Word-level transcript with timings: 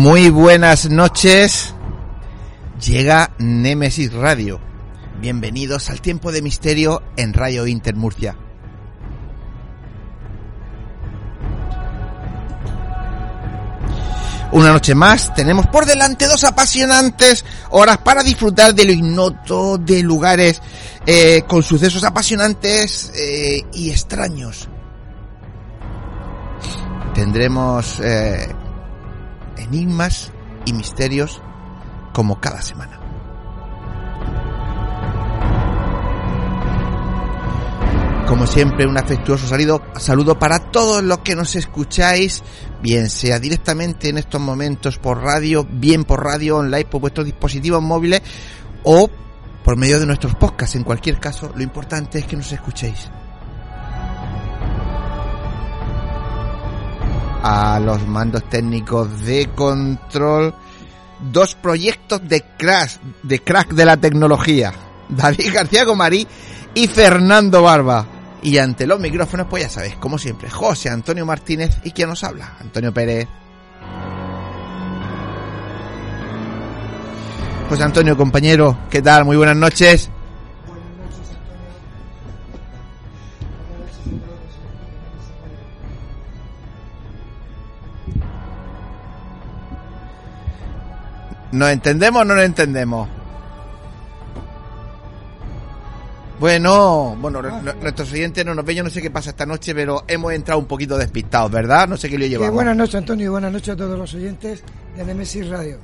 Muy 0.00 0.30
buenas 0.30 0.88
noches. 0.88 1.74
Llega 2.80 3.32
Nemesis 3.36 4.10
Radio. 4.14 4.58
Bienvenidos 5.20 5.90
al 5.90 6.00
tiempo 6.00 6.32
de 6.32 6.40
misterio 6.40 7.02
en 7.18 7.34
Radio 7.34 7.66
Inter 7.66 7.96
Murcia. 7.96 8.34
Una 14.52 14.72
noche 14.72 14.94
más, 14.94 15.34
tenemos 15.34 15.66
por 15.66 15.84
delante 15.84 16.26
dos 16.26 16.44
apasionantes 16.44 17.44
horas 17.68 17.98
para 17.98 18.22
disfrutar 18.22 18.74
de 18.74 18.86
lo 18.86 18.92
ignoto, 18.92 19.76
de 19.76 20.02
lugares 20.02 20.62
eh, 21.04 21.42
con 21.46 21.62
sucesos 21.62 22.04
apasionantes 22.04 23.12
eh, 23.14 23.66
y 23.74 23.90
extraños. 23.90 24.66
Tendremos 27.12 28.00
eh, 28.00 28.48
enigmas 29.60 30.32
y 30.64 30.72
misterios 30.72 31.40
como 32.12 32.40
cada 32.40 32.62
semana. 32.62 33.00
Como 38.30 38.46
siempre, 38.46 38.86
un 38.86 38.96
afectuoso 38.96 39.48
saludo, 39.48 39.82
saludo 39.98 40.38
para 40.38 40.60
todos 40.70 41.02
los 41.02 41.18
que 41.18 41.34
nos 41.34 41.56
escucháis, 41.56 42.44
bien 42.80 43.10
sea 43.10 43.40
directamente 43.40 44.08
en 44.08 44.18
estos 44.18 44.40
momentos 44.40 44.98
por 44.98 45.20
radio, 45.20 45.66
bien 45.68 46.04
por 46.04 46.22
radio 46.22 46.58
online, 46.58 46.84
por 46.84 47.00
vuestros 47.00 47.26
dispositivos 47.26 47.82
móviles 47.82 48.22
o 48.84 49.10
por 49.64 49.76
medio 49.76 49.98
de 49.98 50.06
nuestros 50.06 50.36
podcasts. 50.36 50.76
En 50.76 50.84
cualquier 50.84 51.18
caso, 51.18 51.50
lo 51.52 51.62
importante 51.62 52.20
es 52.20 52.26
que 52.26 52.36
nos 52.36 52.52
escuchéis. 52.52 53.10
A 57.42 57.80
los 57.80 58.06
mandos 58.06 58.48
técnicos 58.48 59.22
de 59.22 59.48
control 59.54 60.54
dos 61.32 61.54
proyectos 61.54 62.26
de 62.26 62.42
crack, 62.56 63.00
de 63.22 63.40
crack 63.40 63.72
de 63.72 63.84
la 63.84 63.96
tecnología. 63.96 64.72
David 65.08 65.52
García 65.52 65.84
Gomarí 65.84 66.26
y 66.74 66.86
Fernando 66.86 67.62
Barba. 67.62 68.06
Y 68.42 68.56
ante 68.56 68.86
los 68.86 68.98
micrófonos, 68.98 69.46
pues 69.50 69.64
ya 69.64 69.68
sabéis, 69.68 69.96
como 69.96 70.16
siempre, 70.16 70.48
José 70.48 70.88
Antonio 70.88 71.26
Martínez 71.26 71.76
y 71.84 71.90
quien 71.90 72.08
nos 72.08 72.24
habla, 72.24 72.56
Antonio 72.58 72.92
Pérez. 72.92 73.28
José 77.68 77.82
Antonio, 77.82 78.16
compañero, 78.16 78.78
¿qué 78.90 79.02
tal? 79.02 79.26
Muy 79.26 79.36
buenas 79.36 79.56
noches. 79.56 80.10
¿Nos 91.52 91.70
entendemos 91.70 92.22
o 92.22 92.24
no 92.24 92.34
nos 92.34 92.44
entendemos? 92.44 93.08
Bueno, 96.40 97.16
bueno, 97.20 97.42
nuestros 97.42 98.10
oyentes 98.12 98.46
no 98.46 98.54
nos 98.54 98.64
ven, 98.64 98.76
yo 98.76 98.82
no 98.82 98.88
sé 98.88 99.02
qué 99.02 99.10
pasa 99.10 99.28
esta 99.28 99.44
noche, 99.44 99.74
pero 99.74 100.04
hemos 100.08 100.32
entrado 100.32 100.58
un 100.58 100.64
poquito 100.64 100.96
despistados, 100.96 101.50
¿verdad? 101.50 101.86
No 101.86 101.98
sé 101.98 102.08
qué 102.08 102.16
le 102.16 102.30
llevamos. 102.30 102.54
buenas 102.54 102.74
noches, 102.74 102.94
Antonio, 102.94 103.26
y 103.26 103.28
buenas 103.28 103.52
noches 103.52 103.68
a 103.68 103.76
todos 103.76 103.98
los 103.98 104.14
oyentes 104.14 104.64
de 104.96 105.04
Nemesis 105.04 105.46
Radio. 105.48 105.76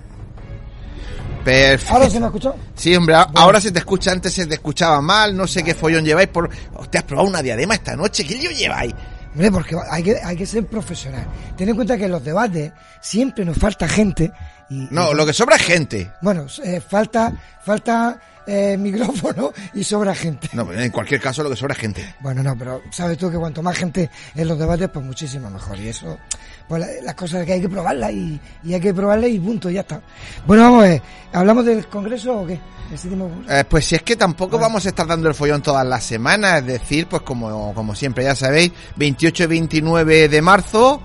Perfecto. 1.44 1.92
¿Ahora 1.92 2.08
se 2.08 2.18
me 2.18 2.24
ha 2.24 2.28
escuchado? 2.28 2.56
Sí, 2.74 2.96
hombre, 2.96 3.16
ahora 3.34 3.60
se 3.60 3.70
te 3.70 3.80
escucha, 3.80 4.12
antes 4.12 4.32
se 4.32 4.46
te 4.46 4.54
escuchaba 4.54 5.02
mal, 5.02 5.36
no 5.36 5.46
sé 5.46 5.62
qué 5.62 5.74
follón 5.74 6.06
lleváis 6.06 6.28
por... 6.28 6.48
¿Te 6.90 6.96
has 6.96 7.04
probado 7.04 7.28
una 7.28 7.42
diadema 7.42 7.74
esta 7.74 7.94
noche? 7.94 8.24
¿Qué 8.24 8.36
lío 8.36 8.50
lleváis? 8.50 8.94
Hombre, 9.34 9.52
porque 9.52 9.76
hay 9.90 10.02
que, 10.02 10.16
hay 10.24 10.36
que 10.36 10.46
ser 10.46 10.64
profesional. 10.64 11.26
Ten 11.54 11.68
en 11.68 11.74
cuenta 11.74 11.98
que 11.98 12.06
en 12.06 12.12
los 12.12 12.24
debates 12.24 12.72
siempre 13.02 13.44
nos 13.44 13.58
falta 13.58 13.86
gente 13.86 14.32
no, 14.68 15.14
lo 15.14 15.24
que 15.24 15.32
sobra 15.32 15.56
es 15.56 15.62
gente. 15.62 16.12
Bueno, 16.20 16.46
eh, 16.64 16.80
falta, 16.80 17.32
falta 17.62 18.18
eh, 18.46 18.76
micrófono 18.78 19.52
y 19.74 19.84
sobra 19.84 20.14
gente. 20.14 20.48
No, 20.52 20.72
en 20.72 20.90
cualquier 20.90 21.20
caso 21.20 21.42
lo 21.42 21.50
que 21.50 21.56
sobra 21.56 21.74
es 21.74 21.80
gente. 21.80 22.14
Bueno, 22.20 22.42
no, 22.42 22.56
pero 22.56 22.82
sabes 22.90 23.16
tú 23.16 23.30
que 23.30 23.36
cuanto 23.36 23.62
más 23.62 23.76
gente 23.76 24.10
en 24.34 24.48
los 24.48 24.58
debates, 24.58 24.88
pues 24.88 25.04
muchísimo 25.04 25.50
mejor. 25.50 25.78
Y 25.78 25.88
eso, 25.88 26.18
pues 26.68 26.84
las 27.02 27.14
cosas 27.14 27.44
que 27.44 27.54
hay 27.54 27.60
que 27.60 27.68
probarlas 27.68 28.12
y, 28.12 28.40
hay 28.64 28.80
que 28.80 28.92
probarlas 28.92 29.30
y 29.30 29.38
punto, 29.38 29.70
ya 29.70 29.80
está. 29.80 30.00
Bueno, 30.46 30.64
vamos 30.64 30.84
a 30.84 30.88
ver, 30.88 31.02
¿hablamos 31.32 31.64
del 31.64 31.86
Congreso 31.86 32.40
o 32.40 32.46
qué? 32.46 32.58
Eh, 33.48 33.64
pues 33.68 33.84
si 33.84 33.96
es 33.96 34.02
que 34.02 34.14
tampoco 34.14 34.60
vamos 34.60 34.86
a 34.86 34.90
estar 34.90 35.08
dando 35.08 35.28
el 35.28 35.34
follón 35.34 35.60
todas 35.60 35.84
las 35.84 36.04
semanas, 36.04 36.60
es 36.60 36.66
decir, 36.66 37.08
pues 37.08 37.22
como, 37.22 37.74
como 37.74 37.96
siempre 37.96 38.22
ya 38.22 38.36
sabéis, 38.36 38.70
28 38.94 39.42
y 39.42 39.46
29 39.46 40.28
de 40.28 40.42
marzo, 40.42 41.02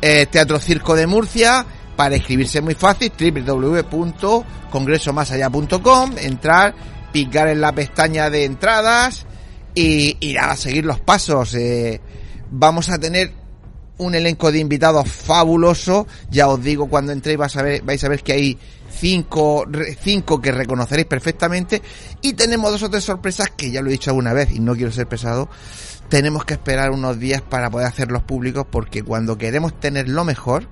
Teatro 0.00 0.58
Circo 0.58 0.96
de 0.96 1.06
Murcia, 1.06 1.64
para 2.00 2.16
inscribirse 2.16 2.62
muy 2.62 2.74
fácil, 2.74 3.12
www.congresomasallá.com, 3.12 6.12
entrar, 6.16 6.74
picar 7.12 7.48
en 7.48 7.60
la 7.60 7.74
pestaña 7.74 8.30
de 8.30 8.46
entradas 8.46 9.26
y 9.74 10.16
ir 10.20 10.38
a 10.38 10.56
seguir 10.56 10.86
los 10.86 10.98
pasos. 10.98 11.54
Eh, 11.54 12.00
vamos 12.50 12.88
a 12.88 12.98
tener 12.98 13.34
un 13.98 14.14
elenco 14.14 14.50
de 14.50 14.60
invitados 14.60 15.10
fabuloso. 15.10 16.06
Ya 16.30 16.48
os 16.48 16.64
digo, 16.64 16.88
cuando 16.88 17.12
entréis 17.12 17.36
vais 17.36 17.54
a 17.54 17.62
ver, 17.62 17.82
vais 17.82 18.02
a 18.02 18.08
ver 18.08 18.22
que 18.22 18.32
hay 18.32 18.56
cinco, 18.90 19.66
cinco 20.00 20.40
que 20.40 20.52
reconoceréis 20.52 21.06
perfectamente. 21.06 21.82
Y 22.22 22.32
tenemos 22.32 22.72
dos 22.72 22.82
o 22.82 22.88
tres 22.88 23.04
sorpresas 23.04 23.50
que 23.50 23.70
ya 23.70 23.82
lo 23.82 23.90
he 23.90 23.92
dicho 23.92 24.08
alguna 24.08 24.32
vez 24.32 24.52
y 24.52 24.60
no 24.60 24.74
quiero 24.74 24.90
ser 24.90 25.06
pesado. 25.06 25.50
Tenemos 26.08 26.46
que 26.46 26.54
esperar 26.54 26.92
unos 26.92 27.18
días 27.18 27.42
para 27.42 27.68
poder 27.68 27.88
hacerlos 27.88 28.22
públicos 28.22 28.64
porque 28.70 29.02
cuando 29.02 29.36
queremos 29.36 29.78
tener 29.78 30.08
lo 30.08 30.24
mejor, 30.24 30.66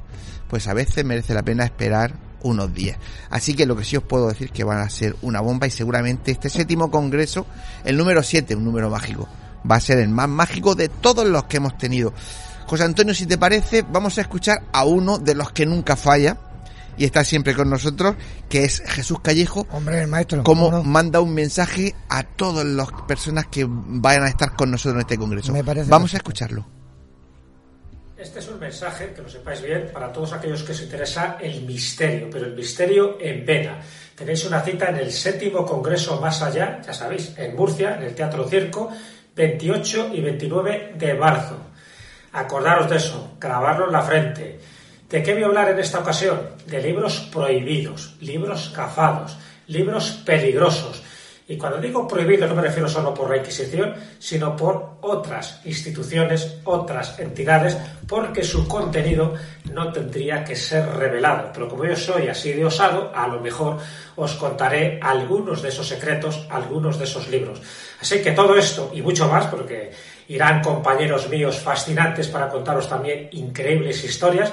pues 0.49 0.67
a 0.69 0.75
veces 0.75 1.05
merece 1.05 1.35
la 1.35 1.43
pena 1.43 1.65
esperar 1.65 2.15
unos 2.43 2.73
días. 2.73 2.99
Así 3.31 3.55
que 3.55 3.67
lo 3.67 3.77
que 3.77 3.85
sí 3.85 3.97
os 3.97 4.03
puedo 4.03 4.29
decir 4.29 4.50
que 4.50 4.65
van 4.65 4.79
a 4.79 4.91
ser 4.91 5.17
una 5.23 5.41
bomba 5.41 5.67
y 5.67 5.71
seguramente 5.71 6.31
este 6.31 6.49
séptimo 6.49 6.91
congreso, 6.91 7.47
el 7.85 7.97
número 7.97 8.23
7, 8.23 8.55
un 8.55 8.65
número 8.65 8.91
mágico, 8.91 9.29
va 9.69 9.77
a 9.77 9.81
ser 9.81 9.99
el 9.99 10.09
más 10.09 10.29
mágico 10.29 10.75
de 10.75 10.89
todos 10.89 11.27
los 11.27 11.45
que 11.45 11.59
hemos 11.59 11.77
tenido. 11.77 12.12
José 12.67 12.85
Antonio, 12.85 13.15
si 13.15 13.27
te 13.27 13.39
parece, 13.39 13.83
vamos 13.83 14.19
a 14.19 14.21
escuchar 14.21 14.62
a 14.73 14.85
uno 14.85 15.19
de 15.19 15.35
los 15.35 15.53
que 15.53 15.67
nunca 15.67 15.97
falla 15.97 16.37
y 16.99 17.05
está 17.05 17.25
siempre 17.25 17.55
con 17.55 17.71
nosotros, 17.71 18.17
que 18.49 18.65
es 18.65 18.83
Jesús 18.85 19.21
Callejo. 19.21 19.67
Hombre, 19.71 20.03
el 20.03 20.09
maestro. 20.09 20.43
Como 20.43 20.83
manda 20.83 21.21
un 21.21 21.33
mensaje 21.33 21.95
a 22.09 22.25
todas 22.25 22.67
las 22.67 22.89
personas 23.06 23.47
que 23.47 23.67
vayan 23.69 24.25
a 24.25 24.29
estar 24.29 24.55
con 24.55 24.71
nosotros 24.71 24.97
en 24.97 25.00
este 25.00 25.17
congreso. 25.17 25.55
vamos 25.89 26.12
a 26.15 26.17
escucharlo. 26.17 26.78
Este 28.19 28.41
es 28.41 28.49
un 28.49 28.59
mensaje, 28.59 29.12
que 29.15 29.23
lo 29.23 29.29
sepáis 29.29 29.62
bien, 29.62 29.91
para 29.93 30.12
todos 30.12 30.32
aquellos 30.32 30.65
que 30.65 30.73
os 30.73 30.82
interesa 30.82 31.38
el 31.41 31.62
misterio, 31.62 32.29
pero 32.29 32.47
el 32.47 32.55
misterio 32.56 33.17
en 33.20 33.47
vena. 33.47 33.79
Tenéis 34.17 34.44
una 34.44 34.61
cita 34.61 34.88
en 34.88 34.97
el 34.97 35.12
séptimo 35.12 35.65
Congreso 35.65 36.20
Más 36.20 36.43
Allá, 36.43 36.81
ya 36.85 36.93
sabéis, 36.93 37.38
en 37.38 37.55
Murcia, 37.55 37.94
en 37.94 38.03
el 38.03 38.17
Teatro 38.17 38.49
Circo, 38.49 38.91
28 39.37 40.11
y 40.15 40.20
29 40.20 40.94
de 40.97 41.15
marzo. 41.15 41.59
Acordaros 42.32 42.91
de 42.91 42.97
eso, 42.97 43.37
grabarlo 43.38 43.87
en 43.87 43.93
la 43.93 44.03
frente. 44.03 44.59
¿De 45.09 45.23
qué 45.23 45.35
voy 45.35 45.44
a 45.44 45.47
hablar 45.47 45.71
en 45.71 45.79
esta 45.79 46.00
ocasión? 46.00 46.41
De 46.67 46.82
libros 46.82 47.21
prohibidos, 47.32 48.17
libros 48.21 48.73
cafados, 48.75 49.38
libros 49.69 50.11
peligrosos. 50.26 51.05
Y 51.50 51.56
cuando 51.56 51.79
digo 51.79 52.06
prohibido 52.06 52.47
no 52.47 52.55
me 52.55 52.61
refiero 52.61 52.87
solo 52.87 53.15
por 53.15 53.31
la 53.31 53.39
Inquisición, 53.39 53.95
sino 54.19 54.55
por 54.55 54.99
otras 55.00 55.62
instituciones, 55.65 56.59
otras 56.65 57.19
entidades, 57.19 57.75
porque 58.06 58.45
su 58.45 58.69
contenido 58.69 59.33
no 59.73 59.91
tendría 59.91 60.45
que 60.45 60.55
ser 60.55 60.87
revelado. 60.87 61.50
Pero 61.55 61.67
como 61.67 61.87
yo 61.87 61.97
soy 61.97 62.29
así 62.29 62.53
de 62.53 62.67
osado, 62.67 63.11
a 63.15 63.27
lo 63.27 63.41
mejor 63.41 63.79
os 64.17 64.35
contaré 64.35 65.00
algunos 65.03 65.62
de 65.62 65.71
esos 65.71 65.89
secretos, 65.89 66.47
algunos 66.50 66.99
de 66.99 67.05
esos 67.05 67.29
libros. 67.29 67.62
Así 67.99 68.21
que 68.23 68.33
todo 68.33 68.55
esto 68.55 68.91
y 68.93 69.00
mucho 69.00 69.27
más, 69.27 69.47
porque 69.47 69.91
irán 70.29 70.61
compañeros 70.61 71.31
míos 71.31 71.59
fascinantes 71.59 72.29
para 72.29 72.50
contaros 72.50 72.87
también 72.87 73.31
increíbles 73.33 74.05
historias, 74.05 74.53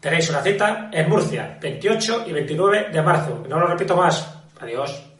tenéis 0.00 0.28
una 0.28 0.42
cita 0.42 0.90
en 0.92 1.08
Murcia, 1.08 1.56
28 1.62 2.24
y 2.26 2.32
29 2.32 2.88
de 2.92 3.02
marzo. 3.02 3.42
No 3.48 3.58
lo 3.58 3.68
repito 3.68 3.96
más. 3.96 4.34
Adiós. 4.60 5.15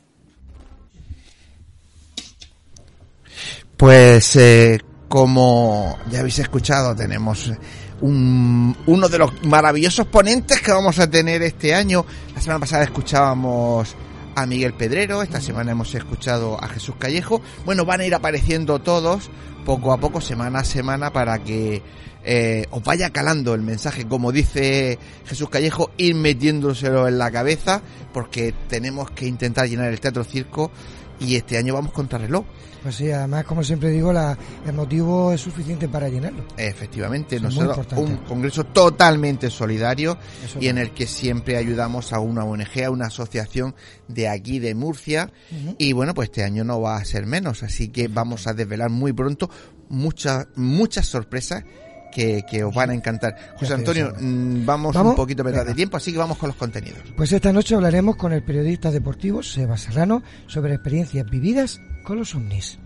Pues 3.77 4.37
eh, 4.37 4.81
como 5.07 5.99
ya 6.11 6.21
habéis 6.21 6.39
escuchado, 6.39 6.97
tenemos 6.97 7.53
un, 8.01 8.75
uno 8.87 9.09
de 9.09 9.19
los 9.19 9.45
maravillosos 9.45 10.07
ponentes 10.07 10.63
que 10.63 10.73
vamos 10.73 10.99
a 10.99 11.11
tener 11.11 11.43
este 11.43 11.75
año. 11.75 12.07
La 12.35 12.41
semana 12.41 12.61
pasada 12.61 12.85
escuchábamos 12.85 13.95
a 14.35 14.47
Miguel 14.47 14.73
Pedrero, 14.73 15.23
esta 15.23 15.43
semana 15.43 15.73
hemos 15.73 15.95
escuchado 15.95 16.63
a 16.63 16.69
Jesús 16.69 16.95
Callejo. 16.99 17.43
Bueno, 17.67 17.85
van 17.85 18.01
a 18.01 18.07
ir 18.07 18.15
apareciendo 18.15 18.79
todos 18.79 19.31
poco 19.67 19.93
a 19.93 19.99
poco, 19.99 20.23
semana 20.23 20.61
a 20.61 20.65
semana, 20.65 21.13
para 21.13 21.39
que 21.45 21.83
eh, 22.25 22.67
os 22.71 22.83
vaya 22.83 23.11
calando 23.11 23.53
el 23.53 23.61
mensaje, 23.61 24.07
como 24.07 24.33
dice 24.33 24.99
Jesús 25.27 25.51
Callejo, 25.51 25.91
ir 25.99 26.15
metiéndoselo 26.15 27.09
en 27.09 27.19
la 27.19 27.31
cabeza, 27.31 27.83
porque 28.15 28.55
tenemos 28.69 29.11
que 29.11 29.27
intentar 29.27 29.69
llenar 29.69 29.93
el 29.93 30.01
teatro 30.01 30.25
circo 30.25 30.71
y 31.21 31.37
este 31.37 31.59
año 31.59 31.75
vamos 31.75 31.93
contra 31.93 32.19
reloj. 32.19 32.45
Pues 32.83 32.97
sí, 32.97 33.11
además, 33.11 33.45
como 33.45 33.65
siempre 33.65 33.91
digo, 33.91 34.13
la, 34.13 34.39
el 34.65 34.73
motivo 34.73 35.33
es 35.33 35.41
suficiente 35.41 35.89
para 35.89 36.09
llenarlo. 36.09 36.45
Efectivamente, 36.57 37.41
nosotros 37.41 37.87
un 37.97 38.19
congreso 38.19 38.65
totalmente 38.65 39.51
solidario 39.51 40.17
Eso 40.45 40.59
y 40.61 40.69
en 40.69 40.79
el 40.79 40.93
que 40.93 41.07
siempre 41.07 41.57
ayudamos 41.57 42.13
a 42.13 42.21
una 42.21 42.45
ONG, 42.45 42.85
a 42.85 42.91
una 42.91 43.07
asociación 43.07 43.75
de 44.07 44.29
aquí 44.29 44.59
de 44.59 44.75
Murcia 44.75 45.33
uh 45.51 45.55
-huh. 45.55 45.77
y 45.79 45.93
bueno, 45.93 46.15
pues 46.15 46.29
este 46.29 46.45
año 46.45 46.63
no 46.65 46.81
va 46.81 46.97
a 46.97 47.05
ser 47.05 47.27
menos, 47.27 47.63
así 47.63 47.89
que 47.89 48.09
vamos 48.09 48.47
a 48.47 48.55
desvelar 48.55 48.91
muy 48.91 49.13
pronto 49.13 49.51
muchas 49.89 50.49
muchas 50.57 51.07
sorpresas 51.07 51.65
que, 52.17 52.47
que, 52.49 52.65
os 52.65 52.75
van 52.75 52.89
a 52.89 52.95
encantar. 52.95 53.37
José 53.57 53.75
Antonio, 53.75 54.15
mm, 54.19 54.65
vamos, 54.65 54.95
vamos, 54.95 55.11
un 55.11 55.17
poquito 55.17 55.45
de 55.45 55.75
tiempo, 55.75 55.99
así 55.99 56.13
que 56.13 56.19
vamos 56.19 56.39
con 56.39 56.49
los 56.49 56.57
contenidos. 56.57 57.01
Pues 57.15 57.31
esta 57.31 57.53
noche 57.53 57.75
hablaremos 57.75 58.17
con 58.17 58.33
el 58.33 58.43
periodista 58.43 58.91
deportivo 58.91 59.43
Seba 59.43 59.77
Serrano 59.77 60.23
sobre 60.47 60.73
experiencias 60.73 61.29
vividas 61.29 61.79
con 62.05 62.17
los 62.17 62.35
ovnis. 62.35 62.79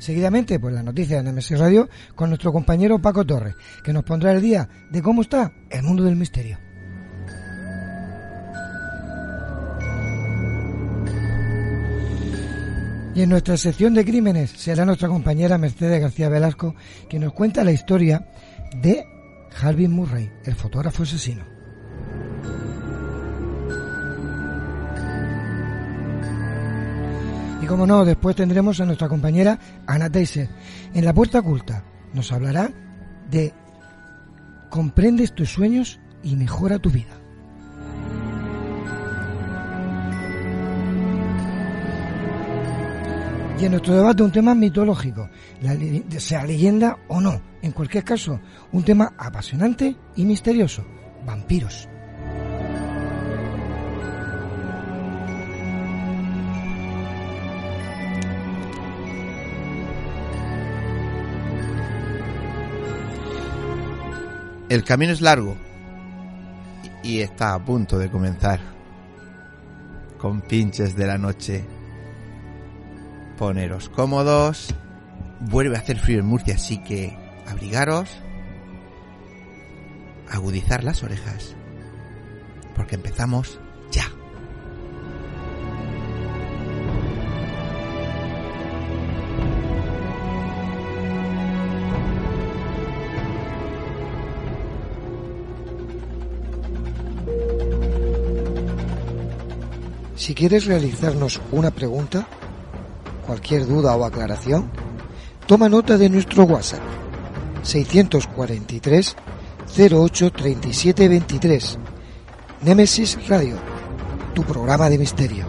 Seguidamente, 0.00 0.58
pues 0.58 0.74
la 0.74 0.82
noticia 0.82 1.22
de 1.22 1.32
NMS 1.32 1.56
Radio 1.56 1.88
con 2.16 2.30
nuestro 2.30 2.52
compañero 2.52 2.98
Paco 2.98 3.24
Torres, 3.24 3.54
que 3.84 3.92
nos 3.92 4.02
pondrá 4.02 4.32
el 4.32 4.42
día 4.42 4.68
de 4.90 5.02
cómo 5.02 5.22
está 5.22 5.52
el 5.70 5.84
mundo 5.84 6.02
del 6.02 6.16
misterio. 6.16 6.65
Y 13.16 13.22
en 13.22 13.30
nuestra 13.30 13.56
sección 13.56 13.94
de 13.94 14.04
crímenes 14.04 14.50
será 14.50 14.84
nuestra 14.84 15.08
compañera 15.08 15.56
Mercedes 15.56 16.02
García 16.02 16.28
Velasco 16.28 16.74
quien 17.08 17.22
nos 17.22 17.32
cuenta 17.32 17.64
la 17.64 17.72
historia 17.72 18.28
de 18.82 19.06
Harvey 19.58 19.88
Murray, 19.88 20.30
el 20.44 20.54
fotógrafo 20.54 21.04
asesino. 21.04 21.42
Y 27.62 27.66
como 27.66 27.86
no, 27.86 28.04
después 28.04 28.36
tendremos 28.36 28.80
a 28.80 28.84
nuestra 28.84 29.08
compañera 29.08 29.58
Ana 29.86 30.10
Teiser. 30.10 30.50
En 30.92 31.06
la 31.06 31.14
puerta 31.14 31.38
oculta 31.38 31.84
nos 32.12 32.30
hablará 32.32 32.70
de 33.30 33.54
comprendes 34.68 35.34
tus 35.34 35.48
sueños 35.48 35.98
y 36.22 36.36
mejora 36.36 36.78
tu 36.78 36.90
vida. 36.90 37.25
Y 43.58 43.64
en 43.64 43.70
nuestro 43.70 43.94
debate 43.94 44.22
un 44.22 44.30
tema 44.30 44.54
mitológico, 44.54 45.30
sea 46.18 46.44
leyenda 46.44 46.98
o 47.08 47.20
no. 47.22 47.40
En 47.62 47.72
cualquier 47.72 48.04
caso, 48.04 48.38
un 48.72 48.82
tema 48.82 49.14
apasionante 49.16 49.96
y 50.14 50.26
misterioso, 50.26 50.84
vampiros. 51.24 51.88
El 64.68 64.82
camino 64.82 65.12
es 65.12 65.20
largo 65.20 65.56
y 67.02 67.20
está 67.20 67.54
a 67.54 67.64
punto 67.64 67.98
de 67.98 68.10
comenzar. 68.10 68.60
Con 70.18 70.40
pinches 70.40 70.96
de 70.96 71.06
la 71.06 71.16
noche. 71.16 71.75
Poneros 73.36 73.88
cómodos. 73.90 74.74
Vuelve 75.40 75.76
a 75.76 75.80
hacer 75.80 75.98
frío 75.98 76.20
en 76.20 76.26
Murcia, 76.26 76.54
así 76.54 76.82
que 76.82 77.16
abrigaros. 77.46 78.08
Agudizar 80.30 80.82
las 80.84 81.02
orejas. 81.02 81.54
Porque 82.74 82.94
empezamos 82.94 83.60
ya. 83.90 84.10
Si 100.16 100.34
quieres 100.34 100.64
realizarnos 100.64 101.40
una 101.52 101.70
pregunta, 101.70 102.26
cualquier 103.36 103.66
duda 103.66 103.94
o 103.94 104.04
aclaración, 104.04 104.70
toma 105.46 105.68
nota 105.68 105.98
de 105.98 106.08
nuestro 106.08 106.44
WhatsApp 106.44 106.80
643 107.62 109.14
08 109.92 110.32
37 110.32 111.08
23. 111.08 111.78
Nemesis 112.62 113.28
Radio, 113.28 113.56
tu 114.32 114.42
programa 114.42 114.88
de 114.88 114.96
misterio. 114.96 115.44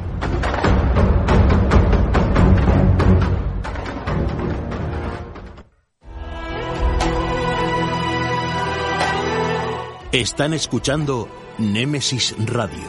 Están 10.11 10.53
escuchando 10.53 11.29
Némesis 11.57 12.35
Radio 12.47 12.83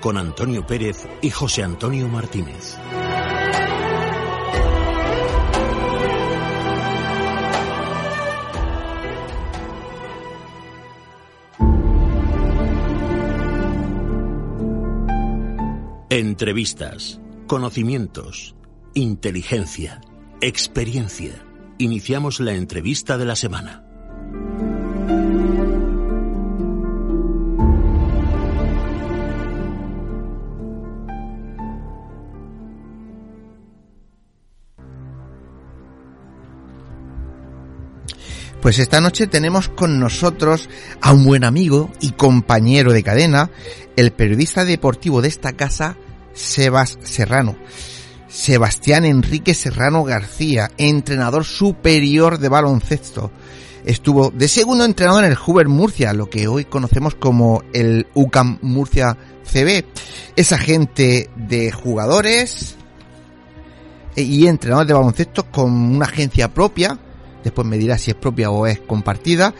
con 0.00 0.16
Antonio 0.16 0.66
Pérez 0.66 1.06
y 1.20 1.28
José 1.28 1.62
Antonio 1.62 2.08
Martínez. 2.08 2.78
Entrevistas, 16.40 17.20
conocimientos, 17.46 18.54
inteligencia, 18.94 20.00
experiencia. 20.40 21.34
Iniciamos 21.76 22.40
la 22.40 22.54
entrevista 22.54 23.18
de 23.18 23.26
la 23.26 23.36
semana. 23.36 23.84
Pues 38.62 38.78
esta 38.78 39.02
noche 39.02 39.26
tenemos 39.26 39.68
con 39.68 40.00
nosotros 40.00 40.70
a 41.02 41.12
un 41.12 41.26
buen 41.26 41.44
amigo 41.44 41.90
y 42.00 42.12
compañero 42.12 42.94
de 42.94 43.02
cadena, 43.02 43.50
el 43.96 44.12
periodista 44.12 44.64
deportivo 44.64 45.20
de 45.20 45.28
esta 45.28 45.52
casa, 45.52 45.98
Sebas 46.40 46.98
Serrano. 47.02 47.56
Sebastián 48.28 49.04
Enrique 49.04 49.54
Serrano 49.54 50.04
García, 50.04 50.70
entrenador 50.78 51.44
superior 51.44 52.38
de 52.38 52.48
baloncesto. 52.48 53.30
Estuvo 53.84 54.30
de 54.30 54.46
segundo 54.46 54.84
entrenador 54.84 55.24
en 55.24 55.30
el 55.30 55.36
Hoover 55.36 55.68
Murcia, 55.68 56.12
lo 56.12 56.30
que 56.30 56.46
hoy 56.48 56.64
conocemos 56.64 57.14
como 57.14 57.62
el 57.72 58.06
UCAM 58.14 58.58
Murcia 58.62 59.16
CB. 59.44 59.84
Es 60.36 60.52
agente 60.52 61.30
de 61.34 61.72
jugadores, 61.72 62.76
eh, 64.16 64.22
y 64.22 64.46
entrenador 64.46 64.86
de 64.86 64.94
baloncesto 64.94 65.50
con 65.50 65.72
una 65.72 66.06
agencia 66.06 66.52
propia. 66.52 66.98
Después 67.42 67.66
me 67.66 67.78
dirá 67.78 67.98
si 67.98 68.10
es 68.10 68.16
propia 68.16 68.50
o 68.50 68.66
es 68.66 68.80
compartida. 68.80 69.54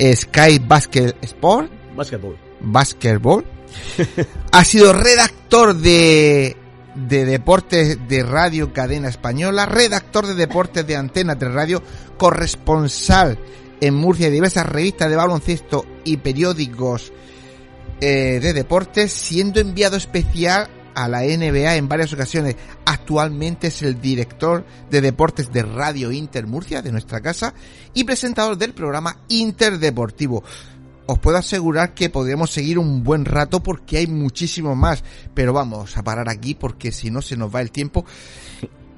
Sky 0.00 0.60
Basket 0.60 1.14
Sport. 1.22 1.70
Basketball. 1.96 2.36
Basketball. 2.60 3.44
ha 4.52 4.64
sido 4.64 4.92
redactor 4.92 5.76
de, 5.76 6.56
de 6.94 7.24
deportes 7.24 7.98
de 8.08 8.22
Radio 8.22 8.72
Cadena 8.72 9.08
Española, 9.08 9.66
redactor 9.66 10.26
de 10.26 10.34
deportes 10.34 10.86
de 10.86 10.96
Antena 10.96 11.34
de 11.34 11.48
Radio, 11.48 11.82
corresponsal 12.16 13.38
en 13.80 13.94
Murcia 13.94 14.26
de 14.26 14.32
diversas 14.32 14.66
revistas 14.66 15.08
de 15.08 15.16
baloncesto 15.16 15.86
y 16.04 16.16
periódicos 16.18 17.12
eh, 18.00 18.38
de 18.40 18.52
deportes, 18.52 19.12
siendo 19.12 19.60
enviado 19.60 19.96
especial 19.96 20.68
a 20.94 21.08
la 21.08 21.22
NBA 21.22 21.76
en 21.76 21.88
varias 21.88 22.12
ocasiones. 22.12 22.56
Actualmente 22.84 23.68
es 23.68 23.82
el 23.82 24.00
director 24.00 24.64
de 24.90 25.00
deportes 25.00 25.52
de 25.52 25.62
Radio 25.62 26.10
Inter 26.10 26.46
Murcia, 26.46 26.82
de 26.82 26.90
nuestra 26.90 27.20
casa, 27.20 27.54
y 27.94 28.04
presentador 28.04 28.58
del 28.58 28.72
programa 28.72 29.18
Interdeportivo. 29.28 30.42
Os 31.10 31.18
puedo 31.18 31.38
asegurar 31.38 31.94
que 31.94 32.10
podríamos 32.10 32.50
seguir 32.50 32.78
un 32.78 33.02
buen 33.02 33.24
rato 33.24 33.62
porque 33.62 33.96
hay 33.96 34.06
muchísimo 34.06 34.76
más, 34.76 35.02
pero 35.32 35.54
vamos 35.54 35.96
a 35.96 36.02
parar 36.02 36.28
aquí 36.28 36.54
porque 36.54 36.92
si 36.92 37.10
no 37.10 37.22
se 37.22 37.34
nos 37.34 37.52
va 37.52 37.62
el 37.62 37.70
tiempo. 37.70 38.04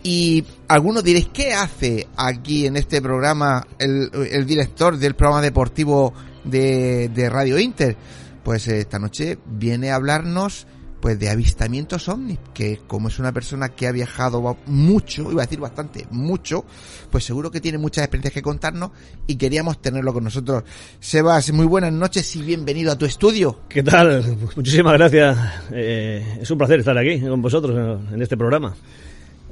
Y 0.03 0.45
algunos 0.67 1.05
diréis, 1.05 1.29
¿qué 1.33 1.55
hace 1.55 2.09
aquí 2.17 2.67
en 2.67 2.77
este 2.77 3.01
programa 3.01 3.65
el, 3.79 4.11
el 4.29 4.45
director 4.45 4.99
del 4.99 5.15
programa 5.15 5.41
deportivo 5.41 6.13
de, 6.43 7.11
de 7.11 7.31
Radio 7.31 7.61
Inter? 7.61 7.97
Pues 8.43 8.67
eh, 8.67 8.81
esta 8.81 8.99
noche 8.99 9.39
viene 9.47 9.93
a 9.93 9.95
hablarnos 9.95 10.67
pues 11.01 11.19
de 11.19 11.31
avistamientos 11.31 12.09
ovnis, 12.09 12.39
que 12.55 12.81
como 12.87 13.09
es 13.09 13.19
una 13.19 13.33
persona 13.33 13.71
que 13.71 13.87
ha 13.87 13.93
viajado 13.93 14.57
mucho, 14.67 15.31
iba 15.33 15.43
a 15.43 15.47
decir 15.47 15.61
bastante, 15.61 16.07
mucho, 16.11 16.65
pues 17.11 17.25
seguro 17.25 17.51
que 17.51 17.61
tiene 17.61 17.79
muchas 17.79 18.05
experiencias 18.05 18.35
que 18.35 18.43
contarnos 18.43 18.91
y 19.27 19.37
queríamos 19.37 19.81
tenerlo 19.81 20.13
con 20.13 20.25
nosotros. 20.25 20.65
Sebas, 20.99 21.53
muy 21.53 21.67
buenas 21.67 21.93
noches 21.93 22.37
y 22.37 22.43
bienvenido 22.43 22.93
a 22.93 22.99
tu 22.99 23.07
estudio. 23.07 23.61
¿Qué 23.69 23.83
tal? 23.83 24.37
Muchísimas 24.57 24.93
gracias. 24.95 25.39
Eh, 25.73 26.39
es 26.43 26.51
un 26.51 26.59
placer 26.59 26.81
estar 26.81 26.97
aquí 26.97 27.21
con 27.21 27.41
vosotros 27.41 28.01
en 28.13 28.23
este 28.23 28.37
programa. 28.37 28.75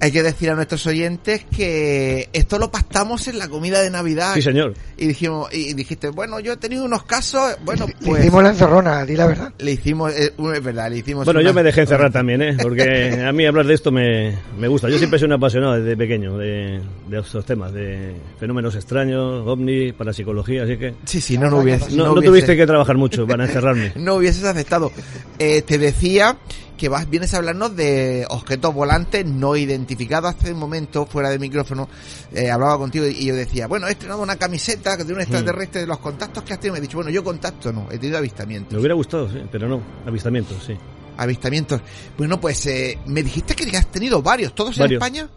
Hay 0.00 0.12
que 0.12 0.23
decir 0.23 0.50
a 0.50 0.55
nuestros 0.55 0.87
oyentes 0.87 1.45
que 1.45 2.28
esto 2.33 2.59
lo 2.59 2.71
pactamos 2.71 3.26
en 3.26 3.38
la 3.38 3.49
comida 3.49 3.83
de 3.83 3.90
Navidad. 3.90 4.35
Sí, 4.35 4.43
señor. 4.43 4.75
Y 4.97 5.07
dijimos, 5.07 5.52
y 5.52 5.75
dijiste, 5.75 6.11
bueno, 6.11 6.38
yo 6.38 6.52
he 6.52 6.57
tenido 6.57 6.85
unos 6.85 7.02
casos, 7.02 7.57
bueno, 7.64 7.87
pues. 8.05 8.21
Le 8.21 8.21
hicimos 8.21 8.43
la 8.45 8.50
encerrona, 8.50 9.05
di 9.05 9.17
la 9.17 9.26
verdad. 9.26 9.52
Le 9.59 9.73
hicimos, 9.73 10.12
eh, 10.12 10.33
es 10.55 10.62
verdad, 10.62 10.90
le 10.90 10.99
hicimos. 10.99 11.25
Bueno, 11.25 11.40
una... 11.40 11.49
yo 11.49 11.55
me 11.55 11.62
dejé 11.64 11.81
encerrar 11.81 12.12
también, 12.12 12.43
¿eh? 12.43 12.57
Porque 12.62 13.25
a 13.26 13.33
mí 13.33 13.45
hablar 13.45 13.67
de 13.67 13.75
esto 13.75 13.90
me, 13.90 14.38
me 14.57 14.69
gusta. 14.69 14.88
Yo 14.88 14.99
siempre 14.99 15.17
he 15.17 15.21
sido 15.21 15.28
un 15.28 15.33
apasionado 15.35 15.81
desde 15.81 15.97
pequeño 15.97 16.38
de, 16.38 16.81
de 17.09 17.19
estos 17.19 17.45
temas, 17.45 17.73
de 17.73 18.14
fenómenos 18.38 18.76
extraños, 18.76 19.47
ovni, 19.47 19.93
parapsicología, 19.93 20.62
así 20.62 20.76
que. 20.76 20.95
Sí, 21.07 21.21
sí, 21.21 21.37
no, 21.37 21.50
no 21.50 21.59
hubiese. 21.59 21.90
No, 21.97 22.07
no, 22.07 22.14
no 22.14 22.23
tuviste 22.23 22.57
que 22.57 22.67
trabajar 22.67 22.97
mucho 22.97 23.26
para 23.26 23.47
encerrarme. 23.47 23.93
no 23.97 24.14
hubieses 24.14 24.45
aceptado. 24.45 24.93
Eh, 25.38 25.62
te 25.62 25.78
decía 25.78 26.37
que 26.78 26.88
vas, 26.88 27.11
vienes 27.11 27.35
a 27.35 27.38
hablarnos 27.38 27.76
de 27.76 28.25
objetos 28.30 28.73
volantes 28.73 29.26
no 29.26 29.56
identificados. 29.56 30.35
Hace 30.35 30.52
un 30.52 30.58
momento, 30.58 31.04
fuera 31.04 31.28
de 31.28 31.38
micrófono, 31.38 31.88
eh, 32.32 32.50
hablaba 32.50 32.78
contigo 32.78 33.06
y 33.06 33.26
yo 33.26 33.35
decía, 33.35 33.66
bueno, 33.66 33.87
he 33.88 33.90
estrenado 33.90 34.23
una 34.23 34.37
camiseta 34.37 34.97
de 34.97 35.12
un 35.12 35.20
extraterrestre 35.20 35.82
de 35.82 35.87
los 35.87 35.99
contactos 35.99 36.42
que 36.44 36.54
has 36.54 36.61
tenido. 36.61 36.75
Me 36.75 36.78
he 36.78 36.82
dicho, 36.82 36.97
bueno, 36.97 37.11
yo 37.11 37.23
contacto 37.23 37.70
no, 37.70 37.88
he 37.90 37.99
tenido 37.99 38.16
avistamientos. 38.16 38.73
Me 38.73 38.78
hubiera 38.78 38.94
gustado, 38.94 39.28
sí, 39.28 39.38
pero 39.52 39.68
no, 39.68 39.82
avistamientos, 40.06 40.64
sí. 40.64 40.75
Avistamientos. 41.18 41.82
Bueno, 42.16 42.40
pues 42.40 42.64
eh, 42.66 42.99
me 43.06 43.23
dijiste 43.23 43.54
que 43.54 43.76
has 43.76 43.90
tenido 43.90 44.23
varios, 44.23 44.54
¿todos 44.54 44.78
varios. 44.78 44.90
en 44.90 44.97
España? 44.97 45.30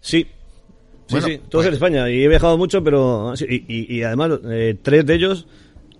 Sí. 0.00 0.26
Sí, 1.06 1.16
bueno, 1.16 1.26
sí, 1.26 1.38
todos 1.50 1.64
pues... 1.64 1.66
en 1.66 1.74
España. 1.74 2.10
Y 2.10 2.24
he 2.24 2.28
viajado 2.28 2.58
mucho, 2.58 2.82
pero. 2.82 3.34
Y, 3.38 3.64
y, 3.68 3.98
y 3.98 4.02
además, 4.02 4.40
eh, 4.50 4.76
tres 4.82 5.04
de 5.04 5.14
ellos, 5.14 5.46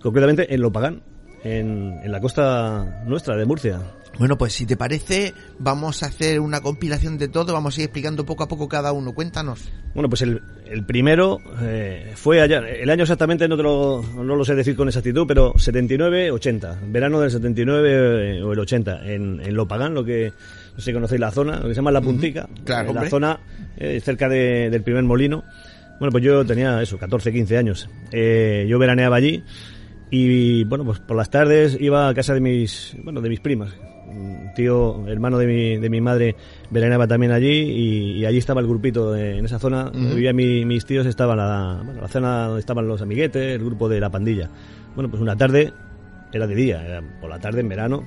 concretamente 0.01 0.53
en 0.53 0.63
Lopagán, 0.63 1.03
en, 1.45 2.01
en 2.03 2.11
la 2.11 2.21
costa 2.21 3.03
nuestra 3.07 3.37
de 3.37 3.45
Murcia. 3.45 3.81
Bueno, 4.19 4.39
pues 4.39 4.53
si 4.53 4.65
te 4.65 4.77
parece, 4.77 5.35
vamos 5.59 6.03
a 6.03 6.07
hacer 6.07 6.39
una 6.39 6.61
compilación 6.61 7.19
de 7.19 7.29
todo, 7.29 7.53
vamos 7.53 7.77
a 7.77 7.81
ir 7.81 7.87
explicando 7.87 8.25
poco 8.25 8.45
a 8.45 8.49
poco 8.49 8.69
cada 8.69 8.93
uno. 8.93 9.13
Cuéntanos. 9.13 9.69
Bueno, 9.93 10.09
pues 10.09 10.23
el, 10.23 10.41
el 10.67 10.85
primero 10.85 11.39
eh, 11.61 12.13
fue 12.15 12.41
allá, 12.41 12.59
el 12.59 12.89
año 12.91 13.03
exactamente 13.03 13.49
no, 13.49 13.57
te 13.57 13.63
lo, 13.65 14.03
no 14.03 14.37
lo 14.37 14.45
sé 14.45 14.55
decir 14.55 14.77
con 14.77 14.89
exactitud, 14.89 15.25
pero 15.27 15.53
79-80, 15.55 16.93
verano 16.93 17.21
del 17.21 17.31
79 17.31 18.39
eh, 18.39 18.43
o 18.43 18.53
el 18.53 18.59
80, 18.61 19.07
en, 19.07 19.41
en 19.41 19.55
Lopagán, 19.55 19.95
lo 19.95 20.05
que, 20.05 20.33
no 20.73 20.79
sé 20.79 20.87
si 20.87 20.93
conocéis 20.93 21.21
la 21.21 21.33
zona, 21.33 21.57
lo 21.57 21.63
que 21.69 21.71
se 21.71 21.77
llama 21.77 21.91
La 21.91 22.01
Puntica, 22.01 22.49
uh 22.49 22.55
-huh. 22.55 22.65
claro, 22.65 22.93
la 22.93 23.09
zona 23.09 23.41
eh, 23.77 24.01
cerca 24.01 24.29
de, 24.29 24.71
del 24.71 24.83
primer 24.83 25.03
molino. 25.03 25.45
Bueno, 25.99 26.11
pues 26.11 26.25
yo 26.25 26.45
tenía 26.45 26.83
eso, 26.83 26.99
14, 26.99 27.33
15 27.33 27.57
años. 27.57 27.89
Eh, 28.11 28.67
yo 28.69 28.81
veraneaba 28.81 29.17
allí 29.17 29.45
y 30.17 30.63
bueno, 30.63 30.85
pues 30.85 31.01
por 31.01 31.17
las 31.17 31.29
tardes 31.29 31.77
iba 31.81 32.09
a 32.09 32.15
casa 32.15 32.35
de 32.35 32.41
mis, 32.41 32.97
bueno, 33.03 33.21
de 33.21 33.29
mis 33.29 33.41
primas, 33.41 33.75
un 34.07 34.53
tío, 34.55 35.05
hermano 35.09 35.39
de 35.39 35.47
mi, 35.49 35.77
de 35.77 35.91
mi 35.91 36.01
madre, 36.01 36.37
veraneaba 36.71 37.09
también 37.09 37.33
allí 37.33 37.49
y, 37.49 38.11
y 38.19 38.25
allí 38.25 38.39
estaba 38.39 38.61
el 38.61 38.69
grupito 38.69 39.11
de, 39.11 39.39
en 39.39 39.45
esa 39.45 39.59
zona 39.59 39.87
uh 39.87 39.89
-huh. 39.89 39.93
donde 39.93 40.15
vivían 40.15 40.37
mi, 40.37 40.65
mis 40.65 40.85
tíos, 40.85 41.05
estaba 41.07 41.35
la, 41.35 41.83
bueno, 41.85 42.01
la 42.01 42.07
zona 42.07 42.45
donde 42.45 42.61
estaban 42.61 42.87
los 42.87 43.03
amiguetes, 43.03 43.57
el 43.57 43.65
grupo 43.65 43.89
de 43.89 43.99
la 43.99 44.09
pandilla. 44.09 44.49
Bueno, 44.95 45.11
pues 45.11 45.21
una 45.21 45.35
tarde, 45.35 45.73
era 46.33 46.47
de 46.47 46.55
día, 46.55 46.87
era 46.87 47.03
por 47.21 47.29
la 47.29 47.41
tarde 47.41 47.63
en 47.63 47.69
verano, 47.69 48.05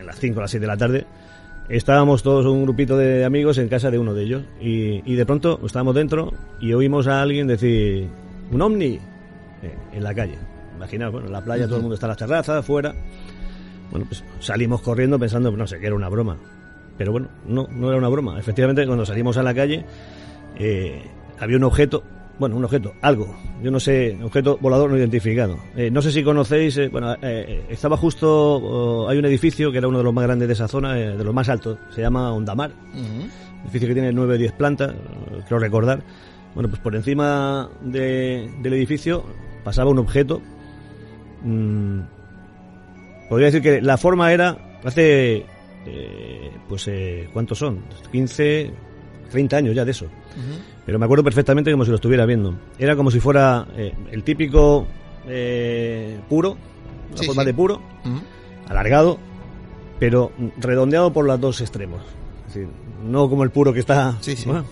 a 0.00 0.02
las 0.02 0.18
5 0.18 0.38
o 0.38 0.40
las 0.40 0.50
6 0.50 0.60
de 0.62 0.66
la 0.66 0.76
tarde, 0.78 1.04
estábamos 1.68 2.22
todos 2.22 2.46
un 2.46 2.62
grupito 2.62 2.96
de 2.96 3.26
amigos 3.26 3.58
en 3.58 3.68
casa 3.68 3.90
de 3.90 3.98
uno 3.98 4.14
de 4.14 4.22
ellos 4.22 4.42
y, 4.58 5.02
y 5.04 5.16
de 5.16 5.26
pronto 5.26 5.60
estábamos 5.66 5.94
dentro 5.94 6.32
y 6.62 6.72
oímos 6.72 7.08
a 7.08 7.20
alguien 7.20 7.46
decir, 7.46 8.08
un 8.50 8.62
ovni, 8.62 8.98
eh, 9.62 9.74
en 9.92 10.02
la 10.02 10.14
calle. 10.14 10.38
Imaginaos, 10.78 11.12
bueno, 11.12 11.26
en 11.26 11.32
la 11.32 11.40
playa 11.40 11.66
todo 11.66 11.76
el 11.76 11.82
mundo 11.82 11.94
está 11.94 12.06
en 12.06 12.10
las 12.10 12.18
terrazas, 12.18 12.56
afuera. 12.58 12.94
Bueno, 13.90 14.06
pues 14.08 14.22
salimos 14.38 14.80
corriendo 14.80 15.18
pensando, 15.18 15.50
no 15.50 15.66
sé, 15.66 15.80
que 15.80 15.86
era 15.86 15.96
una 15.96 16.08
broma. 16.08 16.36
Pero 16.96 17.12
bueno, 17.12 17.28
no, 17.46 17.66
no 17.70 17.88
era 17.88 17.98
una 17.98 18.08
broma. 18.08 18.38
Efectivamente, 18.38 18.86
cuando 18.86 19.04
salimos 19.04 19.36
a 19.36 19.42
la 19.42 19.54
calle, 19.54 19.84
eh, 20.56 21.02
había 21.40 21.56
un 21.56 21.64
objeto, 21.64 22.04
bueno, 22.38 22.56
un 22.56 22.64
objeto, 22.64 22.92
algo, 23.02 23.36
yo 23.60 23.70
no 23.72 23.80
sé, 23.80 24.16
objeto 24.22 24.56
volador 24.60 24.90
no 24.90 24.96
identificado. 24.96 25.58
Eh, 25.76 25.90
no 25.90 26.00
sé 26.00 26.12
si 26.12 26.22
conocéis, 26.22 26.76
eh, 26.76 26.88
bueno, 26.88 27.14
estaba 27.68 27.96
justo, 27.96 28.28
oh, 28.28 29.08
hay 29.08 29.18
un 29.18 29.24
edificio 29.24 29.72
que 29.72 29.78
era 29.78 29.88
uno 29.88 29.98
de 29.98 30.04
los 30.04 30.14
más 30.14 30.24
grandes 30.24 30.48
de 30.48 30.54
esa 30.54 30.68
zona, 30.68 30.94
de 30.94 31.24
los 31.24 31.34
más 31.34 31.48
altos, 31.48 31.78
se 31.90 32.00
llama 32.00 32.32
Ondamar. 32.32 32.70
Uh 32.94 32.98
-huh. 32.98 33.62
Edificio 33.64 33.88
que 33.88 33.94
tiene 33.94 34.12
9 34.12 34.34
o 34.34 34.38
10 34.38 34.52
plantas, 34.52 34.94
creo 35.48 35.58
recordar. 35.58 36.02
Bueno, 36.54 36.68
pues 36.68 36.80
por 36.80 36.94
encima 36.96 37.68
de, 37.82 38.50
del 38.62 38.72
edificio 38.72 39.24
pasaba 39.64 39.90
un 39.90 39.98
objeto. 39.98 40.40
Mmm, 41.42 42.00
podría 43.28 43.46
decir 43.46 43.62
que 43.62 43.80
la 43.80 43.96
forma 43.96 44.32
era 44.32 44.56
hace 44.84 45.44
eh, 45.86 46.52
pues 46.68 46.88
eh, 46.88 47.28
cuántos 47.32 47.58
son 47.58 47.80
15 48.10 48.70
30 49.30 49.56
años 49.56 49.74
ya 49.74 49.84
de 49.84 49.90
eso. 49.90 50.06
Uh 50.06 50.08
-huh. 50.08 50.58
pero 50.86 50.98
me 50.98 51.04
acuerdo 51.04 51.24
perfectamente 51.24 51.70
como 51.70 51.84
si 51.84 51.90
lo 51.90 51.96
estuviera 51.96 52.26
viendo. 52.26 52.54
Era 52.78 52.96
como 52.96 53.10
si 53.10 53.20
fuera 53.20 53.66
eh, 53.76 53.92
el 54.10 54.22
típico 54.22 54.86
eh, 55.26 56.18
puro 56.28 56.56
la 57.12 57.16
sí, 57.18 57.26
forma 57.26 57.42
sí. 57.42 57.46
de 57.46 57.54
puro 57.54 57.74
uh 58.04 58.08
-huh. 58.08 58.20
alargado 58.68 59.18
pero 59.98 60.30
redondeado 60.58 61.12
por 61.12 61.24
los 61.24 61.40
dos 61.40 61.60
extremos. 61.60 62.00
Es 62.46 62.54
decir, 62.54 62.68
no 63.04 63.28
como 63.28 63.44
el 63.44 63.50
puro 63.50 63.72
que 63.72 63.80
está 63.80 64.16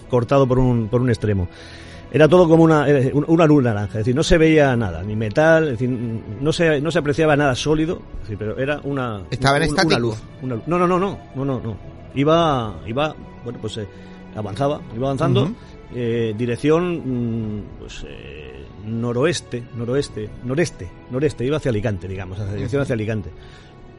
cortado 0.08 0.46
por 0.46 0.58
un, 0.58 0.88
por 0.88 1.00
un 1.00 1.10
extremo 1.10 1.48
era 2.10 2.28
todo 2.28 2.48
como 2.48 2.62
una, 2.62 2.86
una 3.14 3.46
luz 3.46 3.64
naranja, 3.64 3.98
es 3.98 4.04
decir, 4.04 4.14
no 4.14 4.22
se 4.22 4.38
veía 4.38 4.76
nada, 4.76 5.02
ni 5.02 5.16
metal, 5.16 5.64
es 5.64 5.70
decir, 5.72 5.90
no 5.90 6.52
se, 6.52 6.80
no 6.80 6.90
se 6.90 6.98
apreciaba 6.98 7.36
nada 7.36 7.54
sólido, 7.54 8.00
es 8.16 8.20
decir, 8.22 8.38
pero 8.38 8.56
era 8.58 8.80
una... 8.84 9.22
¿Estaba 9.30 9.56
en 9.56 9.64
un, 9.64 9.68
estático? 9.70 9.96
Una 9.96 9.98
luz, 9.98 10.22
una 10.42 10.54
luz. 10.54 10.64
No, 10.66 10.78
no, 10.78 10.86
no, 10.86 10.98
no, 10.98 11.18
no, 11.34 11.44
no, 11.44 11.60
no. 11.60 11.76
Iba, 12.14 12.76
iba, 12.86 13.14
bueno, 13.44 13.58
pues 13.60 13.76
eh, 13.78 13.86
avanzaba, 14.34 14.80
iba 14.94 15.06
avanzando, 15.08 15.42
uh 15.42 15.46
-huh. 15.46 15.54
eh, 15.94 16.34
dirección, 16.38 17.64
pues, 17.80 18.06
eh, 18.08 18.64
noroeste, 18.86 19.64
noroeste, 19.76 20.30
noreste, 20.44 20.88
noreste, 21.10 21.44
iba 21.44 21.56
hacia 21.56 21.70
Alicante, 21.70 22.06
digamos, 22.06 22.38
hacia 22.38 22.54
dirección 22.54 22.82
hacia 22.82 22.94
Alicante. 22.94 23.30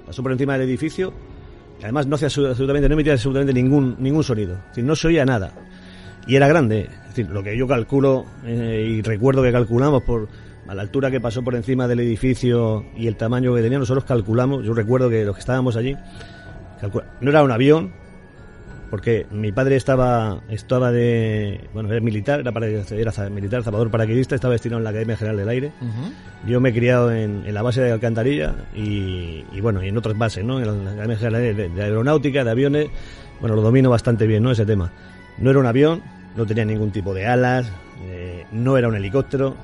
Pasó 0.06 0.24
por 0.24 0.32
encima 0.32 0.54
del 0.54 0.62
edificio, 0.62 1.14
además 1.84 2.08
no 2.08 2.16
hacía 2.16 2.28
absolutamente, 2.28 2.88
no 2.88 2.94
emitía 2.94 3.14
absolutamente 3.14 3.54
ningún, 3.54 3.98
ningún 4.00 4.24
sonido, 4.24 4.54
es 4.54 4.68
decir, 4.70 4.86
no 4.86 4.96
se 4.96 5.10
oía 5.10 5.26
nada 5.26 5.54
y 6.27 6.36
era 6.36 6.48
grande. 6.48 6.89
Es 7.01 7.07
decir, 7.10 7.29
lo 7.29 7.41
que 7.41 7.57
yo 7.57 7.67
calculo 7.67 8.25
eh, 8.46 8.86
y 8.88 9.01
recuerdo 9.01 9.41
que 9.41 9.51
calculamos 9.51 10.03
por 10.03 10.27
a 10.67 10.75
la 10.75 10.81
altura 10.81 11.10
que 11.10 11.22
pasó 11.22 11.43
por 11.43 11.55
encima 11.55 11.88
del 11.88 12.01
edificio 12.01 12.86
y 12.96 13.07
el 13.07 13.15
tamaño 13.15 13.55
que 13.55 13.62
tenía, 13.62 13.79
nosotros 13.79 14.03
calculamos, 14.03 14.65
yo 14.65 14.74
recuerdo 14.74 15.10
que 15.10 15.24
los 15.24 15.34
que 15.34 15.39
estábamos 15.39 15.77
allí, 15.77 15.96
no 17.22 17.29
era 17.29 17.41
un 17.41 17.51
avión, 17.51 17.93
porque 18.89 19.25
mi 19.31 19.53
padre 19.53 19.77
estaba 19.77 20.41
estaba 20.50 20.91
de 20.91 21.69
bueno 21.74 21.91
era 21.91 22.01
militar 22.01 22.41
era, 22.41 22.51
para, 22.51 22.67
era 22.67 23.29
militar 23.29 23.63
zapador 23.63 23.91
paraquedista 23.91 24.36
estaba 24.36 24.53
destinado 24.53 24.79
en 24.79 24.84
la 24.86 24.91
Academia 24.91 25.17
General 25.17 25.38
del 25.38 25.50
Aire 25.50 25.72
uh 25.81 25.86
-huh. 25.86 26.50
yo 26.50 26.62
me 26.62 26.69
he 26.69 26.74
criado 26.74 27.12
en, 27.12 27.43
en, 27.46 27.53
la 27.53 27.62
base 27.62 27.81
de 27.81 27.91
Alcantarilla 27.91 28.55
y, 28.74 29.43
y, 29.51 29.60
bueno 29.62 29.84
y 29.84 29.89
en 29.89 29.98
otras 29.98 30.17
bases 30.17 30.46
no 30.46 30.60
en 30.62 30.86
la 30.86 30.91
Academia 30.91 31.17
General 31.17 31.41
de, 31.41 31.53
de, 31.53 31.69
de 31.69 31.84
Aeronáutica 31.84 32.46
de 32.46 32.51
aviones 32.51 32.88
bueno 33.41 33.55
lo 33.55 33.62
domino 33.62 33.89
bastante 33.89 34.25
bien 34.25 34.43
no 34.43 34.51
ese 34.51 34.65
tema 34.65 34.91
No 35.38 35.51
era 35.51 35.60
un 35.60 35.65
avión, 35.67 36.01
no 36.36 36.46
tenía 36.46 36.65
ningún 36.65 36.91
tipo 36.91 37.13
de 37.13 37.25
alas, 37.27 37.72
eh, 38.05 38.46
no 38.51 38.77
era 38.77 38.88
un 38.88 38.96
helicóptero, 38.96 39.55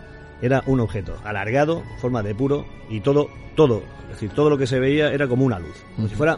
era 0.41 0.63
un 0.65 0.79
objeto 0.79 1.17
alargado, 1.23 1.83
forma 1.99 2.23
de 2.23 2.35
puro 2.35 2.65
y 2.89 2.99
todo, 2.99 3.29
todo, 3.55 3.83
es 4.03 4.09
decir, 4.09 4.31
todo 4.31 4.49
lo 4.49 4.57
que 4.57 4.67
se 4.67 4.79
veía 4.79 5.11
era 5.11 5.27
como 5.27 5.45
una 5.45 5.59
luz, 5.59 5.83
como 5.95 6.07
si 6.07 6.15
fuera, 6.15 6.37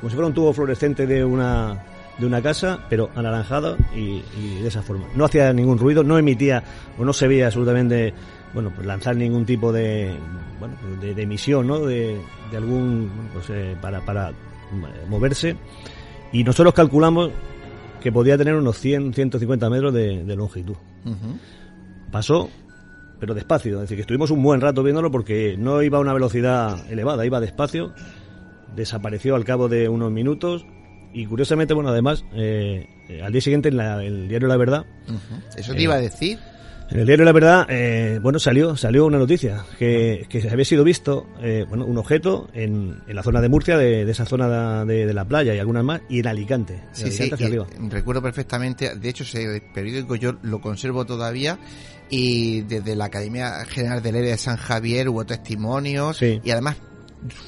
como 0.00 0.10
si 0.10 0.14
fuera 0.14 0.26
un 0.26 0.34
tubo 0.34 0.52
fluorescente 0.52 1.06
de 1.06 1.24
una 1.24 1.82
de 2.18 2.26
una 2.26 2.40
casa, 2.40 2.80
pero 2.88 3.10
anaranjado 3.14 3.76
y, 3.94 4.22
y 4.38 4.60
de 4.62 4.68
esa 4.68 4.82
forma. 4.82 5.06
No 5.14 5.24
hacía 5.26 5.52
ningún 5.52 5.78
ruido, 5.78 6.02
no 6.02 6.18
emitía 6.18 6.62
o 6.98 7.04
no 7.04 7.12
se 7.12 7.28
veía 7.28 7.46
absolutamente, 7.46 8.14
bueno, 8.54 8.72
pues 8.74 8.86
lanzar 8.86 9.16
ningún 9.16 9.44
tipo 9.44 9.72
de, 9.72 10.14
bueno, 10.58 10.74
de, 11.00 11.14
de 11.14 11.22
emisión, 11.22 11.66
¿no? 11.66 11.80
De, 11.80 12.18
de 12.50 12.56
algún, 12.56 13.10
pues 13.32 13.50
eh, 13.50 13.76
para, 13.80 14.00
para 14.00 14.30
eh, 14.30 14.34
moverse. 15.08 15.56
Y 16.32 16.42
nosotros 16.42 16.74
calculamos 16.74 17.30
que 18.06 18.12
podía 18.12 18.38
tener 18.38 18.54
unos 18.54 18.78
100, 18.78 19.14
150 19.14 19.68
metros 19.68 19.92
de, 19.92 20.22
de 20.24 20.36
longitud. 20.36 20.76
Pasó, 22.12 22.48
pero 23.18 23.34
despacio. 23.34 23.74
Es 23.76 23.80
decir, 23.80 23.96
que 23.96 24.02
estuvimos 24.02 24.30
un 24.30 24.44
buen 24.44 24.60
rato 24.60 24.84
viéndolo 24.84 25.10
porque 25.10 25.56
no 25.58 25.82
iba 25.82 25.98
a 25.98 26.00
una 26.00 26.12
velocidad 26.12 26.88
elevada, 26.88 27.26
iba 27.26 27.40
despacio. 27.40 27.92
Desapareció 28.76 29.34
al 29.34 29.44
cabo 29.44 29.68
de 29.68 29.88
unos 29.88 30.12
minutos. 30.12 30.64
Y 31.12 31.26
curiosamente, 31.26 31.74
bueno, 31.74 31.88
además, 31.90 32.24
eh, 32.34 32.86
eh, 33.08 33.22
al 33.22 33.32
día 33.32 33.40
siguiente 33.40 33.70
en 33.70 33.76
la- 33.76 34.04
el 34.04 34.28
diario 34.28 34.46
La 34.46 34.56
Verdad. 34.56 34.84
Eso 35.56 35.72
te 35.74 35.82
iba 35.82 35.94
a 35.94 35.98
decir. 36.00 36.38
En 36.90 37.00
el 37.00 37.06
diario 37.06 37.24
La 37.24 37.32
Verdad, 37.32 37.66
eh, 37.68 38.18
bueno, 38.22 38.38
salió, 38.38 38.76
salió 38.76 39.06
una 39.06 39.18
noticia 39.18 39.64
que, 39.78 40.26
que 40.28 40.48
había 40.48 40.64
sido 40.64 40.84
visto, 40.84 41.26
eh, 41.42 41.64
bueno, 41.68 41.84
un 41.84 41.98
objeto 41.98 42.48
en, 42.54 42.98
en 43.06 43.16
la 43.16 43.22
zona 43.22 43.40
de 43.40 43.48
Murcia, 43.48 43.76
de, 43.76 44.04
de 44.04 44.12
esa 44.12 44.24
zona 44.24 44.84
de, 44.84 45.06
de 45.06 45.12
la 45.14 45.24
playa 45.24 45.54
y 45.54 45.58
algunas 45.58 45.82
más, 45.84 46.00
y 46.08 46.20
en 46.20 46.28
Alicante, 46.28 46.74
de 46.74 46.80
Sí, 46.92 47.02
Alicante 47.04 47.26
sí, 47.26 47.32
hacia 47.34 47.46
arriba. 47.46 47.66
recuerdo 47.90 48.22
perfectamente, 48.22 48.94
de 48.96 49.08
hecho 49.08 49.24
ese 49.24 49.62
periódico 49.74 50.14
yo 50.14 50.36
lo 50.42 50.60
conservo 50.60 51.04
todavía 51.04 51.58
y 52.08 52.60
desde 52.62 52.94
la 52.94 53.06
Academia 53.06 53.64
General 53.66 54.00
del 54.00 54.14
Aire 54.14 54.30
de 54.30 54.38
San 54.38 54.56
Javier 54.56 55.08
hubo 55.08 55.26
testimonios 55.26 56.16
Sí. 56.18 56.40
y 56.44 56.50
además 56.52 56.76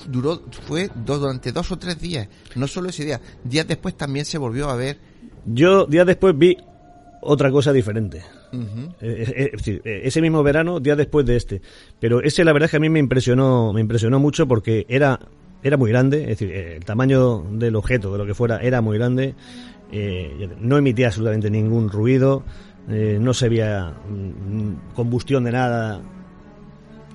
duró, 0.09 0.43
fue 0.67 0.91
dos, 1.05 1.21
durante 1.21 1.53
dos 1.53 1.71
o 1.71 1.79
tres 1.79 2.01
días, 2.01 2.29
no 2.57 2.67
solo 2.67 2.89
ese 2.89 3.05
día, 3.05 3.21
días 3.45 3.69
después 3.69 3.97
también 3.97 4.25
se 4.25 4.37
volvió 4.39 4.69
a 4.69 4.75
ver. 4.75 4.99
Yo 5.47 5.87
días 5.87 6.05
después 6.07 6.37
vi 6.37 6.57
otra 7.21 7.51
cosa 7.51 7.73
diferente. 7.73 8.23
Ujú. 8.53 8.95
Eh, 9.01 9.25
eh, 9.27 9.51
es 9.53 9.53
decir, 9.53 9.83
eh, 9.85 10.03
ese 10.05 10.21
mismo 10.21 10.43
verano, 10.43 10.81
días 10.81 10.97
después 10.97 11.27
de 11.27 11.37
este. 11.37 11.63
Pero 12.01 12.23
ese 12.23 12.45
la 12.45 12.53
verdad 12.53 12.67
es 12.67 12.71
que 12.71 12.77
a 12.77 12.81
mí 12.81 12.89
me 12.89 12.99
impresionó, 12.99 13.73
me 13.73 13.81
impresionó 13.81 14.19
mucho 14.19 14.47
porque 14.47 14.87
era, 14.89 15.19
era 15.63 15.77
muy 15.77 15.91
grande, 15.91 16.23
es 16.23 16.29
decir, 16.29 16.51
eh, 16.51 16.77
el 16.77 16.85
tamaño 16.85 17.45
del 17.53 17.77
objeto, 17.77 18.13
de 18.13 18.19
lo 18.19 18.27
que 18.27 18.35
fuera, 18.35 18.59
era 18.59 18.81
muy 18.81 18.99
grande, 18.99 19.35
eh, 19.91 20.49
no 20.61 20.77
emitía 20.77 21.07
absolutamente 21.07 21.51
ningún 21.51 21.89
ruido, 21.89 22.45
eh, 22.89 23.19
no 23.21 23.35
se 23.35 23.49
veía 23.49 23.95
mm, 24.09 24.95
combustión 24.95 25.45
de 25.45 25.53
nada. 25.53 26.01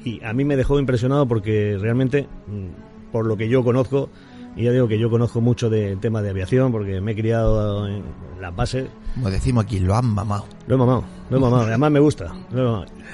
Y 0.03 0.23
a 0.23 0.33
mí 0.33 0.43
me 0.43 0.57
dejó 0.57 0.79
impresionado 0.79 1.27
porque 1.27 1.77
realmente, 1.79 2.27
mm, 2.47 3.11
por 3.11 3.25
lo 3.25 3.37
que 3.37 3.47
yo 3.47 3.63
conozco, 3.63 4.09
y 4.55 4.63
ya 4.63 4.71
digo 4.71 4.87
que 4.87 4.99
yo 4.99 5.09
conozco 5.09 5.41
mucho 5.41 5.69
de 5.69 5.95
tema 5.97 6.21
de 6.21 6.29
aviación 6.29 6.71
porque 6.71 7.01
me 7.01 7.11
he 7.13 7.15
criado 7.15 7.87
en 7.87 8.03
las 8.39 8.55
bases, 8.55 8.87
Como 9.15 9.29
decimos 9.29 9.63
aquí, 9.65 9.79
lo 9.79 9.95
han 9.95 10.05
mamado. 10.07 10.45
lo 10.67 10.75
he 10.75 10.77
mamado, 10.77 11.03
lo 11.29 11.37
he 11.37 11.39
mamado, 11.39 11.63
además 11.63 11.91
me 11.91 11.99
gusta. 11.99 12.31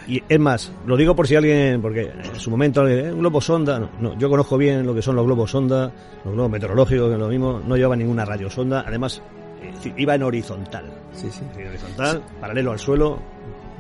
Y 0.08 0.22
es 0.28 0.40
más, 0.40 0.72
lo 0.86 0.98
digo 0.98 1.16
por 1.16 1.28
si 1.28 1.36
alguien, 1.36 1.82
porque 1.82 2.12
en 2.12 2.40
su 2.40 2.50
momento, 2.50 2.88
eh, 2.88 3.12
un 3.14 3.20
globo 3.20 3.40
sonda, 3.42 3.80
no, 3.80 3.90
no, 4.02 4.18
yo 4.18 4.30
conozco 4.30 4.58
bien 4.58 4.86
lo 4.86 4.94
que 4.96 5.02
son 5.02 5.16
los 5.16 5.26
globos 5.26 5.52
sonda, 5.52 5.92
los 6.26 6.34
globos 6.34 6.52
meteorológicos, 6.52 7.08
que 7.08 7.14
es 7.14 7.20
lo 7.20 7.28
mismo, 7.28 7.62
no 7.66 7.78
lleva 7.78 7.96
ninguna 7.96 8.26
radio 8.26 8.50
sonda, 8.50 8.84
además 8.88 9.22
eh, 9.62 9.94
iba 9.98 10.16
en 10.16 10.24
horizontal, 10.24 10.86
Sí, 11.14 11.28
sí. 11.32 11.42
en 11.58 11.68
horizontal, 11.68 12.22
paralelo 12.42 12.72
al 12.72 12.80
suelo, 12.80 13.20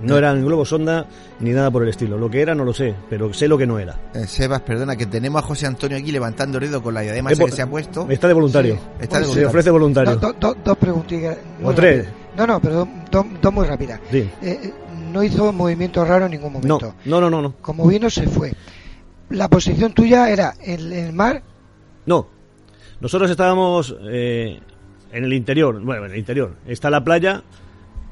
no 0.01 0.17
eran 0.17 0.43
globos 0.45 0.69
sonda 0.69 1.05
ni 1.39 1.51
nada 1.51 1.69
por 1.71 1.83
el 1.83 1.89
estilo. 1.89 2.17
Lo 2.17 2.29
que 2.29 2.41
era 2.41 2.55
no 2.55 2.63
lo 2.65 2.73
sé, 2.73 2.95
pero 3.09 3.33
sé 3.33 3.47
lo 3.47 3.57
que 3.57 3.67
no 3.67 3.79
era. 3.79 3.95
Eh, 4.13 4.25
Sebas, 4.27 4.61
perdona, 4.61 4.95
que 4.95 5.05
tenemos 5.05 5.43
a 5.43 5.45
José 5.45 5.65
Antonio 5.67 5.97
aquí 5.97 6.11
levantando 6.11 6.57
el 6.57 6.65
dedo 6.65 6.81
con 6.81 6.93
la 6.93 7.01
diadema 7.01 7.31
Es 7.31 7.37
esa 7.39 7.45
que 7.45 7.51
se 7.51 7.61
ha 7.61 7.67
puesto. 7.69 8.07
Está 8.09 8.27
de 8.27 8.33
voluntario. 8.33 8.75
Sí, 8.75 8.81
Está 9.01 9.19
de 9.19 9.25
Se 9.25 9.45
ofrece 9.45 9.69
voluntario. 9.69 10.15
Do- 10.15 10.33
do- 10.33 10.55
dos 10.63 10.77
preguntitas. 10.77 11.37
O 11.63 11.73
tres. 11.73 12.05
rápidas. 12.05 12.19
No, 12.37 12.47
no, 12.47 12.59
pero 12.61 12.87
dos, 13.11 13.53
muy 13.53 13.65
rápidas. 13.65 13.99
Sí. 14.11 14.17
Eh, 14.17 14.29
eh, 14.41 14.73
no 15.11 15.23
hizo 15.23 15.51
movimiento 15.51 16.05
raro 16.05 16.25
en 16.25 16.31
ningún 16.31 16.53
No, 16.53 16.59
momento. 16.59 16.95
no, 17.05 17.19
no, 17.19 17.29
no, 17.29 17.41
no. 17.41 17.53
Como 17.61 17.87
vino, 17.87 18.09
se 18.09 18.27
fue. 18.27 18.53
La 19.29 19.47
posición 19.49 19.93
tuya 19.93 20.29
era 20.29 20.53
en 20.61 20.91
el 20.93 21.13
mar. 21.13 21.41
No. 22.05 22.27
Nosotros 23.01 23.29
estábamos 23.29 23.95
eh, 24.09 24.59
en 25.11 25.23
el 25.23 25.33
interior. 25.33 25.79
Bueno, 25.83 26.05
en 26.05 26.11
el 26.11 26.17
interior. 26.17 26.55
Está 26.67 26.89
la 26.89 27.03
playa 27.03 27.43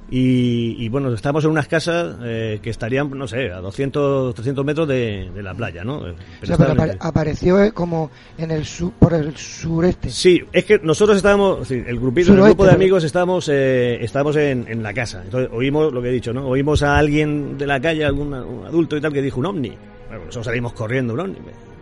y, 0.10 0.76
y, 0.84 0.89
bueno, 0.89 1.13
estamos 1.13 1.43
en 1.43 1.52
unas 1.52 1.67
casas 1.67 2.15
eh, 2.24 2.60
que 2.62 2.70
estarían, 2.70 3.10
no 3.12 3.28
sé, 3.28 3.52
a 3.52 3.58
200, 3.60 4.34
300 4.36 4.63
metros 4.65 4.88
de, 4.88 5.30
de 5.34 5.43
la 5.43 5.54
playa, 5.54 5.84
¿no? 5.84 6.08
Eh, 6.08 6.12
o 6.12 6.15
pero 6.39 6.56
sea, 6.56 6.67
apare- 6.74 6.98
apareció 7.00 7.62
eh, 7.62 7.72
como 7.74 8.10
en 8.38 8.52
el 8.52 8.65
su- 8.65 8.91
por 8.91 9.13
el 9.13 9.36
sureste. 9.36 10.10
Sí, 10.10 10.41
es 10.54 10.63
que 10.65 10.80
nosotros 10.80 11.17
estábamos, 11.17 11.70
el 11.72 12.00
grupito, 12.00 12.34
el 12.34 12.41
grupo 12.41 12.65
de 12.65 12.72
amigos 12.72 13.04
estábamos, 13.04 13.50
eh, 13.52 13.98
estábamos 14.02 14.36
en, 14.38 14.65
en 14.70 14.82
la 14.82 14.93
casa. 14.93 15.22
Entonces 15.26 15.50
oímos 15.54 15.91
lo 15.91 16.02
que 16.02 16.10
he 16.10 16.13
dicho, 16.13 16.32
¿no? 16.34 16.48
Oímos 16.48 16.84
a 16.84 16.98
alguien 16.98 17.58
de 17.58 17.67
la 17.67 17.80
calle, 17.82 18.06
algún 18.06 18.34
un 18.34 18.65
adulto 18.65 18.96
y 18.96 19.02
tal, 19.02 19.12
que 19.12 19.22
dijo 19.22 19.39
un 19.39 19.48
ovni. 19.48 19.70
Bueno, 20.08 20.20
nosotros 20.26 20.46
salimos 20.46 20.72
corriendo, 20.74 21.13
un 21.15 21.20
ovni. 21.20 21.36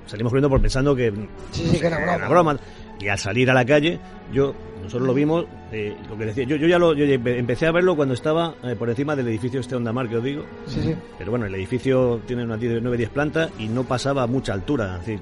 Salimos 0.07 0.31
corriendo 0.31 0.49
por 0.49 0.61
pensando 0.61 0.95
que, 0.95 1.11
Sí, 1.51 1.67
sí, 1.71 1.79
que 1.79 1.88
era 1.88 1.97
broma. 1.99 2.27
broma. 2.27 2.59
Y 2.99 3.08
al 3.10 3.17
salir 3.19 3.49
a 3.51 3.53
la 3.53 3.65
calle, 3.65 3.99
yo, 4.34 4.53
nosotros 4.81 5.05
lo 5.08 5.13
vimos, 5.13 5.45
eh, 5.71 5.95
lo 6.10 6.17
que 6.17 6.25
decía, 6.27 6.45
yo, 6.45 6.55
yo 6.55 6.67
ya 6.67 6.79
lo, 6.79 6.93
yo 6.93 7.03
empecé 7.05 7.67
a 7.67 7.71
verlo 7.71 7.95
cuando 7.95 8.13
estaba 8.13 8.55
eh, 8.63 8.75
por 8.77 8.89
encima 8.89 9.15
del 9.15 9.27
edificio 9.27 9.60
este 9.60 9.75
Onda 9.75 9.91
Mar 9.91 10.08
que 10.08 10.17
os 10.17 10.23
digo. 10.23 10.43
Sí, 10.65 10.81
sí. 10.81 10.95
Pero 11.17 11.31
bueno, 11.31 11.45
el 11.45 11.53
edificio 11.55 12.21
tiene 12.25 12.45
unas 12.45 12.60
9-10 12.60 13.10
plantas 13.10 13.51
y 13.60 13.67
no 13.67 13.84
pasaba 13.84 14.23
a 14.23 14.27
mucha 14.27 14.53
altura, 14.53 14.93
es 14.99 15.05
decir, 15.05 15.19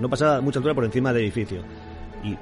no 0.00 0.08
pasaba 0.08 0.36
a 0.36 0.40
mucha 0.40 0.58
altura 0.60 0.74
por 0.74 0.84
encima 0.84 1.12
del 1.12 1.24
edificio. 1.24 1.62
Y 2.24 2.36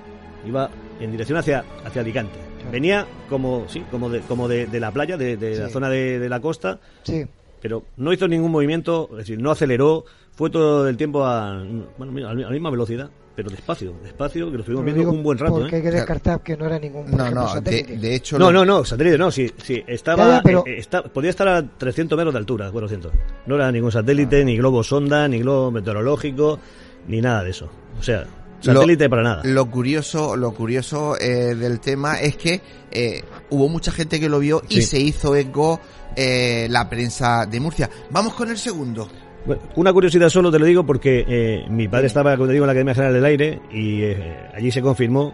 iba 0.48 0.70
en 1.00 1.10
dirección 1.10 1.38
hacia, 1.38 1.64
hacia 1.84 2.02
Alicante. 2.02 2.38
Claro. 2.58 2.70
Venía 2.72 3.06
como, 3.28 3.64
sí, 3.68 3.82
como 3.90 4.08
de, 4.10 4.20
como 4.20 4.46
de, 4.48 4.66
de 4.66 4.80
la 4.80 4.92
playa, 4.92 5.16
de, 5.16 5.36
de 5.36 5.58
la 5.58 5.68
zona 5.68 5.88
de, 5.88 6.18
de 6.20 6.28
la 6.28 6.40
costa, 6.40 6.78
Sí. 7.02 7.24
pero 7.60 7.84
no 7.96 8.12
hizo 8.12 8.26
ningún 8.28 8.50
movimiento, 8.52 9.08
es 9.12 9.18
decir, 9.18 9.40
no 9.40 9.50
aceleró, 9.50 10.04
fue 10.32 10.50
todo 10.50 10.88
el 10.88 10.96
tiempo 10.96 11.24
a, 11.24 11.64
bueno, 11.98 12.28
a 12.28 12.34
la 12.34 12.50
misma 12.50 12.70
velocidad, 12.70 13.10
pero 13.38 13.50
despacio, 13.50 13.94
despacio, 14.02 14.46
que 14.50 14.54
lo 14.54 14.58
estuvimos 14.62 14.84
viendo 14.84 15.10
un 15.12 15.22
buen 15.22 15.38
rato. 15.38 15.52
Porque 15.60 15.76
¿eh? 15.76 15.78
hay 15.78 15.82
que 15.84 15.90
descartar 15.92 16.40
que 16.42 16.56
no 16.56 16.66
era 16.66 16.76
ningún 16.76 17.08
No, 17.08 17.22
ejemplo, 17.22 17.54
no, 17.54 17.60
de, 17.60 18.14
hecho... 18.16 18.36
No, 18.36 18.50
lo- 18.50 18.64
no, 18.66 18.78
no, 18.78 18.84
satélite 18.84 19.16
no, 19.16 19.30
sí, 19.30 19.48
sí, 19.62 19.80
estaba, 19.86 20.24
Ya, 20.26 20.30
ya, 20.38 20.42
pero- 20.42 20.64
eh, 20.66 20.78
está- 20.78 21.04
podía 21.04 21.30
estar 21.30 21.46
a 21.46 21.62
300 21.62 22.16
metros 22.16 22.34
de 22.34 22.38
altura, 22.40 22.68
400. 22.72 23.12
No 23.46 23.54
era 23.54 23.70
ningún 23.70 23.92
satélite, 23.92 24.44
ni 24.44 24.56
globo 24.56 24.82
sonda, 24.82 25.28
ni 25.28 25.38
globo 25.38 25.70
meteorológico, 25.70 26.58
ni 27.06 27.20
nada 27.20 27.44
de 27.44 27.50
eso. 27.50 27.70
O 27.96 28.02
sea, 28.02 28.26
satélite 28.60 29.04
Lo- 29.04 29.10
para 29.10 29.22
nada. 29.22 29.42
Lo 29.44 29.70
curioso, 29.70 30.34
lo 30.34 30.52
curioso 30.52 31.16
eh, 31.20 31.54
del 31.54 31.78
tema 31.78 32.20
es 32.20 32.36
que 32.36 32.60
eh, 32.90 33.22
hubo 33.50 33.68
mucha 33.68 33.92
gente 33.92 34.18
que 34.18 34.28
lo 34.28 34.40
vio 34.40 34.64
y 34.68 34.82
se 34.82 34.98
hizo 34.98 35.36
eco 35.36 35.78
eh, 36.16 36.66
la 36.70 36.90
prensa 36.90 37.46
de 37.46 37.60
Murcia. 37.60 37.88
Vamos 38.10 38.34
con 38.34 38.50
el 38.50 38.58
segundo. 38.58 39.08
Bueno, 39.48 39.62
una 39.76 39.92
curiosidad 39.94 40.28
solo 40.28 40.52
te 40.52 40.58
lo 40.58 40.66
digo 40.66 40.84
porque 40.84 41.24
eh, 41.26 41.66
mi 41.70 41.88
padre 41.88 42.06
estaba, 42.06 42.36
como 42.36 42.46
te 42.48 42.52
digo, 42.52 42.64
en 42.64 42.68
la 42.68 42.72
Academia 42.72 42.94
General 42.94 43.14
del 43.14 43.24
Aire 43.24 43.60
y 43.72 44.02
eh, 44.02 44.36
allí 44.54 44.70
se 44.70 44.82
confirmó 44.82 45.32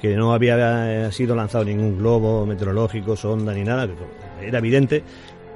que 0.00 0.14
no 0.16 0.32
había 0.32 1.08
eh, 1.08 1.12
sido 1.12 1.34
lanzado 1.34 1.64
ningún 1.64 1.98
globo 1.98 2.46
meteorológico, 2.46 3.16
sonda 3.16 3.52
ni 3.52 3.64
nada, 3.64 3.86
que 3.88 4.46
era 4.46 4.58
evidente. 4.58 5.02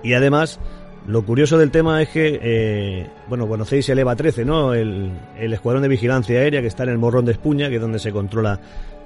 Y 0.02 0.12
además, 0.12 0.59
lo 1.07 1.22
curioso 1.24 1.57
del 1.57 1.70
tema 1.70 2.02
es 2.02 2.09
que, 2.09 2.40
eh, 2.42 3.07
bueno, 3.28 3.46
conocéis 3.46 3.88
el 3.88 4.00
EVA 4.00 4.16
13, 4.16 4.44
¿no? 4.44 4.74
El, 4.74 5.12
el 5.38 5.52
Escuadrón 5.52 5.83
de 5.83 5.88
Vigilancia 5.88 6.40
Aérea 6.40 6.61
que 6.61 6.66
está 6.66 6.83
en 6.83 6.90
el 6.90 6.98
Morrón 6.98 7.24
de 7.24 7.33
Espuña, 7.33 7.68
que 7.68 7.76
es 7.76 7.80
donde 7.80 8.00
se 8.00 8.11
controla. 8.12 8.59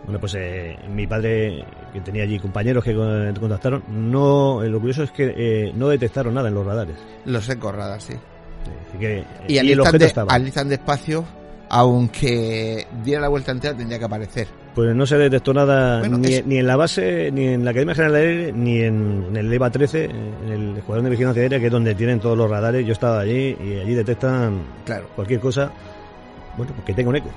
Bueno, 0.04 0.18
pues 0.18 0.34
eh, 0.38 0.76
mi 0.92 1.06
padre, 1.06 1.62
que 1.92 2.00
tenía 2.00 2.22
allí 2.22 2.38
compañeros 2.38 2.82
que 2.82 2.94
con- 2.94 3.34
contactaron, 3.38 3.82
no, 3.90 4.62
eh, 4.64 4.68
lo 4.70 4.80
curioso 4.80 5.02
es 5.02 5.10
que 5.10 5.34
eh, 5.36 5.72
no 5.76 5.88
detectaron 5.88 6.32
nada 6.34 6.48
en 6.48 6.54
los 6.54 6.64
radares. 6.64 6.96
Los 7.26 7.48
ecorradas, 7.50 8.02
sí. 8.04 8.14
Así 8.88 8.98
que, 8.98 9.24
Y, 9.48 9.58
objeto 9.78 9.98
de- 9.98 10.06
estaba. 10.06 10.32
alistan 10.34 10.68
despacio, 10.68 11.24
aunque 11.70 12.86
diera 13.04 13.20
la 13.22 13.28
vuelta 13.28 13.52
entera 13.52 13.76
tendría 13.76 13.98
que 13.98 14.04
aparecer. 14.04 14.46
Pues 14.74 14.94
no 14.94 15.06
se 15.06 15.16
detectó 15.18 15.52
nada 15.52 16.00
Bueno, 16.00 16.18
ni, 16.18 16.34
es- 16.34 16.46
ni 16.46 16.58
en 16.58 16.66
la 16.66 16.76
base, 16.76 17.30
ni 17.32 17.48
en 17.48 17.64
la 17.64 17.70
Academia 17.72 17.94
General 17.94 18.12
de 18.14 18.20
Aire, 18.20 18.52
ni 18.52 18.80
en, 18.80 19.26
en 19.30 19.36
el 19.36 19.52
EVA 19.52 19.70
13, 19.70 20.04
en 20.04 20.48
el 20.52 20.76
Escuadrón 20.78 21.04
de 21.04 21.10
Vigilancia 21.10 21.42
Aérea, 21.42 21.58
que 21.58 21.66
es 21.66 21.72
donde 21.72 21.94
tienen 21.94 22.20
todos 22.20 22.38
los 22.38 22.48
radares. 22.48 22.86
Yo 22.86 22.92
estaba 22.92 23.20
allí 23.20 23.56
y 23.60 23.80
allí 23.80 23.94
detectan 23.94 24.60
Claro. 24.84 25.08
cualquier 25.16 25.40
cosa, 25.40 25.70
bueno, 26.56 26.72
pues 26.74 26.86
que 26.86 26.94
tenga 26.94 27.10
un 27.10 27.16
eco. 27.16 27.28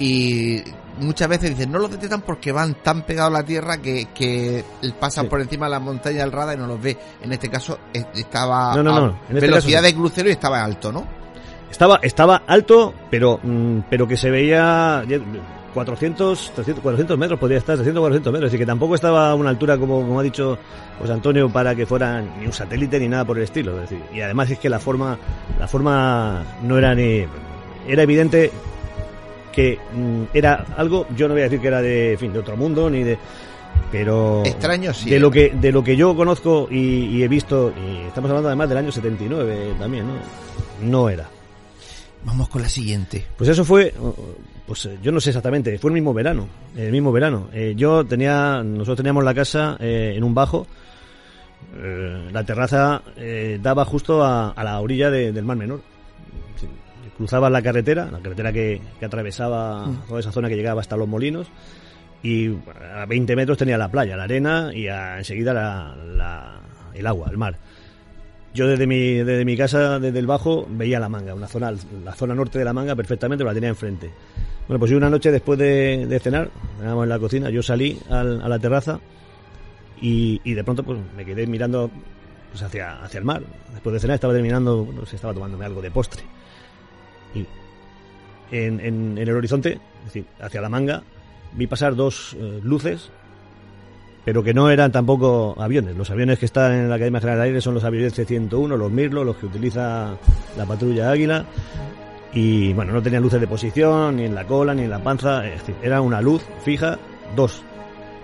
Y 0.00 0.62
muchas 0.98 1.28
veces 1.28 1.50
dicen, 1.50 1.70
no 1.70 1.78
los 1.78 1.90
detectan 1.90 2.22
porque 2.22 2.50
van 2.52 2.74
tan 2.82 3.02
pegados 3.02 3.34
a 3.34 3.38
la 3.40 3.44
tierra 3.44 3.78
que, 3.78 4.08
que 4.14 4.64
pasan 4.98 5.24
Sí. 5.26 5.30
por 5.30 5.40
encima 5.42 5.66
de 5.66 5.70
la 5.70 5.78
montaña 5.80 6.20
del 6.20 6.32
radar 6.32 6.56
y 6.56 6.60
no 6.60 6.66
los 6.66 6.80
ve. 6.82 6.96
En 7.22 7.30
este 7.32 7.48
caso 7.50 7.78
estaba 7.92 8.74
No, 8.76 8.82
no, 8.82 8.92
no, 8.98 9.06
en 9.28 9.36
este 9.36 9.40
velocidad 9.46 9.80
caso 9.80 9.92
de 9.92 9.94
crucero 9.94 10.28
y 10.30 10.32
estaba 10.32 10.64
alto, 10.64 10.90
¿no? 10.90 11.06
Estaba, 11.70 12.00
estaba 12.02 12.42
alto, 12.46 12.94
pero, 13.10 13.38
mm, 13.42 13.80
pero 13.90 14.08
que 14.08 14.16
se 14.16 14.30
veía, 14.30 15.04
ya- 15.06 15.20
400, 15.74 16.52
300, 16.56 16.82
400 16.82 17.16
metros 17.16 17.38
podría 17.38 17.58
estar, 17.58 17.76
300, 17.76 18.00
400 18.00 18.32
metros. 18.32 18.50
Decir, 18.50 18.58
que 18.58 18.66
tampoco 18.66 18.96
estaba 18.96 19.30
a 19.30 19.34
una 19.36 19.50
altura, 19.50 19.78
como, 19.78 20.00
como 20.00 20.18
ha 20.18 20.22
dicho 20.22 20.58
José 20.98 21.12
Antonio, 21.12 21.48
para 21.48 21.76
que 21.76 21.86
fuera 21.86 22.20
ni 22.20 22.46
un 22.46 22.52
satélite 22.52 22.98
ni 22.98 23.06
nada 23.06 23.24
por 23.24 23.36
el 23.38 23.44
estilo. 23.44 23.76
Es 23.82 23.88
decir, 23.90 24.02
y 24.12 24.20
además 24.20 24.50
es 24.50 24.58
que 24.58 24.68
la 24.68 24.80
forma, 24.80 25.16
la 25.60 25.68
forma 25.68 26.42
no 26.64 26.76
era 26.76 26.94
ni. 26.96 27.24
Era 27.86 28.02
evidente 28.02 28.50
que 29.52 29.78
mm, 29.94 30.22
era 30.34 30.64
algo, 30.76 31.06
yo 31.16 31.28
no 31.28 31.34
voy 31.34 31.42
a 31.42 31.44
decir 31.44 31.60
que 31.60 31.68
era 31.68 31.82
de, 31.82 32.12
en 32.12 32.18
fin, 32.18 32.32
de 32.32 32.38
otro 32.38 32.56
mundo, 32.56 32.88
ni 32.90 33.02
de. 33.02 33.18
Pero. 33.92 34.42
Extraño, 34.44 34.92
sí. 34.94 35.10
De 35.10 35.18
lo 35.18 35.30
que, 35.30 35.50
de 35.50 35.72
lo 35.72 35.82
que 35.82 35.96
yo 35.96 36.14
conozco 36.14 36.68
y, 36.70 37.06
y 37.16 37.22
he 37.22 37.28
visto, 37.28 37.72
y 37.76 38.06
estamos 38.06 38.30
hablando 38.30 38.48
además 38.48 38.68
del 38.68 38.78
año 38.78 38.92
79 38.92 39.74
también, 39.78 40.06
¿no? 40.06 40.14
No 40.82 41.08
era. 41.08 41.28
Vamos 42.24 42.48
con 42.48 42.60
la 42.62 42.68
siguiente. 42.68 43.24
Pues 43.36 43.48
eso 43.48 43.64
fue, 43.64 43.94
pues 44.66 44.84
eh, 44.86 44.98
yo 45.02 45.10
no 45.10 45.20
sé 45.20 45.30
exactamente, 45.30 45.78
fue 45.78 45.88
el 45.90 45.94
mismo 45.94 46.12
verano, 46.12 46.46
el 46.76 46.92
mismo 46.92 47.10
verano. 47.12 47.48
Eh, 47.52 47.72
yo 47.76 48.04
tenía, 48.04 48.62
nosotros 48.62 48.98
teníamos 48.98 49.24
la 49.24 49.32
casa 49.34 49.76
eh, 49.80 50.12
en 50.16 50.22
un 50.22 50.34
bajo, 50.34 50.66
eh, 51.76 52.28
la 52.30 52.44
terraza 52.44 53.02
eh, 53.16 53.58
daba 53.62 53.84
justo 53.86 54.22
a, 54.22 54.50
a 54.50 54.64
la 54.64 54.78
orilla 54.80 55.10
de- 55.10 55.32
del 55.32 55.44
Mar 55.44 55.56
Menor. 55.56 55.80
Sí, 57.20 57.26
cruzaba 57.26 57.50
la 57.50 57.62
carretera, 57.62 58.08
la 58.10 58.18
carretera 58.20 58.52
que, 58.52 58.80
que 58.98 59.04
atravesaba 59.06 59.86
toda 60.08 60.20
esa 60.20 60.32
zona 60.32 60.48
que 60.48 60.56
llegaba 60.56 60.80
hasta 60.80 60.96
los 60.96 61.06
molinos, 61.08 61.48
y 62.22 62.48
a 62.94 63.06
20 63.06 63.36
metros 63.36 63.56
tenía 63.58 63.76
la 63.78 63.90
playa, 63.90 64.16
la 64.16 64.24
arena 64.24 64.70
y 64.74 64.88
a- 64.88 65.18
enseguida 65.18 65.52
la- 65.54 65.94
la- 65.96 66.60
el 66.94 67.06
agua, 67.06 67.28
el 67.30 67.36
mar. 67.38 67.56
Yo 68.52 68.66
desde 68.66 68.86
mi, 68.86 69.14
desde 69.14 69.44
mi 69.44 69.56
casa, 69.56 69.98
desde 70.00 70.18
el 70.18 70.26
bajo, 70.26 70.66
veía 70.70 70.98
la 70.98 71.08
manga, 71.08 71.34
una 71.34 71.46
zona, 71.46 71.72
la 72.04 72.12
zona 72.14 72.34
norte 72.34 72.58
de 72.58 72.64
la 72.64 72.72
manga 72.72 72.96
perfectamente, 72.96 73.44
la 73.44 73.54
tenía 73.54 73.68
enfrente. 73.68 74.10
Bueno, 74.66 74.78
pues 74.80 74.90
yo 74.90 74.96
una 74.96 75.08
noche 75.10 75.30
después 75.30 75.58
de, 75.58 76.06
de 76.06 76.18
cenar, 76.20 76.50
cenábamos 76.78 77.04
en 77.04 77.08
la 77.10 77.18
cocina, 77.18 77.50
yo 77.50 77.62
salí 77.62 77.98
al- 78.10 78.42
a 78.42 78.48
la 78.48 78.58
terraza 78.58 78.98
y, 80.00 80.40
y 80.44 80.54
de 80.54 80.64
pronto 80.64 80.82
pues 80.82 80.98
me 81.16 81.24
quedé 81.24 81.46
mirando 81.46 81.90
pues, 82.50 82.62
hacia, 82.62 83.02
hacia 83.02 83.18
el 83.18 83.24
mar. 83.24 83.42
Después 83.72 83.92
de 83.94 84.00
cenar 84.00 84.16
estaba 84.16 84.32
terminando, 84.32 84.84
bueno, 84.84 85.06
se 85.06 85.16
estaba 85.16 85.32
tomándome 85.34 85.64
algo 85.64 85.80
de 85.80 85.90
postre. 85.90 86.22
En, 88.52 89.16
el 89.16 89.30
horizonte, 89.30 89.78
decir, 90.04 90.24
hacia 90.40 90.60
la 90.60 90.68
manga, 90.68 91.02
vi 91.52 91.66
pasar 91.66 91.94
dos 91.94 92.36
eh, 92.38 92.60
luces 92.62 93.10
pero 94.24 94.44
que 94.44 94.52
no 94.52 94.70
eran 94.70 94.92
tampoco 94.92 95.56
aviones. 95.58 95.96
Los 95.96 96.10
aviones 96.10 96.38
que 96.38 96.46
están 96.46 96.72
en 96.72 96.88
la 96.88 96.96
Academia 96.96 97.20
General 97.20 97.40
de 97.40 97.44
Aire 97.46 97.60
son 97.60 97.74
los 97.74 97.84
aviones 97.84 98.14
C-101, 98.14 98.76
los 98.76 98.92
Mirlo, 98.92 99.24
los 99.24 99.36
que 99.36 99.46
utiliza 99.46 100.14
la 100.56 100.66
patrulla 100.66 101.10
Águila. 101.10 101.44
Y 102.32 102.72
bueno, 102.74 102.92
no 102.92 103.02
tenían 103.02 103.22
luces 103.22 103.40
de 103.40 103.48
posición, 103.48 104.16
ni 104.16 104.24
en 104.24 104.34
la 104.34 104.46
cola, 104.46 104.74
ni 104.74 104.82
en 104.82 104.90
la 104.90 105.02
panza. 105.02 105.42
Era 105.82 106.00
una 106.00 106.20
luz 106.20 106.42
fija, 106.62 106.98
dos, 107.34 107.62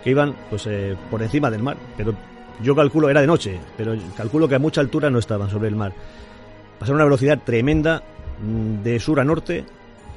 que 0.05 0.11
iban 0.11 0.35
pues 0.51 0.67
eh, 0.67 0.97
por 1.11 1.23
encima 1.23 1.51
del 1.51 1.63
mar. 1.63 1.77
Pero 1.97 2.15
yo 2.63 2.77
calculo, 2.77 3.09
era 3.09 3.21
de 3.21 3.27
noche, 3.27 3.59
pero 3.77 3.97
calculo 4.17 4.49
que 4.49 4.55
a 4.55 4.61
mucha 4.61 4.81
altura 4.81 5.11
no 5.11 5.19
estaban 5.19 5.51
sobre 5.51 5.69
el 5.69 5.77
mar. 5.77 5.93
Pasaron 6.79 7.01
a 7.01 7.05
una 7.05 7.07
velocidad 7.07 7.41
tremenda 7.43 8.03
mm, 8.41 8.83
de 8.83 9.01
sur 9.01 9.19
a 9.19 9.25
norte, 9.25 9.65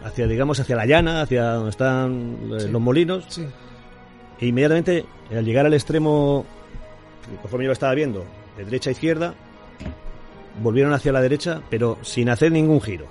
hacia, 0.04 0.28
digamos, 0.28 0.60
hacia 0.60 0.76
la 0.76 0.86
llana, 0.86 1.22
hacia 1.22 1.52
donde 1.52 1.70
están 1.70 2.38
eh, 2.52 2.68
los 2.70 2.82
molinos. 2.82 3.26
Sí. 3.28 3.46
E 4.40 4.46
inmediatamente, 4.48 5.06
al 5.32 5.46
llegar 5.46 5.66
al 5.66 5.74
extremo, 5.74 6.46
conforme 7.42 7.66
yo 7.66 7.70
lo 7.70 7.74
estaba 7.74 7.94
viendo, 7.94 8.26
de 8.58 8.66
derecha 8.66 8.90
a 8.90 8.94
izquierda, 8.94 9.34
volvieron 10.62 10.94
hacia 10.94 11.12
la 11.12 11.22
derecha, 11.22 11.62
pero 11.70 11.98
sin 12.02 12.30
hacer 12.30 12.52
ningún 12.52 12.82
giro. 12.82 13.06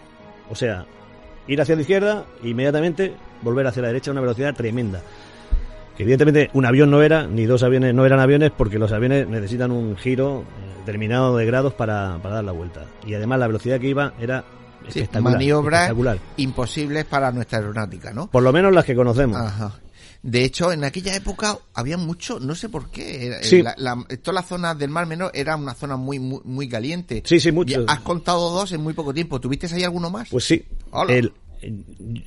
O 0.51 0.55
sea, 0.55 0.87
ir 1.47 1.61
hacia 1.61 1.75
la 1.75 1.83
izquierda 1.83 2.25
e 2.43 2.49
inmediatamente 2.49 3.15
volver 3.43 3.67
hacia 3.67 3.83
la 3.83 3.89
derecha 3.89 4.11
a 4.11 4.13
una 4.13 4.21
velocidad 4.21 4.55
tremenda. 4.55 5.03
Que 5.97 6.05
evidentemente 6.05 6.51
un 6.55 6.65
avión 6.65 6.91
no 6.91 7.03
era, 7.03 7.27
ni 7.27 7.45
dos 7.45 7.63
aviones 7.63 7.95
no 7.95 8.07
eran 8.07 8.21
aviones, 8.21 8.53
porque 8.57 8.79
los 8.79 8.93
aviones 8.93 9.29
necesitan 9.29 9.71
un 9.71 9.97
giro 9.97 10.43
eh, 10.43 10.79
determinado 10.81 11.37
de 11.37 11.45
grados 11.45 11.75
para, 11.75 12.19
para 12.23 12.37
dar 12.37 12.45
la 12.45 12.53
vuelta. 12.53 12.85
Y 13.07 13.15
además 13.15 13.41
la 13.41 13.49
velocidad 13.49 13.81
que 13.81 13.89
iba 13.89 14.13
era 14.21 14.45
Sí, 14.89 15.01
espectacular. 15.01 15.33
maniobras 15.35 15.81
espectacular. 15.83 16.19
imposibles 16.37 17.05
para 17.05 17.33
nuestra 17.33 17.59
aeronáutica, 17.59 18.13
¿no? 18.13 18.31
Por 18.31 18.43
lo 18.43 18.53
menos 18.53 18.73
las 18.75 18.85
que 18.85 18.95
conocemos. 18.95 19.37
Ajá. 19.37 19.81
De 20.21 20.43
hecho, 20.45 20.73
en 20.73 20.83
aquella 20.83 21.15
época 21.15 21.57
había 21.75 21.97
mucho, 21.97 22.41
no 22.41 22.55
sé 22.57 22.69
por 22.69 22.91
qué, 22.91 23.27
era- 23.27 23.43
Sí. 23.43 23.63
la, 23.63 23.75
la- 23.79 24.05
toda 24.21 24.33
la 24.35 24.43
zona 24.43 24.75
del 24.75 24.91
Mar 24.91 25.07
Menor 25.07 25.31
era 25.33 25.55
una 25.57 25.75
zona 25.75 25.97
muy 25.97 26.19
muy, 26.19 26.41
muy 26.45 26.69
caliente. 26.69 27.23
Sí, 27.25 27.39
sí, 27.39 27.53
mucho. 27.53 27.85
Has 27.87 28.01
contado 28.01 28.51
dos 28.51 28.73
en 28.73 28.83
muy 28.83 28.95
poco 28.95 29.15
tiempo. 29.15 29.41
¿Tuviste 29.41 29.73
ahí 29.73 29.85
alguno 29.85 30.11
más? 30.11 30.29
Pues 30.29 30.45
sí. 30.45 30.65
Hola. 30.91 31.13
El- 31.15 31.33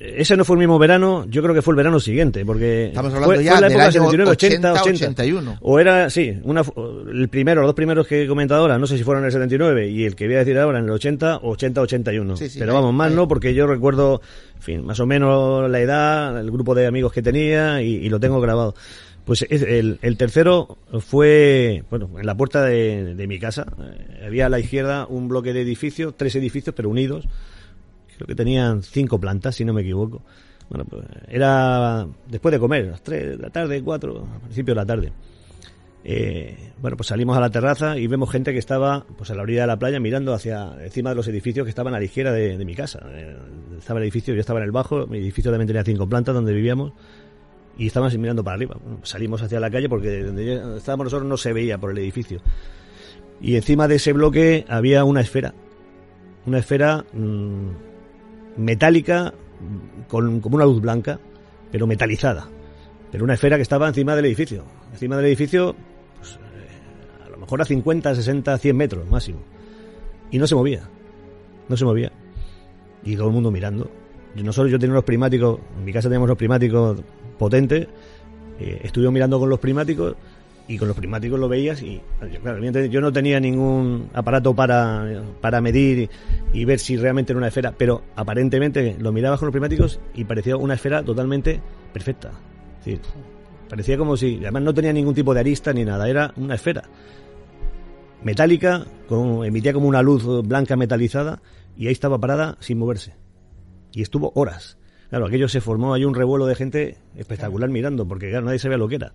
ese 0.00 0.36
no 0.36 0.44
fue 0.44 0.54
el 0.56 0.60
mismo 0.60 0.78
verano, 0.78 1.24
yo 1.28 1.42
creo 1.42 1.54
que 1.54 1.62
fue 1.62 1.72
el 1.72 1.76
verano 1.76 1.98
siguiente, 2.00 2.44
porque 2.44 2.86
Estamos 2.88 3.14
hablando 3.14 3.34
fue, 3.34 3.44
ya 3.44 3.52
fue 3.52 3.60
la 3.60 3.68
del 3.68 3.72
época 3.72 3.84
año 3.84 3.92
79, 3.92 4.30
80, 4.30 4.72
80, 4.72 4.82
80. 4.82 5.06
81. 5.22 5.58
O 5.62 5.78
era, 5.80 6.10
sí, 6.10 6.38
una, 6.44 6.62
el 7.12 7.28
primero, 7.28 7.62
los 7.62 7.68
dos 7.68 7.74
primeros 7.74 8.06
que 8.06 8.22
he 8.24 8.26
comentado 8.28 8.60
ahora, 8.60 8.78
no 8.78 8.86
sé 8.86 8.98
si 8.98 9.04
fueron 9.04 9.22
en 9.22 9.26
el 9.26 9.32
79 9.32 9.88
y 9.88 10.04
el 10.04 10.14
que 10.14 10.26
voy 10.26 10.36
a 10.36 10.38
decir 10.40 10.58
ahora 10.58 10.78
en 10.78 10.84
el 10.84 10.90
80 10.90 11.38
o 11.38 11.50
80, 11.50 11.80
81. 11.80 12.36
Sí, 12.36 12.48
sí, 12.48 12.58
Pero 12.58 12.72
ahí, 12.72 12.76
vamos, 12.78 12.94
más 12.94 13.10
ahí. 13.10 13.16
no, 13.16 13.28
porque 13.28 13.54
yo 13.54 13.66
recuerdo, 13.66 14.20
en 14.56 14.62
fin, 14.62 14.84
más 14.84 15.00
o 15.00 15.06
menos 15.06 15.70
la 15.70 15.80
edad, 15.80 16.38
el 16.38 16.50
grupo 16.50 16.74
de 16.74 16.86
amigos 16.86 17.12
que 17.12 17.22
tenía 17.22 17.82
y, 17.82 17.94
y 17.96 18.08
lo 18.08 18.20
tengo 18.20 18.40
grabado. 18.40 18.74
Pues 19.24 19.46
es- 19.48 19.62
el, 19.62 19.98
el 20.02 20.16
tercero 20.16 20.78
fue, 20.98 21.84
bueno, 21.90 22.10
en 22.18 22.26
la 22.26 22.34
puerta 22.36 22.64
de, 22.64 23.14
de 23.14 23.26
mi 23.28 23.38
casa. 23.38 23.66
Eh, 23.80 24.24
había 24.26 24.46
a 24.46 24.48
la 24.48 24.58
izquierda 24.58 25.06
un 25.08 25.28
bloque 25.28 25.52
de 25.52 25.60
edificios, 25.62 26.14
tres 26.16 26.34
edificios, 26.34 26.74
pero 26.74 26.88
unidos. 26.88 27.24
Creo 28.16 28.26
que 28.26 28.34
tenían 28.34 28.82
cinco 28.82 29.18
plantas, 29.18 29.56
si 29.56 29.64
no 29.64 29.72
me 29.72 29.82
equivoco. 29.82 30.22
Bueno, 30.68 30.84
pues 30.84 31.04
era 31.28 32.06
después 32.28 32.52
de 32.52 32.58
comer, 32.58 32.88
a 32.88 32.90
las 32.92 33.02
tres 33.02 33.36
de 33.36 33.42
la 33.42 33.50
tarde, 33.50 33.82
cuatro, 33.82 34.26
a 34.34 34.38
principios 34.40 34.74
de 34.74 34.80
la 34.80 34.86
tarde. 34.86 35.12
Eh, 36.04 36.72
bueno, 36.80 36.96
pues 36.96 37.08
salimos 37.08 37.36
a 37.36 37.40
la 37.40 37.50
terraza 37.50 37.96
y 37.96 38.06
vemos 38.08 38.30
gente 38.30 38.52
que 38.52 38.58
estaba 38.58 39.06
pues 39.16 39.30
a 39.30 39.34
la 39.34 39.42
orilla 39.42 39.62
de 39.62 39.66
la 39.68 39.78
playa 39.78 40.00
mirando 40.00 40.34
hacia 40.34 40.74
encima 40.82 41.10
de 41.10 41.16
los 41.16 41.28
edificios 41.28 41.64
que 41.64 41.70
estaban 41.70 41.94
a 41.94 41.98
la 41.98 42.04
izquierda 42.04 42.32
de, 42.32 42.64
mi 42.64 42.74
casa. 42.74 43.00
Eh, 43.10 43.36
estaba 43.78 44.00
el 44.00 44.04
edificio, 44.04 44.34
yo 44.34 44.40
estaba 44.40 44.60
en 44.60 44.64
el 44.64 44.72
bajo, 44.72 45.06
mi 45.06 45.18
edificio 45.18 45.50
también 45.50 45.68
tenía 45.68 45.84
cinco 45.84 46.08
plantas 46.08 46.34
donde 46.34 46.52
vivíamos 46.52 46.92
y 47.78 47.86
estaban 47.86 48.08
así 48.08 48.18
mirando 48.18 48.42
para 48.42 48.56
arriba. 48.56 48.76
Bueno, 48.82 48.98
salimos 49.04 49.42
hacia 49.42 49.60
la 49.60 49.70
calle 49.70 49.88
porque 49.88 50.22
donde 50.24 50.76
estábamos 50.76 51.04
nosotros 51.04 51.28
no 51.28 51.36
se 51.36 51.52
veía 51.52 51.78
por 51.78 51.92
el 51.92 51.98
edificio. 51.98 52.40
Y 53.40 53.56
encima 53.56 53.88
de 53.88 53.96
ese 53.96 54.12
bloque 54.12 54.64
había 54.68 55.04
una 55.04 55.20
esfera. 55.20 55.54
Una 56.46 56.58
esfera 56.58 57.04
mm, 57.12 57.91
metálica 58.56 59.34
con 60.08 60.40
como 60.40 60.56
una 60.56 60.64
luz 60.64 60.80
blanca, 60.80 61.18
pero 61.70 61.86
metalizada. 61.86 62.48
Pero 63.10 63.24
una 63.24 63.34
esfera 63.34 63.56
que 63.56 63.62
estaba 63.62 63.88
encima 63.88 64.16
del 64.16 64.26
edificio. 64.26 64.64
Encima 64.92 65.16
del 65.16 65.26
edificio, 65.26 65.76
pues, 66.18 66.32
eh, 66.32 67.26
a 67.26 67.28
lo 67.28 67.38
mejor 67.38 67.60
a 67.60 67.64
50, 67.64 68.14
60, 68.14 68.58
100 68.58 68.76
metros 68.76 69.08
máximo. 69.08 69.40
Y 70.30 70.38
no 70.38 70.46
se 70.46 70.54
movía. 70.54 70.82
No 71.68 71.76
se 71.76 71.84
movía. 71.84 72.10
Y 73.04 73.16
todo 73.16 73.28
el 73.28 73.34
mundo 73.34 73.50
mirando. 73.50 73.90
Nosotros, 74.34 74.72
yo 74.72 74.78
tenía 74.78 74.94
unos 74.94 75.04
primáticos, 75.04 75.60
en 75.76 75.84
mi 75.84 75.92
casa 75.92 76.08
teníamos 76.08 76.26
unos 76.26 76.38
primáticos 76.38 77.02
potentes. 77.38 77.86
Eh, 78.58 78.80
estuvimos 78.82 79.12
mirando 79.12 79.38
con 79.38 79.50
los 79.50 79.58
primáticos 79.58 80.16
y 80.72 80.78
con 80.78 80.88
los 80.88 80.96
prismáticos 80.96 81.38
lo 81.38 81.50
veías 81.50 81.82
y 81.82 82.00
claro, 82.42 82.64
yo 82.86 83.00
no 83.02 83.12
tenía 83.12 83.38
ningún 83.38 84.08
aparato 84.14 84.54
para, 84.54 85.22
para 85.42 85.60
medir 85.60 86.10
y, 86.54 86.60
y 86.60 86.64
ver 86.64 86.78
si 86.78 86.96
realmente 86.96 87.32
era 87.32 87.38
una 87.38 87.48
esfera, 87.48 87.74
pero 87.76 88.02
aparentemente 88.16 88.96
lo 88.98 89.12
mirabas 89.12 89.38
con 89.38 89.48
los 89.48 89.52
prismáticos 89.52 90.00
y 90.14 90.24
parecía 90.24 90.56
una 90.56 90.72
esfera 90.72 91.02
totalmente 91.02 91.60
perfecta. 91.92 92.30
Es 92.78 92.86
decir, 92.86 93.00
parecía 93.68 93.98
como 93.98 94.16
si, 94.16 94.38
además 94.38 94.62
no 94.62 94.72
tenía 94.72 94.94
ningún 94.94 95.14
tipo 95.14 95.34
de 95.34 95.40
arista 95.40 95.74
ni 95.74 95.84
nada, 95.84 96.08
era 96.08 96.32
una 96.38 96.54
esfera 96.54 96.84
metálica, 98.22 98.86
con, 99.10 99.44
emitía 99.44 99.74
como 99.74 99.88
una 99.88 100.00
luz 100.00 100.24
blanca 100.48 100.74
metalizada 100.74 101.42
y 101.76 101.88
ahí 101.88 101.92
estaba 101.92 102.18
parada 102.18 102.56
sin 102.60 102.78
moverse. 102.78 103.14
Y 103.92 104.00
estuvo 104.00 104.32
horas. 104.36 104.78
Claro, 105.10 105.26
aquello 105.26 105.48
se 105.48 105.60
formó, 105.60 105.92
hay 105.92 106.06
un 106.06 106.14
revuelo 106.14 106.46
de 106.46 106.54
gente 106.54 106.96
espectacular 107.14 107.68
mirando, 107.68 108.08
porque 108.08 108.30
claro, 108.30 108.46
nadie 108.46 108.58
sabía 108.58 108.78
lo 108.78 108.88
que 108.88 108.94
era. 108.94 109.12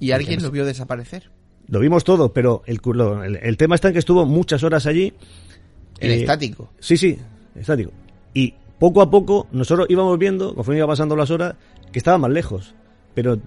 ¿Y 0.00 0.10
alguien 0.12 0.42
lo 0.42 0.50
vio 0.50 0.64
desaparecer? 0.64 1.30
Lo 1.68 1.80
vimos 1.80 2.04
todo, 2.04 2.32
pero 2.32 2.62
el, 2.66 2.80
lo- 2.92 3.24
el, 3.24 3.36
el 3.36 3.56
tema 3.56 3.74
está 3.74 3.88
en 3.88 3.94
que 3.94 3.98
estuvo 3.98 4.24
muchas 4.26 4.62
horas 4.62 4.86
allí. 4.86 5.12
En 5.98 6.10
Eh, 6.10 6.16
estático. 6.20 6.70
Sí, 6.78 6.96
sí, 6.96 7.18
estático. 7.54 7.90
Y 8.34 8.54
poco 8.78 9.00
a 9.02 9.10
poco 9.10 9.46
nosotros 9.52 9.86
íbamos 9.90 10.18
viendo, 10.18 10.54
conforme 10.54 10.78
iba 10.78 10.86
pasando 10.86 11.16
las 11.16 11.30
horas, 11.30 11.54
que 11.92 11.98
estaba 11.98 12.18
más 12.18 12.30
lejos. 12.30 12.74
Pero 13.14 13.38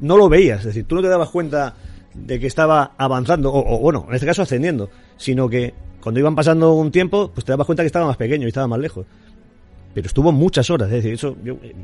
no 0.00 0.16
lo 0.16 0.28
veías, 0.28 0.60
es 0.60 0.66
decir, 0.66 0.84
tú 0.84 0.94
no 0.96 1.02
te 1.02 1.08
dabas 1.08 1.28
cuenta 1.28 1.74
de 2.14 2.40
que 2.40 2.46
estaba 2.46 2.92
avanzando, 2.96 3.52
o, 3.52 3.76
o, 3.76 3.78
bueno, 3.78 4.06
en 4.08 4.14
este 4.14 4.26
caso 4.26 4.42
ascendiendo, 4.42 4.88
sino 5.18 5.48
que 5.48 5.74
cuando 6.00 6.18
iban 6.18 6.34
pasando 6.34 6.72
un 6.72 6.90
tiempo, 6.90 7.30
pues 7.32 7.44
te 7.44 7.52
dabas 7.52 7.66
cuenta 7.66 7.82
que 7.82 7.88
estaba 7.88 8.06
más 8.06 8.16
pequeño 8.16 8.46
y 8.46 8.48
estaba 8.48 8.66
más 8.66 8.80
lejos. 8.80 9.06
Pero 9.94 10.06
estuvo 10.06 10.32
muchas 10.32 10.68
horas, 10.70 10.88
es 10.88 10.94
decir, 10.94 11.12
eso 11.12 11.36
yo 11.44 11.58
eh, 11.62 11.74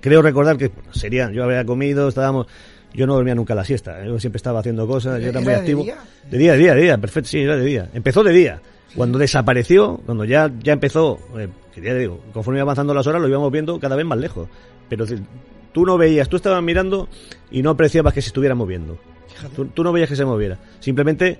creo 0.00 0.20
recordar 0.20 0.58
que 0.58 0.68
bueno, 0.68 0.92
sería, 0.92 1.30
yo 1.30 1.44
había 1.44 1.64
comido, 1.64 2.08
estábamos, 2.08 2.46
yo 2.94 3.06
no 3.06 3.14
dormía 3.14 3.34
nunca 3.34 3.54
la 3.54 3.64
siesta, 3.64 4.04
yo 4.04 4.18
siempre 4.18 4.38
estaba 4.38 4.60
haciendo 4.60 4.86
cosas, 4.86 5.20
yo 5.20 5.28
era, 5.28 5.38
¿Era 5.38 5.40
muy 5.40 5.52
de 5.52 5.58
activo. 5.58 5.82
día? 5.84 5.98
De 6.30 6.38
día, 6.38 6.52
de 6.52 6.58
día, 6.58 6.74
de 6.74 6.82
día, 6.82 6.98
perfecto, 6.98 7.28
sí, 7.28 7.40
era 7.40 7.56
de 7.56 7.64
día. 7.64 7.88
Empezó 7.94 8.22
de 8.22 8.32
día. 8.32 8.60
Cuando 8.94 9.18
desapareció, 9.18 10.00
cuando 10.06 10.24
ya, 10.24 10.50
ya 10.62 10.72
empezó, 10.72 11.18
eh, 11.38 11.48
que 11.74 11.80
ya 11.82 11.94
digo, 11.94 12.20
conforme 12.32 12.58
iba 12.58 12.62
avanzando 12.62 12.94
las 12.94 13.06
horas, 13.06 13.20
lo 13.20 13.28
íbamos 13.28 13.52
viendo 13.52 13.78
cada 13.78 13.96
vez 13.96 14.06
más 14.06 14.18
lejos. 14.18 14.48
pero 14.88 15.04
tú 15.72 15.84
no 15.84 15.98
veías, 15.98 16.28
tú 16.28 16.36
estabas 16.36 16.62
mirando 16.62 17.08
y 17.50 17.62
no 17.62 17.70
apreciabas 17.70 18.14
que 18.14 18.22
se 18.22 18.28
estuviera 18.28 18.54
moviendo. 18.54 18.98
Tú, 19.54 19.66
tú 19.66 19.84
no 19.84 19.92
veías 19.92 20.08
que 20.08 20.16
se 20.16 20.24
moviera. 20.24 20.58
Simplemente, 20.80 21.38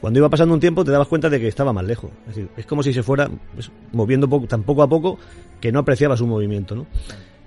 cuando 0.00 0.18
iba 0.18 0.28
pasando 0.28 0.54
un 0.54 0.60
tiempo, 0.60 0.84
te 0.84 0.90
dabas 0.90 1.08
cuenta 1.08 1.28
de 1.28 1.40
que 1.40 1.48
estaba 1.48 1.72
más 1.72 1.84
lejos. 1.84 2.10
Es 2.28 2.36
decir, 2.36 2.48
es 2.56 2.66
como 2.66 2.82
si 2.82 2.92
se 2.92 3.02
fuera 3.02 3.28
pues, 3.54 3.70
moviendo 3.92 4.28
poco, 4.28 4.46
tan 4.46 4.62
poco 4.62 4.82
a 4.82 4.88
poco 4.88 5.18
que 5.60 5.72
no 5.72 5.80
apreciaba 5.80 6.16
su 6.16 6.26
movimiento, 6.26 6.76
¿no? 6.76 6.86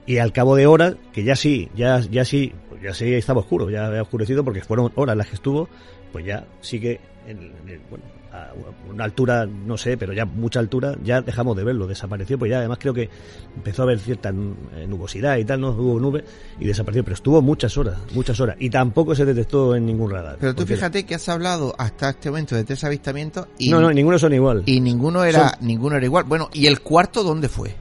Y 0.06 0.18
al 0.18 0.34
cabo 0.34 0.56
de 0.56 0.68
horas, 0.68 0.96
que 1.13 1.24
ya 1.24 1.36
sí, 1.36 1.70
ya, 1.76 2.00
ya 2.00 2.26
sí, 2.26 2.52
pues 2.70 2.82
ya 2.82 2.94
sí 2.94 3.13
estaba 3.13 3.39
oscuro, 3.39 3.70
ya 3.70 3.88
había 3.88 4.02
oscurecido 4.02 4.44
porque 4.44 4.62
fueron 4.62 4.92
horas 4.96 5.16
las 5.16 5.28
que 5.28 5.36
estuvo, 5.36 5.70
pues 6.12 6.26
ya 6.26 6.46
sí 6.62 6.80
que, 6.80 7.00
en- 7.28 7.54
en- 7.68 7.82
bueno, 7.89 8.04
a 8.34 8.48
una 8.89 9.04
altura, 9.04 9.46
no 9.46 9.78
sé, 9.78 9.96
pero 9.96 10.12
ya 10.12 10.26
mucha 10.26 10.60
altura, 10.60 10.96
ya 11.04 11.22
dejamos 11.22 11.56
de 11.56 11.63
verlo, 11.63 11.86
desapareció, 11.86 12.38
pues 12.39 12.50
ya 12.50 12.58
además 12.58 12.80
creo 12.82 12.92
que 12.94 13.08
empezó 13.56 13.84
a 13.84 13.86
haber 13.86 14.00
cierta 14.00 14.30
eh, 14.30 14.88
nubosidad 14.89 15.38
y 15.38 15.46
tal, 15.46 15.62
no 15.62 15.70
hubo 15.70 16.00
nube 16.00 16.26
y 16.60 16.66
desapareció, 16.66 17.04
pero 17.04 17.13
estuvo 17.13 17.42
muchas 17.44 17.78
horas, 17.78 18.00
muchas 18.13 18.39
horas, 18.39 18.56
y 18.60 18.72
tampoco 18.72 19.13
se 19.13 19.24
detectó 19.24 19.76
en 19.76 19.86
ningún 19.86 20.10
radar. 20.12 20.38
Pero 20.39 20.56
tú 20.56 20.66
fíjate 20.66 21.06
que 21.06 21.13
has 21.16 21.30
hablado 21.30 21.76
hasta 21.78 22.10
este 22.10 22.30
momento 22.32 22.56
de 22.56 22.63
tres 22.63 22.84
avistamientos 22.84 23.48
y, 23.60 23.70
No, 23.70 23.80
no, 23.80 23.94
ninguno 23.94 24.18
son 24.18 24.34
igual. 24.34 24.63
y 24.66 24.80
ninguno 24.82 25.24
era 25.24 25.56
ninguno 25.62 25.96
era 25.96 26.06
igual. 26.06 26.24
Bueno, 26.26 26.50
¿y 26.54 26.66
el 26.66 26.82
cuarto 26.82 27.24
dónde 27.24 27.48
fue? 27.50 27.76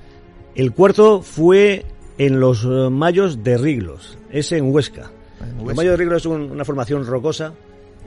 El 0.55 0.73
cuarto 0.73 1.23
fue 1.23 1.87
en 2.19 2.41
los 2.41 2.65
eh, 2.65 2.89
Mayos 2.91 3.43
de 3.43 3.59
Riglos, 3.59 4.19
es 4.31 4.53
en 4.53 4.73
Huesca. 4.73 5.11
En 5.41 5.57
Los 5.57 5.65
Huesca. 5.65 5.75
Mayos 5.77 5.91
de 5.93 5.97
Riglos 5.97 6.23
es 6.23 6.27
un- 6.27 6.51
una 6.51 6.65
formación 6.65 7.07
rocosa 7.07 7.55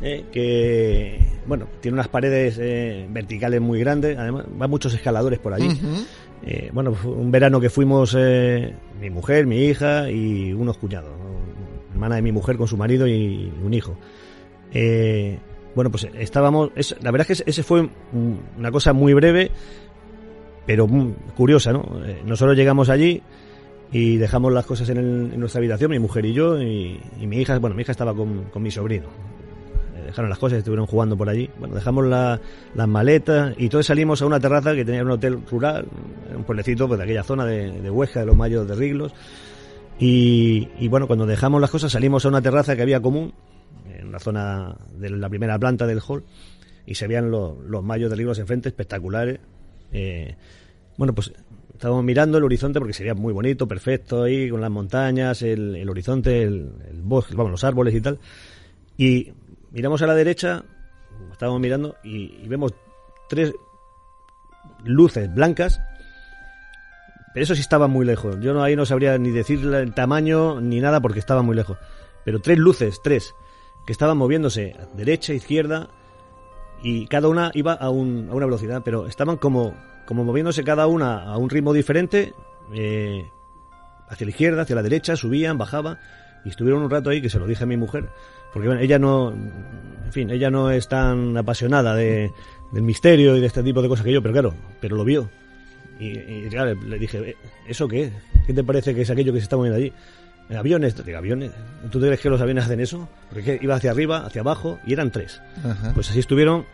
eh, 0.02 0.26
que, 0.32 1.20
bueno, 1.48 1.68
tiene 1.82 1.96
unas 1.96 2.10
paredes 2.10 2.58
eh, 2.60 3.08
verticales 3.10 3.62
muy 3.62 3.80
grandes, 3.80 4.18
además 4.18 4.46
van 4.58 4.70
muchos 4.70 4.94
escaladores 4.94 5.40
por 5.40 5.54
allí. 5.54 5.68
Ujú. 5.68 5.88
Eh, 6.46 6.70
bueno, 6.74 6.94
fue 6.94 7.12
un 7.14 7.32
verano 7.32 7.60
que 7.62 7.70
fuimos 7.70 8.14
mi 9.02 9.10
mujer, 9.10 9.48
mi 9.48 9.66
hija 9.66 10.10
y 10.12 10.52
unos 10.54 10.78
cuñados, 10.78 11.12
¿no? 11.18 11.36
hermana 11.94 12.16
de 12.18 12.22
mi 12.22 12.32
mujer 12.34 12.58
con 12.58 12.68
su 12.68 12.76
marido 12.76 13.08
y 13.08 13.52
un 13.64 13.74
hijo. 13.74 13.96
Bueno, 15.76 15.92
pues 15.92 16.08
estábamos, 16.20 16.72
es- 16.76 16.96
la 17.02 17.12
verdad 17.12 17.28
es 17.30 17.42
que 17.44 17.50
ese- 17.50 17.64
fue 17.64 17.82
un- 17.82 18.40
una 18.58 18.72
cosa 18.72 18.94
muy 18.94 19.14
breve, 19.14 19.52
pero 20.66 20.88
muy 20.88 21.14
curiosa, 21.36 21.72
¿no? 21.74 21.86
Nosotros 22.26 22.56
llegamos 22.58 22.90
allí 22.90 23.22
y 23.98 24.18
dejamos 24.18 24.52
las 24.52 24.66
cosas 24.66 24.90
en, 24.90 24.98
el- 24.98 25.32
en 25.34 25.40
nuestra 25.40 25.60
habitación, 25.60 25.90
mi 25.92 26.00
mujer 26.00 26.26
y 26.26 26.34
yo, 26.34 26.62
y, 26.62 27.00
y 27.22 27.28
mi 27.28 27.38
hija, 27.40 27.58
bueno, 27.60 27.76
mi 27.76 27.84
hija 27.84 27.94
estaba 27.94 28.14
con, 28.14 28.46
con 28.46 28.62
mi 28.62 28.70
sobrino. 28.72 29.06
Eh, 29.96 30.02
Dejaron 30.08 30.30
las 30.30 30.38
cosas, 30.40 30.58
estuvieron 30.58 30.86
jugando 30.86 31.16
por 31.16 31.30
allí. 31.30 31.50
Bueno, 31.60 31.76
dejamos 31.76 32.06
la- 32.06 32.40
las 32.74 32.88
maletas 32.90 33.54
y 33.58 33.70
todos 33.70 33.86
salimos 33.86 34.22
a 34.22 34.26
una 34.26 34.40
terraza 34.40 34.76
que 34.76 34.84
tenía 34.84 35.02
un 35.04 35.12
hotel 35.12 35.40
rural, 35.50 35.86
un 36.36 36.44
pueblecito 36.44 36.88
pues, 36.88 36.98
de 36.98 37.04
aquella 37.06 37.24
zona 37.24 37.46
de, 37.46 37.90
Huesca, 37.90 38.20
de 38.20 38.26
los 38.26 38.36
Mayos 38.36 38.68
de 38.68 38.76
Riglos. 38.76 39.14
Y, 39.98 40.88
bueno, 40.90 41.08
cuando 41.08 41.26
dejamos 41.26 41.62
las 41.62 41.70
cosas 41.70 41.92
salimos 41.92 42.26
a 42.26 42.28
una 42.28 42.42
terraza 42.42 42.76
que 42.76 42.82
había 42.82 43.02
común, 43.02 43.34
en 43.98 44.08
una 44.10 44.20
zona 44.20 44.76
de 44.98 45.10
la 45.10 45.30
primera 45.30 45.58
planta 45.58 45.88
del 45.88 46.02
hall, 46.06 46.24
y 46.86 46.96
se 46.96 47.08
veían 47.08 47.32
los, 47.32 47.58
los 47.66 47.82
Mayos 47.84 48.10
de 48.10 48.18
Riglos 48.18 48.40
enfrente, 48.40 48.68
espectaculares. 48.70 49.40
Eh, 49.94 50.36
bueno, 50.98 51.14
pues 51.16 51.32
estábamos 51.76 52.04
mirando 52.04 52.38
el 52.38 52.44
horizonte 52.44 52.80
porque 52.80 52.94
sería 52.94 53.14
muy 53.14 53.32
bonito, 53.34 53.68
perfecto 53.68 54.24
ahí, 54.24 54.50
con 54.50 54.62
las 54.62 54.72
montañas, 54.72 55.42
el, 55.42 55.76
el 55.76 55.90
horizonte, 55.90 56.44
el, 56.44 56.72
el 56.90 57.02
bosque, 57.02 57.36
vamos, 57.36 57.52
los 57.52 57.64
árboles 57.64 57.94
y 57.94 58.02
tal. 58.02 58.20
Y 58.98 59.32
miramos 59.72 60.02
a 60.02 60.08
la 60.08 60.16
derecha, 60.16 60.64
estábamos 61.32 61.62
mirando 61.62 61.96
y, 62.04 62.48
vemos 62.48 62.74
tres 63.30 63.54
luces 64.84 65.34
blancas, 65.34 65.80
pero 67.34 67.44
eso 67.44 67.56
sí 67.56 67.62
estaba 67.62 67.88
muy 67.88 68.06
lejos. 68.06 68.38
Yo 68.40 68.54
no, 68.54 68.64
ahí 68.64 68.76
no 68.76 68.86
sabría 68.86 69.18
ni 69.18 69.32
decir 69.32 69.60
el 69.66 69.94
tamaño 69.94 70.62
ni 70.62 70.80
nada 70.80 71.02
porque 71.02 71.20
estaba 71.20 71.42
muy 71.42 71.56
lejos. 71.56 71.78
Pero 72.24 72.40
tres 72.40 72.58
luces, 72.58 73.02
tres, 73.04 73.36
que 73.86 73.92
estaban 73.92 74.18
moviéndose 74.18 74.74
a 74.80 74.86
derecha, 74.96 75.34
izquierda, 75.34 75.90
y 76.82 77.08
cada 77.08 77.28
una 77.28 77.52
iba 77.54 77.74
a, 77.74 77.90
un- 77.90 78.30
a 78.32 78.34
una 78.36 78.46
velocidad, 78.46 78.82
pero 78.86 79.08
estaban 79.08 79.38
como, 79.38 79.76
como 80.06 80.24
moviéndose 80.24 80.64
cada 80.64 80.88
una 80.88 81.24
a 81.24 81.38
un 81.38 81.50
ritmo 81.50 81.74
diferente, 81.74 82.34
eh, 82.74 83.30
hacia 84.10 84.26
la 84.26 84.30
izquierda, 84.32 84.62
hacia 84.64 84.76
la 84.76 84.84
derecha, 84.84 85.16
subían, 85.16 85.58
bajaban, 85.58 85.98
y 86.44 86.50
estuvieron 86.50 86.84
un 86.84 86.90
rato 86.90 87.10
ahí 87.10 87.22
que 87.22 87.30
se 87.30 87.40
lo 87.40 87.48
dije 87.48 87.64
a 87.64 87.68
mi 87.68 87.78
mujer, 87.78 88.10
porque 88.54 88.68
bueno, 88.68 88.82
ella 88.82 89.00
no, 89.00 89.32
en 89.32 90.12
fin, 90.12 90.30
ella 90.30 90.50
no 90.52 90.70
es 90.72 90.88
tan 90.88 91.36
apasionada 91.38 91.96
de, 91.96 92.32
del 92.72 92.84
misterio 92.84 93.36
y 93.36 93.40
de 93.42 93.48
este 93.48 93.64
tipo 93.64 93.82
de 93.82 93.88
cosas 93.88 94.06
que 94.06 94.12
yo, 94.14 94.22
pero 94.22 94.34
claro, 94.34 94.54
pero 94.80 94.96
lo 94.96 95.04
vio. 95.04 95.30
Y, 96.00 96.18
y, 96.20 96.48
claro, 96.50 96.76
le 96.76 97.00
dije, 97.00 97.18
"Eh, 97.32 97.38
¿eso 97.68 97.88
qué? 97.88 98.12
¿Qué 98.46 98.54
te 98.54 98.64
parece 98.64 98.94
que 98.94 99.02
es 99.02 99.10
aquello 99.10 99.32
que 99.34 99.40
se 99.40 99.44
está 99.44 99.56
moviendo 99.56 99.78
allí? 99.78 99.94
"Eh, 100.50 100.56
Aviones, 100.58 101.04
digo, 101.06 101.18
aviones. 101.18 101.52
¿Tú 101.90 102.00
crees 102.00 102.20
que 102.20 102.30
los 102.30 102.42
aviones 102.42 102.66
hacen 102.66 102.82
eso? 102.82 103.08
Porque 103.32 103.58
iba 103.62 103.76
hacia 103.76 103.92
arriba, 103.92 104.26
hacia 104.26 104.42
abajo, 104.42 104.78
y 104.86 104.92
eran 104.94 105.10
tres. 105.10 105.42
Ajá. 105.64 105.94
Pues 105.94 106.10
así 106.10 106.20
estuvieron 106.20 106.66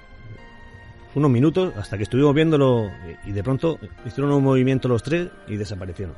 unos 1.15 1.29
minutos 1.31 1.73
hasta 1.77 1.97
que 1.97 2.03
estuvimos 2.03 2.33
viéndolo 2.33 2.89
y 3.25 3.31
de 3.31 3.43
pronto 3.43 3.79
hicieron 4.05 4.31
un 4.31 4.43
movimiento 4.43 4.87
los 4.87 5.03
tres 5.03 5.29
y 5.47 5.57
desaparecieron. 5.57 6.15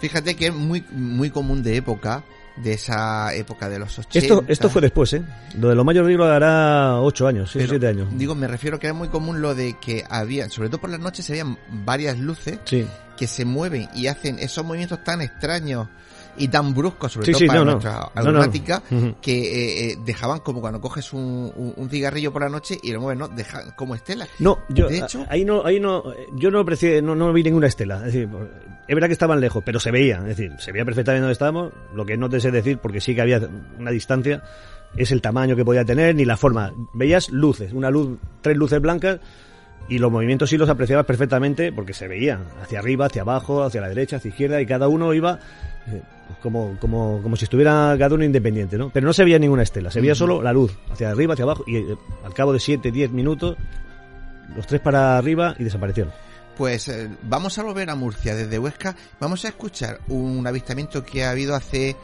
Fíjate 0.00 0.34
que 0.36 0.48
es 0.48 0.54
muy 0.54 0.84
muy 0.90 1.30
común 1.30 1.62
de 1.62 1.76
época, 1.76 2.22
de 2.56 2.74
esa 2.74 3.34
época 3.34 3.68
de 3.68 3.78
los 3.78 3.98
80. 3.98 4.18
Esto, 4.18 4.44
esto 4.48 4.68
fue 4.70 4.82
después, 4.82 5.12
¿eh? 5.14 5.22
Lo 5.58 5.68
de 5.70 5.74
los 5.74 5.84
mayores 5.84 6.08
libros 6.08 6.28
hará 6.28 7.00
ocho 7.00 7.26
años, 7.26 7.50
seis 7.50 7.64
o 7.64 7.68
Pero, 7.68 7.70
siete 7.80 7.86
años. 7.88 8.08
Digo, 8.18 8.34
me 8.34 8.46
refiero 8.46 8.78
que 8.78 8.86
era 8.88 8.94
muy 8.94 9.08
común 9.08 9.40
lo 9.40 9.54
de 9.54 9.76
que 9.80 10.04
había, 10.10 10.48
sobre 10.50 10.68
todo 10.68 10.80
por 10.80 10.90
las 10.90 11.00
noches, 11.00 11.24
se 11.24 11.32
veían 11.32 11.58
varias 11.84 12.18
luces 12.18 12.58
Sí. 12.64 12.86
que 13.16 13.26
se 13.26 13.44
mueven 13.44 13.88
y 13.94 14.08
hacen 14.08 14.38
esos 14.38 14.64
movimientos 14.64 15.02
tan 15.04 15.22
extraños 15.22 15.88
y 16.36 16.48
tan 16.48 16.74
bruscos, 16.74 17.12
sobre 17.12 17.26
Sí, 17.26 17.32
todo 17.32 17.38
sí, 17.40 17.46
para 17.46 17.58
no, 17.60 17.64
nuestra 17.72 18.10
No, 18.90 18.96
Ujú. 18.98 19.14
que 19.20 19.32
eh, 19.32 19.90
eh, 19.92 19.96
dejaban 20.04 20.40
como 20.40 20.60
cuando 20.60 20.80
coges 20.80 21.12
un, 21.12 21.52
un- 21.54 21.74
un 21.76 21.88
cigarrillo 21.90 22.32
por 22.32 22.42
la 22.42 22.48
noche 22.48 22.78
y 22.82 22.92
lo 22.92 23.00
mueves, 23.00 23.18
¿no? 23.18 23.28
Dejan 23.28 23.72
como 23.76 23.94
estelas. 23.94 24.28
No, 24.38 24.58
yo 24.68 24.88
De 24.88 24.98
hecho- 24.98 25.24
ahí 25.28 25.44
no, 25.44 25.64
ahí 25.64 25.80
no, 25.80 26.02
yo 26.34 26.50
no 26.50 26.60
aprecié, 26.60 27.00
no, 27.02 27.14
no 27.14 27.32
vi 27.32 27.42
ninguna 27.42 27.66
estela. 27.66 27.96
Es 27.98 28.12
decir, 28.12 28.28
es 28.88 28.94
verdad 28.94 29.08
que 29.08 29.12
estaban 29.14 29.40
lejos, 29.40 29.62
pero 29.64 29.80
se 29.80 29.90
veía, 29.90 30.18
es 30.18 30.36
decir, 30.36 30.52
se 30.58 30.72
veía 30.72 30.84
perfectamente 30.84 31.20
donde 31.22 31.32
estábamos. 31.32 31.72
Lo 31.94 32.04
que 32.06 32.16
no 32.16 32.28
te 32.28 32.40
sé 32.40 32.50
decir, 32.50 32.78
porque 32.78 33.00
sí 33.00 33.14
que 33.14 33.20
había 33.22 33.40
una 33.78 33.90
distancia, 33.90 34.42
es 34.96 35.10
el 35.10 35.20
tamaño 35.20 35.56
que 35.56 35.64
podía 35.64 35.84
tener 35.84 36.14
ni 36.14 36.24
la 36.24 36.36
forma. 36.36 36.72
Veías 36.92 37.30
luces, 37.30 37.72
una 37.72 37.90
luz, 37.90 38.18
tres 38.42 38.56
luces 38.56 38.80
blancas 38.80 39.18
y 39.88 39.98
los 39.98 40.10
movimientos 40.10 40.48
sí 40.48 40.56
los 40.56 40.68
apreciabas 40.70 41.04
perfectamente 41.04 41.70
porque 41.72 41.92
se 41.92 42.08
veía 42.08 42.40
hacia 42.62 42.78
arriba, 42.78 43.06
hacia 43.06 43.22
abajo, 43.22 43.62
hacia 43.64 43.80
la 43.80 43.88
derecha, 43.88 44.16
hacia 44.16 44.28
la 44.30 44.32
izquierda 44.34 44.60
y 44.62 44.66
cada 44.66 44.88
uno 44.88 45.12
iba 45.12 45.40
eh, 45.88 46.02
como, 46.42 46.76
como, 46.78 47.20
como 47.22 47.36
si 47.36 47.44
estuviera 47.44 47.94
cada 47.98 48.14
uno 48.14 48.24
independiente, 48.24 48.78
¿no? 48.78 48.90
Pero 48.90 49.06
no 49.06 49.12
se 49.12 49.24
veía 49.24 49.38
ninguna 49.38 49.62
estela, 49.62 49.90
se 49.90 50.00
veía 50.00 50.14
solo 50.14 50.42
la 50.42 50.52
luz, 50.52 50.76
hacia 50.90 51.10
arriba, 51.10 51.34
hacia 51.34 51.44
abajo 51.44 51.64
y 51.66 51.76
eh, 51.76 51.96
al 52.24 52.34
cabo 52.34 52.52
de 52.52 52.60
7, 52.60 52.90
10 52.90 53.10
minutos 53.10 53.56
los 54.54 54.66
tres 54.66 54.80
para 54.80 55.16
arriba 55.18 55.54
y 55.58 55.64
desaparecieron. 55.64 56.12
Pues 56.56 56.88
eh, 56.88 57.10
vamos 57.22 57.58
a 57.58 57.62
volver 57.62 57.90
a 57.90 57.94
Murcia 57.94 58.34
desde 58.34 58.58
Huesca. 58.58 58.94
Vamos 59.18 59.44
a 59.44 59.48
escuchar 59.48 60.00
un 60.08 60.46
avistamiento 60.46 61.04
que 61.04 61.24
ha 61.24 61.30
habido 61.30 61.54
hace 61.54 61.96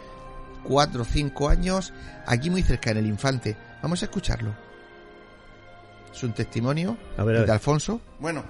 cuatro 0.64 1.02
o 1.02 1.04
cinco 1.04 1.48
años 1.48 1.92
aquí 2.26 2.50
muy 2.50 2.62
cerca 2.62 2.90
en 2.90 2.98
el 2.98 3.06
Infante. 3.06 3.56
Vamos 3.82 4.02
a 4.02 4.06
escucharlo. 4.06 4.52
Es 6.12 6.22
un 6.24 6.32
testimonio 6.32 6.96
A 7.16 7.22
ver, 7.22 7.36
a 7.36 7.38
ver. 7.40 7.46
de 7.46 7.52
Alfonso. 7.52 8.00
Bueno, 8.18 8.42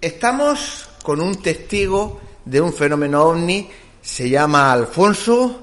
estamos 0.00 0.90
con 1.02 1.20
un 1.20 1.40
testigo 1.40 2.20
de 2.44 2.60
un 2.60 2.72
fenómeno 2.72 3.24
ovni. 3.24 3.68
Se 4.04 4.28
llama 4.28 4.70
Alfonso 4.70 5.62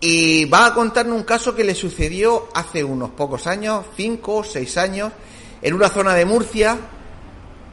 y 0.00 0.44
va 0.44 0.66
a 0.66 0.74
contarnos 0.74 1.16
un 1.16 1.24
caso 1.24 1.56
que 1.56 1.64
le 1.64 1.74
sucedió 1.74 2.48
hace 2.54 2.84
unos 2.84 3.10
pocos 3.10 3.48
años, 3.48 3.84
cinco 3.96 4.36
o 4.36 4.44
seis 4.44 4.78
años, 4.78 5.10
en 5.60 5.74
una 5.74 5.88
zona 5.88 6.14
de 6.14 6.24
Murcia 6.24 6.78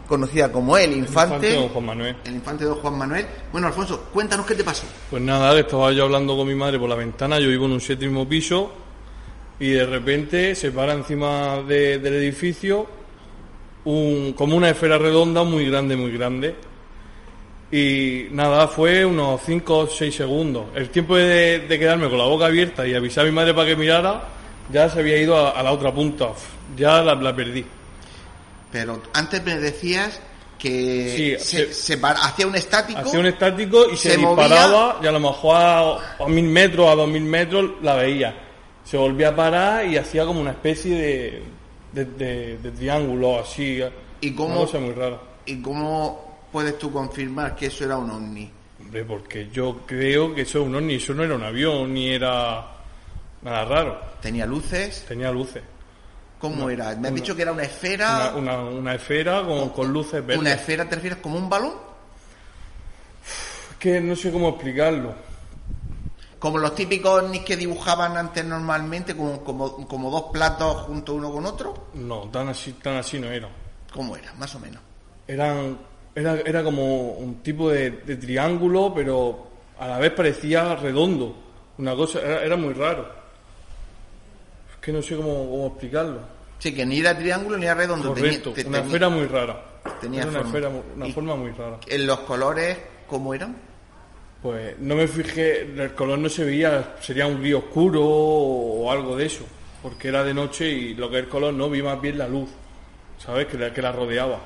conocida 0.08 0.52
como 0.52 0.76
el 0.76 0.92
Infante. 0.98 1.36
Infante 1.50 1.54
don 1.56 1.70
Juan 1.70 1.86
Manuel. 1.86 2.16
El 2.26 2.34
Infante 2.36 2.64
don 2.66 2.76
Juan 2.80 2.98
Manuel. 2.98 3.26
Bueno, 3.52 3.68
Alfonso, 3.68 4.06
cuéntanos 4.12 4.46
qué 4.48 4.56
te 4.56 4.64
pasó. 4.64 4.86
Pues 5.10 5.22
nada, 5.22 5.58
estaba 5.60 5.92
yo 5.92 6.06
hablando 6.06 6.36
con 6.36 6.48
mi 6.48 6.56
madre 6.56 6.80
por 6.80 6.90
la 6.90 6.96
ventana, 6.96 7.40
yo 7.40 7.48
vivo 7.50 7.66
en 7.66 7.74
un 7.74 7.82
séptimo 7.82 8.28
piso 8.28 8.72
y 9.60 9.70
de 9.70 9.86
repente 9.86 10.56
se 10.56 10.72
para 10.72 10.94
encima 10.94 11.58
de- 11.62 12.00
del 12.00 12.16
edificio 12.16 12.88
un, 13.86 14.34
como 14.34 14.58
una 14.58 14.72
esfera 14.72 14.98
redonda 14.98 15.44
muy 15.44 15.70
grande, 15.70 15.96
muy 15.96 16.12
grande. 16.12 16.56
Y 17.72 18.28
nada, 18.32 18.68
fue 18.68 19.04
unos 19.06 19.42
5 19.46 19.78
o 19.78 19.88
6 19.88 20.16
segundos. 20.16 20.66
El 20.76 20.90
tiempo 20.90 21.16
de, 21.18 21.60
de 21.60 21.80
quedarme 21.80 22.08
con 22.10 22.18
la 22.18 22.26
boca 22.26 22.46
abierta 22.46 22.86
y 22.88 22.94
avisar 22.94 23.24
a 23.26 23.30
mi 23.30 23.34
madre 23.34 23.54
para 23.54 23.68
que 23.68 23.76
mirara, 23.76 24.24
ya 24.72 24.90
se 24.90 25.00
había 25.00 25.18
ido 25.18 25.36
a, 25.36 25.52
a 25.52 25.64
la 25.64 25.72
otra 25.72 25.92
punta. 25.94 26.30
Ya 26.78 27.02
la, 27.02 27.16
la 27.16 27.36
perdí. 27.36 27.66
Pero 28.72 29.02
antes 29.14 29.44
me 29.44 29.56
decías 29.58 30.20
que 30.60 31.14
Sí, 31.40 31.46
se, 31.46 31.66
se- 31.68 31.74
se 31.74 31.98
para- 31.98 32.20
hacía 32.24 32.48
un 32.48 32.56
estático. 32.56 33.00
Hacía 33.00 33.20
un 33.20 33.26
estático 33.26 33.90
y 33.92 33.98
se, 33.98 34.12
se 34.12 34.18
movía. 34.18 34.44
disparaba 34.46 35.00
y 35.02 35.08
a 35.08 35.12
lo 35.12 35.20
mejor 35.20 35.56
a, 35.58 35.80
a 36.24 36.28
mil 36.28 36.46
metros, 36.46 36.88
a 36.90 36.96
dos 36.96 37.08
mil 37.10 37.24
metros 37.24 37.72
la 37.82 37.96
veía. 37.96 38.36
Se 38.84 38.96
volvía 38.98 39.30
a 39.30 39.36
parar 39.36 39.86
y 39.86 39.98
hacía 39.98 40.26
como 40.26 40.40
una 40.40 40.52
especie 40.52 40.96
de, 40.96 41.44
de, 41.92 42.06
de- 42.06 42.58
de 42.60 42.72
triángulo 42.72 43.40
así. 43.40 43.82
¿Y 44.22 44.32
cómo- 44.34 44.56
Una 44.56 44.66
cosa 44.66 44.80
muy 44.80 44.94
rara. 44.94 45.18
¿Y 45.46 45.62
cómo 45.62 46.25
puedes 46.56 46.80
tú 46.80 46.90
confirmar 46.90 47.54
que 47.54 47.66
eso 47.66 47.84
era 47.84 47.98
un 47.98 48.10
ovni? 48.10 48.50
Hombre, 48.80 49.04
porque 49.04 49.50
yo 49.52 49.82
creo 49.86 50.34
que 50.34 50.44
eso 50.44 50.62
es 50.62 50.66
un 50.68 50.76
ovni, 50.76 50.94
eso 50.96 51.14
no 51.14 51.24
era 51.26 51.36
un 51.36 51.44
avión, 51.44 51.94
ni 51.94 52.08
era 52.12 52.66
nada 53.42 53.66
raro. 53.66 54.00
Tenía 54.22 54.46
luces. 54.46 55.04
Tenía 55.06 55.32
luces. 55.34 55.62
¿Cómo 56.40 56.70
era? 56.70 56.86
Me 56.86 56.92
has 56.92 56.98
una- 57.00 57.10
dicho 57.12 57.36
que 57.36 57.42
era 57.42 57.52
una 57.52 57.64
esfera. 57.64 58.32
Una, 58.38 58.54
una- 58.62 58.70
una 58.70 58.96
esfera 58.96 59.44
con, 59.46 59.68
con 59.72 59.92
luces 59.92 60.22
verdes. 60.26 60.38
¿Una 60.38 60.54
esfera 60.54 60.88
te 60.88 60.96
refieres 60.96 61.20
como 61.20 61.38
un 61.38 61.50
balón? 61.50 61.74
Es 63.72 63.76
que 63.78 64.00
no 64.00 64.16
sé 64.16 64.32
cómo 64.32 64.48
explicarlo. 64.50 65.14
Como 66.40 66.58
los 66.58 66.74
típicos 66.74 67.22
ovnis 67.22 67.42
que 67.42 67.58
dibujaban 67.58 68.16
antes 68.16 68.46
normalmente, 68.46 69.14
como, 69.14 69.44
como, 69.44 69.86
como 69.90 70.10
dos 70.10 70.26
platos 70.32 70.84
juntos 70.84 71.16
uno 71.16 71.32
con 71.34 71.46
otro. 71.46 71.88
No, 71.96 72.30
tan 72.30 72.48
así, 72.48 72.72
tan 72.74 72.96
así 72.96 73.20
no 73.20 73.28
era. 73.28 73.50
¿Cómo 73.92 74.16
era? 74.16 74.32
Más 74.36 74.56
o 74.56 74.60
menos. 74.62 74.82
Eran, 75.28 75.78
era, 76.16 76.40
era 76.46 76.64
como 76.64 77.12
un 77.14 77.36
tipo 77.44 77.70
de, 77.70 77.92
de 77.92 78.16
triángulo, 78.16 78.94
pero 78.96 79.48
a 79.80 79.88
la 79.88 80.00
vez 80.00 80.12
parecía 80.14 80.76
redondo. 80.76 81.36
Una 81.78 81.94
cosa, 81.96 82.22
era, 82.22 82.44
era 82.44 82.56
muy 82.56 82.74
raro. 82.74 83.08
Es 84.72 84.78
que 84.82 84.92
no 84.92 85.02
sé 85.02 85.16
cómo, 85.16 85.50
cómo 85.50 85.68
explicarlo. 85.68 86.20
Sí, 86.60 86.74
que 86.74 86.86
ni 86.86 87.00
era 87.00 87.18
triángulo 87.18 87.58
ni 87.58 87.66
era 87.66 87.76
redondo. 87.76 88.14
tenía- 88.14 88.30
Correcto, 88.32 88.52
te- 88.54 88.62
una 88.62 88.78
tenía- 88.78 88.86
esfera 88.88 89.10
muy 89.10 89.26
rara. 89.28 89.62
tenía 90.02 90.22
Era 90.22 90.30
una, 90.32 90.40
forma. 90.40 90.58
esfera 90.58 90.84
una 90.96 91.14
forma 91.14 91.36
muy 91.36 91.52
rara. 91.52 91.80
En 91.88 92.08
los 92.08 92.20
colores, 92.22 92.78
¿cómo 93.08 93.34
eran? 93.34 93.56
Pues 94.42 94.78
no 94.80 94.96
me 94.96 95.08
fijé, 95.08 95.62
el 95.62 95.94
color 95.96 96.20
no 96.20 96.30
se 96.30 96.44
veía, 96.46 96.96
sería 97.02 97.26
un 97.28 97.40
gris 97.42 97.56
oscuro 97.56 98.02
o 98.06 98.92
algo 98.92 99.16
de 99.16 99.26
eso, 99.26 99.44
porque 99.82 100.08
era 100.10 100.24
de 100.24 100.34
noche 100.34 100.70
y 100.70 100.94
lo 100.94 101.10
que 101.10 101.18
es 101.18 101.24
el 101.24 101.30
color 101.30 101.54
no 101.54 101.70
vi 101.70 101.82
más 101.82 102.00
bien 102.00 102.18
la 102.18 102.28
luz, 102.28 102.50
¿sabes? 103.18 103.48
Que 103.48 103.58
la, 103.58 103.74
que 103.74 103.82
la 103.82 103.92
rodeaba. 103.92 104.40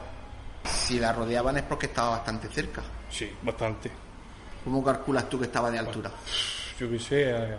Si 0.64 1.00
la 1.00 1.14
rodeaban 1.14 1.58
es 1.58 1.64
porque 1.64 1.88
estaba 1.88 2.10
bastante 2.12 2.48
cerca. 2.50 2.82
Sí, 3.10 3.30
bastante. 3.42 3.92
¿Cómo 4.64 4.84
calculas 4.84 5.30
tú 5.30 5.40
que 5.40 5.46
estaba 5.46 5.72
de 5.72 5.80
altura? 5.80 6.12
Yo 6.80 6.90
qué 6.90 7.00
sé, 7.00 7.32
a, 7.34 7.58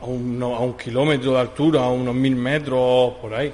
a 0.00 0.04
un, 0.04 0.42
a 0.42 0.46
un 0.46 0.76
kilómetro 0.76 1.32
de 1.32 1.40
altura, 1.40 1.80
a 1.82 1.88
unos 1.90 2.14
mil 2.14 2.36
metros, 2.36 3.14
por 3.20 3.34
ahí. 3.34 3.52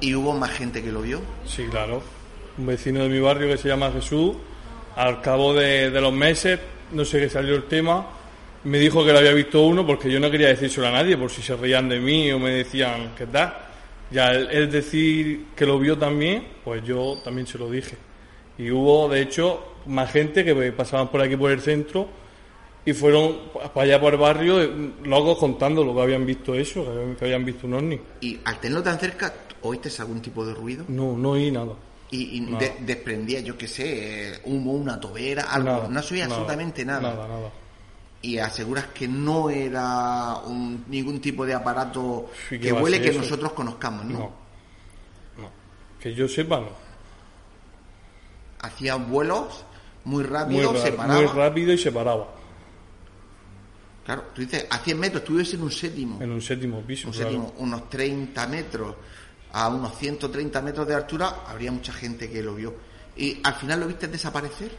¿Y 0.00 0.14
hubo 0.14 0.32
más 0.32 0.50
gente 0.50 0.82
que 0.82 0.90
lo 0.90 1.02
vio? 1.02 1.20
Sí, 1.46 1.64
claro. 1.70 2.02
Un 2.58 2.66
vecino 2.66 3.02
de 3.02 3.08
mi 3.08 3.20
barrio 3.20 3.48
que 3.48 3.56
se 3.56 3.68
llama 3.68 3.90
Jesús, 3.92 4.36
al 4.96 5.20
cabo 5.20 5.54
de, 5.54 5.90
de 5.90 6.00
los 6.00 6.12
meses, 6.12 6.58
no 6.92 7.04
sé 7.04 7.20
qué 7.20 7.28
salió 7.30 7.54
el 7.54 7.64
tema, 7.64 8.04
me 8.64 8.78
dijo 8.78 9.04
que 9.04 9.12
lo 9.12 9.18
había 9.18 9.32
visto 9.32 9.62
uno 9.62 9.86
porque 9.86 10.10
yo 10.10 10.20
no 10.20 10.30
quería 10.30 10.48
decírselo 10.48 10.86
a 10.88 10.90
nadie 10.90 11.16
por 11.16 11.30
si 11.30 11.42
se 11.42 11.56
reían 11.56 11.88
de 11.88 11.98
mí 12.00 12.30
o 12.32 12.38
me 12.38 12.50
decían, 12.50 13.12
¿qué 13.16 13.26
tal? 13.26 13.54
Ya 14.12 14.32
él 14.32 14.70
decir 14.70 15.46
que 15.56 15.64
lo 15.66 15.78
vio 15.78 15.96
también, 15.98 16.44
pues 16.64 16.84
yo 16.84 17.18
también 17.24 17.46
se 17.46 17.58
lo 17.58 17.70
dije. 17.70 17.96
Y 18.58 18.70
hubo, 18.70 19.08
de 19.08 19.22
hecho, 19.22 19.74
más 19.86 20.10
gente 20.12 20.44
que 20.44 20.72
pasaban 20.72 21.08
por 21.10 21.20
aquí 21.22 21.36
por 21.36 21.50
el 21.50 21.60
centro 21.60 22.08
y 22.84 22.92
fueron 22.92 23.36
para 23.74 23.82
allá 23.82 24.00
por 24.00 24.12
el 24.12 24.18
barrio, 24.20 24.60
eh, 24.62 24.70
locos 25.04 25.38
contando 25.38 25.84
lo 25.84 25.94
que 25.94 26.02
habían 26.02 26.26
visto 26.26 26.54
eso, 26.54 26.84
que 27.18 27.24
habían, 27.24 27.44
visto 27.44 27.66
un 27.66 27.74
ovni. 27.74 28.00
Y 28.20 28.38
al 28.44 28.58
tenerlo 28.60 28.82
tan 28.82 28.98
cerca, 28.98 29.32
¿oíste 29.62 29.88
algún 30.00 30.20
tipo 30.20 30.44
de 30.44 30.52
ruido? 30.54 30.84
No, 30.88 31.16
no 31.16 31.30
oí 31.30 31.50
nada. 31.50 31.72
Y, 32.10 32.36
y 32.36 32.40
No. 32.40 32.58
de- 32.58 32.74
desprendía, 32.80 33.40
yo 33.40 33.56
qué 33.56 33.66
sé, 33.66 34.32
eh, 34.32 34.38
humo, 34.44 34.72
una 34.72 35.00
tobera, 35.00 35.44
algo. 35.44 35.70
Nada, 35.70 35.88
no 35.88 36.02
se 36.02 36.14
oía 36.14 36.24
absolutamente 36.26 36.84
nada. 36.84 37.00
Nada, 37.00 37.28
nada. 37.28 37.52
Y 38.22 38.38
aseguras 38.38 38.86
que 38.94 39.08
no 39.08 39.50
era 39.50 40.36
un- 40.46 40.84
ningún 40.88 41.20
tipo 41.20 41.44
de 41.44 41.54
aparato 41.54 42.30
Sí, 42.48 42.58
que 42.58 42.72
huele 42.72 43.00
que 43.02 43.08
eso. 43.10 43.20
nosotros 43.20 43.52
conozcamos, 43.52 44.04
¿no? 44.06 44.18
No. 44.18 44.32
No. 45.38 45.50
Que 46.00 46.14
yo 46.14 46.28
sepa, 46.28 46.60
no. 46.60 46.68
Hacía 48.60 48.94
vuelos 48.96 49.64
muy 50.04 50.22
Muy, 50.22 50.32
rápidos, 50.32 50.74
ra- 50.74 50.82
se 50.82 50.92
paraba. 50.92 51.20
muy 51.20 51.26
rápido 51.26 51.72
y 51.72 51.78
se 51.78 51.90
paraba. 51.92 52.28
Claro, 54.04 54.22
tú 54.34 54.42
dices, 54.42 54.66
a 54.70 54.78
100 54.78 54.98
metros, 54.98 55.24
tú 55.24 55.32
vives 55.34 55.54
en 55.54 55.62
un 55.62 55.70
séptimo. 55.70 56.20
En 56.22 56.30
un 56.32 56.40
séptimo 56.42 56.80
piso. 56.82 57.08
un 57.08 57.14
claro. 57.14 57.30
séptimo, 57.30 57.54
unos 57.58 57.88
30 57.88 58.46
metros, 58.48 58.96
a 59.52 59.68
unos 59.68 59.96
130 59.96 60.60
metros 60.62 60.86
de 60.88 60.94
altura, 60.94 61.42
habría 61.46 61.70
mucha 61.72 61.92
gente 61.92 62.30
que 62.30 62.42
lo 62.42 62.54
vio. 62.54 62.74
¿Y 63.16 63.38
al 63.44 63.54
final 63.54 63.80
lo 63.80 63.86
viste 63.86 64.08
desaparecer? 64.08 64.70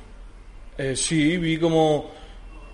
Eh, 0.78 0.96
sí, 0.96 1.38
vi 1.38 1.58
como 1.60 2.12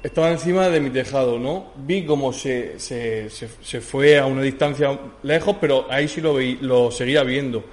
estaba 0.01 0.31
encima 0.31 0.69
de 0.69 0.79
mi 0.79 0.89
tejado, 0.89 1.37
¿no? 1.37 1.71
Vi 1.77 2.05
como 2.05 2.31
se, 2.31 2.79
se, 2.79 3.29
se, 3.29 3.49
se 3.61 3.81
fue 3.81 4.17
a 4.17 4.25
una 4.25 4.41
distancia 4.41 4.97
lejos, 5.23 5.57
pero 5.59 5.85
ahí 5.89 6.07
sí 6.07 6.21
lo, 6.21 6.33
veí, 6.33 6.57
lo 6.61 6.89
seguía 6.91 7.23
viendo. 7.23 7.63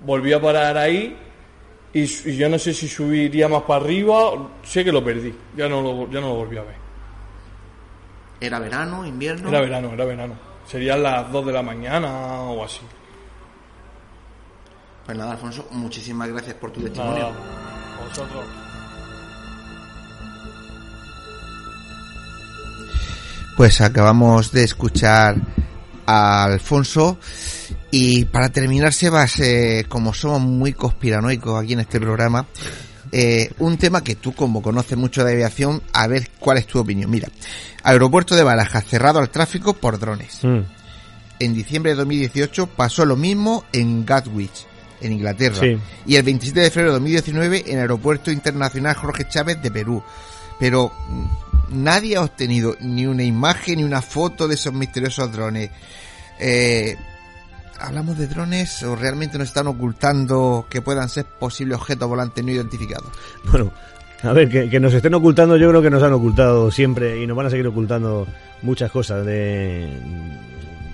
Volví 0.00 0.32
a 0.32 0.40
parar 0.40 0.76
ahí 0.76 1.16
y, 1.92 2.04
yo 2.36 2.48
no 2.48 2.58
sé 2.58 2.72
si 2.72 2.86
subiría 2.86 3.48
más 3.48 3.62
para 3.62 3.84
arriba, 3.84 4.50
sé 4.62 4.84
que 4.84 4.92
lo 4.92 5.02
perdí, 5.02 5.34
ya 5.56 5.68
no 5.68 5.82
lo, 5.82 6.10
ya 6.10 6.20
no 6.20 6.28
lo 6.28 6.34
volví 6.34 6.56
a 6.56 6.62
ver. 6.62 6.88
¿Era 8.40 8.60
verano, 8.60 9.04
invierno? 9.04 9.48
Era 9.48 9.60
verano, 9.60 9.92
era 9.92 10.04
verano. 10.04 10.34
Serían 10.66 11.02
las 11.02 11.32
2 11.32 11.46
de 11.46 11.52
la 11.52 11.62
mañana 11.62 12.42
o 12.42 12.62
así. 12.62 12.82
Pues 15.06 15.16
nada, 15.16 15.32
Alfonso, 15.32 15.66
muchísimas 15.72 16.28
gracias 16.28 16.54
por 16.54 16.70
tu 16.70 16.82
testimonio. 16.82 17.30
Nada, 17.30 17.34
vosotros. 18.06 18.67
Pues 23.58 23.80
acabamos 23.80 24.52
de 24.52 24.62
escuchar 24.62 25.34
a 26.06 26.44
Alfonso 26.44 27.18
y 27.90 28.24
para 28.26 28.50
terminar, 28.50 28.92
Sebas, 28.92 29.40
eh, 29.40 29.84
como 29.88 30.14
somos 30.14 30.42
muy 30.42 30.74
conspiranoicos 30.74 31.60
aquí 31.60 31.72
en 31.72 31.80
este 31.80 31.98
programa, 31.98 32.46
eh, 33.10 33.50
un 33.58 33.76
tema 33.76 34.04
que 34.04 34.14
tú 34.14 34.32
como 34.32 34.62
conoces 34.62 34.96
mucho 34.96 35.24
de 35.24 35.32
aviación, 35.32 35.82
a 35.92 36.06
ver 36.06 36.30
cuál 36.38 36.58
es 36.58 36.68
tu 36.68 36.78
opinión. 36.78 37.10
Mira, 37.10 37.30
aeropuerto 37.82 38.36
de 38.36 38.44
Barajas 38.44 38.84
cerrado 38.84 39.18
al 39.18 39.28
tráfico 39.28 39.74
por 39.74 39.98
drones. 39.98 40.38
Mm. 40.44 40.60
En 41.40 41.52
diciembre 41.52 41.90
de 41.90 41.96
2018 41.96 42.68
pasó 42.68 43.04
lo 43.04 43.16
mismo 43.16 43.64
en 43.72 44.06
Gatwick, 44.06 44.52
en 45.00 45.14
Inglaterra. 45.14 45.58
Sí. 45.58 45.76
Y 46.06 46.14
el 46.14 46.22
27 46.22 46.60
de 46.60 46.70
febrero 46.70 46.92
de 46.92 46.98
2019 46.98 47.64
en 47.66 47.80
Aeropuerto 47.80 48.30
Internacional 48.30 48.94
Jorge 48.94 49.26
Chávez 49.28 49.60
de 49.60 49.72
Perú. 49.72 50.00
Pero 50.60 50.92
mm, 51.08 51.47
nadie 51.70 52.16
ha 52.16 52.22
obtenido 52.22 52.76
ni 52.80 53.06
una 53.06 53.22
imagen 53.22 53.78
ni 53.78 53.84
una 53.84 54.02
foto 54.02 54.48
de 54.48 54.54
esos 54.54 54.72
misteriosos 54.72 55.30
drones. 55.32 55.70
Eh, 56.38 56.96
¿Hablamos 57.80 58.18
de 58.18 58.26
drones 58.26 58.82
o 58.82 58.96
realmente 58.96 59.38
nos 59.38 59.48
están 59.48 59.68
ocultando 59.68 60.66
que 60.68 60.82
puedan 60.82 61.08
ser 61.08 61.24
posibles 61.24 61.78
objetos 61.78 62.08
volantes 62.08 62.44
no 62.44 62.50
identificados? 62.50 63.08
Bueno, 63.50 63.72
a 64.22 64.32
ver, 64.32 64.48
que, 64.48 64.68
que 64.68 64.80
nos 64.80 64.92
estén 64.92 65.14
ocultando, 65.14 65.56
yo 65.56 65.68
creo 65.68 65.82
que 65.82 65.90
nos 65.90 66.02
han 66.02 66.12
ocultado 66.12 66.70
siempre 66.72 67.22
y 67.22 67.26
nos 67.26 67.36
van 67.36 67.46
a 67.46 67.50
seguir 67.50 67.68
ocultando 67.68 68.26
muchas 68.62 68.90
cosas 68.90 69.24
de 69.24 69.88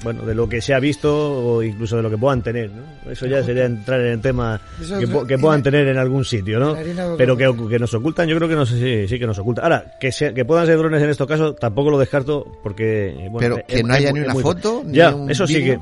bueno 0.04 0.24
de 0.24 0.34
lo 0.34 0.48
que 0.48 0.60
se 0.60 0.74
ha 0.74 0.78
visto 0.78 1.10
o 1.12 1.62
incluso 1.62 1.96
de 1.96 2.02
lo 2.02 2.10
que 2.10 2.18
puedan 2.18 2.42
tener, 2.42 2.70
¿no? 2.70 3.10
Eso 3.10 3.26
ya 3.26 3.42
sería 3.42 3.64
entrar 3.64 4.00
en 4.00 4.06
el 4.12 4.20
tema 4.20 4.60
que, 5.00 5.08
po- 5.08 5.26
que 5.26 5.38
puedan 5.38 5.62
tener 5.62 5.88
en 5.88 5.96
algún 5.98 6.24
sitio, 6.24 6.60
¿no? 6.60 6.76
Pero 7.16 7.36
que, 7.36 7.52
que 7.68 7.78
nos 7.78 7.92
ocultan, 7.94 8.28
yo 8.28 8.36
creo 8.36 8.48
que 8.48 8.54
nos, 8.54 8.68
sí, 8.68 9.08
sí 9.08 9.18
que 9.18 9.26
nos 9.26 9.38
ocultan. 9.38 9.64
Ahora, 9.64 9.84
que, 9.98 10.12
sea, 10.12 10.32
que 10.32 10.44
puedan 10.44 10.66
ser 10.66 10.76
drones 10.78 11.02
en 11.02 11.08
estos 11.10 11.26
casos, 11.26 11.56
tampoco 11.56 11.90
lo 11.90 11.98
descarto 11.98 12.46
porque... 12.62 13.14
bueno, 13.30 13.38
Pero 13.38 13.56
es- 13.56 13.64
que 13.76 13.82
no 13.82 13.94
haya 13.94 14.12
ni 14.12 14.20
una 14.20 14.34
foto, 14.34 14.82
ni 14.84 14.92
Ya, 14.98 15.14
un 15.14 15.30
eso 15.30 15.46
sí 15.46 15.64
que... 15.64 15.78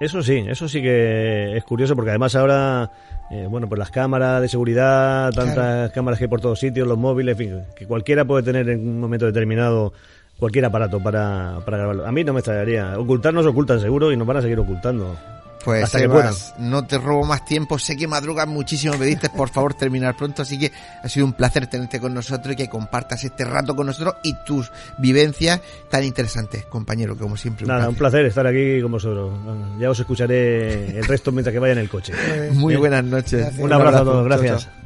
Eso 0.00 0.20
sí, 0.20 0.44
eso 0.48 0.68
sí 0.68 0.82
que 0.82 1.56
es 1.56 1.62
curioso 1.64 1.94
porque 1.94 2.10
además 2.10 2.34
ahora, 2.34 2.90
eh, 3.30 3.46
bueno, 3.48 3.68
pues 3.68 3.78
las 3.78 3.90
cámaras 3.90 4.42
de 4.42 4.48
seguridad, 4.48 5.30
tantas 5.32 5.54
Claro. 5.54 5.92
cámaras 5.94 6.18
que 6.18 6.24
hay 6.24 6.28
por 6.28 6.40
todos 6.40 6.58
sitios, 6.58 6.88
los 6.88 6.98
móviles, 6.98 7.32
en 7.32 7.38
fin, 7.38 7.60
que 7.76 7.86
cualquiera 7.86 8.24
puede 8.24 8.42
tener 8.42 8.68
en 8.68 8.80
un 8.86 8.98
momento 9.00 9.26
determinado 9.26 9.92
cualquier 10.38 10.64
aparato 10.66 11.00
para, 11.02 11.58
para 11.64 11.78
grabarlo. 11.78 12.06
A 12.06 12.12
mí 12.12 12.24
no 12.24 12.32
me 12.32 12.40
extrañaría. 12.40 12.98
Ocultarnos 12.98 13.46
ocultan 13.46 13.80
seguro 13.80 14.12
y 14.12 14.16
nos 14.16 14.26
van 14.26 14.38
a 14.38 14.42
seguir 14.42 14.58
ocultando. 14.58 15.16
Pues 15.64 15.82
Hasta 15.82 15.98
que 15.98 16.04
Sebas, 16.04 16.54
no 16.58 16.86
te 16.86 16.96
robo 16.96 17.24
más 17.24 17.44
tiempo, 17.44 17.76
sé 17.76 17.96
que 17.96 18.06
madrugas 18.06 18.46
muchísimo, 18.46 18.92
me 18.92 19.00
pediste 19.00 19.30
por 19.30 19.48
favor 19.48 19.74
terminar 19.74 20.16
pronto, 20.16 20.42
así 20.42 20.60
que 20.60 20.70
ha 21.02 21.08
sido 21.08 21.26
un 21.26 21.32
placer 21.32 21.66
tenerte 21.66 21.98
con 21.98 22.14
nosotros 22.14 22.52
y 22.52 22.56
que 22.56 22.68
compartas 22.68 23.24
este 23.24 23.44
rato 23.44 23.74
con 23.74 23.86
nosotros 23.86 24.14
y 24.22 24.32
tus 24.44 24.70
vivencias 24.98 25.60
tan 25.90 26.04
interesantes, 26.04 26.66
compañero, 26.66 27.16
como 27.16 27.36
siempre. 27.36 27.64
un 27.64 27.72
Nada, 27.72 27.88
un 27.88 27.96
placer. 27.96 28.24
estar 28.26 28.46
aquí 28.46 28.80
con 28.80 28.92
vosotros. 28.92 29.32
Ya 29.80 29.90
os 29.90 29.98
escucharé 29.98 30.98
el 30.98 31.04
resto 31.04 31.32
mientras 31.32 31.52
que 31.52 31.58
vaya 31.58 31.72
en 31.72 31.78
el 31.80 31.88
coche. 31.90 32.12
Muy 32.52 32.74
Bien. 32.74 32.80
buenas 32.82 33.04
noches. 33.04 33.40
Gracias. 33.40 33.58
Un 33.64 33.72
abrazo 33.72 33.96
a 33.96 34.04
todos, 34.04 34.14
Chao, 34.18 34.24
gracias. 34.24 34.64
chao. 34.66 34.85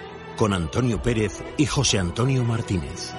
con 0.41 0.53
Antonio 0.53 0.99
Pérez 0.99 1.43
y 1.55 1.67
José 1.67 1.99
Antonio 1.99 2.43
Martínez. 2.43 3.13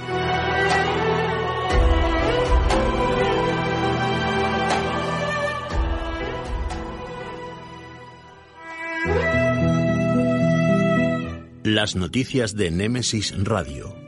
Las 11.62 11.94
noticias 11.94 12.56
de 12.56 12.72
Némesis 12.72 13.32
Radio. 13.44 14.01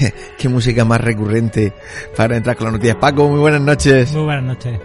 ¿Qué, 0.00 0.14
qué 0.38 0.48
música 0.48 0.84
más 0.84 1.00
recurrente 1.00 1.72
para 2.16 2.36
entrar 2.36 2.56
con 2.56 2.66
las 2.66 2.72
noticias. 2.74 2.96
Paco, 2.96 3.28
muy 3.28 3.40
buenas 3.40 3.60
noches. 3.60 4.12
Muy 4.12 4.24
buenas 4.24 4.44
noches. 4.44 4.80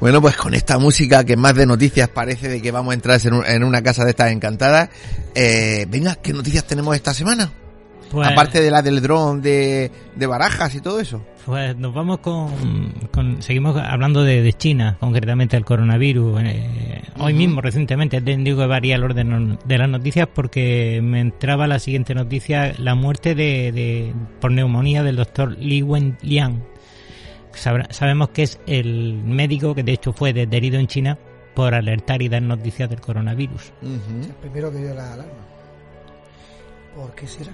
Bueno, 0.00 0.20
pues 0.20 0.36
con 0.36 0.54
esta 0.54 0.78
música 0.78 1.24
que 1.24 1.36
más 1.36 1.54
de 1.54 1.66
noticias 1.66 2.08
parece 2.08 2.48
de 2.48 2.60
que 2.60 2.70
vamos 2.70 2.92
a 2.92 2.94
entrar 2.94 3.20
en 3.24 3.64
una 3.64 3.82
casa 3.82 4.04
de 4.04 4.10
estas 4.10 4.30
encantadas. 4.30 4.90
Eh, 5.34 5.86
venga, 5.88 6.16
¿qué 6.16 6.32
noticias 6.32 6.64
tenemos 6.64 6.94
esta 6.94 7.14
semana? 7.14 7.50
Pues, 8.10 8.28
Aparte 8.28 8.60
de 8.62 8.70
la 8.70 8.82
del 8.82 9.02
dron 9.02 9.42
de, 9.42 9.90
de 10.14 10.26
barajas 10.26 10.74
y 10.74 10.80
todo 10.80 11.00
eso. 11.00 11.22
pues 11.44 11.76
nos 11.76 11.92
vamos 11.92 12.18
con, 12.18 12.92
con- 13.12 13.42
seguimos 13.42 13.76
hablando 13.76 14.22
de, 14.22 14.42
de 14.42 14.52
China, 14.52 14.96
concretamente 15.00 15.56
el 15.56 15.64
coronavirus. 15.64 16.40
Eh, 16.44 17.02
Hoy 17.18 17.34
mismo, 17.34 17.60
recientemente, 17.60 18.20
te 18.20 18.36
digo 18.36 18.58
que 18.60 18.66
varía 18.66 18.94
el 18.96 19.02
orden 19.04 19.58
de 19.64 19.78
las 19.78 19.88
noticias 19.88 20.28
porque 20.32 21.00
me 21.02 21.20
entraba 21.20 21.66
la 21.66 21.78
siguiente 21.78 22.14
noticia, 22.14 22.74
la 22.78 22.94
muerte 22.94 23.34
de, 23.34 23.72
de- 23.72 24.12
por 24.40 24.52
neumonía 24.52 25.02
del 25.02 25.16
doctor 25.16 25.56
Li 25.58 25.82
Wenliang. 25.82 26.62
Sabra- 27.54 27.88
sabemos 27.90 28.28
que 28.30 28.42
es 28.44 28.60
el 28.66 29.14
médico 29.24 29.74
que 29.74 29.82
de 29.82 29.92
hecho 29.92 30.12
fue 30.12 30.32
detenido 30.32 30.78
en 30.78 30.86
China 30.86 31.18
por 31.54 31.74
alertar 31.74 32.20
y 32.22 32.28
dar 32.28 32.42
noticias 32.42 32.88
del 32.90 33.00
coronavirus. 33.00 33.72
El 33.82 34.28
primero 34.42 34.70
que 34.70 34.78
dio 34.78 34.94
la 34.94 35.14
alarma. 35.14 35.32
¿Por 36.94 37.14
qué 37.14 37.26
será? 37.26 37.52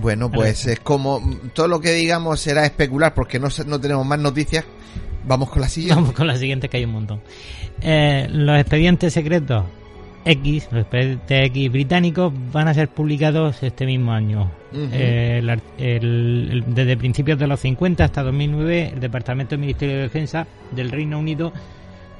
Bueno, 0.00 0.30
pues 0.30 0.66
es 0.66 0.80
como 0.80 1.20
todo 1.54 1.68
lo 1.68 1.80
que 1.80 1.92
digamos 1.92 2.40
será 2.40 2.64
especular 2.66 3.14
porque 3.14 3.38
no, 3.38 3.48
no 3.66 3.80
tenemos 3.80 4.06
más 4.06 4.18
noticias. 4.18 4.64
Vamos 5.26 5.50
con 5.50 5.60
la 5.62 5.68
siguiente. 5.70 5.94
Vamos 6.00 6.14
con 6.14 6.26
la 6.26 6.36
siguiente 6.36 6.68
que 6.68 6.76
hay 6.78 6.84
un 6.84 6.92
montón. 6.92 7.20
Eh, 7.82 8.26
los 8.30 8.58
expedientes 8.58 9.12
secretos 9.12 9.64
X, 10.24 10.68
los 10.70 10.82
expedientes 10.82 11.46
X 11.46 11.72
británicos, 11.72 12.32
van 12.52 12.68
a 12.68 12.74
ser 12.74 12.88
publicados 12.88 13.62
este 13.62 13.86
mismo 13.86 14.12
año. 14.12 14.50
Ujú. 14.72 14.88
Eh, 14.92 15.38
el 15.38 15.48
ar- 15.50 15.62
el- 15.78 16.48
el- 16.68 16.74
desde 16.74 16.96
principios 16.96 17.38
de 17.38 17.46
los 17.46 17.58
50 17.60 18.04
hasta 18.04 18.22
2009, 18.22 18.90
el 18.94 19.00
Departamento 19.00 19.50
del 19.50 19.60
Ministerio 19.60 19.96
de 19.96 20.02
Defensa 20.02 20.46
del 20.72 20.90
Reino 20.90 21.18
Unido 21.18 21.52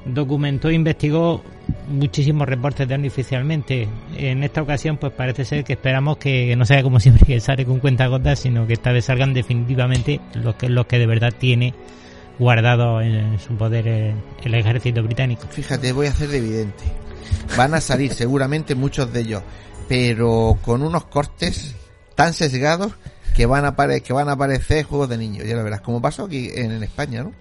documentó 0.05 0.69
e 0.69 0.75
investigó 0.75 1.43
muchísimos 1.89 2.49
reportes 2.49 2.89
de 2.89 3.07
oficialmente. 3.07 3.89
En 4.17 4.43
esta 4.43 4.63
ocasión, 4.63 4.97
pues 4.97 5.13
parece 5.13 5.45
ser 5.45 5.65
que 5.65 5.75
esperamos 5.75 6.19
que 6.19 6.55
no 6.57 6.65
sea 6.65 6.83
como 6.83 7.01
siempre 7.01 7.27
que 7.27 7.41
sale 7.41 7.65
con 7.65 7.81
cuentagotas, 7.81 8.41
sino 8.41 8.67
que 8.67 8.75
esta 8.75 8.93
vez 8.93 9.05
salgan 9.05 9.35
definitivamente 9.35 10.21
los 10.35 10.55
que, 10.55 10.69
los 10.69 10.87
que 10.87 10.99
de 10.99 11.07
verdad 11.07 11.33
tiene 11.39 11.75
guardado 12.39 13.03
en 13.03 13.39
su 13.39 13.55
poder 13.57 13.87
el, 13.87 14.15
el 14.43 14.55
ejército 14.55 15.03
británico. 15.03 15.47
Fíjate, 15.51 15.93
voy 15.93 16.07
a 16.07 16.11
hacer 16.11 16.29
de 16.29 16.39
evidente. 16.39 16.85
Van 17.57 17.75
a 17.75 17.81
salir 17.81 18.13
seguramente 18.15 18.75
muchos 18.75 19.13
de 19.13 19.21
ellos, 19.21 19.43
pero 19.89 20.59
con 20.63 20.83
unos 20.83 21.05
cortes 21.05 21.75
tan 22.15 22.33
sesgados 22.33 22.93
que 23.35 23.47
van 23.47 23.65
a, 23.65 23.75
que 24.01 24.13
van 24.13 24.29
a 24.29 24.33
aparecer 24.33 24.85
juegos 24.85 25.09
de 25.09 25.19
niños. 25.19 25.47
Ya 25.47 25.55
lo 25.57 25.65
verás, 25.65 25.81
como 25.81 26.01
pasó 26.01 26.25
aquí 26.25 26.51
en 26.55 26.83
España, 26.83 27.23
¿no? 27.23 27.33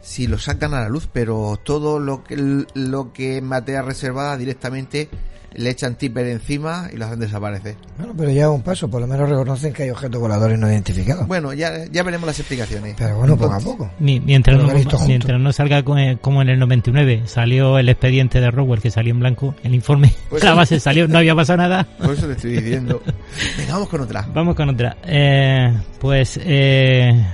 Si 0.00 0.26
lo 0.26 0.38
sacan 0.38 0.74
a 0.74 0.80
la 0.80 0.88
luz, 0.88 1.08
pero 1.12 1.58
todo 1.62 1.98
lo 1.98 2.24
que, 2.24 2.64
lo 2.74 3.12
que 3.12 3.36
es 3.38 3.42
materia 3.42 3.82
reservada 3.82 4.36
directamente 4.36 5.08
le 5.54 5.70
echan 5.70 5.96
tipper 5.96 6.26
encima 6.26 6.88
y 6.92 6.96
lo 6.96 7.06
hacen 7.06 7.20
desaparecer. 7.20 7.74
Bueno, 7.96 8.12
pero 8.16 8.30
ya 8.30 8.42
es 8.42 8.48
un 8.48 8.62
paso, 8.62 8.88
por 8.88 9.00
lo 9.00 9.06
menos 9.06 9.28
reconocen 9.28 9.72
que 9.72 9.84
hay 9.84 9.90
objetos 9.90 10.20
voladores 10.20 10.58
no 10.58 10.70
identificados. 10.70 11.26
Bueno, 11.26 11.52
ya, 11.52 11.84
ya 11.90 12.02
veremos 12.02 12.26
las 12.26 12.38
explicaciones. 12.38 12.94
Pero 12.98 13.16
bueno, 13.16 13.36
poco 13.36 13.54
a 13.54 13.58
poco. 13.58 13.90
Mi- 13.98 14.20
Mientras 14.20 14.56
no, 14.58 14.68
mientras 15.06 15.40
no 15.40 15.52
salga 15.52 15.78
eh, 15.98 16.18
como 16.20 16.42
en 16.42 16.50
el 16.50 16.58
99, 16.58 17.22
salió 17.26 17.78
el 17.78 17.88
expediente 17.88 18.40
de 18.40 18.50
Rowell 18.50 18.80
que 18.80 18.90
salió 18.90 19.12
en 19.12 19.20
blanco, 19.20 19.54
el 19.64 19.74
informe, 19.74 20.14
Pues 20.30 20.44
la 20.44 20.50
sí. 20.52 20.56
base 20.56 20.80
salió, 20.80 21.08
no 21.08 21.18
había 21.18 21.34
pasado 21.34 21.56
nada. 21.56 21.84
Por 21.98 22.12
eso 22.12 22.26
te 22.26 22.32
estoy 22.34 22.52
diciendo. 22.52 23.02
Venga, 23.58 23.72
vamos 23.72 23.88
con 23.88 24.00
otra. 24.02 24.28
Vamos 24.32 24.54
con 24.54 24.68
otra. 24.68 24.96
Eh, 25.04 25.72
pues 25.98 26.38
eh, 26.42 27.26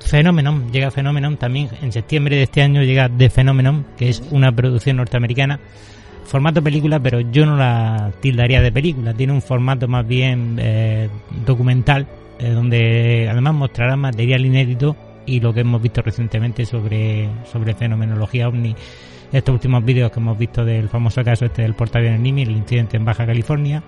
Phenomenon, 0.00 0.70
llega 0.72 0.90
Phenomenon 0.90 1.36
también 1.36 1.68
en 1.82 1.92
septiembre 1.92 2.36
de 2.36 2.44
este 2.44 2.62
año 2.62 2.82
llega 2.82 3.08
The 3.08 3.30
Phenomenon, 3.30 3.84
que 3.96 4.08
es 4.08 4.22
una 4.30 4.52
producción 4.52 4.96
norteamericana. 4.96 5.58
Formato 6.24 6.62
película, 6.62 7.00
pero 7.00 7.20
yo 7.20 7.46
no 7.46 7.56
la 7.56 8.12
tildaría 8.20 8.60
de 8.60 8.70
película. 8.70 9.14
Tiene 9.14 9.32
un 9.32 9.40
formato 9.42 9.88
más 9.88 10.06
bien 10.06 10.56
eh, 10.60 11.08
documental, 11.46 12.06
eh, 12.38 12.50
donde 12.50 13.28
además 13.30 13.54
mostrará 13.54 13.96
material 13.96 14.44
inédito 14.44 14.96
y 15.26 15.40
lo 15.40 15.52
que 15.52 15.60
hemos 15.60 15.80
visto 15.80 16.02
recientemente 16.02 16.66
sobre, 16.66 17.28
sobre 17.50 17.74
fenomenología 17.74 18.48
ovni. 18.48 18.74
Estos 19.32 19.54
últimos 19.54 19.84
vídeos 19.84 20.10
que 20.10 20.20
hemos 20.20 20.38
visto 20.38 20.64
del 20.64 20.88
famoso 20.88 21.22
caso 21.22 21.44
este 21.44 21.62
del 21.62 21.74
portaaviones 21.74 22.20
Nimi, 22.20 22.42
el 22.42 22.52
incidente 22.52 22.96
en 22.96 23.04
Baja 23.04 23.26
California, 23.26 23.82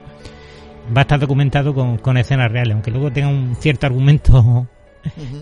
va 0.94 1.00
a 1.00 1.02
estar 1.02 1.18
documentado 1.18 1.74
con, 1.74 1.96
con 1.98 2.16
escenas 2.18 2.52
reales, 2.52 2.74
aunque 2.74 2.90
luego 2.90 3.10
tenga 3.10 3.28
un 3.28 3.56
cierto 3.56 3.86
argumento 3.86 4.66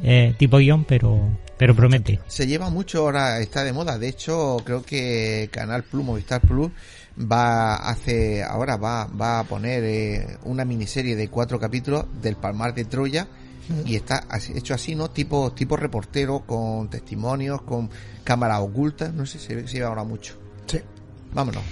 eh, 0.02 0.34
tipo 0.38 0.58
guion, 0.58 0.84
pero, 0.84 1.28
pero 1.56 1.74
promete. 1.74 2.20
Se 2.28 2.46
lleva 2.46 2.70
mucho 2.70 3.00
ahora, 3.00 3.40
está 3.40 3.64
de 3.64 3.72
moda. 3.72 3.98
De 3.98 4.08
hecho, 4.08 4.56
creo 4.64 4.82
que 4.82 5.48
Canal 5.52 5.82
Plus, 5.84 6.04
Movistar 6.04 6.40
Plus, 6.40 6.70
va 7.20 7.74
hace 7.76 8.42
ahora 8.44 8.76
va, 8.76 9.06
va 9.06 9.40
a 9.40 9.44
poner 9.44 9.82
eh, 9.84 10.36
una 10.44 10.64
miniserie 10.64 11.16
de 11.16 11.28
cuatro 11.28 11.58
capítulos 11.58 12.04
del 12.22 12.36
Palmar 12.36 12.74
de 12.74 12.84
Troya 12.84 13.26
y 13.84 13.96
está 13.96 14.24
así- 14.30 14.52
hecho 14.56 14.72
así, 14.72 14.94
¿no? 14.94 15.10
Tipo, 15.10 15.52
tipo 15.52 15.76
reportero, 15.76 16.40
con 16.40 16.88
testimonios, 16.88 17.60
con 17.62 17.90
cámaras 18.24 18.60
ocultas. 18.60 19.12
No 19.12 19.26
sé, 19.26 19.38
se, 19.38 19.54
ve- 19.56 19.68
se 19.68 19.74
lleva 19.74 19.88
ahora 19.88 20.04
mucho. 20.04 20.34
Sí. 20.66 20.78
Vámonos. 21.34 21.62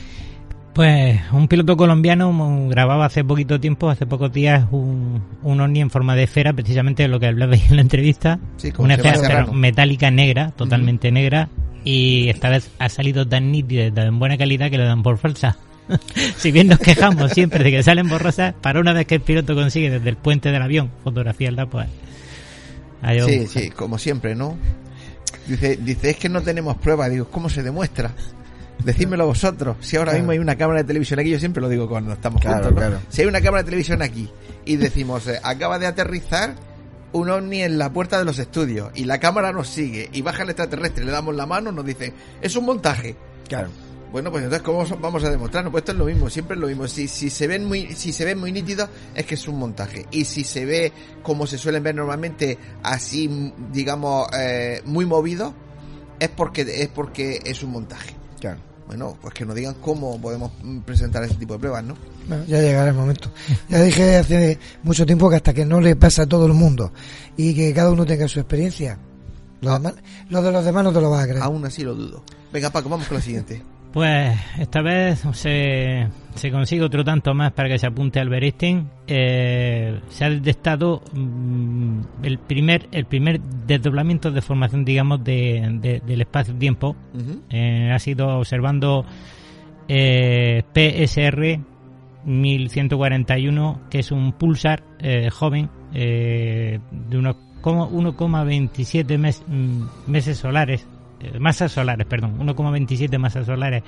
Pues 0.76 1.18
un 1.32 1.48
piloto 1.48 1.74
colombiano 1.74 2.30
mm, 2.30 2.68
grababa 2.68 3.06
hace 3.06 3.24
poquito 3.24 3.58
tiempo, 3.58 3.88
hace 3.88 4.04
pocos 4.04 4.30
días, 4.30 4.66
un, 4.72 5.22
un 5.42 5.60
ovni 5.62 5.80
en 5.80 5.88
forma 5.88 6.14
de 6.14 6.24
esfera, 6.24 6.52
precisamente 6.52 7.02
de 7.02 7.08
lo 7.08 7.18
que 7.18 7.28
hablabais 7.28 7.70
en 7.70 7.76
la 7.76 7.82
entrevista. 7.82 8.38
Sí, 8.58 8.72
como 8.72 8.84
una 8.84 8.96
esfera 8.96 9.20
pero 9.26 9.54
metálica 9.54 10.10
negra, 10.10 10.50
totalmente 10.50 11.10
negra, 11.10 11.48
y 11.82 12.28
esta 12.28 12.50
vez 12.50 12.70
ha 12.78 12.90
salido 12.90 13.26
tan 13.26 13.50
nítida, 13.52 13.90
tan 13.90 14.18
buena 14.18 14.36
calidad 14.36 14.70
que 14.70 14.76
le 14.76 14.84
dan 14.84 15.02
por 15.02 15.16
falsa. 15.16 15.56
si 16.36 16.52
bien 16.52 16.68
nos 16.68 16.78
quejamos 16.78 17.32
siempre 17.32 17.64
de 17.64 17.70
que 17.70 17.82
salen 17.82 18.10
borrosas, 18.10 18.52
para 18.60 18.78
una 18.78 18.92
vez 18.92 19.06
que 19.06 19.14
el 19.14 19.22
piloto 19.22 19.54
consigue 19.54 19.88
desde 19.88 20.10
el 20.10 20.16
puente 20.18 20.50
del 20.50 20.60
avión 20.60 20.90
fotografiarla, 21.02 21.64
pues... 21.64 21.88
Sí, 23.24 23.46
sí, 23.46 23.70
como 23.70 23.96
siempre, 23.96 24.34
¿no? 24.34 24.58
Dice, 25.46 25.76
dice, 25.76 26.10
es 26.10 26.16
que 26.16 26.28
no 26.28 26.42
tenemos 26.42 26.76
pruebas. 26.76 27.10
Digo, 27.10 27.28
¿cómo 27.30 27.48
se 27.48 27.62
demuestra? 27.62 28.12
Decídmelo 28.84 29.26
vosotros. 29.26 29.76
Si 29.80 29.96
ahora 29.96 30.12
Claro. 30.12 30.22
mismo 30.22 30.32
hay 30.32 30.38
una 30.38 30.56
cámara 30.56 30.80
de 30.80 30.86
televisión 30.86 31.18
aquí, 31.18 31.30
yo 31.30 31.38
siempre 31.38 31.60
lo 31.60 31.68
digo 31.68 31.88
cuando 31.88 32.12
estamos 32.12 32.40
Claro, 32.40 32.64
juntos, 32.66 32.72
¿no? 32.72 32.78
claro. 32.78 33.02
Si 33.08 33.22
hay 33.22 33.26
una 33.28 33.40
cámara 33.40 33.62
de 33.62 33.66
televisión 33.66 34.02
aquí 34.02 34.30
y 34.64 34.76
decimos, 34.76 35.26
eh, 35.26 35.40
acaba 35.42 35.78
de 35.78 35.86
aterrizar 35.86 36.54
un 37.12 37.30
ovni 37.30 37.62
en 37.62 37.78
la 37.78 37.92
puerta 37.92 38.18
de 38.18 38.24
los 38.24 38.38
estudios 38.38 38.90
y 38.94 39.04
la 39.04 39.18
cámara 39.18 39.52
nos 39.52 39.68
sigue 39.68 40.08
y 40.12 40.22
baja 40.22 40.42
el 40.42 40.50
extraterrestre, 40.50 41.04
le 41.04 41.10
damos 41.12 41.34
la 41.34 41.46
mano, 41.46 41.72
nos 41.72 41.84
dicen, 41.84 42.12
es 42.40 42.54
un 42.56 42.64
montaje. 42.66 43.16
Claro. 43.48 43.68
Bueno, 44.12 44.30
pues 44.30 44.44
entonces 44.44 44.62
cómo 44.64 44.84
vamos 45.00 45.24
a 45.24 45.30
demostrarlo? 45.30 45.70
Pues 45.70 45.82
esto 45.82 45.92
es 45.92 45.98
lo 45.98 46.04
mismo, 46.04 46.30
siempre 46.30 46.54
es 46.54 46.60
lo 46.60 46.68
mismo. 46.68 46.86
Si, 46.86 47.08
si 47.08 47.28
se 47.28 47.46
ven 47.48 47.64
muy, 47.64 47.92
si 47.94 48.12
se 48.12 48.24
ven 48.24 48.38
muy 48.38 48.52
nítidos, 48.52 48.88
es 49.14 49.26
que 49.26 49.34
es 49.34 49.48
un 49.48 49.58
montaje. 49.58 50.06
Y 50.12 50.24
si 50.26 50.44
se 50.44 50.64
ve 50.64 50.92
como 51.22 51.46
se 51.46 51.58
suelen 51.58 51.82
ver 51.82 51.94
normalmente, 51.96 52.56
así, 52.82 53.52
digamos, 53.72 54.28
eh, 54.38 54.80
muy 54.84 55.04
movido, 55.06 55.52
es 56.20 56.28
porque, 56.28 56.62
es 56.62 56.88
porque 56.88 57.40
es 57.44 57.62
un 57.62 57.72
montaje. 57.72 58.14
Claro. 58.40 58.58
bueno, 58.86 59.16
pues 59.20 59.34
que 59.34 59.44
nos 59.44 59.54
digan 59.56 59.74
cómo 59.80 60.20
podemos 60.20 60.52
presentar 60.84 61.24
ese 61.24 61.34
tipo 61.34 61.54
de 61.54 61.58
pruebas, 61.60 61.84
¿no? 61.84 61.96
Bueno, 62.28 62.44
ya 62.46 62.60
llegará 62.60 62.88
el 62.88 62.94
momento. 62.94 63.30
Ya 63.68 63.80
dije 63.82 64.16
hace 64.16 64.58
mucho 64.82 65.04
tiempo 65.06 65.28
que 65.30 65.36
hasta 65.36 65.52
que 65.54 65.64
no 65.64 65.80
le 65.80 65.96
pasa 65.96 66.22
a 66.22 66.26
todo 66.26 66.46
el 66.46 66.52
mundo 66.52 66.92
y 67.36 67.54
que 67.54 67.72
cada 67.74 67.90
uno 67.90 68.04
tenga 68.06 68.28
su 68.28 68.38
experiencia, 68.40 68.98
lo, 69.60 69.78
lo 70.28 70.42
de 70.42 70.52
los 70.52 70.64
demás 70.64 70.84
no 70.84 70.92
te 70.92 71.00
lo 71.00 71.10
vas 71.10 71.24
a 71.24 71.26
creer. 71.26 71.42
Aún 71.42 71.64
así 71.64 71.82
lo 71.82 71.94
dudo. 71.94 72.22
Venga, 72.52 72.70
Paco, 72.70 72.88
vamos 72.88 73.06
con 73.08 73.16
la 73.16 73.22
siguiente. 73.22 73.62
Pues 73.96 74.38
esta 74.58 74.82
vez 74.82 75.24
se, 75.32 76.06
se 76.34 76.50
consigue 76.50 76.82
otro 76.82 77.02
tanto 77.02 77.32
más 77.32 77.52
para 77.52 77.70
que 77.70 77.78
se 77.78 77.86
apunte 77.86 78.20
al 78.20 78.28
Beristain. 78.28 78.90
Eh, 79.06 79.98
se 80.10 80.24
ha 80.26 80.28
detectado 80.28 81.00
mm, 81.14 82.00
el 82.22 82.38
primer 82.40 82.88
el 82.92 83.06
primer 83.06 83.40
desdoblamiento 83.40 84.30
de 84.30 84.42
formación, 84.42 84.84
digamos, 84.84 85.24
de, 85.24 85.78
de- 85.80 86.00
del 86.00 86.20
espacio-tiempo. 86.20 86.94
Ujú. 87.14 87.40
Eh, 87.48 87.90
ha 87.90 87.98
sido 87.98 88.36
observando 88.36 89.06
eh, 89.88 90.62
PSR 90.74 91.58
1141, 92.26 93.80
que 93.88 94.00
es 94.00 94.12
un 94.12 94.32
pulsar 94.34 94.82
eh, 94.98 95.30
joven 95.30 95.70
eh, 95.94 96.80
de 96.90 97.16
unos 97.18 97.36
como 97.62 97.90
1,27 97.90 99.16
mes- 99.16 99.42
mm, 99.48 99.84
meses 100.06 100.36
solares, 100.36 100.86
masas 101.38 101.72
solares, 101.72 102.06
perdón, 102.06 102.38
1,27 102.38 103.18
masas 103.18 103.46
solares. 103.46 103.82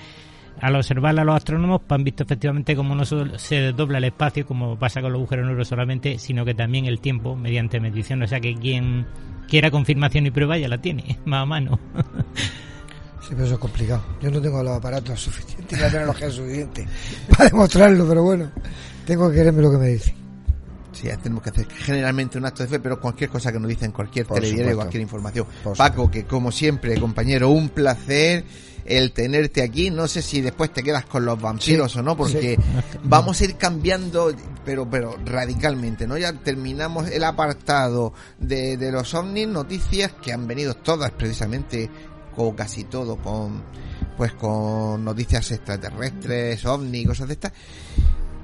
Al 0.60 0.74
observarla 0.74 1.22
los 1.22 1.36
astrónomos 1.36 1.82
pues, 1.86 1.98
han 1.98 2.04
visto 2.04 2.24
efectivamente 2.24 2.74
cómo 2.74 2.94
no 2.94 3.04
solo 3.04 3.38
se 3.38 3.60
desdobla 3.60 3.98
el 3.98 4.04
espacio, 4.04 4.44
como 4.44 4.76
pasa 4.76 5.00
con 5.00 5.12
los 5.12 5.20
agujeros 5.20 5.46
negros 5.46 5.68
solamente, 5.68 6.18
sino 6.18 6.44
que 6.44 6.54
también 6.54 6.86
el 6.86 7.00
tiempo 7.00 7.36
mediante 7.36 7.78
medición. 7.78 8.22
O 8.22 8.26
sea 8.26 8.40
que 8.40 8.54
quien 8.54 9.06
quiera 9.48 9.70
confirmación 9.70 10.26
y 10.26 10.30
prueba 10.30 10.58
ya 10.58 10.68
la 10.68 10.78
tiene, 10.78 11.18
más 11.24 11.42
a 11.42 11.46
mano. 11.46 11.78
Sí, 13.20 13.30
pero 13.30 13.44
eso 13.44 13.54
es 13.54 13.60
complicado. 13.60 14.02
Yo 14.20 14.30
no 14.30 14.40
tengo 14.40 14.62
los 14.62 14.76
aparatos 14.76 15.20
suficientes 15.20 15.78
la 15.80 15.90
tecnología 15.90 16.30
suficiente 16.30 16.86
para 17.30 17.50
demostrarlo, 17.50 18.08
pero 18.08 18.22
bueno, 18.22 18.50
tengo 19.06 19.28
que 19.28 19.36
creerme 19.36 19.62
lo 19.62 19.70
que 19.70 19.78
me 19.78 19.88
dicen. 19.88 20.27
Sí, 20.92 21.08
tenemos 21.22 21.42
que 21.42 21.50
hacer 21.50 21.68
generalmente 21.68 22.38
un 22.38 22.46
acto 22.46 22.62
de 22.62 22.68
fe, 22.68 22.80
pero 22.80 23.00
cualquier 23.00 23.30
cosa 23.30 23.52
que 23.52 23.60
nos 23.60 23.68
dicen, 23.68 23.92
cualquier 23.92 24.26
telediario, 24.26 24.76
cualquier 24.76 25.02
información. 25.02 25.46
Por 25.62 25.76
Paco, 25.76 26.10
que 26.10 26.24
como 26.24 26.50
siempre, 26.50 26.98
compañero, 26.98 27.50
un 27.50 27.68
placer 27.68 28.44
el 28.88 29.12
tenerte 29.12 29.62
aquí. 29.62 29.90
No 29.90 30.08
sé 30.08 30.22
si 30.22 30.40
después 30.40 30.72
te 30.72 30.82
quedas 30.82 31.04
con 31.04 31.24
los 31.24 31.40
vampiros 31.40 31.92
Sí, 31.92 31.98
o 31.98 32.02
no, 32.02 32.16
porque 32.16 32.56
sí. 32.56 32.80
vamos 33.04 33.40
a 33.40 33.44
ir 33.44 33.56
cambiando, 33.56 34.32
pero 34.64 34.88
pero 34.90 35.16
radicalmente, 35.24 36.06
¿no? 36.06 36.16
Ya 36.16 36.32
terminamos 36.32 37.08
el 37.10 37.22
apartado 37.24 38.12
de, 38.38 38.76
de 38.76 38.90
los 38.90 39.14
ovnis, 39.14 39.46
noticias 39.46 40.12
que 40.22 40.32
han 40.32 40.46
venido 40.46 40.74
todas 40.74 41.10
precisamente, 41.12 41.88
o 42.36 42.54
casi 42.56 42.84
todo, 42.84 43.16
con 43.16 43.62
pues 44.16 44.32
con 44.32 45.04
noticias 45.04 45.50
extraterrestres, 45.52 46.64
ovni, 46.64 47.04
cosas 47.04 47.28
de 47.28 47.34
estas. 47.34 47.52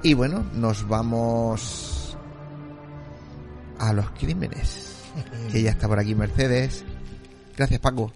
Y 0.03 0.13
bueno, 0.13 0.45
nos 0.53 0.87
vamos 0.87 2.04
a 3.79 3.93
los 3.93 4.09
crímenes. 4.11 5.03
Que 5.51 5.61
ya 5.61 5.71
está 5.71 5.87
por 5.87 5.99
aquí 5.99 6.15
Mercedes. 6.15 6.83
Gracias, 7.55 7.79
Paco. 7.79 8.11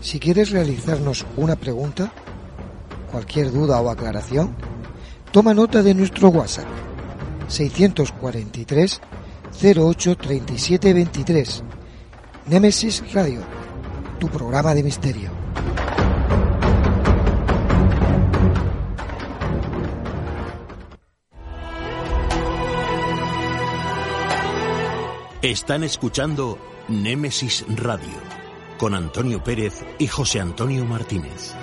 Si 0.00 0.18
quieres 0.18 0.50
realizarnos 0.50 1.24
una 1.36 1.54
pregunta, 1.54 2.10
cualquier 3.12 3.52
duda 3.52 3.80
o 3.80 3.90
aclaración, 3.90 4.56
toma 5.30 5.54
nota 5.54 5.84
de 5.84 5.94
nuestro 5.94 6.30
WhatsApp 6.30 6.89
643 7.50 9.00
08 9.62 10.16
37 10.16 10.94
23. 10.94 11.64
Nemesis 12.46 13.02
Radio, 13.12 13.42
tu 14.18 14.28
programa 14.28 14.74
de 14.74 14.82
misterio. 14.82 15.30
Están 25.42 25.84
escuchando 25.84 26.58
Némesis 26.88 27.64
Radio 27.68 28.08
con 28.78 28.94
Antonio 28.94 29.42
Pérez 29.42 29.84
y 29.98 30.06
José 30.06 30.40
Antonio 30.40 30.84
Martínez. 30.84 31.54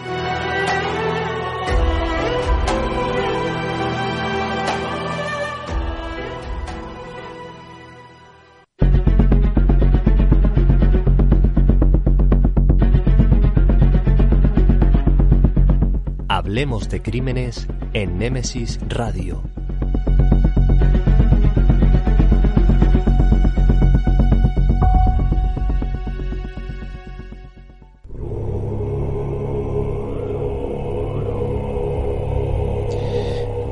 Hablemos 16.57 16.89
de 16.89 17.03
crímenes 17.03 17.67
en 17.93 18.17
Némesis 18.17 18.79
Radio. 18.89 19.43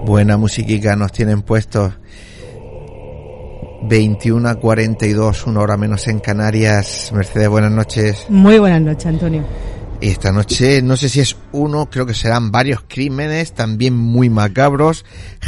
Buena 0.05 0.37
musiquica 0.37 0.95
nos 0.95 1.11
tienen 1.11 1.41
puestos. 1.41 1.91
21 3.81 4.47
a 4.47 4.55
42, 4.59 5.47
una 5.47 5.61
hora 5.61 5.75
menos 5.75 6.07
en 6.07 6.19
Canarias. 6.19 7.11
Mercedes, 7.15 7.49
buenas 7.49 7.71
noches. 7.71 8.27
Muy 8.29 8.59
buenas 8.59 8.83
noches, 8.83 9.07
Antonio. 9.07 9.43
Y 10.01 10.09
esta 10.09 10.31
noche, 10.31 10.81
no 10.81 10.97
sé 10.97 11.09
si 11.09 11.21
es 11.21 11.35
uno, 11.51 11.89
creo 11.89 12.05
que 12.05 12.13
serán 12.13 12.51
varios 12.51 12.83
crímenes, 12.87 13.53
también 13.53 13.95
muy 13.95 14.29
macabros. 14.29 15.05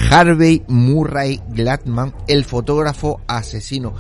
Harvey 0.10 0.64
Murray 0.68 1.42
Gladman, 1.50 2.14
el 2.28 2.46
fotógrafo 2.46 3.22
asesino. 3.28 3.94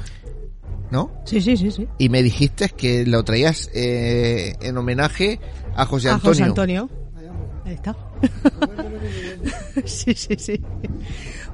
¿No? 0.89 1.11
Sí, 1.25 1.41
sí, 1.41 1.57
sí, 1.57 1.69
sí. 1.69 1.87
Y 1.97 2.07
me 2.07 2.23
dijiste 2.23 2.69
que 2.69 3.05
lo 3.05 3.23
traías 3.23 3.69
eh, 3.73 4.55
en 4.61 4.77
homenaje 4.77 5.39
a 5.75 5.85
José 5.85 6.09
A 6.09 6.13
Antonio. 6.13 6.31
José 6.31 6.43
Antonio. 6.43 6.89
Ahí 7.65 7.73
está. 7.73 7.97
sí, 9.85 10.13
sí, 10.13 10.35
sí. 10.37 10.61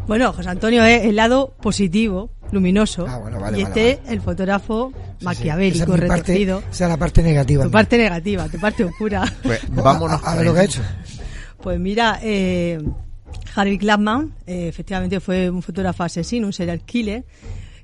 Bueno, 0.08 0.32
José 0.34 0.50
Antonio 0.50 0.84
es 0.86 1.06
el 1.06 1.16
lado 1.16 1.56
positivo, 1.60 2.30
luminoso. 2.54 3.06
Ah, 3.08 3.18
bueno, 3.18 3.39
vale, 3.39 3.60
y 3.60 3.64
vale, 3.64 3.89
este, 3.91 4.12
el 4.14 4.22
fotógrafo 4.22 4.91
Sí, 4.93 4.99
sí. 5.20 5.26
maquiavélico, 5.26 5.84
Esa 5.84 5.95
es 5.95 6.01
mi 6.01 6.08
parte- 6.08 6.22
retorcido. 6.34 6.60
esa 6.72 6.84
es 6.86 6.89
la 6.89 6.97
parte 6.97 7.24
negativa. 7.24 7.64
Tu 7.64 7.72
parte 7.72 7.97
negativa, 7.97 8.47
tu 8.49 8.60
parte 8.60 8.84
oscura. 8.86 9.24
Pues 9.43 9.60
vámonos 9.72 10.22
a, 10.24 10.26
a 10.26 10.30
con 10.30 10.38
ver 10.38 10.45
lo 10.45 10.54
que 10.54 10.60
ha 10.60 10.64
hecho. 10.64 10.82
Pues 11.62 11.80
mira, 11.80 12.20
eh, 12.22 12.82
Harvey 13.56 13.78
Klapman 13.78 14.34
eh, 14.47 14.68
efectivamente 14.68 15.20
fue 15.20 15.49
un 15.49 15.62
fotógrafo 15.62 16.04
asesino, 16.04 16.47
un 16.47 16.54
serial 16.54 16.82
killer, 16.82 17.24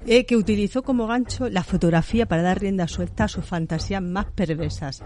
eh, 0.05 0.25
que 0.25 0.35
utilizó 0.37 0.81
como 0.83 1.07
gancho 1.07 1.49
la 1.49 1.63
fotografía 1.63 2.25
para 2.25 2.41
dar 2.41 2.59
rienda 2.59 2.87
suelta 2.87 3.25
a 3.25 3.27
sus 3.27 3.45
fantasías 3.45 4.01
más 4.01 4.25
perversas. 4.33 5.01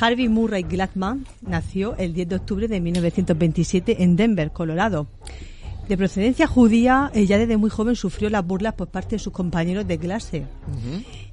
Harvey 0.00 0.28
Murray 0.28 0.62
Gladman 0.62 1.26
nació 1.42 1.96
el 1.96 2.12
10 2.14 2.28
de 2.28 2.36
octubre 2.36 2.68
de 2.68 2.80
1927 2.80 4.02
en 4.02 4.16
Denver, 4.16 4.50
Colorado. 4.52 5.06
De 5.88 5.96
procedencia 5.96 6.46
judía, 6.48 7.12
ya 7.14 7.38
desde 7.38 7.56
muy 7.56 7.70
joven 7.70 7.94
sufrió 7.94 8.28
las 8.28 8.44
burlas 8.44 8.74
por 8.74 8.88
parte 8.88 9.16
de 9.16 9.18
sus 9.20 9.32
compañeros 9.32 9.86
de 9.86 9.98
clase. 9.98 10.46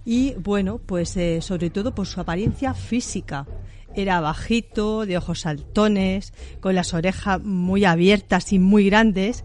Y 0.06 0.34
bueno, 0.36 0.80
pues 0.86 1.18
eh, 1.18 1.42
sobre 1.42 1.70
todo 1.72 1.96
por 1.96 2.06
su 2.06 2.22
apariencia 2.22 2.74
física. 2.74 3.48
Era 3.96 4.20
bajito, 4.22 5.06
de 5.06 5.18
ojos 5.18 5.42
saltones, 5.42 6.34
con 6.60 6.76
las 6.76 6.94
orejas 6.94 7.42
muy 7.44 7.86
abiertas 7.86 8.54
y 8.54 8.60
muy 8.60 8.86
grandes, 8.86 9.44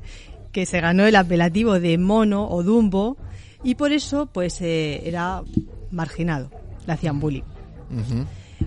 que 0.52 0.66
se 0.66 0.80
ganó 0.80 1.06
el 1.06 1.16
apelativo 1.16 1.80
de 1.80 1.98
mono 1.98 2.48
o 2.48 2.62
dumbo, 2.62 3.16
y 3.62 3.74
por 3.74 3.92
eso 3.92 4.26
pues 4.26 4.60
eh, 4.60 5.02
era 5.06 5.42
marginado, 5.90 6.50
le 6.86 6.92
hacían 6.92 7.20
bullying. 7.20 7.42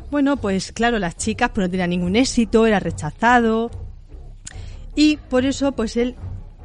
Bueno, 0.09 0.37
pues 0.37 0.71
claro, 0.71 0.99
las 0.99 1.17
chicas 1.17 1.51
pues 1.53 1.67
no 1.67 1.71
tenían 1.71 1.89
ningún 1.89 2.15
éxito, 2.15 2.65
era 2.65 2.79
rechazado 2.79 3.69
y 4.95 5.17
por 5.17 5.45
eso 5.45 5.71
pues 5.73 5.97
él 5.97 6.15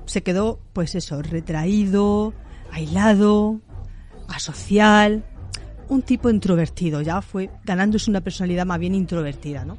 se 0.06 0.22
quedó 0.22 0.60
pues 0.72 0.94
eso, 0.94 1.20
retraído, 1.22 2.32
aislado, 2.72 3.60
asocial, 4.28 5.24
un 5.88 6.02
tipo 6.02 6.30
introvertido, 6.30 7.00
ya 7.02 7.20
fue 7.22 7.50
ganándose 7.64 8.10
una 8.10 8.20
personalidad 8.20 8.66
más 8.66 8.78
bien 8.78 8.94
introvertida, 8.94 9.64
¿no? 9.64 9.76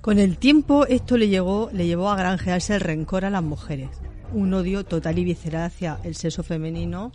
Con 0.00 0.18
el 0.18 0.36
tiempo 0.36 0.86
esto 0.86 1.16
le 1.16 1.28
llegó, 1.28 1.70
le 1.72 1.86
llevó 1.86 2.10
a 2.10 2.16
granjearse 2.16 2.74
el 2.74 2.80
rencor 2.80 3.24
a 3.24 3.30
las 3.30 3.42
mujeres, 3.42 3.88
un 4.32 4.52
odio 4.52 4.84
total 4.84 5.18
y 5.18 5.24
visceral 5.24 5.62
hacia 5.62 5.98
el 6.04 6.14
sexo 6.14 6.42
femenino 6.42 7.12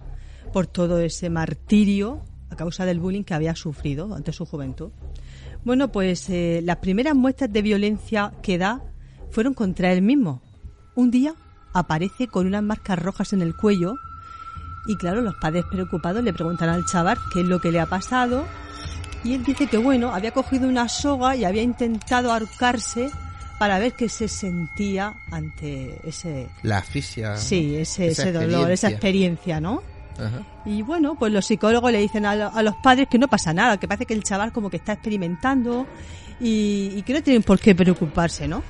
por 0.51 0.65
todo 0.65 0.99
ese 0.99 1.29
martirio 1.29 2.23
a 2.49 2.55
causa 2.55 2.85
del 2.85 2.99
bullying 2.99 3.23
que 3.23 3.35
había 3.35 3.55
sufrido 3.55 4.07
durante 4.07 4.33
su 4.33 4.45
juventud. 4.45 4.89
Bueno, 5.63 5.91
pues 5.91 6.29
eh, 6.29 6.61
las 6.63 6.77
primeras 6.77 7.15
muestras 7.15 7.51
de 7.53 7.61
violencia 7.61 8.33
que 8.41 8.57
da 8.57 8.81
fueron 9.29 9.53
contra 9.53 9.91
él 9.91 10.01
mismo. 10.01 10.41
Un 10.95 11.11
día 11.11 11.35
aparece 11.73 12.27
con 12.27 12.47
unas 12.47 12.63
marcas 12.63 12.99
rojas 12.99 13.33
en 13.33 13.41
el 13.41 13.55
cuello 13.55 13.97
y 14.85 14.95
claro, 14.95 15.21
los 15.21 15.35
padres 15.35 15.65
preocupados 15.69 16.23
le 16.23 16.33
preguntan 16.33 16.69
al 16.69 16.85
chaval 16.85 17.17
qué 17.33 17.41
es 17.41 17.47
lo 17.47 17.59
que 17.59 17.71
le 17.71 17.79
ha 17.79 17.85
pasado 17.85 18.45
y 19.23 19.33
él 19.33 19.43
dice 19.43 19.67
que 19.67 19.77
bueno, 19.77 20.13
había 20.13 20.31
cogido 20.31 20.67
una 20.67 20.87
soga 20.87 21.35
y 21.35 21.43
había 21.45 21.61
intentado 21.61 22.31
ahorcarse 22.31 23.11
para 23.59 23.77
ver 23.77 23.91
qué 23.93 24.07
se 24.07 24.29
sentía 24.29 25.13
ante 25.31 25.99
ese... 26.07 26.47
La 26.63 26.77
asfixia. 26.77 27.35
Sí, 27.35 27.75
ese, 27.75 28.07
ese 28.07 28.31
dolor, 28.31 28.71
esa 28.71 28.87
experiencia. 28.89 28.89
experiencia, 28.89 29.59
¿no? 29.59 29.83
Ajá. 30.17 30.41
Y 30.65 30.81
bueno, 30.81 31.15
pues 31.19 31.33
los 31.33 31.45
psicólogos 31.45 31.91
le 31.91 31.99
dicen 31.99 32.25
a, 32.25 32.35
lo- 32.37 32.53
a 32.53 32.63
los 32.63 32.75
padres 32.77 33.07
que 33.11 33.17
no 33.19 33.27
pasa 33.27 33.53
nada, 33.53 33.77
que 33.77 33.85
parece 33.87 34.05
que 34.05 34.13
el 34.13 34.23
chaval 34.23 34.53
como 34.53 34.69
que 34.69 34.77
está 34.77 34.93
experimentando 34.93 35.85
y, 36.39 36.91
y 36.95 37.01
que 37.03 37.13
no 37.13 37.21
tienen 37.21 37.43
por 37.43 37.59
qué 37.59 37.75
preocuparse, 37.75 38.47
¿no? 38.47 38.63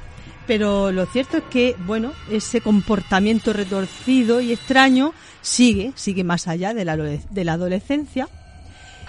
Pero 0.50 0.92
lo 0.92 1.06
cierto 1.06 1.38
es 1.38 1.44
que, 1.44 1.76
bueno, 1.86 2.12
ese 2.32 2.60
comportamiento 2.60 3.54
retorcido 3.54 4.42
y 4.42 4.52
extraño 4.52 5.14
sigue, 5.42 5.94
sigue 5.94 6.24
más 6.24 6.48
allá 6.48 6.74
de 6.74 6.86
la, 6.86 7.54
adolescencia. 7.54 8.28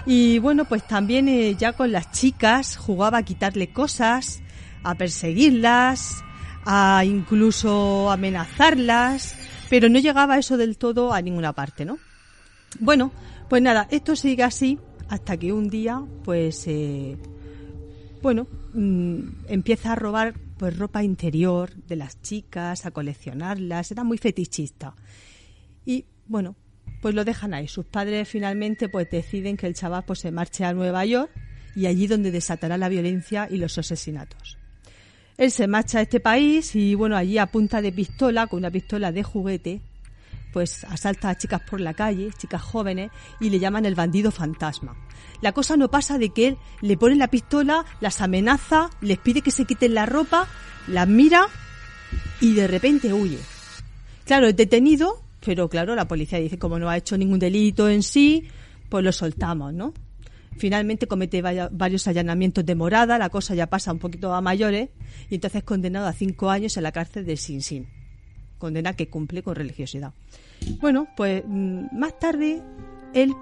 Y 0.05 0.37
bueno, 0.37 0.65
pues 0.65 0.87
también 0.87 1.27
eh, 1.27 1.55
ya 1.55 1.73
con 1.73 1.91
las 1.91 2.11
chicas 2.11 2.77
jugaba 2.77 3.17
a 3.17 3.23
quitarle 3.23 3.73
cosas, 3.73 4.43
a 4.83 4.93
perseguirlas, 4.93 6.23
a 6.63 7.05
incluso 7.05 8.11
amenazarlas, 8.11 9.35
pero 9.67 9.89
no 9.89 9.97
llegaba 9.97 10.37
eso 10.37 10.57
del 10.57 10.77
todo 10.77 11.11
a 11.11 11.23
ninguna 11.23 11.53
parte, 11.53 11.85
¿no? 11.85 11.97
Bueno, 12.79 13.11
pues 13.49 13.63
nada, 13.63 13.87
esto 13.89 14.15
sigue 14.15 14.43
así 14.43 14.77
hasta 15.09 15.37
que 15.37 15.51
un 15.51 15.71
día, 15.71 16.03
pues, 16.23 16.67
eh, 16.67 17.17
bueno, 18.21 18.45
mm, 18.75 19.47
empieza 19.47 19.93
a 19.93 19.95
robar 19.95 20.35
pues 20.61 20.77
ropa 20.77 21.01
interior 21.01 21.73
de 21.73 21.95
las 21.95 22.21
chicas, 22.21 22.85
a 22.85 22.91
coleccionarlas, 22.91 23.89
era 23.89 24.03
muy 24.03 24.19
fetichista. 24.19 24.93
Y 25.87 26.05
bueno, 26.27 26.55
pues 27.01 27.15
lo 27.15 27.25
dejan 27.25 27.55
ahí. 27.55 27.67
Sus 27.67 27.87
padres 27.87 28.29
finalmente 28.29 28.87
pues 28.87 29.09
deciden 29.09 29.57
que 29.57 29.65
el 29.65 29.73
chaval 29.73 30.03
pues 30.05 30.19
se 30.19 30.29
marche 30.29 30.63
a 30.63 30.71
Nueva 30.71 31.03
York 31.03 31.31
y 31.75 31.87
allí 31.87 32.05
donde 32.05 32.29
desatará 32.29 32.77
la 32.77 32.89
violencia 32.89 33.47
y 33.49 33.57
los 33.57 33.75
asesinatos. 33.79 34.59
Él 35.35 35.49
se 35.49 35.65
marcha 35.65 35.97
a 35.97 36.03
este 36.03 36.19
país 36.19 36.75
y 36.75 36.93
bueno, 36.93 37.17
allí 37.17 37.39
a 37.39 37.47
punta 37.47 37.81
de 37.81 37.91
pistola, 37.91 38.45
con 38.45 38.59
una 38.59 38.69
pistola 38.69 39.11
de 39.11 39.23
juguete, 39.23 39.81
pues 40.51 40.83
asalta 40.85 41.29
a 41.29 41.37
chicas 41.37 41.61
por 41.61 41.79
la 41.79 41.93
calle, 41.93 42.31
chicas 42.37 42.61
jóvenes, 42.61 43.11
y 43.39 43.49
le 43.49 43.59
llaman 43.59 43.85
el 43.85 43.95
bandido 43.95 44.31
fantasma. 44.31 44.95
La 45.41 45.53
cosa 45.53 45.77
no 45.77 45.89
pasa 45.89 46.17
de 46.17 46.29
que 46.29 46.49
él 46.49 46.57
le 46.81 46.97
pone 46.97 47.15
la 47.15 47.29
pistola, 47.29 47.85
las 47.99 48.21
amenaza, 48.21 48.89
les 49.01 49.17
pide 49.17 49.41
que 49.41 49.51
se 49.51 49.65
quiten 49.65 49.93
la 49.93 50.05
ropa, 50.05 50.47
las 50.87 51.07
mira 51.07 51.47
y 52.39 52.53
de 52.53 52.67
repente 52.67 53.13
huye. 53.13 53.39
Claro, 54.25 54.47
es 54.47 54.55
detenido, 54.55 55.23
pero 55.43 55.69
claro, 55.69 55.95
la 55.95 56.07
policía 56.07 56.39
dice 56.39 56.59
como 56.59 56.79
no 56.79 56.89
ha 56.89 56.97
hecho 56.97 57.17
ningún 57.17 57.39
delito 57.39 57.89
en 57.89 58.03
sí, 58.03 58.47
pues 58.89 59.03
lo 59.03 59.11
soltamos, 59.11 59.73
¿no? 59.73 59.93
Finalmente 60.57 61.07
comete 61.07 61.41
varios 61.41 62.07
allanamientos 62.07 62.65
de 62.65 62.75
morada, 62.75 63.17
la 63.17 63.29
cosa 63.29 63.55
ya 63.55 63.67
pasa 63.67 63.91
un 63.93 63.99
poquito 63.99 64.33
a 64.33 64.41
mayores 64.41 64.89
y 65.29 65.35
entonces 65.35 65.59
es 65.59 65.63
condenado 65.63 66.07
a 66.07 66.13
cinco 66.13 66.49
años 66.49 66.75
en 66.77 66.83
la 66.83 66.91
cárcel 66.91 67.25
de 67.25 67.37
Sin 67.37 67.61
Sin. 67.61 68.00
Condena 68.61 68.93
que 68.93 69.09
cumple 69.09 69.43
con 69.43 69.55
religiosidad. 69.55 70.13
Bueno, 70.79 71.07
pues 71.17 71.43
mm, 71.45 71.97
más 71.97 72.17
tarde 72.19 72.61
él, 73.13 73.33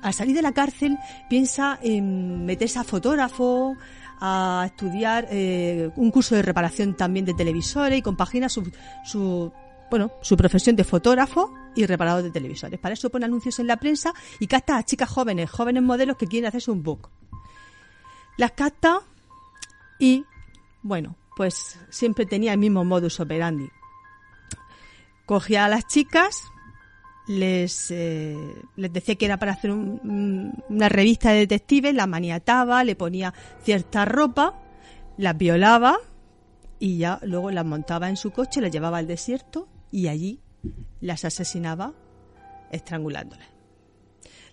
al 0.00 0.14
salir 0.14 0.34
de 0.34 0.42
la 0.42 0.52
cárcel, 0.52 0.96
piensa 1.28 1.78
en 1.82 2.46
meterse 2.46 2.78
a 2.78 2.84
fotógrafo, 2.84 3.76
a 4.20 4.62
estudiar 4.66 5.26
eh, 5.30 5.90
un 5.96 6.12
curso 6.12 6.36
de 6.36 6.42
reparación 6.42 6.96
también 6.96 7.26
de 7.26 7.34
televisores 7.34 7.98
y 7.98 8.02
compagina 8.02 8.48
su, 8.48 8.70
su 9.04 9.52
bueno, 9.90 10.12
su 10.22 10.36
profesión 10.36 10.76
de 10.76 10.84
fotógrafo 10.84 11.52
y 11.74 11.84
reparador 11.84 12.22
de 12.22 12.30
televisores. 12.30 12.78
Para 12.78 12.94
eso 12.94 13.10
pone 13.10 13.24
anuncios 13.26 13.58
en 13.58 13.66
la 13.66 13.76
prensa 13.76 14.14
y 14.38 14.46
capta 14.46 14.78
a 14.78 14.84
chicas 14.84 15.10
jóvenes, 15.10 15.50
jóvenes 15.50 15.82
modelos 15.82 16.16
que 16.16 16.26
quieren 16.26 16.48
hacerse 16.48 16.70
un 16.70 16.82
book. 16.82 17.10
Las 18.38 18.52
capta 18.52 19.00
y, 19.98 20.24
bueno, 20.82 21.16
pues 21.36 21.78
siempre 21.90 22.24
tenía 22.24 22.52
el 22.52 22.58
mismo 22.58 22.84
modus 22.84 23.20
operandi. 23.20 23.68
Cogía 25.26 25.64
a 25.64 25.68
las 25.68 25.86
chicas, 25.86 26.42
les, 27.28 27.90
eh, 27.90 28.36
les 28.76 28.92
decía 28.92 29.14
que 29.14 29.24
era 29.26 29.38
para 29.38 29.52
hacer 29.52 29.70
un- 29.70 30.00
un- 30.02 30.64
una 30.68 30.88
revista 30.88 31.30
de 31.30 31.38
detectives, 31.40 31.94
la 31.94 32.06
maniataba, 32.06 32.82
le 32.84 32.96
ponía 32.96 33.32
cierta 33.62 34.04
ropa, 34.04 34.58
las 35.16 35.36
violaba 35.38 35.96
y 36.78 36.98
ya 36.98 37.20
luego 37.22 37.50
las 37.50 37.64
montaba 37.64 38.08
en 38.08 38.16
su 38.16 38.32
coche, 38.32 38.60
las 38.60 38.72
llevaba 38.72 38.98
al 38.98 39.06
desierto 39.06 39.68
y 39.92 40.08
allí 40.08 40.40
las 41.00 41.24
asesinaba 41.24 41.92
estrangulándolas. 42.70 43.46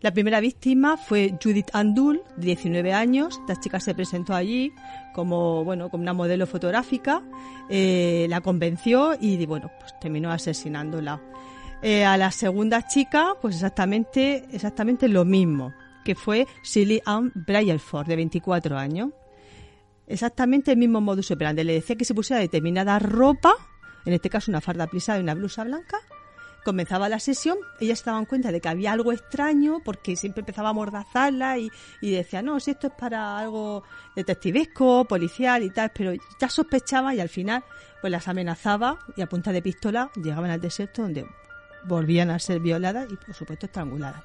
La 0.01 0.11
primera 0.13 0.39
víctima 0.39 0.95
fue 0.95 1.37
Judith 1.43 1.69
Andul, 1.73 2.21
de 2.37 2.45
19 2.47 2.93
años. 2.93 3.37
Esta 3.41 3.59
chica 3.59 3.79
se 3.81 3.93
presentó 3.93 4.33
allí 4.33 4.71
como, 5.19 5.65
bueno, 5.65 5.89
como 5.89 6.01
una 6.03 6.13
modelo 6.13 6.47
fotográfica. 6.47 7.21
Eh, 7.67 8.25
la 8.29 8.39
convenció 8.39 9.17
y, 9.19 9.45
bueno, 9.45 9.69
pues 9.77 9.93
terminó 9.99 10.31
asesinándola. 10.31 11.21
Eh, 11.81 12.05
a 12.05 12.15
la 12.15 12.31
segunda 12.31 12.87
chica, 12.87 13.35
pues 13.41 13.55
exactamente, 13.55 14.45
exactamente 14.53 15.09
lo 15.09 15.25
mismo, 15.25 15.73
que 16.05 16.15
fue 16.15 16.47
Silly 16.63 17.01
Ann 17.05 17.33
Brailford, 17.35 18.07
de 18.07 18.15
24 18.15 18.77
años. 18.77 19.09
Exactamente 20.07 20.71
el 20.71 20.77
mismo 20.77 21.01
modus 21.01 21.31
operandi. 21.31 21.65
Le 21.65 21.73
decía 21.73 21.97
que 21.97 22.05
se 22.05 22.15
pusiera 22.15 22.39
determinada 22.39 22.97
ropa, 22.97 23.51
en 24.05 24.13
este 24.13 24.29
caso 24.29 24.49
una 24.49 24.61
farda 24.61 24.87
plisada 24.87 25.19
y 25.19 25.21
una 25.21 25.33
blusa 25.33 25.65
blanca. 25.65 25.97
Comenzaba 26.69 27.09
la 27.09 27.17
sesión, 27.17 27.57
ellas 27.79 27.97
se 27.97 28.05
daban 28.05 28.25
cuenta 28.25 28.51
de 28.51 28.61
que 28.61 28.69
había 28.69 28.91
algo 28.91 29.11
extraño 29.11 29.81
porque 29.83 30.15
siempre 30.15 30.41
empezaba 30.41 30.69
a 30.69 30.73
mordazarla 30.73 31.57
y, 31.57 31.71
y 31.99 32.11
decía, 32.11 32.43
no, 32.43 32.59
si 32.59 32.69
esto 32.69 32.85
es 32.85 32.93
para 32.93 33.39
algo 33.39 33.81
detectivesco, 34.15 35.03
policial 35.05 35.63
y 35.63 35.71
tal, 35.71 35.91
pero 35.95 36.13
ya 36.39 36.47
sospechaba 36.47 37.15
y 37.15 37.21
al 37.21 37.29
final 37.29 37.63
pues 38.01 38.11
las 38.11 38.27
amenazaba 38.27 38.99
y 39.15 39.21
a 39.23 39.25
punta 39.27 39.51
de 39.51 39.63
pistola 39.63 40.11
llegaban 40.15 40.51
al 40.51 40.61
desierto 40.61 41.01
donde 41.01 41.25
volvían 41.85 42.29
a 42.29 42.37
ser 42.37 42.59
violadas 42.59 43.07
y 43.11 43.15
por 43.15 43.33
supuesto 43.33 43.65
estranguladas. 43.65 44.21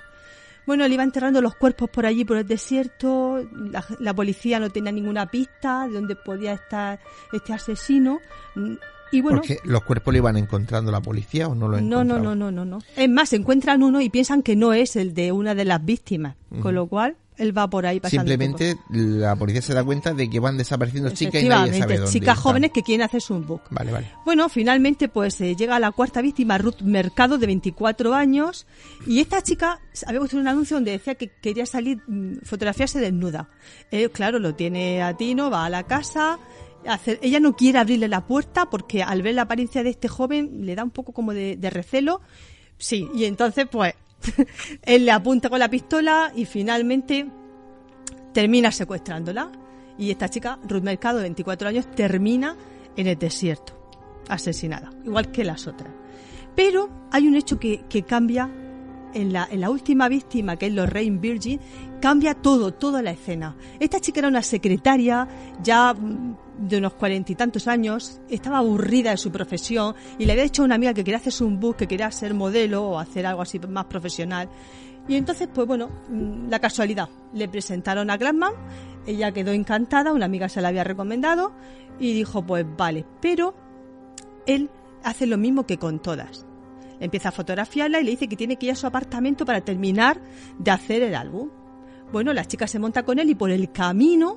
Bueno, 0.66 0.86
le 0.86 0.92
iba 0.92 1.03
enterrando 1.03 1.40
los 1.40 1.55
cuerpos 1.55 1.88
por 1.88 2.05
allí, 2.05 2.26
por 2.26 2.36
el 2.36 2.47
desierto. 2.47 3.42
La, 3.53 3.82
la 4.01 4.12
policía 4.12 4.61
no 4.61 4.68
tenía 4.68 4.92
ninguna 4.92 5.30
pista 5.30 5.86
de 5.86 5.95
dónde 5.95 6.14
podía 6.14 6.53
estar 6.53 7.01
este 7.32 7.55
asesino. 7.55 8.20
Y 9.13 9.21
bueno, 9.21 9.39
Porque 9.39 9.59
los 9.65 9.85
cuerpos 9.85 10.13
lo 10.13 10.19
iban 10.19 10.37
encontrando 10.37 10.91
la 10.91 11.01
policía 11.01 11.49
o 11.49 11.55
no 11.55 11.69
lo 11.69 11.81
no, 11.81 11.83
no, 11.83 12.17
encontraban. 12.17 12.25
no, 12.25 12.35
no, 12.35 12.51
no, 12.51 12.65
no. 12.65 12.79
Es 12.97 13.09
más, 13.09 13.33
encuentran 13.33 13.83
uno 13.83 14.01
y 14.01 14.11
piensan 14.11 14.43
que 14.43 14.57
no 14.57 14.73
es 14.73 14.97
el 14.97 15.15
de 15.15 15.33
una 15.33 15.55
de 15.55 15.65
las 15.65 15.85
víctimas, 15.85 16.37
con 16.61 16.75
lo 16.75 16.87
cual 16.87 17.17
él 17.37 17.57
va 17.57 17.69
por 17.69 17.85
ahí 17.85 18.01
pasando. 18.01 18.23
Simplemente 18.23 18.77
la 18.91 19.35
policía 19.37 19.61
se 19.61 19.75
da 19.75 19.83
cuenta 19.83 20.15
de 20.15 20.31
que 20.31 20.39
van 20.39 20.57
desapareciendo 20.57 21.11
chicas 21.11 21.43
y 21.43 21.49
nadie 21.49 21.79
sabe 21.79 21.97
dónde 21.97 22.13
chicas 22.13 22.37
están. 22.37 22.43
jóvenes 22.43 22.71
que 22.73 22.83
quieren 22.83 23.05
hacerse 23.05 23.33
un 23.33 23.47
book. 23.47 23.63
Vale, 23.71 23.91
vale. 23.91 24.11
Bueno, 24.25 24.49
finalmente 24.49 25.09
pues 25.09 25.41
eh, 25.41 25.57
llega 25.57 25.79
la 25.81 25.91
cuarta 25.91 26.23
víctima, 26.23 26.59
Ruth 26.59 26.83
Mercado, 26.83 27.37
de 27.39 27.47
24 27.47 28.15
años, 28.15 28.67
y 29.07 29.21
esta 29.21 29.43
chica 29.43 29.81
había 30.07 30.21
puesto 30.21 30.37
un 30.37 30.47
anuncio 30.47 30.77
donde 30.77 30.93
decía 30.93 31.17
que 31.17 31.31
quería 31.41 31.67
salir, 31.67 31.99
mm, 32.07 32.43
fotografiarse 32.45 33.01
desnuda. 33.01 33.49
Él, 33.91 34.11
claro, 34.11 34.39
lo 34.39 34.55
tiene 34.55 35.03
a 35.03 35.17
Tino, 35.17 35.51
va 35.51 35.65
a 35.65 35.71
la 35.71 35.83
casa, 35.85 36.39
ella 37.20 37.41
no 37.41 37.57
quiere 37.57 37.78
abrirle 37.78 38.09
la 38.09 38.26
puerta 38.26 38.68
porque 38.70 39.03
al 39.03 39.22
ver 39.22 39.35
la 39.35 39.43
apariencia 39.43 39.82
de 39.82 39.91
este 39.91 40.09
joven 40.09 40.66
le 40.66 40.74
da 40.74 40.85
un 40.85 40.91
poco 40.91 41.12
como 41.12 41.32
de, 41.32 41.57
de 41.57 41.70
recelo. 41.70 42.20
Sí, 42.78 43.09
y 43.14 43.24
entonces 43.24 43.66
pues 43.70 43.95
él 44.82 45.05
le 45.05 45.12
apunta 45.12 45.49
con 45.49 45.59
la 45.59 45.68
pistola 45.68 46.32
y 46.35 46.45
finalmente 46.45 47.26
termina 48.32 48.70
secuestrándola. 48.70 49.51
Y 49.97 50.11
esta 50.11 50.28
chica, 50.28 50.59
Ruth 50.68 50.82
Mercado, 50.82 51.18
de 51.18 51.24
24 51.24 51.68
años, 51.68 51.91
termina 51.93 52.57
en 52.97 53.07
el 53.07 53.18
desierto, 53.18 53.91
asesinada, 54.28 54.91
igual 55.05 55.30
que 55.30 55.45
las 55.45 55.66
otras. 55.66 55.93
Pero 56.57 56.91
hay 57.11 57.28
un 57.28 57.37
hecho 57.37 57.59
que, 57.59 57.85
que 57.89 58.03
cambia 58.03 58.51
en 59.15 59.33
la, 59.33 59.49
en 59.51 59.61
la 59.61 59.71
última 59.71 60.09
víctima, 60.09 60.57
que 60.57 60.67
es 60.67 60.73
Lorraine 60.73 61.19
Virgin, 61.19 61.61
cambia 62.01 62.35
todo, 62.35 62.75
toda 62.75 63.01
la 63.03 63.12
escena. 63.12 63.57
Esta 63.81 64.01
chica 64.01 64.21
era 64.21 64.29
una 64.29 64.43
secretaria 64.43 65.27
ya 65.62 65.95
mm, 65.95 66.37
de 66.59 66.79
unos 66.79 66.95
cuarenta 66.95 67.33
y 67.33 67.35
tantos 67.35 67.67
años, 67.67 68.21
estaba 68.29 68.59
aburrida 68.59 69.11
de 69.11 69.17
su 69.17 69.33
profesión 69.33 69.95
y 70.19 70.25
le 70.25 70.33
había 70.33 70.45
dicho 70.45 70.62
a 70.62 70.65
una 70.67 70.75
amiga 70.75 70.95
que 70.95 71.03
quería 71.03 71.19
hacerse 71.19 71.45
un 71.45 71.59
book, 71.59 71.77
que 71.77 71.89
quería 71.89 72.11
ser 72.11 72.35
modelo 72.35 72.85
o 72.85 72.99
hacer 72.99 73.27
algo 73.27 73.43
así 73.43 73.59
más 73.59 73.87
profesional. 73.87 74.49
Y 75.09 75.17
entonces, 75.17 75.49
pues 75.53 75.67
bueno, 75.67 75.89
mm, 76.09 76.49
la 76.49 76.59
casualidad, 76.59 77.09
le 77.33 77.49
presentaron 77.49 78.11
a 78.11 78.17
Glassman, 78.17 78.53
ella 79.07 79.33
quedó 79.33 79.53
encantada, 79.53 80.12
una 80.12 80.27
amiga 80.27 80.49
se 80.49 80.61
la 80.61 80.69
había 80.69 80.85
recomendado 80.85 81.53
y 81.99 82.12
dijo, 82.15 82.45
pues 82.45 82.65
vale, 82.77 83.05
pero 83.21 83.55
él 84.47 84.71
hace 85.03 85.27
lo 85.27 85.37
mismo 85.37 85.67
que 85.67 85.79
con 85.79 86.01
todas. 86.01 86.47
Empieza 87.05 87.29
a 87.29 87.33
fotografiarla 87.33 88.01
y 88.01 88.05
le 88.05 88.13
dice 88.13 88.29
que 88.29 88.37
tiene 88.37 88.57
que 88.57 88.67
ir 88.67 88.73
a 88.73 88.77
su 88.77 88.87
apartamento 88.87 89.45
para 89.45 89.61
terminar 89.61 90.23
de 90.59 90.71
hacer 90.71 91.03
el 91.03 91.15
álbum. 91.15 91.51
Bueno, 92.11 92.33
la 92.33 92.47
chica 92.47 92.67
se 92.67 92.79
monta 92.79 93.03
con 93.03 93.19
él 93.19 93.29
y 93.29 93.35
por 93.35 93.51
el 93.51 93.71
camino 93.71 94.37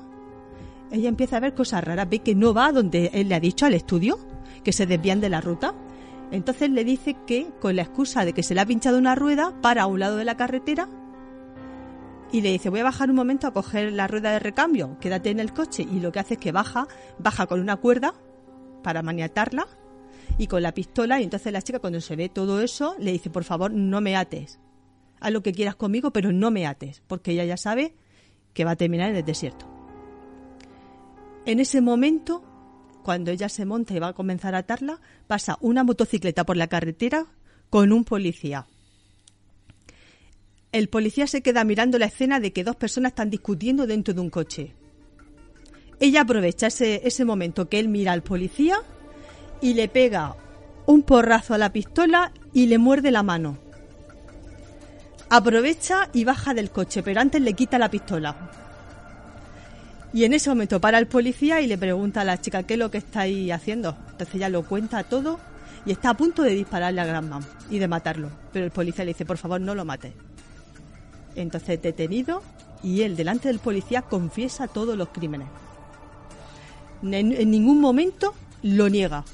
ella 0.90 1.08
empieza 1.08 1.38
a 1.38 1.40
ver 1.40 1.54
cosas 1.54 1.82
raras, 1.82 2.08
ve 2.10 2.18
que 2.18 2.34
no 2.34 2.52
va 2.52 2.70
donde 2.72 3.10
él 3.14 3.28
le 3.28 3.34
ha 3.34 3.40
dicho 3.40 3.64
al 3.64 3.72
estudio, 3.72 4.18
que 4.64 4.72
se 4.72 4.86
desvían 4.86 5.20
de 5.20 5.30
la 5.30 5.40
ruta. 5.40 5.74
Entonces 6.30 6.68
le 6.68 6.84
dice 6.84 7.16
que 7.26 7.48
con 7.58 7.74
la 7.74 7.82
excusa 7.82 8.26
de 8.26 8.34
que 8.34 8.42
se 8.42 8.54
le 8.54 8.60
ha 8.60 8.66
pinchado 8.66 8.98
una 8.98 9.14
rueda, 9.14 9.54
para 9.62 9.84
a 9.84 9.86
un 9.86 10.00
lado 10.00 10.16
de 10.16 10.26
la 10.26 10.36
carretera 10.36 10.88
y 12.30 12.42
le 12.42 12.50
dice 12.50 12.68
voy 12.68 12.80
a 12.80 12.84
bajar 12.84 13.08
un 13.08 13.16
momento 13.16 13.46
a 13.46 13.54
coger 13.54 13.92
la 13.92 14.06
rueda 14.06 14.30
de 14.32 14.38
recambio, 14.38 14.98
quédate 15.00 15.30
en 15.30 15.40
el 15.40 15.54
coche 15.54 15.86
y 15.90 16.00
lo 16.00 16.12
que 16.12 16.18
hace 16.18 16.34
es 16.34 16.40
que 16.40 16.52
baja, 16.52 16.86
baja 17.18 17.46
con 17.46 17.60
una 17.60 17.76
cuerda 17.76 18.12
para 18.82 19.02
maniatarla 19.02 19.66
y 20.36 20.46
con 20.46 20.62
la 20.62 20.74
pistola 20.74 21.20
y 21.20 21.24
entonces 21.24 21.52
la 21.52 21.62
chica 21.62 21.78
cuando 21.78 22.00
se 22.00 22.16
ve 22.16 22.28
todo 22.28 22.60
eso 22.60 22.94
le 22.98 23.12
dice 23.12 23.30
por 23.30 23.44
favor 23.44 23.72
no 23.72 24.00
me 24.00 24.16
ates, 24.16 24.58
haz 25.20 25.32
lo 25.32 25.42
que 25.42 25.52
quieras 25.52 25.76
conmigo 25.76 26.12
pero 26.12 26.32
no 26.32 26.50
me 26.50 26.66
ates 26.66 27.02
porque 27.06 27.32
ella 27.32 27.44
ya 27.44 27.56
sabe 27.56 27.94
que 28.52 28.64
va 28.64 28.72
a 28.72 28.76
terminar 28.76 29.10
en 29.10 29.16
el 29.16 29.24
desierto. 29.24 29.66
En 31.46 31.60
ese 31.60 31.80
momento, 31.80 32.42
cuando 33.02 33.30
ella 33.30 33.48
se 33.48 33.64
monta 33.64 33.94
y 33.94 34.00
va 34.00 34.08
a 34.08 34.12
comenzar 34.12 34.54
a 34.54 34.58
atarla, 34.58 35.00
pasa 35.26 35.56
una 35.60 35.84
motocicleta 35.84 36.44
por 36.44 36.56
la 36.56 36.66
carretera 36.66 37.26
con 37.70 37.92
un 37.92 38.04
policía. 38.04 38.66
El 40.72 40.88
policía 40.88 41.26
se 41.26 41.40
queda 41.40 41.64
mirando 41.64 41.98
la 41.98 42.06
escena 42.06 42.40
de 42.40 42.52
que 42.52 42.64
dos 42.64 42.76
personas 42.76 43.12
están 43.12 43.30
discutiendo 43.30 43.86
dentro 43.86 44.12
de 44.12 44.20
un 44.20 44.28
coche. 44.28 44.74
Ella 46.00 46.20
aprovecha 46.20 46.66
ese, 46.66 47.00
ese 47.06 47.24
momento 47.24 47.68
que 47.68 47.78
él 47.78 47.88
mira 47.88 48.12
al 48.12 48.22
policía 48.22 48.82
y 49.60 49.74
le 49.74 49.88
pega 49.88 50.34
un 50.86 51.02
porrazo 51.02 51.54
a 51.54 51.58
la 51.58 51.72
pistola 51.72 52.32
y 52.52 52.66
le 52.66 52.78
muerde 52.78 53.10
la 53.10 53.22
mano. 53.22 53.58
Aprovecha 55.30 56.08
y 56.14 56.24
baja 56.24 56.54
del 56.54 56.70
coche, 56.70 57.02
pero 57.02 57.20
antes 57.20 57.42
le 57.42 57.52
quita 57.52 57.78
la 57.78 57.90
pistola. 57.90 58.34
Y 60.12 60.24
en 60.24 60.32
ese 60.32 60.48
momento 60.48 60.80
para 60.80 60.98
el 60.98 61.06
policía 61.06 61.60
y 61.60 61.66
le 61.66 61.76
pregunta 61.76 62.22
a 62.22 62.24
la 62.24 62.40
chica 62.40 62.62
qué 62.62 62.74
es 62.74 62.80
lo 62.80 62.90
que 62.90 62.98
estáis 62.98 63.52
haciendo. 63.52 63.94
Entonces 64.10 64.34
ella 64.36 64.48
lo 64.48 64.62
cuenta 64.62 65.02
todo 65.04 65.38
y 65.84 65.92
está 65.92 66.10
a 66.10 66.16
punto 66.16 66.42
de 66.42 66.52
dispararle 66.52 67.00
a 67.00 67.04
Grandman 67.04 67.44
y 67.70 67.78
de 67.78 67.88
matarlo. 67.88 68.30
Pero 68.52 68.64
el 68.64 68.70
policía 68.70 69.04
le 69.04 69.12
dice, 69.12 69.26
por 69.26 69.36
favor, 69.36 69.60
no 69.60 69.74
lo 69.74 69.84
mates. 69.84 70.14
Entonces 71.36 71.82
detenido 71.82 72.42
y 72.82 73.02
él 73.02 73.16
delante 73.16 73.48
del 73.48 73.58
policía 73.58 74.02
confiesa 74.02 74.66
todos 74.66 74.96
los 74.96 75.08
crímenes. 75.10 75.48
En, 77.02 77.14
en 77.32 77.50
ningún 77.50 77.80
momento 77.80 78.34
lo 78.62 78.88
niega. 78.88 79.24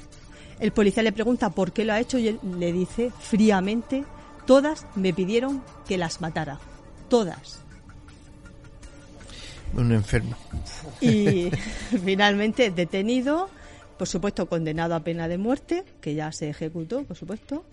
El 0.59 0.71
policía 0.71 1.03
le 1.03 1.11
pregunta 1.11 1.49
por 1.49 1.71
qué 1.71 1.83
lo 1.83 1.93
ha 1.93 1.99
hecho 1.99 2.17
y 2.17 2.29
él 2.29 2.39
le 2.57 2.71
dice 2.71 3.11
fríamente, 3.19 4.05
todas 4.45 4.85
me 4.95 5.13
pidieron 5.13 5.61
que 5.87 5.97
las 5.97 6.21
matara. 6.21 6.59
Todas. 7.09 7.59
Un 9.73 9.91
enfermo. 9.91 10.35
Y 11.01 11.49
finalmente 12.05 12.71
detenido, 12.71 13.49
por 13.97 14.07
supuesto 14.07 14.47
condenado 14.47 14.95
a 14.95 15.01
pena 15.01 15.27
de 15.27 15.37
muerte, 15.37 15.83
que 15.99 16.15
ya 16.15 16.31
se 16.31 16.49
ejecutó, 16.49 17.03
por 17.03 17.17
supuesto. 17.17 17.65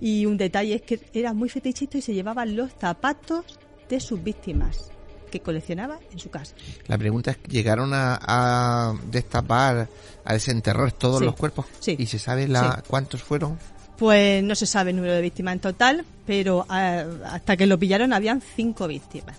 Y 0.00 0.26
un 0.26 0.36
detalle 0.36 0.74
es 0.74 0.82
que 0.82 1.00
era 1.14 1.32
muy 1.32 1.48
fetichista 1.48 1.96
y 1.96 2.02
se 2.02 2.12
llevaban 2.12 2.54
los 2.54 2.72
zapatos 2.72 3.58
de 3.88 4.00
sus 4.00 4.22
víctimas 4.22 4.90
que 5.30 5.40
coleccionaba 5.40 5.98
en 6.12 6.18
su 6.18 6.30
casa. 6.30 6.54
La 6.86 6.96
pregunta 6.98 7.30
es, 7.32 7.38
¿llegaron 7.48 7.92
a, 7.94 8.18
a 8.22 8.94
destapar, 9.10 9.88
a 10.24 10.32
desenterrar 10.32 10.92
todos 10.92 11.18
Sí. 11.20 11.24
los 11.24 11.34
cuerpos? 11.36 11.66
Sí. 11.80 11.96
¿Y 11.98 12.06
se 12.06 12.18
sabe 12.18 12.48
la, 12.48 12.76
Sí. 12.76 12.82
cuántos 12.88 13.22
fueron? 13.22 13.58
Pues 13.98 14.42
no 14.44 14.54
se 14.54 14.66
sabe 14.66 14.90
el 14.90 14.96
número 14.96 15.14
de 15.14 15.22
víctimas 15.22 15.54
en 15.54 15.60
total, 15.60 16.04
pero 16.26 16.66
eh, 16.72 17.06
hasta 17.26 17.56
que 17.56 17.66
lo 17.66 17.78
pillaron 17.78 18.12
habían 18.12 18.40
cinco 18.42 18.86
víctimas. 18.86 19.36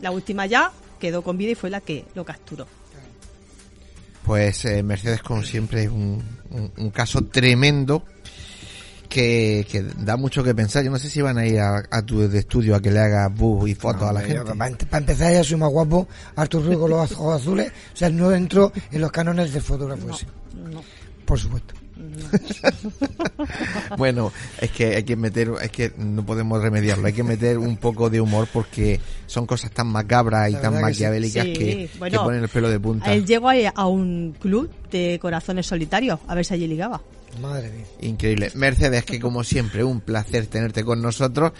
La 0.00 0.10
última 0.10 0.44
ya 0.46 0.70
quedó 1.00 1.22
con 1.22 1.38
vida 1.38 1.52
y 1.52 1.54
fue 1.54 1.70
la 1.70 1.80
que 1.80 2.04
lo 2.14 2.24
capturó. 2.24 2.66
Pues 4.24 4.64
eh, 4.64 4.82
Mercedes, 4.82 5.22
como 5.22 5.42
siempre, 5.42 5.84
es 5.84 5.88
un, 5.88 6.22
un- 6.50 6.72
un 6.76 6.90
caso 6.90 7.24
tremendo 7.26 8.04
que, 9.06 9.66
que 9.70 9.82
da 9.82 10.16
mucho 10.16 10.42
que 10.44 10.54
pensar. 10.54 10.84
Yo 10.84 10.90
no 10.90 10.98
sé 10.98 11.08
si 11.08 11.20
van 11.20 11.38
a 11.38 11.46
ir 11.46 11.58
a, 11.60 11.82
a 11.90 12.02
tu 12.02 12.22
estudio 12.22 12.76
a 12.76 12.80
que 12.80 12.90
le 12.90 13.00
haga 13.00 13.28
bus 13.28 13.68
y 13.68 13.74
fotos 13.74 14.02
a 14.04 14.12
la 14.12 14.20
gente. 14.20 14.44
Para, 14.54 14.76
para 14.76 14.98
empezar, 14.98 15.32
ya 15.32 15.44
soy 15.44 15.56
más 15.56 15.70
guapo. 15.70 16.06
Artur 16.36 16.64
Ruiz 16.64 16.78
con 16.78 16.90
los 16.90 17.12
ojos 17.12 17.40
azules. 17.40 17.68
O 17.94 17.96
sea, 17.96 18.10
no 18.10 18.32
entro 18.32 18.72
en 18.90 19.00
los 19.00 19.10
cánones 19.10 19.52
de 19.52 19.60
fotógrafo. 19.60 20.10
ese. 20.10 20.26
No. 20.70 20.82
Por 21.24 21.38
supuesto. 21.38 21.74
Bueno, 23.96 24.32
es 24.60 24.70
que 24.70 24.96
hay 24.96 25.02
que 25.04 25.16
meter, 25.16 25.50
es 25.62 25.70
que 25.70 25.92
no 25.96 26.24
podemos 26.24 26.60
remediarlo, 26.60 27.06
hay 27.06 27.12
que 27.12 27.22
meter 27.22 27.58
un 27.58 27.76
poco 27.76 28.10
de 28.10 28.20
humor 28.20 28.48
porque 28.52 29.00
son 29.26 29.46
cosas 29.46 29.70
tan 29.70 29.86
macabras 29.86 30.50
y 30.50 30.54
tan 30.54 30.72
que 30.72 30.76
sí. 30.78 30.82
maquiavélicas 30.82 31.44
Sí, 31.44 31.52
que, 31.52 31.58
que 31.58 31.90
bueno, 31.98 32.24
ponen 32.24 32.42
el 32.42 32.48
pelo 32.48 32.68
de 32.68 32.80
punta. 32.80 33.12
Él 33.12 33.24
llegó 33.24 33.48
a, 33.48 33.54
a 33.74 33.86
un 33.86 34.34
club 34.38 34.70
de 34.90 35.18
corazones 35.20 35.66
solitarios 35.66 36.18
a 36.26 36.34
ver 36.34 36.44
si 36.44 36.54
allí 36.54 36.66
ligaba. 36.66 37.00
Madre 37.40 37.70
mía. 37.70 37.86
Increíble. 38.00 38.50
Mercedes, 38.54 39.04
que 39.04 39.20
como 39.20 39.44
siempre, 39.44 39.84
un 39.84 40.00
placer 40.00 40.46
tenerte 40.46 40.84
con 40.84 41.00
nosotros. 41.02 41.52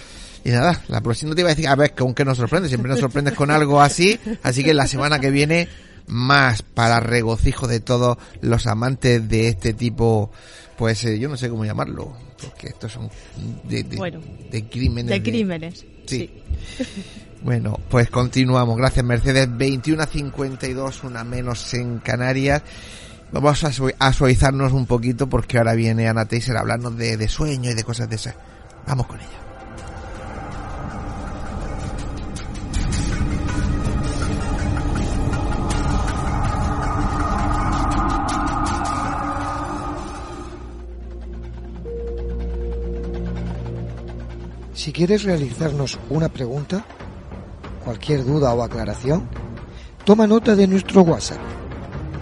Y 0.44 0.50
nada, 0.50 0.82
la 0.88 1.00
próxima 1.00 1.34
te 1.34 1.40
iba 1.40 1.50
a 1.50 1.54
decir, 1.54 1.68
a 1.68 1.74
ver, 1.74 1.94
con 1.94 2.14
qué 2.14 2.24
nos 2.24 2.38
sorprende, 2.38 2.68
siempre 2.68 2.90
nos 2.90 3.00
sorprendes 3.00 3.34
con 3.34 3.50
algo 3.50 3.80
así. 3.80 4.18
Así 4.42 4.62
que 4.62 4.74
la 4.74 4.86
semana 4.86 5.18
que 5.18 5.30
viene, 5.30 5.68
más 6.06 6.62
para 6.62 7.00
regocijo 7.00 7.66
de 7.66 7.80
todos 7.80 8.16
los 8.40 8.66
amantes 8.66 9.28
de 9.28 9.48
este 9.48 9.72
tipo, 9.72 10.30
pues 10.76 11.04
eh, 11.04 11.18
yo 11.18 11.28
no 11.28 11.36
sé 11.36 11.48
cómo 11.48 11.64
llamarlo, 11.64 12.16
porque 12.40 12.68
estos 12.68 12.92
son 12.92 13.10
de, 13.64 13.82
de, 13.82 13.96
Bueno, 13.96 14.20
de 14.50 14.68
crímenes. 14.68 15.10
De 15.10 15.22
crímenes. 15.22 15.84
Sí. 16.06 16.30
Bueno, 17.42 17.78
pues 17.90 18.10
continuamos. 18.10 18.76
Gracias, 18.76 19.04
Mercedes. 19.04 19.46
21 19.56 20.02
a 20.02 20.06
52, 20.06 21.04
una 21.04 21.22
menos 21.22 21.74
en 21.74 21.98
Canarias. 21.98 22.62
Vamos 23.32 23.64
a, 23.64 24.12
suavizarnos 24.12 24.72
un 24.72 24.86
poquito 24.86 25.28
porque 25.28 25.58
ahora 25.58 25.74
viene 25.74 26.08
Ana 26.08 26.26
Teiser 26.26 26.56
a 26.56 26.60
hablarnos 26.60 26.96
de, 26.96 27.16
de 27.16 27.28
sueño 27.28 27.70
y 27.70 27.74
de 27.74 27.84
cosas 27.84 28.08
de 28.08 28.16
esas. 28.16 28.34
Vamos 28.86 29.06
con 29.06 29.18
ella. 29.18 29.28
Si 44.72 44.92
quieres 44.92 45.24
realizarnos 45.24 45.98
una 46.10 46.28
pregunta, 46.28 46.84
cualquier 47.84 48.24
duda 48.24 48.54
o 48.54 48.62
aclaración, 48.62 49.28
toma 50.04 50.28
nota 50.28 50.54
de 50.54 50.68
nuestro 50.68 51.02
WhatsApp 51.02 51.65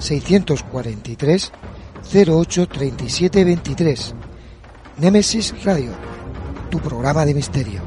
643 0.04 1.52
08 2.12 2.68
37 2.68 3.44
23. 3.44 4.14
Nemesis 4.98 5.54
Radio, 5.64 5.92
tu 6.70 6.78
programa 6.78 7.24
de 7.24 7.32
misterio. 7.32 7.80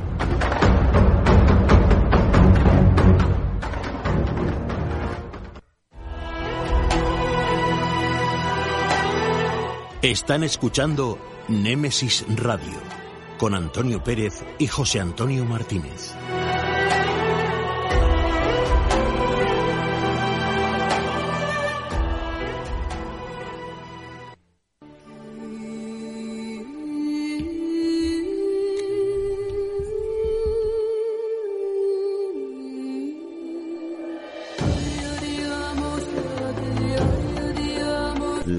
Están 10.01 10.43
escuchando 10.43 11.19
Némesis 11.47 12.25
Radio 12.35 12.79
con 13.37 13.53
Antonio 13.53 14.03
Pérez 14.03 14.43
y 14.57 14.65
José 14.65 14.99
Antonio 14.99 15.45
Martínez. 15.45 16.15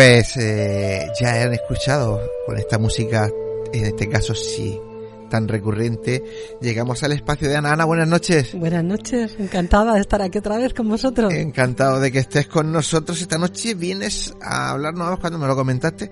Pues 0.00 0.34
eh, 0.38 1.12
ya 1.20 1.42
han 1.42 1.52
escuchado 1.52 2.22
con 2.46 2.56
esta 2.56 2.78
música, 2.78 3.30
en 3.70 3.84
este 3.84 4.08
caso 4.08 4.34
sí, 4.34 4.80
tan 5.28 5.46
recurrente, 5.46 6.24
llegamos 6.62 7.02
al 7.02 7.12
espacio 7.12 7.50
de 7.50 7.56
Ana. 7.56 7.72
Ana, 7.72 7.84
buenas 7.84 8.08
noches. 8.08 8.54
Buenas 8.54 8.82
noches, 8.82 9.36
encantada 9.38 9.92
de 9.92 10.00
estar 10.00 10.22
aquí 10.22 10.38
otra 10.38 10.56
vez 10.56 10.72
con 10.72 10.88
vosotros. 10.88 11.30
Encantado 11.34 12.00
de 12.00 12.10
que 12.10 12.20
estés 12.20 12.46
con 12.46 12.72
nosotros. 12.72 13.20
Esta 13.20 13.36
noche 13.36 13.74
vienes 13.74 14.34
a 14.40 14.70
hablarnos 14.70 15.20
cuando 15.20 15.38
me 15.38 15.46
lo 15.46 15.54
comentaste. 15.54 16.10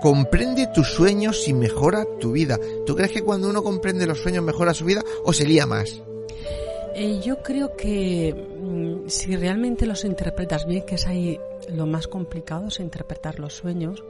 Comprende 0.00 0.68
tus 0.68 0.88
sueños 0.88 1.46
y 1.46 1.52
mejora 1.52 2.06
tu 2.20 2.32
vida. 2.32 2.58
¿Tú 2.86 2.96
crees 2.96 3.12
que 3.12 3.20
cuando 3.20 3.50
uno 3.50 3.62
comprende 3.62 4.06
los 4.06 4.18
sueños 4.18 4.42
mejora 4.42 4.72
su 4.72 4.86
vida 4.86 5.02
o 5.26 5.34
se 5.34 5.44
lía 5.44 5.66
más? 5.66 6.00
Eh, 6.94 7.20
yo 7.22 7.42
creo 7.42 7.76
que 7.76 8.34
mm, 8.62 9.10
si 9.10 9.36
realmente 9.36 9.84
los 9.84 10.06
interpretas 10.06 10.66
bien, 10.66 10.86
que 10.86 10.94
es 10.94 11.06
ahí 11.06 11.38
lo 11.68 11.86
más 11.86 12.08
complicado, 12.08 12.68
es 12.68 12.80
interpretar 12.80 13.38
los 13.38 13.54
sueños, 13.54 14.04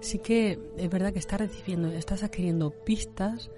sí 0.00 0.18
que 0.18 0.58
es 0.76 0.90
verdad 0.90 1.12
que 1.12 1.18
estás 1.18 1.40
recibiendo, 1.40 1.90
estás 1.90 2.22
adquiriendo 2.22 2.70
pistas 2.70 3.50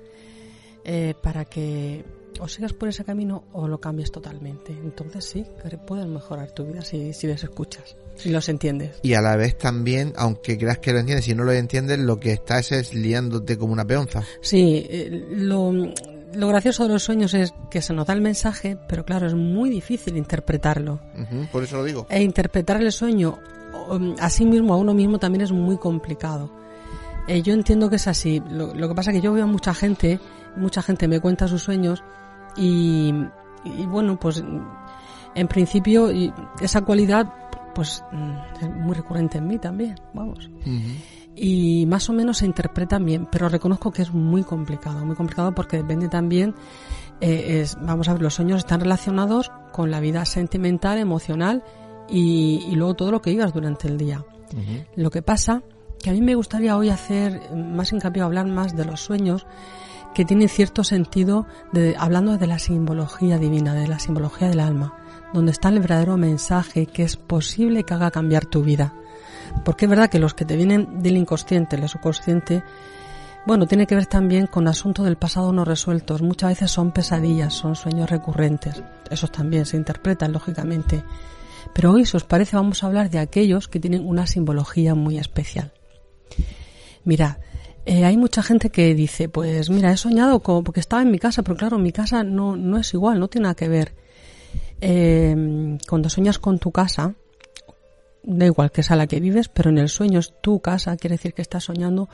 eh, 0.84 1.14
para 1.20 1.44
que 1.44 2.04
o 2.40 2.48
sigas 2.48 2.72
por 2.72 2.88
ese 2.88 3.04
camino 3.04 3.44
o 3.52 3.68
lo 3.68 3.80
cambies 3.80 4.10
totalmente. 4.10 4.72
Entonces 4.72 5.24
sí, 5.24 5.44
puedes 5.86 6.06
mejorar 6.06 6.52
tu 6.52 6.64
vida 6.64 6.82
si, 6.82 7.12
si 7.12 7.26
les 7.26 7.42
escuchas, 7.42 7.96
si 8.16 8.30
los 8.30 8.48
entiendes. 8.48 8.98
Y 9.02 9.14
a 9.14 9.20
la 9.20 9.36
vez 9.36 9.58
también, 9.58 10.12
aunque 10.16 10.56
creas 10.56 10.78
que 10.78 10.92
lo 10.92 11.00
entiendes, 11.00 11.26
si 11.26 11.34
no 11.34 11.44
lo 11.44 11.52
entiendes, 11.52 11.98
lo 11.98 12.18
que 12.18 12.32
estás 12.32 12.72
es 12.72 12.94
liándote 12.94 13.58
como 13.58 13.72
una 13.72 13.84
peonza. 13.84 14.22
Sí, 14.40 14.86
eh, 14.88 15.26
lo, 15.30 15.72
lo 16.34 16.48
gracioso 16.48 16.84
de 16.84 16.90
los 16.90 17.02
sueños 17.02 17.34
es 17.34 17.54
que 17.70 17.82
se 17.82 17.92
nos 17.92 18.06
da 18.06 18.14
el 18.14 18.20
mensaje, 18.20 18.76
pero 18.88 19.04
claro, 19.04 19.26
es 19.26 19.34
muy 19.34 19.70
difícil 19.70 20.16
interpretarlo. 20.16 21.00
por 21.50 21.64
eso 21.64 21.76
lo 21.76 21.84
digo. 21.84 22.06
E 22.08 22.22
interpretar 22.22 22.80
el 22.80 22.92
sueño 22.92 23.38
um, 23.88 24.14
a 24.18 24.30
sí 24.30 24.44
mismo, 24.44 24.74
a 24.74 24.76
uno 24.76 24.94
mismo, 24.94 25.18
también 25.18 25.42
es 25.42 25.52
muy 25.52 25.76
complicado. 25.78 26.50
Eh, 27.26 27.42
yo 27.42 27.52
entiendo 27.52 27.88
que 27.88 27.96
es 27.96 28.06
así. 28.06 28.42
Lo, 28.50 28.72
que 28.72 28.94
pasa 28.94 29.10
es 29.10 29.16
que 29.16 29.22
yo 29.22 29.32
veo 29.32 29.44
a 29.44 29.46
mucha 29.46 29.74
gente, 29.74 30.20
mucha 30.56 30.82
gente 30.82 31.08
me 31.08 31.20
cuenta 31.20 31.48
sus 31.48 31.62
sueños 31.62 32.02
y, 32.56 33.12
bueno, 33.88 34.18
pues 34.18 34.42
en 35.34 35.48
principio 35.48 36.10
esa 36.60 36.80
cualidad 36.82 37.32
pues 37.72 38.02
mm, 38.10 38.32
es 38.60 38.70
muy 38.70 38.94
recurrente 38.94 39.38
en 39.38 39.46
mí 39.46 39.58
también, 39.58 39.94
vamos 40.12 40.50
y 41.42 41.86
más 41.86 42.10
o 42.10 42.12
menos 42.12 42.38
se 42.38 42.46
interpretan 42.46 43.02
bien, 43.06 43.26
pero 43.32 43.48
reconozco 43.48 43.90
que 43.90 44.02
es 44.02 44.12
muy 44.12 44.44
complicado, 44.44 45.06
muy 45.06 45.16
complicado 45.16 45.54
porque 45.54 45.78
depende 45.78 46.08
también, 46.08 46.54
eh, 47.22 47.62
es, 47.62 47.78
vamos 47.80 48.10
a 48.10 48.12
ver, 48.12 48.20
los 48.20 48.34
sueños 48.34 48.58
están 48.58 48.80
relacionados 48.80 49.50
con 49.72 49.90
la 49.90 50.00
vida 50.00 50.26
sentimental, 50.26 50.98
emocional 50.98 51.64
y, 52.10 52.66
y 52.68 52.74
luego 52.74 52.92
todo 52.92 53.10
lo 53.10 53.22
que 53.22 53.30
vivas 53.30 53.54
durante 53.54 53.88
el 53.88 53.96
día. 53.96 54.22
Lo 54.96 55.10
que 55.10 55.22
pasa 55.22 55.62
que 56.02 56.10
a 56.10 56.12
mí 56.12 56.20
me 56.20 56.34
gustaría 56.34 56.76
hoy 56.76 56.90
hacer 56.90 57.40
más 57.54 57.92
hincapié, 57.92 58.20
hablar 58.20 58.46
más 58.46 58.76
de 58.76 58.84
los 58.84 59.00
sueños 59.00 59.46
que 60.14 60.26
tienen 60.26 60.48
cierto 60.48 60.84
sentido, 60.84 61.46
de, 61.72 61.94
hablando 61.98 62.36
de 62.36 62.46
la 62.48 62.58
simbología 62.58 63.38
divina, 63.38 63.72
de 63.74 63.86
la 63.88 63.98
simbología 63.98 64.48
del 64.48 64.60
alma, 64.60 64.94
donde 65.32 65.52
está 65.52 65.70
el 65.70 65.80
verdadero 65.80 66.18
mensaje 66.18 66.86
que 66.86 67.04
es 67.04 67.16
posible 67.16 67.84
que 67.84 67.94
haga 67.94 68.10
cambiar 68.10 68.44
tu 68.44 68.62
vida. 68.62 68.92
Porque 69.64 69.86
es 69.86 69.90
verdad 69.90 70.08
que 70.08 70.18
los 70.18 70.34
que 70.34 70.44
te 70.44 70.56
vienen 70.56 71.02
del 71.02 71.16
inconsciente, 71.16 71.76
el 71.76 71.88
subconsciente, 71.88 72.62
bueno, 73.46 73.66
tiene 73.66 73.86
que 73.86 73.94
ver 73.94 74.06
también 74.06 74.46
con 74.46 74.68
asuntos 74.68 75.04
del 75.04 75.16
pasado 75.16 75.52
no 75.52 75.64
resueltos. 75.64 76.22
Muchas 76.22 76.50
veces 76.50 76.70
son 76.70 76.92
pesadillas, 76.92 77.54
son 77.54 77.74
sueños 77.74 78.10
recurrentes. 78.10 78.82
Esos 79.10 79.32
también 79.32 79.66
se 79.66 79.76
interpretan, 79.76 80.32
lógicamente. 80.32 81.02
Pero 81.72 81.92
hoy, 81.92 82.04
si 82.04 82.16
os 82.16 82.24
parece, 82.24 82.56
vamos 82.56 82.82
a 82.82 82.86
hablar 82.86 83.10
de 83.10 83.18
aquellos 83.18 83.68
que 83.68 83.80
tienen 83.80 84.06
una 84.06 84.26
simbología 84.26 84.94
muy 84.94 85.18
especial. 85.18 85.72
Mira, 87.04 87.40
eh, 87.86 88.04
hay 88.04 88.16
mucha 88.16 88.42
gente 88.42 88.70
que 88.70 88.94
dice, 88.94 89.28
pues 89.28 89.70
mira, 89.70 89.90
he 89.90 89.96
soñado 89.96 90.40
como 90.40 90.62
porque 90.62 90.80
estaba 90.80 91.02
en 91.02 91.10
mi 91.10 91.18
casa, 91.18 91.42
pero 91.42 91.56
claro, 91.56 91.78
mi 91.78 91.92
casa 91.92 92.22
no, 92.22 92.56
no 92.56 92.78
es 92.78 92.92
igual, 92.92 93.18
no 93.18 93.28
tiene 93.28 93.44
nada 93.44 93.54
que 93.54 93.68
ver. 93.68 93.94
Eh, 94.80 95.78
cuando 95.88 96.10
sueñas 96.10 96.38
con 96.38 96.58
tu 96.58 96.72
casa, 96.72 97.14
da 98.22 98.46
igual 98.46 98.70
que 98.70 98.82
es 98.82 98.90
a 98.90 98.96
la 98.96 99.06
que 99.06 99.20
vives, 99.20 99.48
pero 99.48 99.70
en 99.70 99.78
el 99.78 99.88
sueño 99.88 100.18
es 100.18 100.34
tu 100.40 100.60
casa, 100.60 100.96
quiere 100.96 101.14
decir 101.14 101.34
que 101.34 101.42
estás 101.42 101.64
soñando 101.64 102.08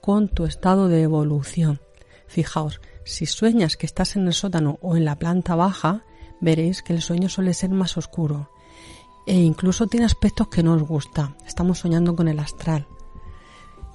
con 0.00 0.28
tu 0.28 0.44
estado 0.44 0.88
de 0.88 1.02
evolución. 1.02 1.80
Fijaos, 2.26 2.80
si 3.04 3.26
sueñas 3.26 3.76
que 3.76 3.86
estás 3.86 4.16
en 4.16 4.26
el 4.26 4.34
sótano 4.34 4.78
o 4.82 4.96
en 4.96 5.04
la 5.04 5.16
planta 5.18 5.54
baja, 5.54 6.04
veréis 6.40 6.82
que 6.82 6.92
el 6.92 7.02
sueño 7.02 7.28
suele 7.28 7.54
ser 7.54 7.70
más 7.70 7.96
oscuro 7.96 8.50
e 9.26 9.34
incluso 9.34 9.86
tiene 9.86 10.06
aspectos 10.06 10.48
que 10.48 10.62
no 10.62 10.74
os 10.74 10.82
gusta. 10.82 11.34
Estamos 11.46 11.78
soñando 11.78 12.14
con 12.14 12.28
el 12.28 12.38
astral. 12.38 12.86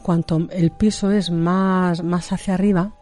Cuanto 0.01 0.47
el 0.51 0.71
piso 0.71 1.11
es 1.11 1.29
más, 1.29 2.03
más 2.03 2.31
hacia 2.31 2.53
arriba, 2.53 2.93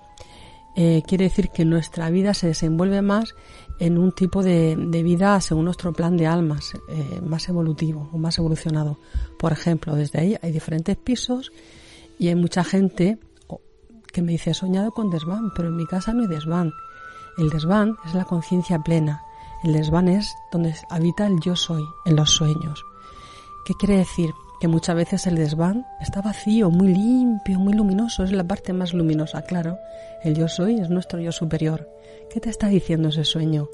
eh, 0.75 1.03
quiere 1.07 1.25
decir 1.25 1.49
que 1.49 1.65
nuestra 1.65 2.09
vida 2.09 2.33
se 2.33 2.47
desenvuelve 2.47 3.01
más 3.01 3.35
en 3.79 3.97
un 3.97 4.11
tipo 4.11 4.43
de, 4.43 4.75
vida 5.03 5.39
según 5.41 5.65
nuestro 5.65 5.93
plan 5.93 6.17
de 6.17 6.27
almas, 6.27 6.73
eh, 6.89 7.21
más 7.23 7.47
evolutivo 7.49 8.09
o 8.11 8.17
más 8.17 8.37
evolucionado. 8.37 8.97
Por 9.37 9.51
ejemplo, 9.51 9.95
desde 9.95 10.19
ahí 10.19 10.37
hay 10.41 10.51
diferentes 10.51 10.97
pisos 10.97 11.51
y 12.19 12.27
hay 12.27 12.35
mucha 12.35 12.63
gente 12.63 13.19
que 14.11 14.21
me 14.21 14.31
dice, 14.31 14.51
he 14.51 14.53
soñado 14.53 14.91
con 14.91 15.09
desván, 15.09 15.51
pero 15.55 15.67
en 15.67 15.75
mi 15.75 15.85
casa 15.85 16.13
no 16.13 16.23
hay 16.23 16.27
desván. 16.27 16.73
El 17.37 17.49
desván 17.49 17.97
es 18.05 18.15
la 18.15 18.25
conciencia 18.25 18.79
plena. 18.79 19.21
El 19.63 19.73
desván 19.73 20.07
es 20.07 20.33
donde 20.51 20.73
habita 20.89 21.27
el 21.27 21.39
yo 21.39 21.55
soy, 21.55 21.83
en 22.05 22.15
los 22.15 22.31
sueños. 22.31 22.83
¿Qué 23.65 23.73
quiere 23.75 23.97
decir? 23.97 24.33
Que 24.59 24.67
muchas 24.67 24.95
veces 24.95 25.27
el 25.27 25.35
desván 25.35 25.85
está 26.01 26.21
vacío, 26.21 26.71
muy 26.71 26.93
limpio, 26.93 27.59
muy 27.59 27.73
luminoso, 27.73 28.23
es 28.23 28.31
la 28.31 28.43
parte 28.43 28.73
más 28.73 28.93
luminosa, 28.93 29.43
claro. 29.43 29.77
El 30.23 30.35
yo 30.35 30.47
soy 30.47 30.79
es 30.79 30.89
nuestro 30.89 31.19
yo 31.19 31.31
superior. 31.31 31.87
¿Qué 32.31 32.39
te 32.39 32.49
está 32.49 32.67
diciendo 32.67 33.09
ese 33.09 33.23
sueño? 33.23 33.69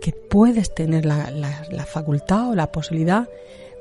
Que 0.00 0.12
puedes 0.12 0.74
tener 0.74 1.04
la, 1.04 1.86
facultad 1.86 2.50
o 2.50 2.54
la 2.54 2.70
posibilidad 2.70 3.28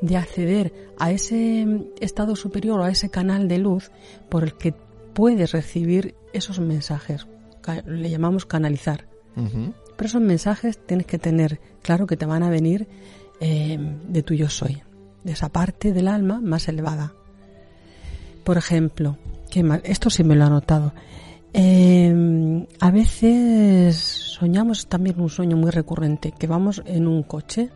de 0.01 0.17
acceder 0.17 0.73
a 0.97 1.11
ese 1.11 1.65
estado 1.99 2.35
superior 2.35 2.79
o 2.79 2.83
a 2.83 2.89
ese 2.89 3.09
canal 3.09 3.47
de 3.47 3.59
luz 3.59 3.91
por 4.29 4.43
el 4.43 4.55
que 4.55 4.73
puedes 5.13 5.51
recibir 5.51 6.15
esos 6.33 6.59
mensajes. 6.59 7.27
Le 7.85 8.09
llamamos 8.09 8.45
canalizar. 8.45 9.07
Pero 9.35 10.07
esos 10.07 10.21
mensajes 10.21 10.77
tienes 10.85 11.05
que 11.05 11.19
tener 11.19 11.59
claro 11.81 12.07
que 12.07 12.17
te 12.17 12.25
van 12.25 12.43
a 12.43 12.49
venir 12.49 12.87
eh, 13.39 13.77
de 14.07 14.23
tu 14.23 14.33
yo 14.33 14.49
soy, 14.49 14.81
de 15.23 15.31
esa 15.31 15.49
parte 15.49 15.93
del 15.93 16.07
alma 16.07 16.39
más 16.41 16.67
elevada. 16.67 17.13
Por 18.43 18.57
ejemplo, 18.57 19.17
esto 19.83 20.09
sí 20.09 20.23
me 20.23 20.35
lo 20.35 20.45
ha 20.45 20.49
notado. 20.49 20.93
Eh, 21.53 22.65
a 22.79 22.91
veces 22.91 23.95
soñamos 23.95 24.87
también 24.87 25.19
un 25.21 25.29
sueño 25.29 25.55
muy 25.55 25.71
recurrente, 25.71 26.33
que 26.37 26.47
vamos 26.47 26.81
en 26.85 27.07
un 27.07 27.23
coche. 27.23 27.69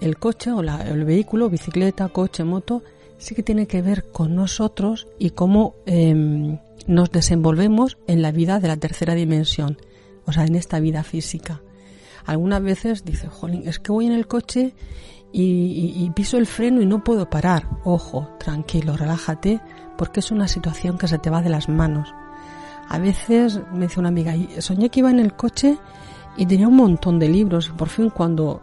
El 0.00 0.16
coche 0.16 0.50
o 0.52 0.60
el 0.60 1.04
vehículo, 1.04 1.50
bicicleta, 1.50 2.08
coche, 2.08 2.44
moto, 2.44 2.82
sí 3.18 3.34
que 3.34 3.42
tiene 3.42 3.66
que 3.66 3.82
ver 3.82 4.10
con 4.10 4.34
nosotros 4.34 5.08
y 5.18 5.30
cómo 5.30 5.74
em, 5.86 6.58
nos 6.86 7.10
desenvolvemos 7.10 7.98
en 8.06 8.22
la 8.22 8.32
vida 8.32 8.60
de 8.60 8.68
la 8.68 8.76
tercera 8.76 9.14
dimensión, 9.14 9.76
o 10.24 10.32
sea, 10.32 10.44
en 10.44 10.54
esta 10.54 10.80
vida 10.80 11.02
física. 11.02 11.60
Algunas 12.24 12.62
veces 12.62 13.04
dice, 13.04 13.28
jolín, 13.28 13.62
es 13.66 13.78
que 13.78 13.92
voy 13.92 14.06
en 14.06 14.12
el 14.12 14.26
coche 14.26 14.74
y 15.30 16.10
piso 16.10 16.38
el 16.38 16.46
freno 16.46 16.80
y 16.80 16.86
no 16.86 17.04
puedo 17.04 17.28
parar. 17.28 17.68
Ojo, 17.84 18.28
tranquilo, 18.38 18.96
relájate, 18.96 19.60
porque 19.96 20.20
es 20.20 20.30
una 20.30 20.48
situación 20.48 20.98
que 20.98 21.08
se 21.08 21.18
te 21.18 21.30
va 21.30 21.42
de 21.42 21.50
las 21.50 21.68
manos 21.68 22.12
a 22.88 22.98
veces 22.98 23.60
me 23.72 23.86
dice 23.86 24.00
una 24.00 24.08
amiga, 24.08 24.34
soñé 24.60 24.88
que 24.88 25.00
iba 25.00 25.10
en 25.10 25.20
el 25.20 25.34
coche 25.34 25.78
y 26.36 26.46
tenía 26.46 26.68
un 26.68 26.76
montón 26.76 27.18
de 27.18 27.28
libros 27.28 27.68
y 27.68 27.72
por 27.72 27.88
fin 27.88 28.08
cuando, 28.08 28.62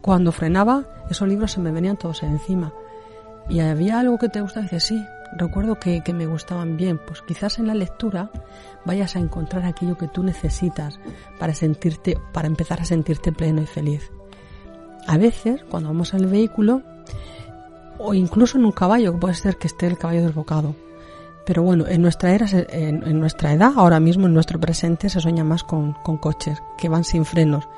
cuando 0.00 0.32
frenaba, 0.32 0.84
esos 1.08 1.28
libros 1.28 1.52
se 1.52 1.60
me 1.60 1.70
venían 1.70 1.96
todos 1.96 2.22
encima. 2.22 2.72
Y 3.48 3.60
había 3.60 4.00
algo 4.00 4.18
que 4.18 4.28
te 4.28 4.40
gusta, 4.40 4.62
dice, 4.62 4.80
sí, 4.80 5.04
recuerdo 5.36 5.78
que, 5.78 6.02
que 6.02 6.12
me 6.12 6.26
gustaban 6.26 6.76
bien. 6.76 6.98
Pues 7.06 7.22
quizás 7.22 7.60
en 7.60 7.68
la 7.68 7.74
lectura 7.74 8.32
vayas 8.84 9.14
a 9.14 9.20
encontrar 9.20 9.64
aquello 9.64 9.96
que 9.96 10.08
tú 10.08 10.24
necesitas 10.24 10.98
para 11.38 11.54
sentirte, 11.54 12.18
para 12.32 12.48
empezar 12.48 12.80
a 12.80 12.84
sentirte 12.84 13.30
pleno 13.30 13.62
y 13.62 13.66
feliz. 13.66 14.10
A 15.06 15.18
veces, 15.18 15.64
cuando 15.70 15.88
vamos 15.88 16.14
en 16.14 16.20
el 16.20 16.26
vehículo, 16.26 16.82
o 17.98 18.14
incluso 18.14 18.58
en 18.58 18.64
un 18.64 18.72
caballo, 18.72 19.18
puede 19.18 19.34
ser 19.34 19.56
que 19.56 19.68
esté 19.68 19.86
el 19.86 19.98
caballo 19.98 20.26
desbocado, 20.26 20.74
pero 21.46 21.62
bueno, 21.62 21.86
en 21.86 22.02
nuestra 22.02 22.34
era, 22.34 22.46
en, 22.50 23.20
nuestra 23.20 23.52
edad, 23.52 23.72
ahora 23.76 24.00
mismo 24.00 24.26
en 24.26 24.34
nuestro 24.34 24.58
presente, 24.58 25.08
se 25.08 25.20
sueña 25.20 25.44
más 25.44 25.62
con, 25.62 25.92
coches 26.20 26.60
que 26.76 26.88
van 26.88 27.04
sin 27.04 27.24
frenos. 27.24 27.68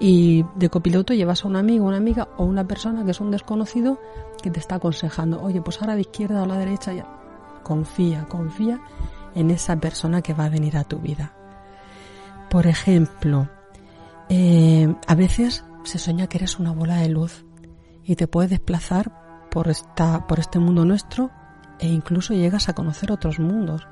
Y 0.00 0.44
de 0.56 0.68
copiloto 0.68 1.14
llevas 1.14 1.44
a 1.44 1.48
un 1.48 1.54
amigo, 1.54 1.86
una 1.86 1.98
amiga 1.98 2.26
o 2.36 2.44
una 2.44 2.66
persona 2.66 3.04
que 3.04 3.12
es 3.12 3.20
un 3.20 3.30
desconocido 3.30 4.00
que 4.42 4.50
te 4.50 4.58
está 4.58 4.74
aconsejando, 4.74 5.40
oye, 5.40 5.62
pues 5.62 5.80
ahora 5.80 5.94
de 5.94 6.00
izquierda 6.00 6.42
o 6.42 6.46
la 6.46 6.58
derecha 6.58 6.92
ya. 6.92 7.06
Confía, 7.62 8.26
confía 8.28 8.80
en 9.36 9.52
esa 9.52 9.76
persona 9.76 10.20
que 10.20 10.34
va 10.34 10.46
a 10.46 10.50
venir 10.50 10.76
a 10.76 10.82
tu 10.82 10.98
vida. 10.98 11.32
Por 12.50 12.66
ejemplo, 12.66 13.48
eh, 14.28 14.92
a 15.06 15.14
veces 15.14 15.64
se 15.84 15.98
sueña 15.98 16.26
que 16.26 16.38
eres 16.38 16.58
una 16.58 16.72
bola 16.72 16.96
de 16.96 17.08
luz 17.08 17.44
y 18.04 18.16
te 18.16 18.26
puedes 18.26 18.50
desplazar 18.50 19.12
por, 19.50 19.68
esta, 19.68 20.26
por 20.26 20.40
este 20.40 20.58
mundo 20.58 20.84
nuestro 20.84 21.30
e 21.78 21.86
incluso 21.88 22.34
llegas 22.34 22.68
a 22.68 22.72
conocer 22.74 23.12
otros 23.12 23.38
mundos. 23.38 23.86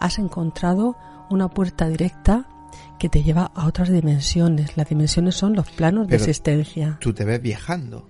Has 0.00 0.18
encontrado 0.18 0.96
una 1.30 1.48
puerta 1.48 1.88
directa 1.88 2.46
que 2.98 3.08
te 3.08 3.22
lleva 3.22 3.50
a 3.54 3.66
otras 3.66 3.90
dimensiones. 3.90 4.76
Las 4.76 4.88
dimensiones 4.88 5.34
son 5.36 5.54
los 5.54 5.70
planos 5.70 6.08
de 6.08 6.16
existencia. 6.16 6.98
Tú 7.00 7.12
te 7.12 7.24
ves 7.24 7.40
viajando. 7.40 8.08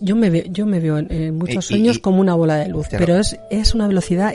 Yo 0.00 0.14
me 0.14 0.30
veo, 0.30 0.44
yo 0.48 0.64
me 0.64 0.78
veo 0.78 0.98
en, 0.98 1.12
en 1.12 1.36
muchos 1.36 1.64
Y- 1.66 1.68
sueños 1.74 1.96
y- 1.96 2.00
como 2.00 2.20
una 2.20 2.34
bola 2.34 2.54
de 2.56 2.68
luz, 2.68 2.86
Claro. 2.88 3.04
pero 3.04 3.18
es, 3.18 3.36
es 3.50 3.74
una 3.74 3.88
velocidad 3.88 4.32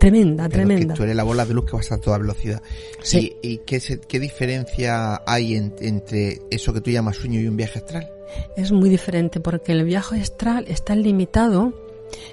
tremenda, 0.00 0.48
tremenda. 0.48 0.94
que 0.94 0.98
tú 0.98 1.02
eres 1.04 1.14
la 1.14 1.22
bola 1.22 1.44
de 1.46 1.54
luz 1.54 1.66
que 1.66 1.76
vas 1.76 1.92
a 1.92 1.98
toda 1.98 2.18
velocidad. 2.18 2.60
Sí. 3.02 3.36
¿Y, 3.42 3.48
y 3.52 3.58
qué, 3.58 3.78
se- 3.78 4.00
qué 4.00 4.18
diferencia 4.18 5.22
hay 5.26 5.54
en- 5.54 5.74
entre 5.80 6.40
eso 6.50 6.72
que 6.72 6.80
tú 6.80 6.90
llamas 6.90 7.16
sueño 7.16 7.38
y 7.40 7.46
un 7.46 7.56
viaje 7.56 7.78
astral? 7.78 8.10
Es 8.56 8.72
muy 8.72 8.88
diferente 8.88 9.38
porque 9.40 9.72
el 9.72 9.84
viaje 9.84 10.20
astral 10.20 10.64
está 10.68 10.94
limitado 10.96 11.72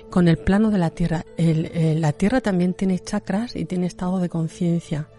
con 0.09 0.27
el 0.27 0.37
plano 0.37 0.71
de 0.71 0.77
la 0.79 0.89
Tierra. 0.89 1.25
El- 1.37 1.65
el- 1.73 2.01
la 2.01 2.11
Tierra 2.13 2.41
también 2.41 2.73
tiene 2.73 2.97
chakras 2.99 3.55
y 3.55 3.65
tiene 3.65 3.85
estado 3.87 4.19
de 4.19 4.29
conciencia. 4.29 5.09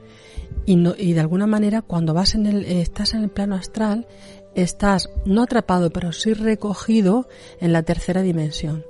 Y, 0.67 0.77
no, 0.77 0.95
y 0.97 1.13
de 1.13 1.21
alguna 1.21 1.47
manera 1.47 1.83
cuando 1.83 2.15
vas 2.15 2.35
en 2.35 2.47
el, 2.47 2.65
eh, 2.65 2.81
estás 2.81 3.15
en 3.15 3.23
el 3.23 3.29
plano 3.31 3.55
astral, 3.55 4.07
estás 4.55 5.09
no 5.25 5.43
atrapado, 5.43 5.91
pero 5.91 6.13
sí 6.13 6.33
recogido 6.33 7.29
en 7.61 7.73
la 7.73 7.83
tercera 7.83 8.23
dimensión. 8.23 8.85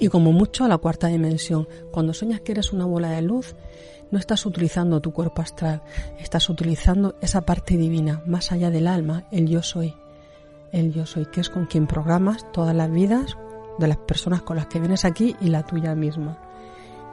Y 0.00 0.08
como 0.08 0.32
mucho 0.32 0.64
a 0.64 0.68
la 0.68 0.78
cuarta 0.78 1.08
dimensión. 1.08 1.68
Cuando 1.90 2.14
sueñas 2.14 2.40
que 2.40 2.52
eres 2.52 2.72
una 2.72 2.86
bola 2.86 3.10
de 3.10 3.22
luz, 3.22 3.54
no 4.10 4.18
estás 4.18 4.44
utilizando 4.46 5.00
tu 5.00 5.12
cuerpo 5.12 5.42
astral, 5.42 5.82
estás 6.18 6.48
utilizando 6.48 7.14
esa 7.20 7.42
parte 7.42 7.76
divina, 7.76 8.22
más 8.26 8.50
allá 8.52 8.70
del 8.70 8.88
alma, 8.88 9.24
el 9.30 9.46
yo 9.46 9.62
soy. 9.62 9.94
El 10.72 10.92
yo 10.92 11.06
soy, 11.06 11.26
que 11.26 11.40
es 11.40 11.48
con 11.48 11.66
quien 11.66 11.86
programas 11.86 12.50
todas 12.52 12.74
las 12.74 12.90
vidas 12.90 13.36
de 13.78 13.88
las 13.88 13.96
personas 13.96 14.42
con 14.42 14.56
las 14.56 14.66
que 14.66 14.80
vienes 14.80 15.04
aquí 15.04 15.36
y 15.40 15.48
la 15.48 15.64
tuya 15.64 15.94
misma. 15.94 16.38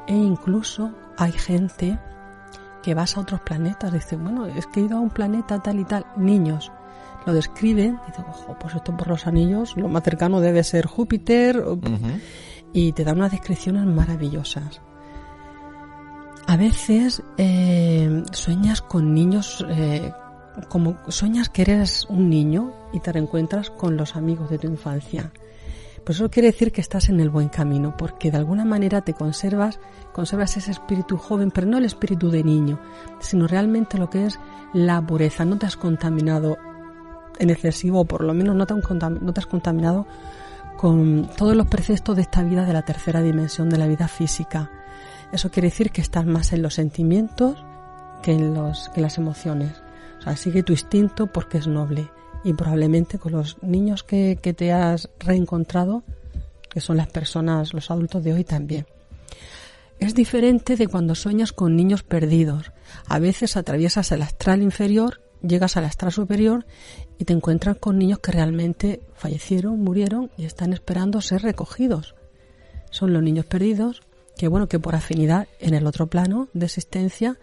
E 0.07 0.13
incluso 0.15 0.91
hay 1.17 1.31
gente 1.31 1.99
que 2.81 2.93
vas 2.93 3.17
a 3.17 3.21
otros 3.21 3.41
planetas, 3.41 3.91
dice, 3.91 4.15
bueno, 4.15 4.45
es 4.45 4.65
que 4.67 4.79
he 4.79 4.83
ido 4.83 4.97
a 4.97 5.01
un 5.01 5.09
planeta 5.09 5.61
tal 5.61 5.79
y 5.79 5.85
tal, 5.85 6.05
niños, 6.15 6.71
lo 7.27 7.33
describen, 7.33 7.99
dicen, 8.07 8.25
ojo, 8.29 8.55
pues 8.57 8.73
esto 8.73 8.95
por 8.95 9.09
los 9.09 9.27
anillos, 9.27 9.75
lo 9.75 9.89
más 9.89 10.01
cercano 10.03 10.39
debe 10.39 10.63
ser 10.63 10.85
Júpiter, 10.85 11.61
y 12.71 12.93
te 12.93 13.03
dan 13.03 13.17
unas 13.17 13.31
descripciones 13.31 13.85
maravillosas. 13.85 14.81
A 16.47 16.55
veces 16.55 17.21
eh, 17.37 18.23
sueñas 18.31 18.81
con 18.81 19.13
niños, 19.13 19.65
eh, 19.69 20.13
como 20.69 20.97
sueñas 21.09 21.49
que 21.49 21.63
eres 21.63 22.05
un 22.09 22.29
niño 22.29 22.71
y 22.93 23.01
te 23.01 23.11
reencuentras 23.11 23.69
con 23.69 23.97
los 23.97 24.15
amigos 24.15 24.49
de 24.49 24.57
tu 24.57 24.67
infancia. 24.67 25.29
Pues 26.05 26.19
eso 26.19 26.31
quiere 26.31 26.51
decir 26.51 26.71
que 26.71 26.79
estás 26.79 27.09
en 27.09 27.19
el 27.19 27.29
buen 27.29 27.49
camino, 27.49 27.97
porque 27.97 28.31
de 28.31 28.37
alguna 28.37 28.63
manera 28.63 29.01
te 29.01 29.13
conservas, 29.13 29.81
conservas 30.13 30.55
ese 30.55 30.71
espíritu 30.71 31.17
joven, 31.17 31.51
pero 31.51 31.67
no 31.67 31.77
el 31.77 31.83
espíritu 31.83 32.29
de 32.29 32.45
niño, 32.45 32.79
sino 33.19 33.45
realmente 33.47 33.97
lo 33.97 34.09
que 34.09 34.27
es 34.27 34.39
la 34.71 35.05
pureza. 35.05 35.43
No 35.43 35.57
te 35.57 35.65
has 35.65 35.75
contaminado 35.75 36.57
en 37.39 37.49
excesivo, 37.49 38.01
o 38.01 38.05
por 38.05 38.23
lo 38.23 38.33
menos 38.33 38.55
no 38.55 38.65
te, 38.65 39.39
has 39.39 39.45
contaminado 39.45 40.07
con 40.77 41.29
todos 41.37 41.55
los 41.55 41.67
preceptos 41.67 42.15
de 42.15 42.21
esta 42.21 42.43
vida 42.43 42.65
de 42.65 42.73
la 42.73 42.83
tercera 42.83 43.21
dimensión 43.21 43.69
de 43.69 43.77
la 43.77 43.87
vida 43.87 44.07
física. 44.07 44.71
Eso 45.31 45.49
quiere 45.49 45.69
decir 45.69 45.91
que 45.91 46.01
estás 46.01 46.25
más 46.25 46.53
en 46.53 46.61
los 46.61 46.75
sentimientos 46.75 47.63
que 48.21 48.33
en, 48.33 48.53
los, 48.53 48.89
que 48.89 49.01
las 49.01 49.17
emociones. 49.17 49.73
O 50.19 50.21
sea, 50.21 50.37
sigue 50.37 50.63
tu 50.63 50.73
instinto 50.73 51.27
porque 51.27 51.57
es 51.57 51.67
noble. 51.67 52.09
Y 52.43 52.53
probablemente 52.53 53.19
con 53.19 53.33
los 53.33 53.61
niños 53.61 54.03
que, 54.03 54.37
que 54.41 54.53
te 54.53 54.71
has 54.71 55.09
reencontrado, 55.19 56.03
que 56.69 56.79
son 56.79 56.97
las 56.97 57.07
personas, 57.07 57.73
los 57.73 57.91
adultos 57.91 58.23
de 58.23 58.33
hoy 58.33 58.43
también. 58.43 58.85
Es 59.99 60.13
diferente 60.13 60.75
de 60.75 60.87
cuando 60.87 61.15
sueñas 61.15 61.51
con 61.51 61.75
niños 61.75 62.03
perdidos. 62.03 62.71
A 63.07 63.19
veces 63.19 63.57
atraviesas 63.57 64.11
el 64.11 64.21
astral 64.21 64.61
inferior, 64.61 65.21
llegas 65.41 65.77
al 65.77 65.85
astral 65.85 66.11
superior 66.11 66.65
y 67.17 67.25
te 67.25 67.33
encuentras 67.33 67.77
con 67.77 67.97
niños 67.97 68.19
que 68.19 68.31
realmente 68.31 69.01
fallecieron, 69.15 69.81
murieron 69.83 70.31
y 70.37 70.45
están 70.45 70.73
esperando 70.73 71.21
ser 71.21 71.41
recogidos. 71.41 72.15
Son 72.91 73.13
los 73.13 73.23
niños 73.23 73.45
perdidos 73.45 74.01
que 74.37 74.47
bueno, 74.47 74.67
que 74.67 74.79
por 74.79 74.95
afinidad 74.95 75.47
en 75.59 75.73
el 75.73 75.87
otro 75.87 76.07
plano 76.07 76.47
de 76.53 76.67
existencia, 76.67 77.37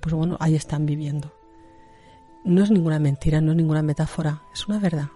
pues 0.00 0.14
bueno, 0.14 0.36
ahí 0.40 0.56
están 0.56 0.86
viviendo. 0.86 1.32
No 2.44 2.64
es 2.64 2.70
ninguna 2.70 2.98
mentira, 2.98 3.40
no 3.40 3.52
es 3.52 3.56
ninguna 3.56 3.82
metáfora, 3.82 4.42
es 4.52 4.66
una 4.66 4.78
verdad. 4.78 5.08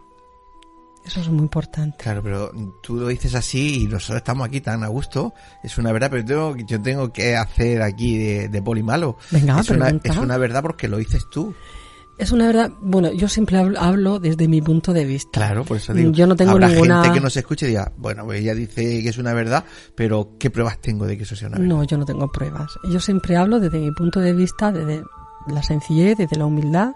Eso 1.05 1.21
es 1.21 1.29
muy 1.29 1.43
importante. 1.43 1.99
Claro, 2.03 2.23
pero 2.23 2.53
tú 2.83 2.97
lo 2.97 3.07
dices 3.09 3.35
así 3.35 3.85
y 3.85 3.87
nosotros 3.87 4.19
estamos 4.19 4.47
aquí 4.47 4.61
tan 4.61 4.83
a 4.83 4.89
gusto. 4.89 5.35
Es 5.63 5.79
una 5.79 5.93
verdad, 5.93 6.11
pero 6.11 6.23
yo 6.23 6.27
tengo, 6.27 6.67
yo 6.67 6.83
tengo 6.83 7.13
que 7.13 7.37
hacer 7.37 7.81
aquí 7.81 8.19
de, 8.19 8.49
de 8.49 8.63
poli 8.63 8.83
malo. 8.83 9.17
Venga, 9.31 9.61
es, 9.61 9.71
una, 9.71 9.89
es 10.03 10.17
una 10.17 10.37
verdad 10.37 10.63
porque 10.63 10.89
lo 10.89 10.97
dices 10.97 11.27
tú. 11.31 11.55
Es 12.19 12.33
una 12.33 12.47
verdad, 12.47 12.71
bueno, 12.81 13.13
yo 13.13 13.29
siempre 13.29 13.59
hablo, 13.59 14.19
desde 14.19 14.49
mi 14.49 14.63
punto 14.63 14.93
de 14.95 15.05
vista. 15.05 15.31
Claro, 15.33 15.65
por 15.65 15.77
eso 15.77 15.93
digo. 15.93 16.13
Yo 16.13 16.27
no 16.27 16.35
tengo 16.35 16.53
habrá 16.53 16.69
ninguna... 16.69 17.03
gente 17.03 17.15
que 17.19 17.21
nos 17.23 17.37
escuche 17.37 17.67
y 17.67 17.71
diga, 17.71 17.93
bueno, 17.99 18.25
pues 18.25 18.41
ella 18.41 18.55
dice 18.55 19.03
que 19.03 19.09
es 19.11 19.19
una 19.19 19.35
verdad, 19.35 19.65
pero 19.95 20.31
¿qué 20.39 20.49
pruebas 20.49 20.79
tengo 20.81 21.05
de 21.07 21.17
que 21.19 21.25
eso 21.25 21.37
sea 21.37 21.49
una 21.49 21.59
verdad? 21.59 21.75
No, 21.77 21.85
yo 21.85 21.99
no 21.99 22.07
tengo 22.07 22.33
pruebas. 22.33 22.71
Yo 22.91 23.01
siempre 23.01 23.37
hablo 23.37 23.61
desde 23.61 23.79
mi 23.79 23.91
punto 23.93 24.21
de 24.21 24.33
vista, 24.33 24.73
desde 24.73 25.03
la 25.49 25.63
sencillez, 25.63 26.17
desde 26.17 26.37
la 26.37 26.47
humildad, 26.47 26.93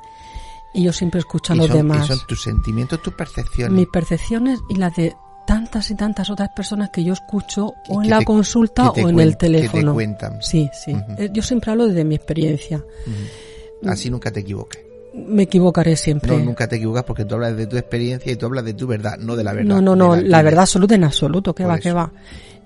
y 0.73 0.85
yo 0.85 0.93
siempre 0.93 1.21
escucho 1.21 1.53
a 1.53 1.57
los 1.57 1.66
son, 1.66 1.77
demás. 1.77 2.05
y 2.05 2.09
son 2.09 2.27
tus 2.27 2.43
sentimientos, 2.43 3.03
tus 3.03 3.12
percepciones. 3.12 3.77
Mis 3.77 3.89
percepciones 3.89 4.59
y 4.71 4.77
las 4.77 4.97
de 4.97 5.14
tantas 5.47 5.91
y 5.91 5.97
tantas 5.97 6.31
otras 6.31 6.49
personas 6.57 6.89
que 6.91 7.05
yo 7.05 7.12
escucho 7.12 7.75
o 7.89 8.03
en 8.03 8.09
la 8.09 8.21
te- 8.21 8.25
consulta 8.25 8.91
o 8.91 8.97
en 9.09 9.18
el 9.21 9.31
que 9.33 9.37
te 9.37 9.47
teléfono. 9.47 9.93
cuentan. 9.95 10.41
Sí, 10.41 10.71
sí. 10.73 10.93
Ujú. 10.95 11.12
Eh, 11.18 11.29
Yo 11.33 11.43
siempre 11.43 11.73
hablo 11.73 11.89
desde 11.89 12.05
mi 12.05 12.14
experiencia. 12.14 12.79
Ujú. 12.79 13.91
Así 13.91 14.09
nunca 14.11 14.31
te 14.31 14.41
equivoques. 14.41 14.81
Me 15.15 15.45
equivocaré 15.45 15.97
siempre. 15.97 16.37
No, 16.37 16.45
nunca 16.45 16.69
te 16.69 16.77
equivocas 16.77 17.05
porque 17.05 17.25
tú 17.25 17.35
hablas 17.35 17.57
de 17.57 17.67
tu 17.67 17.77
experiencia 17.77 18.33
y 18.33 18.37
tú 18.37 18.47
hablas 18.47 18.65
de 18.65 18.75
tu 18.75 18.87
verdad, 18.87 19.19
no 19.19 19.37
de 19.37 19.45
la 19.45 19.53
verdad. 19.53 19.69
No, 19.69 19.81
no, 19.81 19.97
no, 19.97 20.17
la, 20.17 20.43
verdad 20.43 20.63
absoluta 20.63 20.95
en 20.95 21.05
absoluto, 21.05 21.55
que 21.55 21.65
va, 21.65 21.79
que 21.79 21.93
va. 21.93 22.13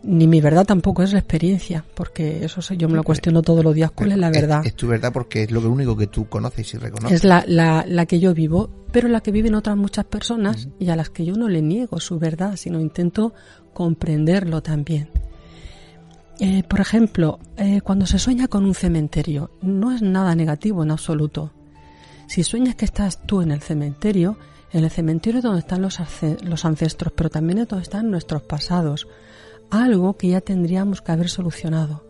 Ni 0.03 0.27
mi 0.27 0.43
verdad 0.43 0.67
tampoco 0.67 1.03
es 1.03 1.15
la 1.15 1.21
experiencia, 1.21 1.83
porque 1.95 2.45
eso 2.45 2.61
yo 2.75 2.89
me 2.89 2.97
lo 2.97 3.03
cuestiono 3.03 3.41
todos 3.41 3.65
los 3.65 3.75
días. 3.75 3.91
¿Cuál 3.93 4.13
es 4.13 4.19
la 4.19 4.31
verdad? 4.31 4.67
Es, 4.67 4.75
tu 4.75 4.87
verdad 4.87 5.11
porque 5.13 5.45
es 5.45 5.51
lo 5.51 5.61
único 5.61 5.97
que 5.97 6.07
tú 6.09 6.29
conoces 6.29 6.75
y 6.75 6.77
reconoces. 6.77 7.21
Es 7.21 7.25
la, 7.25 7.45
la, 7.47 7.87
la 7.89 8.05
que 8.05 8.21
yo 8.21 8.35
vivo, 8.35 8.69
pero 8.93 9.09
la 9.09 9.23
que 9.23 9.33
viven 9.33 9.55
otras 9.55 9.79
muchas 9.79 10.05
personas 10.05 10.69
y 10.79 10.91
a 10.91 10.97
las 10.97 11.09
que 11.09 11.25
yo 11.25 11.37
no 11.37 11.49
le 11.49 11.63
niego 11.63 11.99
su 12.01 12.19
verdad, 12.19 12.57
sino 12.57 12.79
intento 12.81 13.33
comprenderlo 13.73 14.63
también. 14.63 15.09
Eh, 16.41 16.65
por 16.69 16.81
ejemplo, 16.81 17.39
eh, 17.57 17.81
cuando 17.83 18.07
se 18.07 18.19
sueña 18.19 18.49
con 18.49 18.65
un 18.65 18.75
cementerio, 18.75 19.51
no 19.63 19.93
es 19.93 20.03
nada 20.03 20.35
negativo 20.35 20.83
en 20.83 20.91
absoluto. 20.91 21.53
Si 22.27 22.43
sueñas 22.43 22.75
que 22.75 22.85
estás 22.85 23.20
tú 23.27 23.43
en 23.43 23.51
el 23.51 23.61
cementerio, 23.61 24.37
en 24.72 24.85
el 24.85 24.91
cementerio 24.91 25.39
es 25.39 25.45
donde 25.45 25.61
están 25.61 25.83
los, 25.83 25.99
los 26.43 26.64
ancestros, 26.64 27.12
pero 27.16 27.31
también 27.31 27.59
es 27.59 27.68
donde 27.68 27.85
están 27.85 28.11
nuestros 28.11 28.43
pasados. 28.43 29.07
Algo 29.70 30.16
que 30.16 30.29
ya 30.29 30.41
tendríamos 30.41 31.01
que 31.01 31.12
haber 31.12 31.29
solucionado 31.29 32.05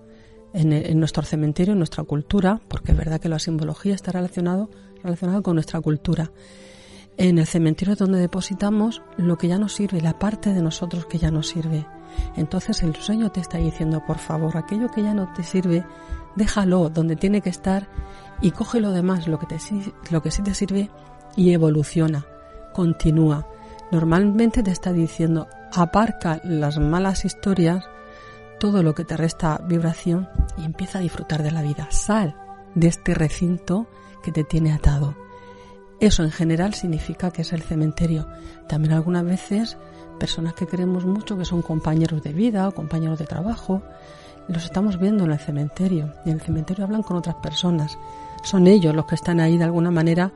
en 0.52 1.00
nuestro 1.00 1.24
cementerio, 1.24 1.72
en 1.72 1.78
nuestra 1.78 2.04
cultura, 2.04 2.60
porque 2.68 2.92
es 2.92 2.98
verdad 2.98 3.20
que 3.20 3.28
la 3.28 3.40
simbología 3.40 3.94
está 3.94 4.12
relacionado, 4.12 4.70
relacionado 5.02 5.42
con 5.42 5.54
nuestra 5.54 5.80
cultura. 5.80 6.30
En 7.16 7.38
el 7.38 7.46
cementerio 7.46 7.92
es 7.92 7.98
donde 7.98 8.18
depositamos 8.18 9.02
lo 9.16 9.36
que 9.36 9.48
ya 9.48 9.58
nos 9.58 9.74
sirve, 9.74 10.00
la 10.00 10.18
parte 10.18 10.52
de 10.52 10.62
nosotros 10.62 11.06
que 11.06 11.18
ya 11.18 11.30
nos 11.30 11.48
sirve. 11.48 11.86
Entonces 12.36 12.82
el 12.82 12.94
sueño 12.96 13.30
te 13.30 13.40
está 13.40 13.58
diciendo, 13.58 14.02
por 14.06 14.18
favor, 14.18 14.56
aquello 14.56 14.90
que 14.90 15.02
ya 15.02 15.14
no 15.14 15.32
te 15.32 15.42
sirve, 15.44 15.84
déjalo 16.34 16.88
donde 16.88 17.16
tiene 17.16 17.40
que 17.40 17.50
estar 17.50 17.88
y 18.40 18.50
coge 18.50 18.80
lo 18.80 18.90
demás, 18.90 19.28
lo 19.28 19.38
que, 19.38 19.46
te, 19.46 19.58
lo 20.10 20.22
que 20.22 20.30
sí 20.30 20.42
te 20.42 20.54
sirve 20.54 20.90
y 21.36 21.52
evoluciona, 21.52 22.26
continúa. 22.72 23.46
Normalmente 23.90 24.62
te 24.62 24.70
está 24.70 24.92
diciendo, 24.92 25.48
aparca 25.72 26.40
las 26.44 26.78
malas 26.78 27.24
historias, 27.24 27.84
todo 28.58 28.82
lo 28.82 28.94
que 28.94 29.04
te 29.04 29.16
resta 29.16 29.60
vibración 29.66 30.28
y 30.56 30.64
empieza 30.64 30.98
a 30.98 31.02
disfrutar 31.02 31.42
de 31.42 31.50
la 31.50 31.62
vida. 31.62 31.88
Sal 31.90 32.36
de 32.74 32.88
este 32.88 33.14
recinto 33.14 33.86
que 34.22 34.32
te 34.32 34.44
tiene 34.44 34.72
atado. 34.72 35.14
Eso 36.00 36.24
en 36.24 36.30
general 36.30 36.74
significa 36.74 37.30
que 37.30 37.42
es 37.42 37.52
el 37.52 37.62
cementerio. 37.62 38.26
También 38.68 38.94
algunas 38.94 39.24
veces 39.24 39.78
personas 40.18 40.54
que 40.54 40.66
queremos 40.66 41.04
mucho, 41.04 41.36
que 41.38 41.44
son 41.44 41.62
compañeros 41.62 42.22
de 42.22 42.32
vida 42.32 42.68
o 42.68 42.74
compañeros 42.74 43.18
de 43.18 43.26
trabajo, 43.26 43.82
los 44.48 44.64
estamos 44.64 44.98
viendo 44.98 45.24
en 45.24 45.32
el 45.32 45.38
cementerio. 45.38 46.12
Y 46.24 46.30
en 46.30 46.36
el 46.36 46.40
cementerio 46.40 46.84
hablan 46.84 47.02
con 47.02 47.16
otras 47.16 47.36
personas. 47.36 47.96
Son 48.44 48.66
ellos 48.66 48.94
los 48.94 49.06
que 49.06 49.14
están 49.16 49.40
ahí 49.40 49.58
de 49.58 49.64
alguna 49.64 49.90
manera 49.90 50.32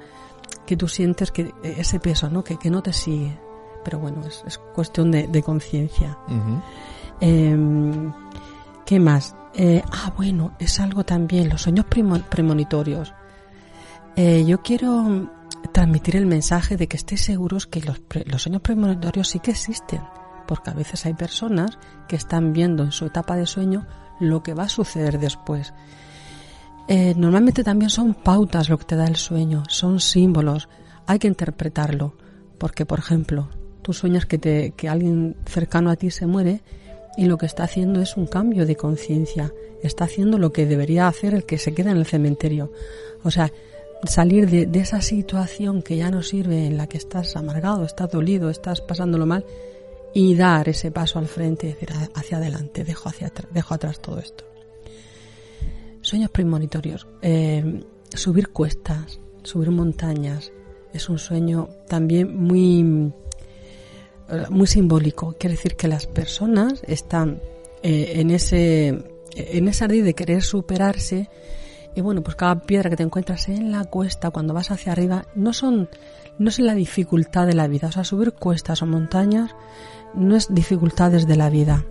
que 0.67 0.77
tú 0.77 0.89
sientes 0.89 1.31
que 1.31 1.53
ese 1.63 2.01
peso, 2.01 2.29
¿no? 2.31 2.43
Que, 2.43 2.57
que 2.59 2.71
no 2.71 2.83
te 2.83 2.93
sigue. 2.93 3.39
Pero 3.85 3.99
bueno, 4.01 4.25
es, 4.27 4.43
es 4.47 4.59
cuestión 4.59 5.11
de, 5.11 5.29
de 5.29 5.43
conciencia. 5.43 6.19
Eh, 7.21 7.57
¿Qué 8.85 9.01
más? 9.01 9.35
Eh, 9.55 9.83
ah, 9.93 10.13
bueno, 10.17 10.53
es 10.59 10.81
algo 10.81 11.05
también, 11.05 11.49
los 11.49 11.63
sueños 11.63 11.87
premo- 11.87 12.23
premonitorios. 12.23 13.13
Eh, 14.17 14.45
yo 14.47 14.63
quiero 14.63 15.29
transmitir 15.73 16.17
el 16.17 16.27
mensaje 16.27 16.77
de 16.77 16.87
que 16.89 16.97
estéis 16.97 17.23
seguros 17.25 17.67
que 17.67 17.81
los, 17.81 17.99
pre- 17.99 18.25
los 18.27 18.43
sueños 18.43 18.63
premonitorios 18.63 19.29
sí 19.29 19.41
que 19.41 19.51
existen, 19.53 20.01
porque 20.47 20.71
a 20.71 20.75
veces 20.75 21.05
hay 21.07 21.15
personas 21.15 21.79
que 22.09 22.17
están 22.17 22.53
viendo 22.53 22.83
en 22.83 22.93
su 22.93 23.07
etapa 23.07 23.37
de 23.37 23.47
sueño 23.47 23.87
lo 24.21 24.43
que 24.43 24.55
va 24.55 24.65
a 24.65 24.69
suceder 24.69 25.19
después. 25.19 25.73
Eh, 26.89 27.15
normalmente 27.17 27.63
también 27.63 27.91
son 27.91 28.15
pautas 28.15 28.71
lo 28.71 28.79
que 28.79 28.87
te 28.87 28.97
da 28.97 29.07
el 29.07 29.17
sueño, 29.17 29.65
son 29.69 30.01
símbolos, 30.01 30.69
hay 31.07 31.19
que 31.19 31.29
interpretarlo, 31.29 32.15
porque 32.57 32.87
por 32.87 32.99
ejemplo, 32.99 33.51
tú 33.83 33.93
sueñas 33.93 34.25
que, 34.25 34.39
te, 34.39 34.71
que 34.71 34.89
alguien 34.89 35.37
cercano 35.45 35.91
a 35.91 35.97
ti 35.97 36.11
se 36.11 36.27
muere 36.27 36.63
y 37.19 37.27
lo 37.27 37.37
que 37.37 37.45
está 37.45 37.65
haciendo 37.65 38.01
es 38.01 38.17
un 38.17 38.27
cambio 38.27 38.65
de 38.65 38.77
conciencia, 38.77 39.53
está 39.83 40.05
haciendo 40.05 40.39
lo 40.39 40.51
que 40.51 40.65
debería 40.65 41.09
hacer 41.09 41.35
el 41.35 41.45
que 41.45 41.59
se 41.59 41.75
queda 41.75 41.91
en 41.91 41.99
el 41.99 42.07
cementerio. 42.07 42.73
O 43.23 43.31
sea, 43.31 43.53
salir 44.05 44.49
de, 44.49 44.81
esa 44.81 45.03
situación 45.03 45.83
que 45.83 45.97
ya 45.97 46.11
no 46.11 46.23
sirve, 46.23 46.67
en 46.67 46.79
la 46.79 46.87
que 46.87 46.97
estás 46.97 47.37
amargado, 47.37 47.85
estás 47.85 48.11
dolido, 48.11 48.49
estás 48.49 48.81
pasándolo 48.81 49.27
mal, 49.27 49.45
y 50.15 50.37
dar 50.37 50.69
ese 50.69 50.91
paso 50.91 51.19
al 51.19 51.27
frente, 51.27 51.67
decir, 51.67 51.91
hacia 52.15 52.39
adelante, 52.39 52.85
dejo, 52.85 53.09
hacia 53.09 53.31
dejo 53.53 53.75
atrás 53.75 54.01
todo 54.01 54.21
esto. 54.21 54.48
Sueños 56.09 56.31
premonitorios. 56.31 57.07
Eh, 57.21 57.85
subir 58.15 58.49
cuestas, 58.49 59.21
subir 59.43 59.71
montañas, 59.71 60.53
es 60.95 61.11
un 61.11 61.19
sueño 61.19 61.69
también 61.87 62.35
muy, 62.35 63.13
muy 64.49 64.67
simbólico. 64.67 65.35
Quiere 65.39 65.57
decir 65.57 65.77
que 65.77 65.87
las 65.87 66.07
personas 66.07 66.83
están 66.87 67.43
eh, 67.83 68.13
en 68.15 68.31
ese 68.31 69.05
en 69.37 69.69
esa 69.69 69.85
ardid 69.85 70.03
de 70.03 70.15
querer 70.15 70.43
superarse 70.43 71.29
y 71.95 72.01
bueno, 72.01 72.23
pues 72.23 72.37
cada 72.37 72.63
piedra 72.63 72.89
que 72.89 72.97
te 72.97 73.03
encuentras 73.03 73.51
en 73.51 73.71
la 73.71 73.85
cuesta 73.85 74.31
cuando 74.31 74.55
vas 74.55 74.71
hacia 74.71 74.93
arriba 74.93 75.27
no 75.35 75.53
son 75.53 75.91
no 76.39 76.49
es 76.49 76.59
la 76.59 76.75
dificultad 76.75 77.47
de 77.47 77.53
la 77.53 77.69
vida, 77.69 77.89
o 77.89 77.93
sea, 77.93 78.05
subir 78.05 78.33
cuestas 78.33 78.81
o 78.81 78.87
montañas 78.87 79.51
no 80.15 80.37
es 80.37 80.55
dificultades 80.55 81.27
de 81.27 81.37
la 81.37 81.51
vida. 81.51 81.85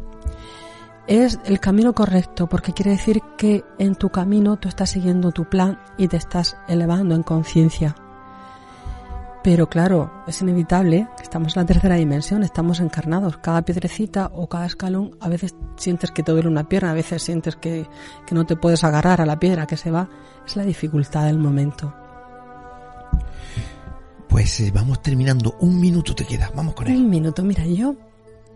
Es 1.08 1.40
el 1.46 1.62
camino 1.62 1.94
correcto 1.94 2.48
porque 2.48 2.74
quiere 2.74 2.92
decir 2.92 3.22
que 3.38 3.64
en 3.80 3.96
tu 3.96 4.10
camino 4.10 4.58
tú 4.58 4.68
estás 4.68 4.90
siguiendo 4.90 5.32
tu 5.32 5.46
plan 5.46 5.80
y 5.98 6.10
te 6.10 6.18
estás 6.18 6.58
elevando 6.68 7.16
en 7.16 7.24
conciencia. 7.24 7.96
Pero 9.42 9.70
claro, 9.70 10.12
es 10.28 10.42
inevitable, 10.42 11.08
estamos 11.22 11.56
en 11.56 11.62
la 11.62 11.66
tercera 11.66 11.96
dimensión, 11.96 12.44
estamos 12.44 12.82
encarnados. 12.82 13.38
Cada 13.38 13.62
piedrecita 13.62 14.30
o 14.34 14.50
cada 14.50 14.66
escalón, 14.66 15.16
a 15.22 15.30
veces 15.30 15.56
sientes 15.78 16.12
que 16.12 16.24
te 16.24 16.34
duele 16.34 16.50
una 16.50 16.68
pierna, 16.68 16.92
a 16.92 16.96
veces 16.96 17.24
sientes 17.24 17.56
que, 17.56 17.88
que 18.26 18.36
no 18.36 18.46
te 18.46 18.58
puedes 18.58 18.84
agarrar 18.84 19.22
a 19.22 19.26
la 19.26 19.40
piedra 19.40 19.66
que 19.66 19.78
se 19.78 19.92
va. 19.92 20.10
Es 20.46 20.58
la 20.58 20.66
dificultad 20.66 21.26
del 21.28 21.40
momento. 21.40 21.94
Pues 24.28 24.60
eh, 24.60 24.72
vamos 24.76 25.02
terminando. 25.02 25.56
Un 25.62 25.80
minuto 25.80 26.14
te 26.14 26.26
queda. 26.26 26.52
Vamos 26.54 26.74
con 26.74 26.88
él. 26.88 26.98
Un 26.98 27.10
minuto. 27.10 27.42
Mira, 27.44 27.66
yo 27.66 27.96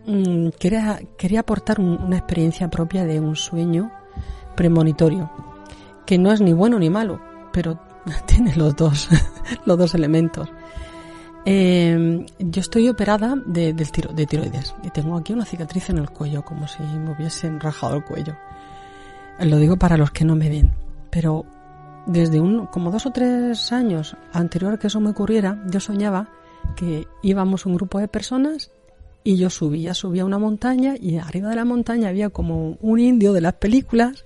mm, 0.05 0.49
quería, 0.59 0.99
quería 1.17 1.41
aportar 1.41 1.79
un- 1.79 2.01
una 2.01 2.17
experiencia 2.17 2.69
propia 2.69 3.05
de 3.05 3.19
un 3.19 3.35
sueño 3.35 3.91
premonitorio, 4.55 5.31
que 6.05 6.17
no 6.17 6.31
es 6.31 6.41
ni 6.41 6.53
bueno 6.53 6.77
ni 6.79 6.89
malo, 6.89 7.19
pero 7.51 7.79
tiene 8.25 8.55
los 8.55 8.75
dos, 8.75 9.09
los 9.65 9.77
dos 9.77 9.93
elementos. 9.95 10.49
Eh, 11.43 12.23
yo 12.37 12.61
estoy 12.61 12.87
operada 12.87 13.35
de, 13.47 13.73
del 13.73 13.91
tiro, 13.91 14.13
de 14.13 14.27
tiroides 14.27 14.75
y 14.83 14.89
tengo 14.91 15.17
aquí 15.17 15.33
una 15.33 15.45
cicatriz 15.45 15.89
en 15.89 15.97
el 15.97 16.09
cuello, 16.11 16.43
como 16.43 16.67
si 16.67 16.83
me 16.83 17.11
hubiesen 17.13 17.59
rajado 17.59 17.95
el 17.95 18.03
cuello. 18.03 18.35
Lo 19.39 19.57
digo 19.57 19.75
para 19.77 19.97
los 19.97 20.11
que 20.11 20.23
no 20.23 20.35
me 20.35 20.49
ven, 20.49 20.71
pero 21.09 21.45
desde 22.05 22.39
un, 22.39 22.67
como 22.67 22.91
dos 22.91 23.07
o 23.07 23.11
tres 23.11 23.71
años 23.71 24.15
anterior 24.33 24.73
a 24.73 24.77
que 24.77 24.85
eso 24.87 24.99
me 24.99 25.09
ocurriera, 25.09 25.57
yo 25.67 25.79
soñaba 25.79 26.27
que 26.75 27.07
íbamos 27.23 27.65
un 27.65 27.73
grupo 27.73 27.97
de 27.97 28.07
personas 28.07 28.69
y 29.23 29.37
yo 29.37 29.49
subía, 29.49 29.93
subía 29.93 30.25
una 30.25 30.39
montaña 30.39 30.95
y 30.99 31.17
arriba 31.17 31.49
de 31.49 31.55
la 31.55 31.65
montaña 31.65 32.09
había 32.09 32.29
como 32.29 32.77
un 32.81 32.99
indio 32.99 33.33
de 33.33 33.41
las 33.41 33.53
películas 33.53 34.25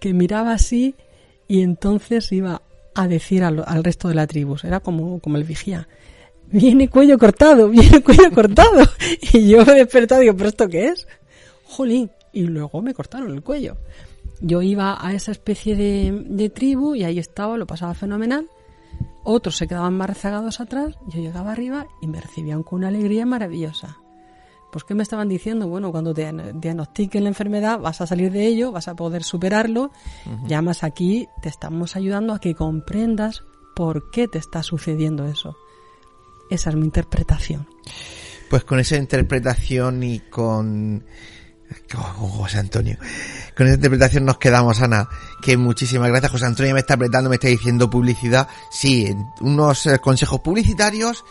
que 0.00 0.14
miraba 0.14 0.52
así 0.52 0.94
y 1.48 1.62
entonces 1.62 2.30
iba 2.32 2.62
a 2.94 3.08
decir 3.08 3.42
al, 3.42 3.84
resto 3.84 4.08
de 4.08 4.14
la 4.14 4.26
tribu, 4.26 4.56
era 4.62 4.80
como, 4.80 5.18
como 5.20 5.36
el 5.36 5.44
vigía, 5.44 5.88
viene 6.46 6.88
cuello 6.88 7.18
cortado, 7.18 7.68
viene 7.70 8.02
cuello 8.02 8.30
cortado. 8.32 8.86
Y 9.32 9.48
yo 9.48 9.64
me 9.64 9.72
he 9.72 9.76
despertado 9.76 10.22
y 10.22 10.26
digo, 10.26 10.36
¿pero 10.36 10.48
esto 10.50 10.68
qué 10.68 10.88
es? 10.88 11.06
Jolín. 11.64 12.10
Y 12.34 12.42
luego 12.42 12.80
me 12.80 12.94
cortaron 12.94 13.32
el 13.32 13.42
cuello. 13.42 13.76
Yo 14.40 14.62
iba 14.62 14.98
a 15.06 15.12
esa 15.12 15.32
especie 15.32 15.76
de, 15.76 16.24
de 16.26 16.48
tribu 16.50 16.94
y 16.94 17.04
ahí 17.04 17.18
estaba, 17.18 17.56
lo 17.56 17.66
pasaba 17.66 17.94
fenomenal. 17.94 18.48
Otros 19.24 19.56
se 19.56 19.68
quedaban 19.68 19.96
más 19.96 20.08
rezagados 20.08 20.60
atrás, 20.60 20.94
yo 21.08 21.20
llegaba 21.20 21.52
arriba 21.52 21.86
y 22.00 22.08
me 22.08 22.20
recibían 22.20 22.62
con 22.62 22.80
una 22.80 22.88
alegría 22.88 23.24
maravillosa. 23.24 24.01
Pues 24.72 24.84
¿qué 24.84 24.94
me 24.94 25.02
estaban 25.02 25.28
diciendo? 25.28 25.68
Bueno, 25.68 25.92
cuando 25.92 26.14
te 26.14 26.32
diagnostiquen 26.54 27.24
la 27.24 27.28
enfermedad 27.28 27.78
vas 27.78 28.00
a 28.00 28.06
salir 28.06 28.32
de 28.32 28.46
ello, 28.46 28.72
vas 28.72 28.88
a 28.88 28.94
poder 28.94 29.22
superarlo. 29.22 29.90
Ujú. 30.24 30.46
Llamas 30.46 30.82
aquí, 30.82 31.28
te 31.42 31.50
estamos 31.50 31.94
ayudando 31.94 32.32
a 32.32 32.40
que 32.40 32.54
comprendas 32.54 33.44
por 33.76 34.10
qué 34.10 34.28
te 34.28 34.38
está 34.38 34.62
sucediendo 34.62 35.26
eso. 35.26 35.58
Esa 36.48 36.70
es 36.70 36.76
mi 36.76 36.86
interpretación. 36.86 37.68
Pues 38.48 38.64
con 38.64 38.80
esa 38.80 38.96
interpretación 38.96 40.02
y 40.02 40.20
con, 40.20 41.04
con 41.92 42.02
José 42.30 42.58
Antonio. 42.58 42.96
Con 43.54 43.66
esa 43.66 43.76
interpretación 43.76 44.24
nos 44.24 44.38
quedamos, 44.38 44.80
Ana. 44.80 45.06
Que 45.42 45.58
muchísimas 45.58 46.08
gracias. 46.08 46.32
José 46.32 46.46
Antonio 46.46 46.72
me 46.72 46.80
está 46.80 46.94
apretando, 46.94 47.28
me 47.28 47.36
está 47.36 47.48
diciendo 47.48 47.90
publicidad. 47.90 48.48
Sí, 48.70 49.14
unos 49.42 49.84
eh, 49.84 49.98
consejos 49.98 50.40
publicitarios. 50.40 51.26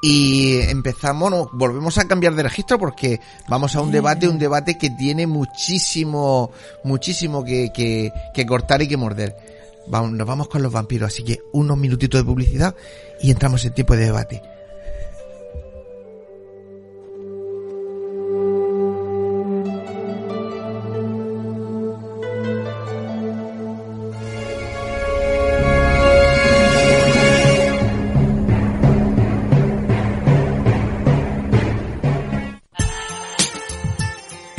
Y 0.00 0.60
empezamos, 0.60 1.30
no, 1.30 1.50
volvemos 1.52 1.98
a 1.98 2.06
cambiar 2.06 2.34
de 2.34 2.44
registro 2.44 2.78
porque 2.78 3.20
vamos 3.48 3.74
a 3.74 3.80
un 3.80 3.90
debate, 3.90 4.28
un 4.28 4.38
debate 4.38 4.78
que 4.78 4.90
tiene 4.90 5.26
muchísimo, 5.26 6.52
muchísimo 6.84 7.44
que, 7.44 7.72
que, 7.74 8.12
que 8.32 8.46
cortar 8.46 8.80
y 8.82 8.88
que 8.88 8.96
morder. 8.96 9.36
Vamos, 9.88 10.12
nos 10.12 10.26
vamos 10.26 10.48
con 10.48 10.62
los 10.62 10.72
vampiros, 10.72 11.12
así 11.12 11.24
que 11.24 11.40
unos 11.52 11.76
minutitos 11.76 12.20
de 12.20 12.24
publicidad 12.24 12.74
y 13.20 13.30
entramos 13.30 13.64
en 13.64 13.72
tiempo 13.72 13.96
de 13.96 14.04
debate. 14.04 14.42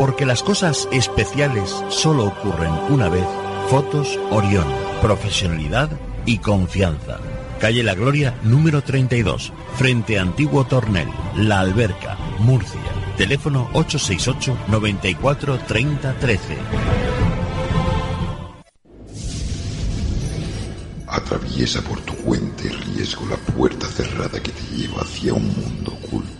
Porque 0.00 0.24
las 0.24 0.42
cosas 0.42 0.88
especiales 0.92 1.76
solo 1.90 2.24
ocurren 2.24 2.72
una 2.88 3.10
vez. 3.10 3.26
Fotos 3.68 4.18
Orión. 4.30 4.64
Profesionalidad 5.02 5.90
y 6.24 6.38
confianza. 6.38 7.18
Calle 7.60 7.82
La 7.82 7.94
Gloria, 7.94 8.34
número 8.42 8.80
32, 8.80 9.52
frente 9.76 10.18
a 10.18 10.22
Antiguo 10.22 10.64
Tornel, 10.64 11.06
La 11.36 11.60
Alberca, 11.60 12.16
Murcia. 12.38 12.80
Teléfono 13.18 13.68
868 13.74 14.56
94 14.68 15.58
30 15.68 16.14
13. 16.14 16.56
Atraviesa 21.08 21.82
por 21.82 22.00
tu 22.00 22.14
cuenta 22.14 22.64
y 22.64 22.68
riesgo 22.70 23.26
la 23.26 23.36
puerta 23.36 23.86
cerrada 23.86 24.42
que 24.42 24.50
te 24.50 24.62
lleva 24.74 25.02
hacia 25.02 25.34
un 25.34 25.46
mundo 25.46 25.92
oculto. 26.02 26.39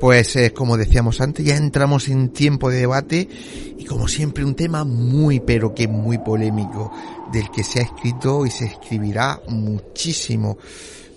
Pues 0.00 0.34
eh, 0.36 0.54
como 0.54 0.78
decíamos 0.78 1.20
antes, 1.20 1.44
ya 1.44 1.56
entramos 1.56 2.08
en 2.08 2.30
tiempo 2.30 2.70
de 2.70 2.78
debate 2.78 3.28
y 3.76 3.84
como 3.84 4.08
siempre 4.08 4.46
un 4.46 4.54
tema 4.54 4.82
muy 4.84 5.40
pero 5.40 5.74
que 5.74 5.88
muy 5.88 6.16
polémico 6.16 6.90
del 7.30 7.50
que 7.50 7.62
se 7.62 7.80
ha 7.80 7.82
escrito 7.82 8.46
y 8.46 8.50
se 8.50 8.64
escribirá 8.64 9.42
muchísimo. 9.48 10.56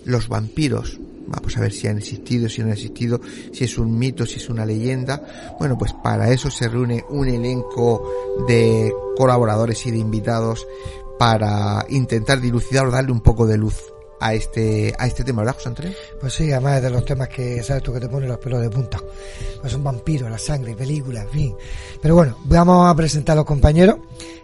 Los 0.04 0.28
vampiros. 0.28 1.00
Vamos 1.26 1.56
a 1.56 1.60
ver 1.60 1.72
si 1.72 1.88
han 1.88 1.96
existido, 1.96 2.46
si 2.50 2.60
no 2.60 2.66
han 2.66 2.74
existido, 2.74 3.22
si 3.54 3.64
es 3.64 3.78
un 3.78 3.98
mito, 3.98 4.26
si 4.26 4.36
es 4.36 4.50
una 4.50 4.66
leyenda. 4.66 5.56
Bueno, 5.58 5.78
pues 5.78 5.94
para 5.94 6.30
eso 6.30 6.50
se 6.50 6.68
reúne 6.68 7.02
un 7.08 7.26
elenco 7.26 8.06
de 8.46 8.92
colaboradores 9.16 9.86
y 9.86 9.92
de 9.92 9.96
invitados 9.96 10.66
para 11.18 11.86
intentar 11.88 12.38
dilucidar 12.38 12.86
o 12.86 12.90
darle 12.90 13.12
un 13.12 13.20
poco 13.20 13.46
de 13.46 13.56
luz 13.56 13.93
a 14.20 14.34
este 14.34 14.94
a 14.98 15.06
este 15.06 15.24
tema, 15.24 15.42
¿verdad, 15.42 15.54
José 15.54 15.68
Antonio? 15.68 15.92
Pues 16.20 16.32
sí, 16.34 16.50
además 16.52 16.82
de 16.82 16.90
los 16.90 17.04
temas 17.04 17.28
que 17.28 17.62
sabes 17.62 17.82
tú 17.82 17.92
que 17.92 18.00
te 18.00 18.08
ponen 18.08 18.28
los 18.28 18.38
pelos 18.38 18.60
de 18.60 18.70
punta. 18.70 19.00
Pues 19.60 19.72
son 19.72 19.84
vampiros, 19.84 20.30
la 20.30 20.38
sangre, 20.38 20.74
películas, 20.74 21.24
en 21.24 21.30
fin. 21.30 21.56
Pero 22.00 22.14
bueno, 22.14 22.38
vamos 22.44 22.90
a 22.90 22.94
presentar 22.94 23.34
a 23.34 23.36
los 23.36 23.44
compañeros 23.44 23.96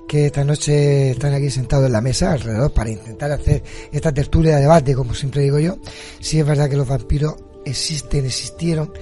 que 0.08 0.26
esta 0.26 0.44
noche 0.44 1.12
están 1.12 1.34
aquí 1.34 1.50
sentados 1.50 1.86
en 1.86 1.92
la 1.92 2.00
mesa 2.00 2.32
alrededor 2.32 2.72
para 2.72 2.90
intentar 2.90 3.30
hacer 3.30 3.62
esta 3.92 4.12
tertulia 4.12 4.56
de 4.56 4.62
debate, 4.62 4.94
como 4.94 5.14
siempre 5.14 5.42
digo 5.42 5.58
yo, 5.60 5.76
si 6.18 6.40
es 6.40 6.46
verdad 6.46 6.68
que 6.68 6.76
los 6.76 6.88
vampiros 6.88 7.36
existen, 7.64 8.26
existieron 8.26 8.92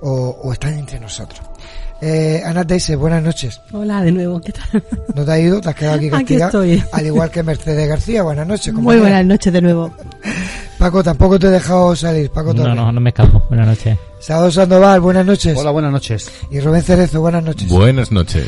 o 0.00 0.52
están 0.52 0.78
entre 0.78 1.00
nosotros. 1.00 1.40
Eh, 2.02 2.42
Ana 2.44 2.66
Teise, 2.66 2.94
buenas 2.96 3.22
noches. 3.22 3.60
Hola 3.72 4.02
de 4.02 4.12
nuevo, 4.12 4.40
¿qué 4.40 4.52
tal? 4.52 4.84
¿No 5.14 5.24
te 5.24 5.32
has 5.32 5.38
ido? 5.40 5.60
¿Te 5.60 5.68
has 5.70 5.74
quedado 5.74 5.96
aquí 5.96 6.06
Aquí 6.12 6.16
castigada? 6.18 6.46
estoy. 6.48 6.82
Al 6.92 7.06
igual 7.06 7.30
que 7.30 7.42
Mercedes 7.42 7.88
García, 7.88 8.22
buenas 8.22 8.46
noches. 8.46 8.74
Muy 8.74 8.98
buenas 8.98 9.24
noches 9.24 9.52
de 9.52 9.62
nuevo. 9.62 9.90
Paco, 10.78 11.02
tampoco 11.02 11.38
te 11.38 11.46
he 11.46 11.50
dejado 11.50 11.96
salir. 11.96 12.30
Paco 12.30 12.52
No, 12.52 12.74
no, 12.74 12.92
no 12.92 13.00
me 13.00 13.10
escapo. 13.10 13.42
Buenas 13.48 13.66
noches. 13.68 13.98
Sado 14.20 14.50
Sandoval, 14.50 15.00
buenas 15.00 15.24
noches. 15.24 15.56
Hola, 15.56 15.70
buenas 15.70 15.90
noches. 15.92 16.30
Y 16.50 16.60
Rubén 16.60 16.82
Cerezo, 16.82 17.20
buenas 17.22 17.42
noches. 17.42 17.68
Buenas 17.68 18.12
noches. 18.12 18.46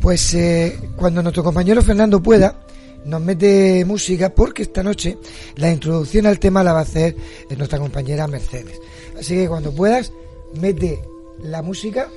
Pues 0.00 0.34
eh, 0.34 0.78
cuando 0.96 1.22
nuestro 1.22 1.44
compañero 1.44 1.82
Fernando 1.82 2.20
pueda, 2.20 2.56
nos 3.04 3.20
mete 3.20 3.84
música 3.84 4.30
porque 4.30 4.62
esta 4.62 4.82
noche 4.82 5.18
la 5.56 5.70
introducción 5.70 6.26
al 6.26 6.40
tema 6.40 6.64
la 6.64 6.72
va 6.72 6.80
a 6.80 6.82
hacer 6.82 7.14
eh, 7.48 7.56
nuestra 7.56 7.78
compañera 7.78 8.26
Mercedes. 8.26 8.80
Así 9.18 9.34
que 9.36 9.48
cuando 9.48 9.70
puedas, 9.72 10.12
mete 10.60 11.00
la 11.42 11.62
música 11.62 12.08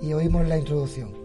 y 0.00 0.12
oímos 0.12 0.46
la 0.46 0.58
introducción. 0.58 1.18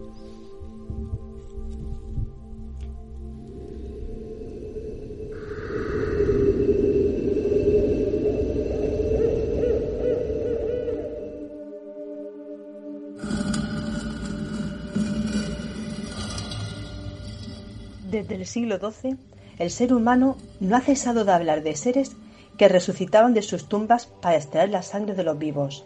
Desde 18.10 18.36
el 18.36 18.46
siglo 18.46 18.78
XII, 18.78 19.16
el 19.58 19.70
ser 19.70 19.92
humano 19.92 20.36
no 20.60 20.76
ha 20.76 20.80
cesado 20.80 21.24
de 21.24 21.32
hablar 21.32 21.62
de 21.62 21.74
seres 21.74 22.16
que 22.56 22.68
resucitaban 22.68 23.34
de 23.34 23.42
sus 23.42 23.68
tumbas 23.68 24.06
para 24.06 24.36
extraer 24.36 24.68
la 24.68 24.82
sangre 24.82 25.14
de 25.14 25.24
los 25.24 25.36
vivos. 25.36 25.84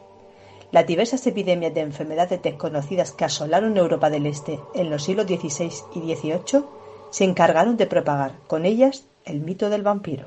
Las 0.70 0.86
diversas 0.86 1.26
epidemias 1.26 1.72
de 1.72 1.80
enfermedades 1.80 2.42
desconocidas 2.42 3.12
que 3.12 3.24
asolaron 3.24 3.76
Europa 3.76 4.10
del 4.10 4.26
Este 4.26 4.60
en 4.74 4.90
los 4.90 5.04
siglos 5.04 5.26
XVI 5.26 5.72
y 5.94 6.14
XVIII 6.14 6.64
se 7.10 7.24
encargaron 7.24 7.76
de 7.78 7.86
propagar 7.86 8.34
con 8.46 8.66
ellas 8.66 9.06
el 9.24 9.40
mito 9.40 9.70
del 9.70 9.82
vampiro. 9.82 10.26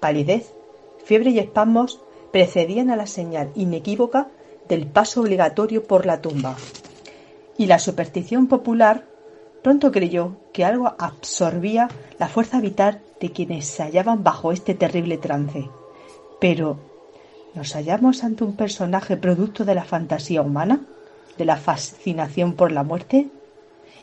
Palidez, 0.00 0.54
fiebre 1.04 1.30
y 1.30 1.38
espasmos 1.38 2.00
precedían 2.32 2.90
a 2.90 2.96
la 2.96 3.06
señal 3.06 3.50
inequívoca 3.54 4.28
del 4.68 4.86
paso 4.86 5.20
obligatorio 5.20 5.84
por 5.84 6.06
la 6.06 6.22
tumba. 6.22 6.56
Y 7.58 7.66
la 7.66 7.78
superstición 7.78 8.46
popular 8.46 9.06
pronto 9.62 9.92
creyó 9.92 10.36
que 10.52 10.64
algo 10.64 10.94
absorbía 10.98 11.88
la 12.18 12.28
fuerza 12.28 12.60
vital 12.60 13.02
de 13.20 13.32
quienes 13.32 13.66
se 13.66 13.82
hallaban 13.82 14.24
bajo 14.24 14.50
este 14.50 14.74
terrible 14.74 15.18
trance. 15.18 15.68
Pero, 16.40 16.78
¿nos 17.54 17.74
hallamos 17.74 18.24
ante 18.24 18.44
un 18.44 18.56
personaje 18.56 19.16
producto 19.16 19.64
de 19.64 19.74
la 19.74 19.84
fantasía 19.84 20.42
humana? 20.42 20.80
¿De 21.38 21.44
la 21.44 21.56
fascinación 21.56 22.54
por 22.54 22.72
la 22.72 22.82
muerte? 22.82 23.28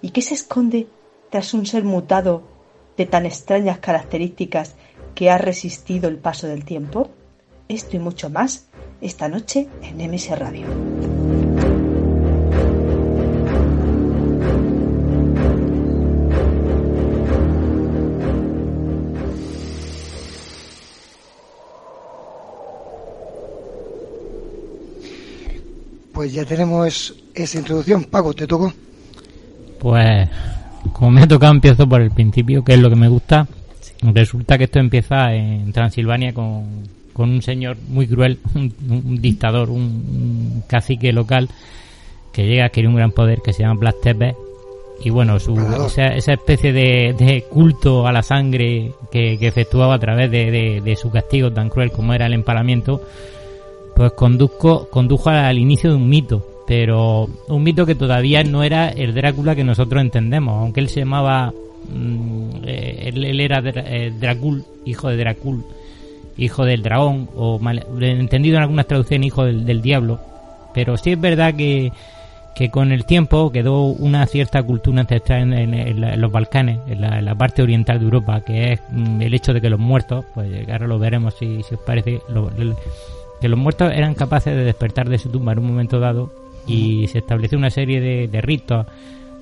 ¿Y 0.01 0.11
qué 0.11 0.21
se 0.21 0.33
esconde 0.33 0.87
tras 1.29 1.53
un 1.53 1.65
ser 1.65 1.83
mutado 1.83 2.43
de 2.97 3.05
tan 3.05 3.25
extrañas 3.25 3.79
características 3.79 4.75
que 5.15 5.29
ha 5.29 5.37
resistido 5.37 6.09
el 6.09 6.17
paso 6.17 6.47
del 6.47 6.65
tiempo? 6.65 7.09
Esto 7.67 7.95
y 7.95 7.99
mucho 7.99 8.29
más 8.29 8.67
esta 9.01 9.27
noche 9.27 9.67
en 9.83 9.97
MS 9.97 10.37
Radio. 10.37 11.18
Pues 26.19 26.33
ya 26.33 26.43
tenemos 26.43 27.15
esa 27.33 27.59
introducción. 27.59 28.03
Paco, 28.03 28.33
¿te 28.33 28.45
tocó? 28.45 28.73
Pues, 29.79 30.27
como 30.91 31.11
me 31.11 31.21
ha 31.21 31.27
tocado, 31.29 31.53
empiezo 31.53 31.87
por 31.87 32.01
el 32.01 32.11
principio, 32.11 32.61
que 32.61 32.73
es 32.73 32.79
lo 32.81 32.89
que 32.89 32.97
me 32.97 33.07
gusta. 33.07 33.47
Resulta 34.01 34.57
que 34.57 34.65
esto 34.65 34.79
empieza 34.79 35.33
en 35.33 35.71
Transilvania 35.71 36.33
con, 36.33 36.83
con 37.13 37.29
un 37.29 37.41
señor 37.41 37.77
muy 37.87 38.05
cruel, 38.05 38.37
un, 38.53 38.73
un 38.89 39.21
dictador, 39.21 39.69
un, 39.69 39.79
un 39.81 40.63
cacique 40.67 41.13
local 41.13 41.47
que 42.33 42.45
llega 42.45 42.63
a 42.63 42.65
adquirir 42.65 42.89
un 42.89 42.97
gran 42.97 43.13
poder 43.13 43.39
que 43.41 43.53
se 43.53 43.63
llama 43.63 43.79
Black 43.79 44.01
Tepes 44.03 44.35
y 45.01 45.11
bueno, 45.11 45.39
su, 45.39 45.57
esa, 45.85 46.07
esa 46.07 46.33
especie 46.33 46.73
de, 46.73 47.15
de 47.17 47.45
culto 47.49 48.05
a 48.05 48.11
la 48.11 48.23
sangre 48.23 48.91
que, 49.09 49.37
que 49.39 49.47
efectuaba 49.47 49.95
a 49.95 49.99
través 49.99 50.29
de, 50.29 50.51
de- 50.51 50.81
de 50.81 50.95
su 50.97 51.09
castigo 51.11 51.49
tan 51.53 51.69
cruel 51.69 51.91
como 51.93 52.13
era 52.13 52.25
el 52.25 52.33
empalamiento, 52.33 53.01
pues 53.99 54.13
conduzco, 54.13 54.87
condujo 54.89 55.29
al 55.29 55.57
inicio 55.57 55.89
de 55.89 55.97
un 55.97 56.07
mito, 56.07 56.63
pero 56.65 57.27
un 57.49 57.63
mito 57.63 57.85
que 57.85 57.95
todavía 57.95 58.45
no 58.45 58.63
era 58.63 58.87
el 58.87 59.13
Drácula 59.13 59.57
que 59.57 59.65
nosotros 59.65 60.01
entendemos, 60.01 60.53
aunque 60.57 60.79
él 60.79 60.87
se 60.87 61.01
llamaba, 61.01 61.51
mm, 61.93 62.49
eh, 62.65 63.11
él, 63.13 63.41
era 63.41 63.61
eh, 63.65 64.13
Dracul, 64.17 64.63
hijo 64.85 65.09
de 65.09 65.17
Dracul, 65.17 65.65
hijo 66.37 66.63
del 66.63 66.81
dragón, 66.81 67.27
o 67.35 67.59
mal- 67.59 67.85
entendido 67.99 68.55
en 68.55 68.61
algunas 68.61 68.87
traducciones, 68.87 69.27
hijo 69.27 69.43
del, 69.43 69.81
diablo, 69.81 70.21
pero 70.73 70.95
sí 70.95 71.11
es 71.11 71.19
verdad 71.19 71.53
que, 71.55 71.91
que 72.55 72.69
con 72.71 72.93
el 72.93 73.03
tiempo 73.03 73.51
quedó 73.51 73.81
una 73.83 74.25
cierta 74.27 74.63
cultura 74.63 75.01
ancestral 75.01 75.41
en, 75.41 75.53
en- 75.53 75.73
en 75.73 76.03
en 76.05 76.21
los 76.21 76.31
Balcanes, 76.31 76.79
en 76.87 77.01
la, 77.01 77.35
parte 77.35 77.61
oriental 77.61 77.99
de 77.99 78.05
Europa, 78.05 78.39
que 78.45 78.71
es 78.71 78.79
mm, 78.91 79.21
el 79.23 79.33
hecho 79.33 79.51
de 79.53 79.59
que 79.59 79.69
los 79.69 79.77
muertos, 79.81 80.23
pues 80.33 80.47
ahora 80.69 80.87
lo 80.87 80.97
veremos 80.99 81.33
si, 81.37 81.61
si 81.63 81.75
os 81.75 81.81
parece, 81.81 82.21
lo- 82.29 82.49
que 83.41 83.47
los 83.49 83.57
muertos 83.59 83.91
eran 83.93 84.15
capaces 84.15 84.55
de 84.55 84.63
despertar 84.63 85.09
de 85.09 85.17
su 85.17 85.29
tumba 85.29 85.53
en 85.53 85.59
un 85.59 85.67
momento 85.67 85.99
dado 85.99 86.31
y 86.67 87.07
se 87.07 87.19
estableció 87.19 87.57
una 87.57 87.69
serie 87.71 87.99
de, 88.01 88.27
de 88.27 88.41
ritos, 88.41 88.85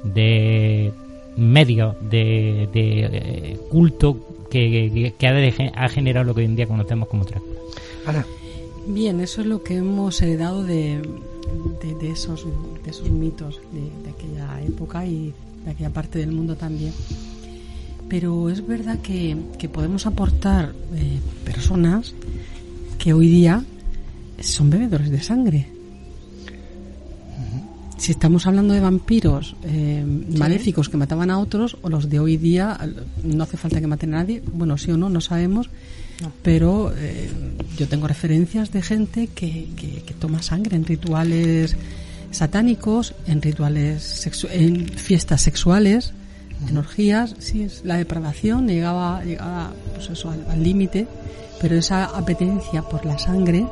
de 0.04 0.92
medios, 1.36 1.96
de, 2.10 2.70
de, 2.74 3.00
eh, 3.06 3.58
culto 3.70 4.18
que, 4.50 4.90
que- 4.94 5.14
que 5.18 5.28
ha, 5.28 5.34
de- 5.34 5.72
ha 5.76 5.90
generado 5.90 6.26
lo 6.26 6.34
que 6.34 6.40
hoy 6.42 6.46
en 6.46 6.56
día 6.56 6.68
conocemos 6.68 7.08
como 7.10 7.26
Drácula. 7.26 8.26
Bien, 8.88 9.20
eso 9.20 9.42
es 9.42 9.48
lo 9.48 9.62
que 9.64 9.76
hemos 9.76 10.22
heredado 10.22 10.64
de, 10.64 11.02
de, 11.82 11.96
de 12.00 12.12
esos, 12.12 12.46
de 12.84 12.90
esos 12.90 13.10
mitos 13.10 13.60
de, 13.74 13.82
de 14.04 14.10
aquella 14.12 14.62
época 14.66 15.06
y 15.06 15.34
de 15.66 15.72
aquella 15.72 15.90
parte 15.90 16.20
del 16.20 16.32
mundo 16.32 16.56
también. 16.56 16.94
Pero 18.08 18.50
es 18.50 18.66
verdad 18.66 19.00
que, 19.00 19.36
que 19.60 19.68
podemos 19.68 20.06
aportar 20.06 20.72
eh, 20.96 21.20
personas 21.44 22.16
que 22.98 23.12
hoy 23.14 23.28
día 23.28 23.64
son 24.40 24.70
bebedores 24.70 25.10
de 25.10 25.22
sangre. 25.22 25.68
Si 27.98 28.12
estamos 28.12 28.46
hablando 28.46 28.74
de 28.76 28.80
vampiros 28.80 29.56
eh, 29.64 30.06
maléficos 30.38 30.88
que 30.88 30.98
mataban 30.98 31.32
a 31.32 31.40
otros, 31.40 31.78
o 31.82 31.90
los 31.90 32.10
de 32.10 32.20
hoy 32.20 32.38
día, 32.38 32.78
no 33.24 33.44
hace 33.44 33.58
falta 33.58 33.82
que 33.82 33.88
maten 33.88 34.14
a 34.14 34.18
nadie, 34.20 34.44
bueno, 34.54 34.78
sí 34.78 34.92
o 34.92 34.98
no, 34.98 35.10
no 35.10 35.20
sabemos, 35.20 35.70
pero 36.44 36.94
eh, 36.96 37.30
yo 37.76 37.88
tengo 37.88 38.08
referencias 38.08 38.72
de 38.72 38.84
gente 38.84 39.28
que, 39.28 39.68
que, 39.76 40.04
que 40.04 40.14
toma 40.14 40.44
sangre 40.44 40.76
en 40.78 40.86
rituales 40.86 41.76
satánicos, 42.30 43.16
en 43.26 43.42
rituales 43.42 44.26
sexu- 44.28 44.50
en 44.52 44.88
fiestas 44.90 45.42
sexuales, 45.42 46.14
en 46.70 46.78
orgías, 46.78 47.36
sí, 47.40 47.64
es 47.64 47.82
la 47.84 47.98
depravación 47.98 48.68
llegaba, 48.68 49.24
llegaba 49.24 49.74
pues 49.96 50.10
eso, 50.12 50.30
al 50.30 50.64
límite, 50.64 51.08
pero 51.60 51.76
esa 51.76 52.06
apetencia 52.06 52.84
por 52.84 53.06
la 53.06 53.18
sangre 53.18 53.66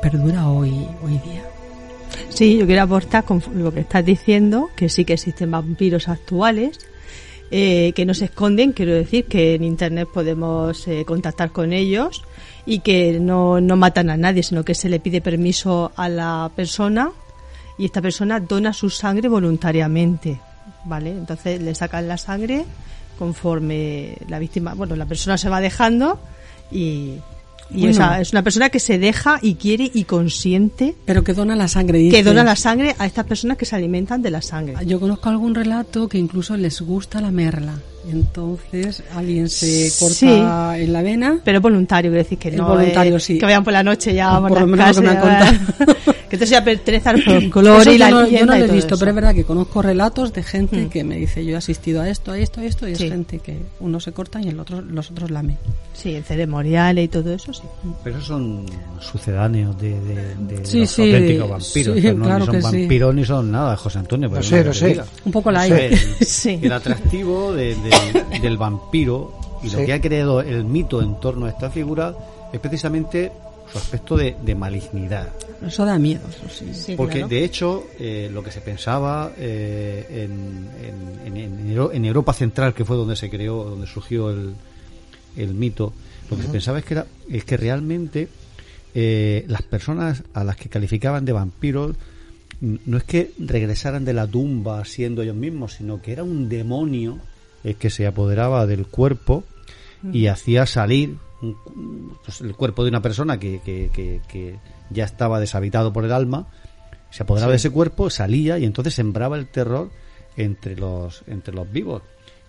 perdura 0.00 0.48
hoy, 0.48 0.86
hoy 1.02 1.18
día. 1.18 1.44
Sí, 2.28 2.58
yo 2.58 2.66
quiero 2.66 2.82
aportar 2.82 3.24
con 3.24 3.42
lo 3.54 3.72
que 3.72 3.80
estás 3.80 4.04
diciendo, 4.04 4.70
que 4.76 4.88
sí 4.88 5.04
que 5.04 5.14
existen 5.14 5.50
vampiros 5.50 6.08
actuales, 6.08 6.78
eh, 7.50 7.92
que 7.94 8.06
no 8.06 8.14
se 8.14 8.26
esconden, 8.26 8.72
quiero 8.72 8.94
decir 8.94 9.26
que 9.26 9.54
en 9.54 9.64
Internet 9.64 10.08
podemos 10.12 10.86
eh, 10.86 11.04
contactar 11.04 11.50
con 11.50 11.72
ellos 11.72 12.22
y 12.64 12.80
que 12.80 13.18
no, 13.18 13.60
no 13.60 13.76
matan 13.76 14.10
a 14.10 14.16
nadie, 14.16 14.42
sino 14.42 14.64
que 14.64 14.74
se 14.74 14.88
le 14.88 15.00
pide 15.00 15.20
permiso 15.20 15.92
a 15.96 16.08
la 16.08 16.50
persona 16.54 17.10
y 17.76 17.86
esta 17.86 18.00
persona 18.00 18.38
dona 18.38 18.72
su 18.72 18.90
sangre 18.90 19.28
voluntariamente, 19.28 20.40
¿vale? 20.84 21.10
Entonces 21.10 21.60
le 21.60 21.74
sacan 21.74 22.06
la 22.06 22.18
sangre 22.18 22.64
conforme 23.18 24.16
la 24.28 24.38
víctima, 24.38 24.74
bueno, 24.74 24.94
la 24.96 25.06
persona 25.06 25.36
se 25.36 25.48
va 25.48 25.60
dejando 25.60 26.20
y, 26.70 27.16
y 27.72 27.80
Bueno. 27.80 27.90
esa- 27.92 28.20
es 28.20 28.32
una 28.32 28.42
persona 28.42 28.68
que 28.70 28.80
se 28.80 28.98
deja 28.98 29.38
y 29.42 29.54
quiere 29.54 29.90
y 29.92 30.04
consiente 30.04 30.94
Pero 31.04 31.22
que 31.24 31.32
dona 31.34 31.56
la 31.56 31.68
sangre. 31.68 32.08
que 32.08 32.22
dona 32.22 32.44
la 32.44 32.56
sangre 32.56 32.94
a 32.98 33.06
estas 33.06 33.26
personas 33.26 33.56
que 33.56 33.64
se 33.64 33.76
alimentan 33.76 34.22
de 34.22 34.30
la 34.30 34.42
sangre. 34.42 34.74
Yo 34.86 34.98
conozco 35.00 35.28
algún 35.28 35.54
relato 35.54 36.08
que 36.08 36.18
incluso 36.18 36.56
les 36.56 36.80
gusta 36.80 37.20
la 37.20 37.30
merla. 37.30 37.74
Entonces 38.08 39.02
alguien 39.14 39.48
se 39.48 39.90
corta 39.98 40.14
Sí. 40.14 40.28
en 40.82 40.92
la 40.92 41.02
vena. 41.02 41.38
Pero 41.44 41.60
voluntario, 41.60 42.10
quiero 42.10 42.22
decir 42.24 42.38
que 42.38 42.48
Es 42.48 42.56
no. 42.56 42.68
voluntario, 42.68 43.16
eh, 43.16 43.20
sí. 43.20 43.38
Que 43.38 43.44
vayan 43.46 43.64
por 43.64 43.72
la 43.72 43.82
noche 43.82 44.14
ya 44.14 44.38
Por 44.40 44.48
por 44.50 44.60
lo 44.60 44.66
menos 44.66 44.96
lo 44.96 45.02
que 45.02 45.08
me 45.08 45.12
han 45.14 45.20
contado. 45.20 45.56
que 46.30 46.36
esto 46.36 46.46
ya 46.46 46.62
pertenece 46.64 47.08
al 47.08 47.22
folclore 47.22 47.80
Eso 47.82 47.92
y 47.92 47.98
la 47.98 48.10
yo 48.10 48.20
no, 48.22 48.28
yo 48.28 48.46
no 48.46 48.56
lo 48.56 48.64
he 48.64 48.68
visto, 48.68 48.94
eso. 48.94 48.98
pero 48.98 49.10
es 49.10 49.14
verdad 49.14 49.34
que 49.34 49.44
conozco 49.44 49.82
relatos 49.82 50.32
de 50.32 50.42
gente 50.42 50.76
Mm. 50.76 50.88
que 50.88 51.04
me 51.04 51.16
dice 51.16 51.44
yo 51.44 51.54
he 51.54 51.56
asistido 51.56 52.00
a 52.02 52.08
esto, 52.08 52.32
a 52.32 52.38
esto, 52.38 52.60
a 52.60 52.64
esto, 52.64 52.88
y 52.88 52.92
es 52.92 52.98
Sí. 52.98 53.08
gente 53.08 53.38
que 53.40 53.58
uno 53.80 53.98
se 54.00 54.12
corta 54.12 54.40
y 54.40 54.48
el 54.48 54.58
otro, 54.60 54.80
los 54.80 55.10
otros 55.10 55.30
lamen. 55.30 55.56
Sí, 55.92 56.14
en 56.14 56.22
ceremoniales 56.24 57.04
y 57.04 57.08
todo 57.08 57.34
eso, 57.34 57.52
sí. 57.52 57.62
Pero 58.04 58.16
esos 58.16 58.28
son 58.28 58.64
sucedáneos 59.00 59.78
de, 59.80 59.90
de, 60.00 60.34
de 60.56 60.64
Sí, 60.64 60.80
los 60.80 60.90
sí, 60.90 61.02
auténticos 61.02 61.50
vampiros. 61.50 62.00
sí, 62.00 62.12
no, 62.14 62.24
claro 62.24 62.38
ni 62.38 62.46
son 62.46 62.62
vampiros 62.72 63.14
ni 63.14 63.24
son 63.24 63.50
nada, 63.50 63.76
José 63.76 63.98
Antonio. 63.98 64.30
Pero 64.30 64.42
sé, 64.42 64.64
no 64.64 64.70
te 64.70 64.74
sé. 64.78 65.00
Un 65.24 65.32
poco 65.32 65.50
la 65.50 65.62
hay. 65.62 65.72
el- 65.72 65.98
Sí. 66.26 66.58
El 66.62 66.72
atractivo 66.72 67.52
de- 67.52 67.74
de- 67.74 67.89
del 68.40 68.56
vampiro 68.56 69.32
y 69.62 69.70
lo 69.70 69.78
que 69.84 69.92
ha 69.92 70.00
creado 70.00 70.40
el 70.40 70.64
mito 70.64 71.02
en 71.02 71.20
torno 71.20 71.46
a 71.46 71.50
esta 71.50 71.70
figura 71.70 72.14
es 72.52 72.60
precisamente 72.60 73.30
su 73.70 73.78
aspecto 73.78 74.16
de, 74.16 74.34
de 74.42 74.54
malignidad. 74.54 75.28
Eso 75.64 75.84
da 75.84 75.98
miedo, 75.98 76.22
eso 76.28 76.48
sí. 76.52 76.74
Sí, 76.74 76.94
Porque 76.96 77.18
claro. 77.18 77.28
de 77.28 77.44
hecho 77.44 77.84
eh, 77.98 78.28
lo 78.32 78.42
que 78.42 78.50
se 78.50 78.60
pensaba 78.62 79.32
eh, 79.38 80.06
en, 80.24 80.68
en- 81.26 81.36
en- 81.36 81.60
en 81.60 81.70
Euro- 81.70 81.92
en 81.92 82.04
Europa 82.04 82.32
Central, 82.32 82.74
que 82.74 82.84
fue 82.84 82.96
donde 82.96 83.14
se 83.16 83.30
creó, 83.30 83.62
donde 83.64 83.86
surgió 83.86 84.30
el, 84.30 84.54
el 85.36 85.54
mito, 85.54 85.92
lo 86.30 86.36
que 86.36 86.42
se 86.44 86.48
pensaba 86.48 86.78
es 86.78 86.84
que 86.84 86.94
era 86.94 87.06
es 87.28 87.44
que 87.44 87.56
realmente 87.56 88.28
eh, 88.94 89.44
las 89.48 89.62
personas 89.62 90.22
a 90.34 90.42
las 90.42 90.56
que 90.56 90.68
calificaban 90.68 91.24
de 91.24 91.32
vampiros 91.32 91.94
no 92.60 92.96
es 92.98 93.04
que 93.04 93.32
regresaran 93.38 94.04
de 94.04 94.12
la 94.12 94.26
tumba 94.26 94.84
siendo 94.84 95.22
ellos 95.22 95.36
mismos, 95.36 95.74
sino 95.74 96.02
que 96.02 96.12
era 96.12 96.24
un 96.24 96.48
demonio 96.48 97.18
el 97.64 97.76
que 97.76 97.90
se 97.90 98.06
apoderaba 98.06 98.66
del 98.66 98.86
cuerpo 98.86 99.44
y 100.12 100.26
hacía 100.28 100.66
salir 100.66 101.16
un- 101.42 102.16
pues, 102.24 102.40
el 102.40 102.54
cuerpo 102.54 102.82
de 102.84 102.90
una 102.90 103.02
persona 103.02 103.38
que, 103.38 103.60
que- 103.64 103.90
que- 103.92 104.20
que 104.28 104.58
ya 104.90 105.04
estaba 105.04 105.40
deshabitado 105.40 105.92
por 105.92 106.04
el 106.04 106.12
alma, 106.12 106.46
se 107.10 107.22
apoderaba 107.22 107.50
Sí. 107.50 107.52
de 107.52 107.56
ese 107.56 107.70
cuerpo, 107.70 108.08
salía 108.10 108.58
y 108.58 108.64
entonces 108.64 108.94
sembraba 108.94 109.36
el 109.36 109.46
terror 109.48 109.90
entre 110.36 110.76
los, 110.76 111.22
entre 111.26 111.54
los 111.54 111.70
vivos. 111.70 112.02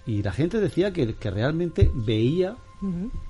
Y 0.06 0.24
la 0.24 0.32
gente 0.32 0.60
decía 0.60 0.92
que, 0.94 1.14
que 1.16 1.30
realmente 1.32 1.90
veía 1.94 2.56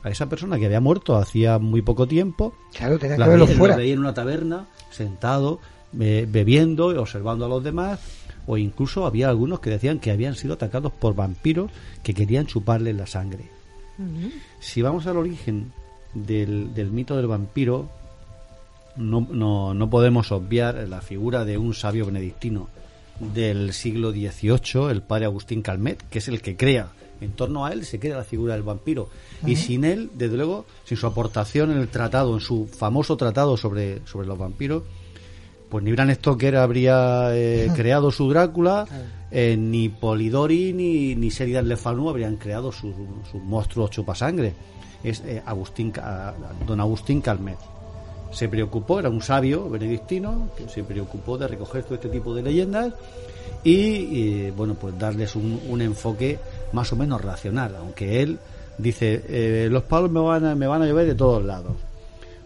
a 0.04 0.10
esa 0.10 0.30
persona 0.30 0.58
que 0.58 0.66
había 0.66 0.80
muerto 0.80 1.18
hacía 1.18 1.60
muy 1.60 1.82
poco 1.82 2.08
tiempo. 2.08 2.54
Claro, 2.74 2.98
tenía 2.98 3.18
la 3.18 3.26
que 3.26 3.32
verlo 3.32 3.46
veía- 3.48 3.58
fuera. 3.58 3.74
lo 3.76 3.80
veía 3.80 3.94
en 3.94 4.00
una 4.00 4.14
taberna, 4.14 4.68
sentado, 4.92 5.60
be- 5.92 6.26
bebiendo, 6.26 6.88
observando 7.02 7.46
a 7.46 7.50
los 7.50 7.64
demás, 7.64 8.00
o 8.48 8.58
incluso 8.58 9.06
había 9.06 9.30
algunos 9.30 9.60
que 9.60 9.70
decían 9.70 10.00
que 10.00 10.12
habían 10.12 10.36
sido 10.36 10.56
atacados 10.56 10.92
por 10.92 11.16
vampiros 11.16 11.72
que 12.04 12.14
querían 12.14 12.48
chuparle 12.48 12.94
la 12.94 13.06
sangre. 13.08 13.46
Si 14.60 14.82
vamos 14.82 15.06
al 15.06 15.18
origen 15.18 15.72
del, 16.14 16.74
del 16.74 16.92
mito 16.92 17.16
del 17.18 17.28
vampiro, 17.28 17.90
no, 18.96 19.28
no, 19.32 19.74
no 19.74 19.90
podemos 19.90 20.32
obviar 20.32 20.76
la 20.90 21.02
figura 21.02 21.46
de 21.46 21.58
un 21.58 21.74
sabio 21.74 22.06
benedictino 22.08 22.68
del 23.20 23.74
siglo 23.74 24.12
XVIII, 24.12 24.90
el 24.90 25.02
padre 25.04 25.26
Agustín 25.26 25.62
Calmet, 25.62 26.02
que 26.10 26.20
es 26.20 26.28
el 26.28 26.42
que 26.42 26.58
crea, 26.58 26.90
en 27.22 27.34
torno 27.34 27.66
a 27.66 27.72
él 27.72 27.86
se 27.86 28.00
crea 28.00 28.18
la 28.18 28.24
figura 28.24 28.56
del 28.56 28.64
vampiro. 28.64 29.10
Y 29.46 29.56
sin 29.56 29.86
él, 29.86 30.10
desde 30.16 30.38
luego, 30.38 30.66
sin 30.86 30.98
su 30.98 31.06
aportación 31.06 31.70
en 31.72 31.78
el 31.78 31.88
tratado, 31.88 32.34
en 32.34 32.40
su 32.40 32.66
famoso 32.68 33.16
tratado 33.18 33.58
sobre, 33.58 34.02
sobre 34.08 34.26
los 34.28 34.40
vampiros, 34.40 34.84
pues 35.72 35.84
ni 35.84 35.92
Bram 35.94 36.12
Stoker 36.14 36.56
habría 36.58 37.30
eh, 37.36 37.72
creado 37.76 38.12
su 38.12 38.30
Drácula, 38.30 38.86
eh, 39.32 39.56
ni 39.58 39.90
Polidori 39.90 40.74
ni, 40.74 41.16
ni 41.16 41.30
Sheridan 41.30 41.68
Le 41.68 41.78
Fanu 41.78 42.10
habrían 42.10 42.36
creado 42.36 42.72
sus 42.72 42.94
sus 43.32 43.42
monstruos 43.42 43.90
chupasangre. 43.90 44.54
Es 45.04 45.22
eh, 45.26 45.42
Agustín, 45.46 45.90
Ca- 45.90 46.36
don 46.68 46.80
Agustín 46.80 47.22
Calmet. 47.22 47.58
Se 48.32 48.48
preocupó, 48.48 49.00
era 49.00 49.10
un 49.10 49.22
sabio 49.22 49.68
benedictino, 49.70 50.50
que 50.56 50.70
se 50.70 50.84
preocupó 50.84 51.38
de 51.38 51.48
recoger 51.48 51.84
todo 51.84 51.96
este 51.96 52.10
tipo 52.10 52.36
de 52.36 52.44
leyendas 52.44 52.94
y, 53.64 54.50
bueno, 54.52 54.76
pues 54.76 54.98
darles 54.98 55.36
un, 55.36 55.60
un 55.70 55.82
enfoque 55.82 56.40
más 56.74 56.92
o 56.94 56.96
menos 56.96 57.22
racional, 57.22 57.76
aunque 57.78 58.22
él 58.22 58.40
dice, 58.78 59.24
eh, 59.28 59.68
los 59.70 59.84
palos 59.84 60.10
me 60.12 60.20
van, 60.20 60.46
a, 60.46 60.56
me 60.56 60.66
van 60.68 60.82
a 60.82 60.86
llover 60.88 61.08
de 61.08 61.16
todos 61.16 61.44
lados. 61.44 61.74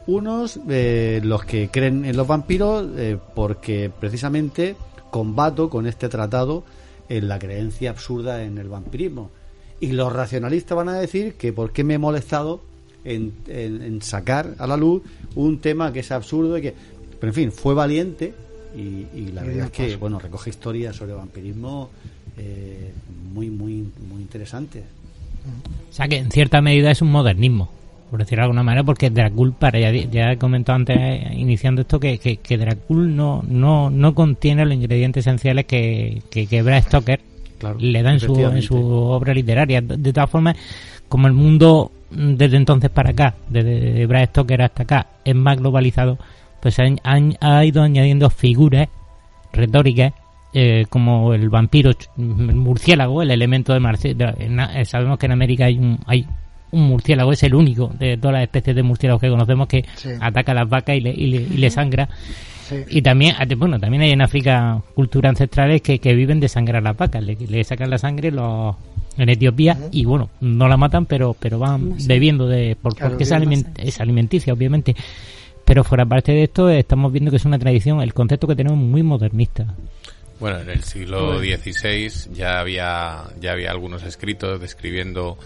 Unos, 0.07 0.60
eh, 0.69 1.19
los 1.23 1.44
que 1.45 1.69
creen 1.69 2.06
en 2.06 2.15
los 2.15 2.27
vampiros, 2.27 2.86
eh, 2.95 3.18
porque 3.34 3.90
precisamente 3.99 4.76
combato 5.10 5.69
con 5.69 5.88
este 5.88 6.10
tratado 6.10 6.64
en 7.10 7.27
la 7.27 7.40
creencia 7.40 7.90
absurda 7.90 8.44
en 8.44 8.57
el 8.57 8.69
vampirismo. 8.69 9.32
Y 9.80 9.91
los 9.94 10.11
racionalistas 10.14 10.76
van 10.76 10.90
a 10.90 10.94
decir 10.99 11.34
que 11.34 11.53
por 11.53 11.72
qué 11.72 11.84
me 11.84 11.95
he 11.95 11.98
molestado 11.98 12.61
en, 13.03 13.34
en- 13.48 13.82
en 13.82 14.02
sacar 14.02 14.56
a 14.60 14.68
la 14.68 14.77
luz 14.77 15.02
un 15.36 15.60
tema 15.60 15.91
que 15.91 15.99
es 16.02 16.11
absurdo 16.11 16.57
y 16.57 16.61
que... 16.61 16.73
Pero 17.19 17.32
en 17.32 17.34
fin, 17.34 17.52
fue 17.52 17.73
valiente 17.73 18.34
y, 18.76 19.06
y 19.18 19.32
la 19.34 19.44
verdad 19.44 19.65
es 19.68 19.72
que, 19.72 19.86
paso. 19.88 19.99
bueno, 19.99 20.19
recoge 20.19 20.49
historias 20.49 20.95
sobre 20.95 21.14
vampirismo 21.14 21.90
eh, 22.38 22.91
muy, 23.34 23.49
muy, 23.49 23.88
muy 24.10 24.22
interesantes. 24.22 24.84
O 25.90 25.94
sea 25.94 26.07
que 26.07 26.18
en 26.18 26.32
cierta 26.32 26.61
medida 26.61 26.91
es 26.91 27.02
un 27.02 27.11
modernismo, 27.11 27.69
por 28.10 28.19
decirlo 28.19 28.41
de 28.41 28.45
alguna 28.45 28.64
manera, 28.64 28.84
porque 28.84 29.10
Dracul, 29.10 29.53
para 29.53 29.80
ya, 29.80 29.91
ya 29.91 30.32
he 30.32 30.38
comentado 30.38 30.76
antes, 30.77 30.98
iniciando 31.34 31.82
esto, 31.82 31.99
que, 31.99 32.18
que, 32.18 32.38
que 32.38 32.57
Dracul 32.57 33.15
no, 33.15 33.44
no, 33.48 33.90
no 33.90 34.14
contiene 34.15 34.64
los 34.65 34.73
ingredientes 34.76 35.26
esenciales 35.26 35.65
que, 35.65 36.22
que, 36.30 36.48
que 36.48 36.61
Bram 36.61 36.82
Stoker 36.82 37.19
le 37.80 38.03
da 38.03 38.11
en 38.14 38.19
su, 38.19 38.34
en 38.57 38.61
su 38.61 38.76
obra 38.86 39.34
literaria. 39.34 39.82
De, 39.82 39.98
de 39.98 40.14
todas 40.14 40.30
formas, 40.30 40.56
como 41.10 41.27
el 41.27 41.34
mundo 41.34 41.91
mm, 42.11 42.34
desde 42.36 42.57
entonces 42.57 42.90
para 42.90 43.10
acá, 43.11 43.36
desde 43.49 44.06
Bram 44.06 44.26
Stoker 44.27 44.61
hasta 44.61 44.84
acá, 44.84 45.07
es 45.26 45.36
más 45.36 45.57
globalizado, 45.57 46.18
pues 46.61 46.77
han, 46.80 46.99
han- 47.03 47.36
ha 47.41 47.64
ido 47.65 47.82
añadiendo 47.82 48.30
figuras 48.30 48.88
retóricas 49.53 50.14
eh, 50.53 50.86
como 50.90 51.34
el 51.34 51.49
vampiro, 51.49 51.91
el 52.18 52.56
murciélago, 52.56 53.22
el 53.22 53.32
elemento 53.32 53.73
de, 53.73 53.80
marci- 53.80 54.15
de- 54.15 54.80
eh, 54.80 54.86
sabemos 54.86 55.18
que 55.18 55.26
en 55.26 55.32
América 55.34 55.65
hay 55.65 55.77
un 55.77 55.99
hay 56.06 56.26
un 56.76 56.84
murciélago, 56.88 57.31
es 57.31 57.43
el 57.43 57.56
único 57.56 57.91
de 57.99 58.18
todas 58.18 58.34
las 58.35 58.43
especies 58.43 58.76
de 58.76 58.84
murciélagos 58.84 59.22
que 59.22 59.30
conocemos 59.30 59.68
que 59.68 59.85
Sí. 59.95 60.10
ataca 60.19 60.52
a 60.52 60.56
las 60.56 60.69
vacas 60.69 60.95
y 60.97 61.02
le, 61.02 61.11
y 61.11 61.27
le, 61.27 61.38
y 61.41 61.57
le 61.57 61.69
sangra. 61.69 62.10
Sí. 62.68 62.77
Y 62.89 63.02
también, 63.03 63.35
ah, 63.38 63.45
bueno, 63.57 63.80
también 63.80 64.02
hay 64.03 64.11
en 64.11 64.22
África 64.22 64.81
culturas 64.95 65.30
ancestrales 65.30 65.81
que, 65.81 65.99
que 65.99 66.14
viven 66.15 66.39
de 66.39 66.47
sangrar 66.47 66.77
a 66.81 66.89
las 66.89 66.97
vacas, 66.97 67.23
le, 67.23 67.35
le 67.35 67.64
sacan 67.64 67.89
la 67.89 67.97
sangre 67.99 68.31
los 68.31 68.76
en 69.18 69.30
Etiopía 69.30 69.77
y 69.91 70.03
bueno, 70.03 70.30
no 70.41 70.68
la 70.68 70.76
matan, 70.76 71.06
pero 71.06 71.35
pero 71.39 71.57
van 71.60 71.99
Sí. 71.99 72.07
bebiendo 72.07 72.47
de 72.47 72.76
por- 72.76 72.95
Claro, 72.95 73.11
porque 73.11 73.23
es, 73.23 73.31
aliment- 73.31 73.72
es 73.77 73.99
alimenticia, 74.02 74.52
obviamente. 74.53 74.95
Pero 75.64 75.84
fuera 75.84 76.06
parte 76.06 76.31
de 76.31 76.43
esto, 76.43 76.69
estamos 76.69 77.11
viendo 77.11 77.31
que 77.31 77.38
es 77.38 77.45
una 77.45 77.57
tradición, 77.57 78.02
el 78.02 78.14
concepto 78.14 78.45
que 78.47 78.56
tenemos 78.56 78.77
muy 78.77 79.02
modernista. 79.03 79.73
Bueno, 80.39 80.60
en 80.60 80.69
el 80.69 80.84
siglo. 80.84 81.39
XVI 81.39 82.34
ya 82.35 82.60
había, 82.60 83.23
ya 83.39 83.53
había 83.53 83.72
algunos 83.72 84.03
escritos 84.03 84.60
describiendo 84.60 85.38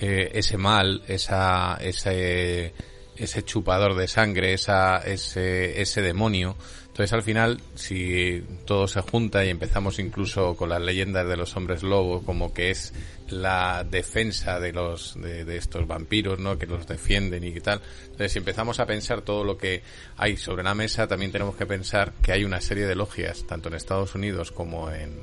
eh, 0.00 0.30
ese 0.34 0.56
mal, 0.56 1.02
esa, 1.08 1.76
ese, 1.80 2.72
ese 3.16 3.44
chupador 3.44 3.96
de 3.96 4.08
sangre, 4.08 4.52
esa, 4.52 4.98
ese, 4.98 5.80
ese 5.80 6.02
demonio. 6.02 6.56
Entonces 6.86 7.12
al 7.12 7.22
final, 7.22 7.60
si 7.76 8.44
todo 8.66 8.86
se 8.86 9.00
junta 9.00 9.44
y 9.44 9.48
empezamos 9.48 9.98
incluso 9.98 10.56
con 10.56 10.68
las 10.68 10.82
leyendas 10.82 11.26
de 11.26 11.36
los 11.36 11.56
hombres 11.56 11.82
lobo, 11.82 12.22
como 12.22 12.52
que 12.52 12.70
es 12.70 12.92
la 13.28 13.84
defensa 13.88 14.60
de 14.60 14.72
los 14.72 15.20
de, 15.20 15.56
estos 15.56 15.86
vampiros, 15.86 16.38
¿no? 16.38 16.58
Que 16.58 16.66
los 16.66 16.86
defienden 16.86 17.44
y 17.44 17.52
tal. 17.60 17.80
Entonces, 18.02 18.32
si 18.32 18.38
empezamos 18.38 18.80
a 18.80 18.86
pensar 18.86 19.22
todo 19.22 19.44
lo 19.44 19.56
que 19.56 19.82
hay 20.16 20.36
sobre 20.36 20.62
la 20.62 20.74
mesa, 20.74 21.06
también 21.06 21.32
tenemos 21.32 21.56
que 21.56 21.64
pensar 21.64 22.12
que 22.22 22.32
hay 22.32 22.44
una 22.44 22.60
serie 22.60 22.86
de 22.86 22.96
logias, 22.96 23.46
tanto 23.46 23.68
en 23.68 23.76
Estados 23.76 24.14
Unidos 24.14 24.50
como 24.50 24.90
en 24.90 25.20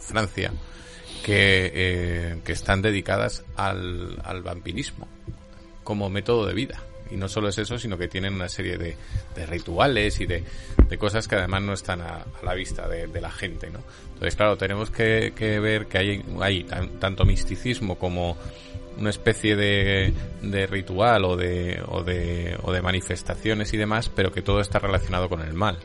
Francia, 0.00 0.52
que, 1.24 1.72
eh, 1.74 2.36
que 2.44 2.52
están 2.52 2.82
dedicadas 2.82 3.44
al, 3.56 4.20
al 4.22 4.42
vampirismo 4.42 5.08
como 5.82 6.10
método 6.10 6.46
de 6.46 6.54
vida. 6.54 6.80
Y 7.10 7.16
no 7.16 7.28
solo 7.28 7.48
es 7.48 7.58
eso, 7.58 7.78
sino 7.78 7.98
que 7.98 8.08
tienen 8.08 8.34
una 8.34 8.48
serie 8.48 8.76
de, 8.78 8.96
de 9.34 9.46
rituales 9.46 10.20
y 10.20 10.26
de, 10.26 10.42
de 10.88 10.98
cosas 10.98 11.28
que 11.28 11.36
además 11.36 11.62
no 11.62 11.72
están 11.74 12.00
a, 12.00 12.24
la 12.42 12.54
vista 12.54 12.88
de, 12.88 13.06
de 13.06 13.20
la 13.20 13.30
gente, 13.30 13.70
¿no? 13.70 13.80
Entonces, 14.14 14.36
claro, 14.36 14.56
tenemos 14.56 14.90
que, 14.90 15.32
que 15.36 15.60
ver 15.60 15.86
que 15.86 15.98
hay, 15.98 16.24
hay 16.40 16.64
tan- 16.64 16.98
tanto 16.98 17.24
misticismo 17.24 17.98
como 17.98 18.36
una 18.98 19.10
especie 19.10 19.54
de, 19.54 20.12
de 20.42 20.66
ritual 20.66 21.24
o 21.24 21.36
de, 21.36 21.82
o, 21.86 22.02
de, 22.02 22.56
o 22.62 22.72
de 22.72 22.80
manifestaciones 22.82 23.72
y 23.74 23.76
demás, 23.76 24.08
pero 24.08 24.32
que 24.32 24.40
todo 24.42 24.60
está 24.60 24.78
relacionado 24.78 25.28
con 25.28 25.42
el 25.42 25.52
mal. 25.52 25.78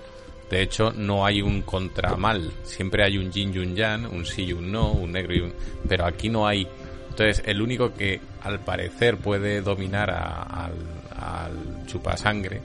De 0.50 0.62
hecho, 0.64 0.92
no 0.92 1.26
hay 1.26 1.42
un 1.42 1.62
contramal. 1.62 2.52
Siempre 2.64 3.04
hay 3.04 3.18
un 3.18 3.32
yin 3.32 3.54
y 3.54 3.60
un 3.60 3.76
yang, 3.76 4.12
un 4.12 4.26
sí 4.26 4.46
y 4.46 4.54
un 4.54 4.72
no, 4.72 4.92
un 4.92 5.12
negro 5.12 5.36
y 5.36 5.42
un... 5.42 5.54
Pero 5.88 6.06
aquí 6.06 6.30
no 6.30 6.48
hay... 6.48 6.68
Entonces, 7.10 7.44
el 7.46 7.62
único 7.62 7.94
que 7.94 8.20
al 8.42 8.60
parecer 8.64 9.18
puede 9.18 9.62
dominar 9.62 10.10
a- 10.10 10.42
al, 10.42 10.74
al 11.16 11.86
chupasangre 11.86 12.62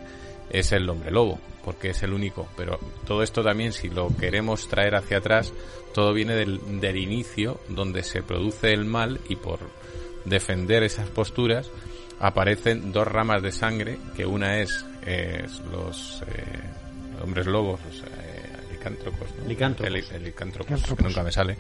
es 0.48 0.70
el 0.73 0.89
hombre 0.89 1.11
lobo, 1.11 1.39
porque 1.65 1.90
es 1.90 2.02
el 2.05 2.12
único. 2.12 2.48
Pero 2.56 2.78
todo 3.06 3.23
esto 3.23 3.43
también, 3.43 3.73
si 3.73 3.90
lo 3.90 4.09
queremos 4.16 4.69
traer 4.69 4.94
hacia 4.94 5.19
atrás, 5.19 5.52
todo 5.93 6.12
viene 6.15 6.35
del, 6.36 6.81
del 6.81 6.97
inicio, 6.97 7.61
donde 7.69 8.02
se 8.02 8.23
produce 8.23 8.73
el 8.73 8.85
mal 8.85 9.20
y 9.28 9.36
por 9.36 9.59
defender 10.24 10.82
esas 10.85 11.09
posturas 11.11 11.70
aparecen 12.20 12.93
dos 12.93 13.06
ramas 13.06 13.43
de 13.43 13.52
sangre, 13.52 13.98
que 14.16 14.24
una 14.24 14.61
es, 14.61 14.86
es 15.05 15.61
los 15.73 16.23
eh, 16.28 16.61
hombres 17.23 17.47
lobos, 17.47 17.81
los 17.86 18.01
eh, 18.01 18.03
licántropos, 18.73 19.28
¿no? 19.39 19.47
Licántropos. 19.49 19.95
El- 20.11 20.16
el 20.16 20.24
licántropos, 20.24 20.82
que 20.82 21.03
nunca 21.03 21.23
me 21.23 21.32
sale. 21.32 21.57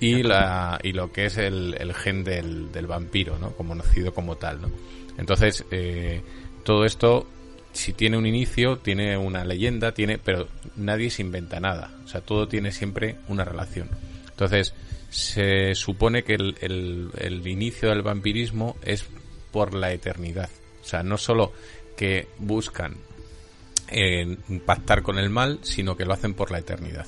Y, 0.00 0.22
la, 0.22 0.78
y 0.82 0.92
lo 0.92 1.10
que 1.12 1.26
es 1.26 1.36
el, 1.38 1.74
el 1.78 1.92
gen 1.94 2.22
del, 2.24 2.70
del 2.70 2.86
vampiro, 2.86 3.36
¿no? 3.38 3.50
Como 3.52 3.74
nacido 3.74 4.14
como 4.14 4.36
tal, 4.36 4.62
¿no? 4.62 4.70
Entonces, 5.18 5.64
eh, 5.72 6.22
todo 6.64 6.84
esto, 6.84 7.26
si 7.72 7.92
tiene 7.92 8.16
un 8.16 8.24
inicio, 8.26 8.78
tiene 8.78 9.16
una 9.16 9.44
leyenda, 9.44 9.92
tiene, 9.92 10.18
pero 10.18 10.46
nadie 10.76 11.10
se 11.10 11.22
inventa 11.22 11.58
nada. 11.58 11.90
O 12.04 12.08
sea, 12.08 12.20
todo 12.20 12.46
tiene 12.46 12.70
siempre 12.70 13.16
una 13.26 13.44
relación. 13.44 13.88
Entonces, 14.30 14.72
se 15.10 15.74
supone 15.74 16.22
que 16.22 16.34
el, 16.34 16.54
el- 16.60 17.10
el 17.18 17.46
inicio 17.48 17.88
del 17.88 18.02
vampirismo 18.02 18.76
es 18.84 19.04
por 19.50 19.74
la 19.74 19.92
eternidad. 19.92 20.50
O 20.80 20.84
sea, 20.84 21.02
no 21.02 21.16
solo 21.18 21.52
que 21.96 22.28
buscan 22.38 22.94
eh, 23.90 24.36
pactar 24.64 25.02
con 25.02 25.18
el 25.18 25.30
mal, 25.30 25.60
sino 25.62 25.96
que 25.96 26.04
lo 26.04 26.12
hacen 26.12 26.34
por 26.34 26.50
la 26.50 26.58
eternidad. 26.58 27.06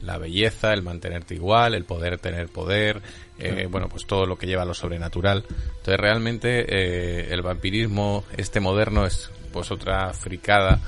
La 0.00 0.18
belleza, 0.18 0.72
el 0.72 0.82
mantenerte 0.82 1.34
igual, 1.34 1.74
el 1.74 1.84
poder 1.84 2.18
tener 2.18 2.48
poder, 2.48 3.00
eh, 3.38 3.68
bueno, 3.70 3.88
pues 3.88 4.06
todo 4.06 4.26
lo 4.26 4.36
que 4.36 4.46
lleva 4.46 4.62
a 4.62 4.66
lo 4.66 4.74
sobrenatural. 4.74 5.44
Entonces 5.48 5.96
realmente 5.96 6.64
eh, 6.68 7.32
el 7.32 7.42
vampirismo, 7.42 8.24
este 8.36 8.58
moderno, 8.60 9.06
es 9.06 9.30
pues 9.52 9.70
otra 9.70 10.12
fricada 10.12 10.80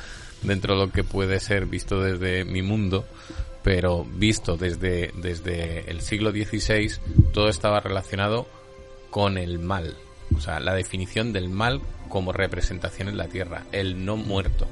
dentro 0.42 0.74
de 0.74 0.86
lo 0.86 0.92
que 0.92 1.04
puede 1.04 1.38
ser 1.40 1.66
visto 1.66 2.00
desde 2.00 2.44
mi 2.44 2.62
mundo, 2.62 3.06
pero 3.62 4.04
visto 4.04 4.56
desde, 4.56 5.12
desde 5.16 5.90
el 5.90 6.00
siglo 6.00 6.32
XVI, 6.32 6.90
todo 7.32 7.48
estaba 7.48 7.80
relacionado 7.80 8.46
con 9.10 9.38
el 9.38 9.58
mal. 9.58 9.96
O 10.36 10.40
sea, 10.40 10.60
la 10.60 10.74
definición 10.74 11.32
del 11.32 11.48
mal 11.48 11.80
como 12.08 12.32
representación 12.32 13.08
en 13.08 13.16
la 13.16 13.28
tierra, 13.28 13.64
el 13.72 14.04
no 14.04 14.16
muerto. 14.16 14.68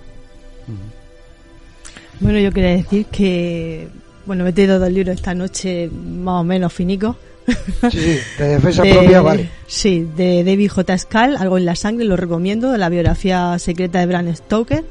Bueno, 2.21 2.39
yo 2.39 2.53
quería 2.53 2.71
decir 2.71 3.07
que, 3.07 3.89
bueno, 4.27 4.45
me 4.45 4.51
he 4.51 4.53
traído 4.53 4.79
dos 4.79 4.91
libros 4.91 5.17
esta 5.17 5.35
noche 5.35 5.91
más 5.91 6.41
o 6.41 6.45
menos 6.45 6.73
finicos. 6.73 7.17
Sí, 7.91 8.19
de 8.39 8.49
defensa 8.49 8.83
propia, 8.91 9.21
vale. 9.21 9.51
Sí, 9.67 10.07
de 10.17 10.45
David 10.45 10.71
J. 10.71 10.99
Scal, 10.99 11.37
Algo 11.37 11.59
en 11.59 11.65
la 11.65 11.75
sangre, 11.75 12.05
lo 12.05 12.17
recomiendo, 12.17 12.77
la 12.77 12.89
biografía 12.89 13.59
secreta 13.59 13.99
de 13.99 14.07
Bram 14.07 14.35
Stoker. 14.35 14.85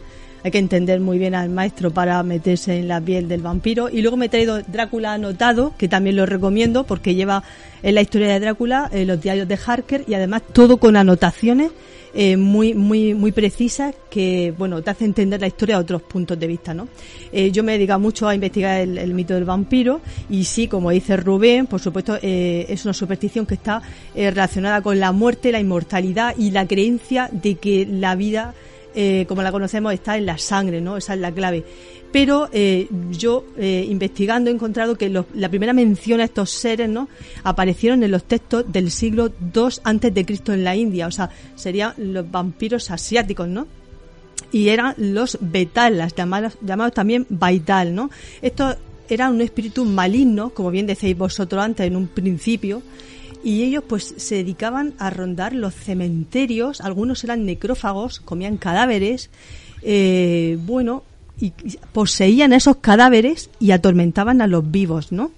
Hay 0.44 0.52
que 0.52 0.58
entender 0.58 1.00
muy 1.00 1.20
bien 1.20 1.36
al 1.36 1.50
maestro 1.50 1.92
para 1.92 2.22
meterse 2.24 2.80
en 2.80 2.88
la 2.88 3.00
piel 3.00 3.28
del 3.28 3.42
vampiro. 3.42 3.90
Y 3.90 4.02
luego 4.02 4.18
me 4.18 4.26
he 4.26 4.30
traído 4.30 4.62
Drácula 4.64 5.14
anotado, 5.14 5.74
que 5.78 5.88
también 5.88 6.16
lo 6.16 6.26
recomiendo 6.26 6.84
porque 6.84 7.14
lleva 7.14 7.44
en 7.84 7.96
la 7.96 8.02
historia 8.02 8.28
de 8.28 8.40
Drácula 8.40 8.90
eh, 8.92 9.06
los 9.06 9.22
diarios 9.22 9.48
de 9.48 9.60
Harker 9.64 10.04
y 10.08 10.16
además 10.16 10.42
todo 10.52 10.78
con 10.78 10.98
anotaciones 10.98 11.72
eh, 12.14 12.38
muy 12.38 12.74
muy 12.74 13.14
muy 13.14 13.32
precisas 13.32 13.96
que 14.10 14.54
bueno 14.58 14.82
te 14.82 14.90
hace 14.90 15.06
entender 15.06 15.40
la 15.40 15.48
historia 15.48 15.78
a 15.78 15.80
otros 15.80 16.02
puntos 16.02 16.40
de 16.40 16.48
vista 16.48 16.74
no 16.74 16.88
Eh, 17.32 17.50
yo 17.52 17.64
me 17.64 17.74
he 17.74 17.78
dedicado 17.78 18.00
mucho 18.00 18.28
a 18.28 18.36
investigar 18.36 18.82
el, 18.82 19.14
mito 19.14 19.34
del 19.34 19.46
vampiro 19.46 20.02
y 20.30 20.44
sí 20.44 20.68
como 20.68 20.92
dice 20.92 21.16
Rubén 21.16 21.66
por 21.66 21.80
supuesto 21.80 22.18
eh, 22.22 22.66
es 22.68 22.84
una 22.84 22.94
superstición 22.94 23.46
que 23.46 23.54
está 23.54 23.82
eh, 24.14 24.30
relacionada 24.30 24.82
con 24.82 25.00
la 25.00 25.14
muerte 25.14 25.52
la 25.52 25.60
inmortalidad 25.60 26.36
y 26.38 26.52
la 26.52 26.68
creencia 26.68 27.30
de 27.32 27.56
que 27.56 27.86
la 27.90 28.16
vida 28.16 28.54
como 29.26 29.42
la 29.42 29.54
conocemos, 29.54 29.94
está 29.94 30.18
en 30.18 30.26
la 30.26 30.38
sangre, 30.38 30.82
¿no? 30.82 30.98
Esa 30.98 31.14
es 31.14 31.22
la 31.22 31.32
clave. 31.32 31.64
Pero 32.12 32.50
eh, 32.52 32.88
yo, 33.12 33.46
eh, 33.58 33.86
investigando, 33.90 34.50
he 34.50 34.54
encontrado 34.54 34.98
que 34.98 35.10
los- 35.10 35.26
la 35.34 35.48
primera 35.50 35.72
mención 35.74 36.20
a 36.20 36.26
estos 36.26 36.50
seres, 36.50 36.90
¿no? 36.90 37.08
Aparecieron 37.44 38.04
en 38.04 38.12
los 38.12 38.24
textos 38.26 38.66
del 38.72 38.92
siglo 38.92 39.32
II 39.54 39.64
antes 39.84 40.14
de 40.14 40.26
Cristo 40.26 40.52
en 40.54 40.64
la 40.64 40.76
India. 40.76 41.08
O 41.08 41.12
sea, 41.12 41.30
serían 41.56 41.94
los 41.98 42.30
vampiros 42.30 42.92
asiáticos, 42.92 43.48
¿no? 43.48 43.68
y 44.54 44.68
eran 44.68 44.96
los 44.98 45.38
betalas, 45.40 46.14
llamados, 46.14 46.58
llamados 46.62 46.94
también 46.94 47.26
baital, 47.30 47.96
¿no? 47.96 48.10
Estos 48.42 48.76
eran 49.08 49.34
un 49.36 49.40
espíritu 49.42 49.86
maligno, 49.86 50.50
como 50.50 50.72
bien 50.72 50.88
decéis 50.88 51.18
vosotros 51.18 51.64
antes 51.64 51.88
en 51.88 51.96
un 51.96 52.08
principio, 52.08 52.82
y 53.46 53.64
ellos 53.64 53.82
pues 53.88 54.14
se 54.18 54.36
dedicaban 54.36 54.94
a 54.98 55.10
rondar 55.10 55.54
los 55.54 55.74
cementerios, 55.74 56.82
algunos 56.82 57.24
eran 57.24 57.46
necrófagos, 57.46 58.20
comían 58.20 58.58
cadáveres, 58.58 59.30
eh, 59.84 60.58
bueno, 60.66 61.04
y 61.42 61.54
poseían 61.92 62.54
esos 62.54 62.78
cadáveres 62.78 63.50
y 63.60 63.72
atormentaban 63.72 64.42
a 64.42 64.48
los 64.48 64.70
vivos, 64.72 65.12
¿no? 65.12 65.32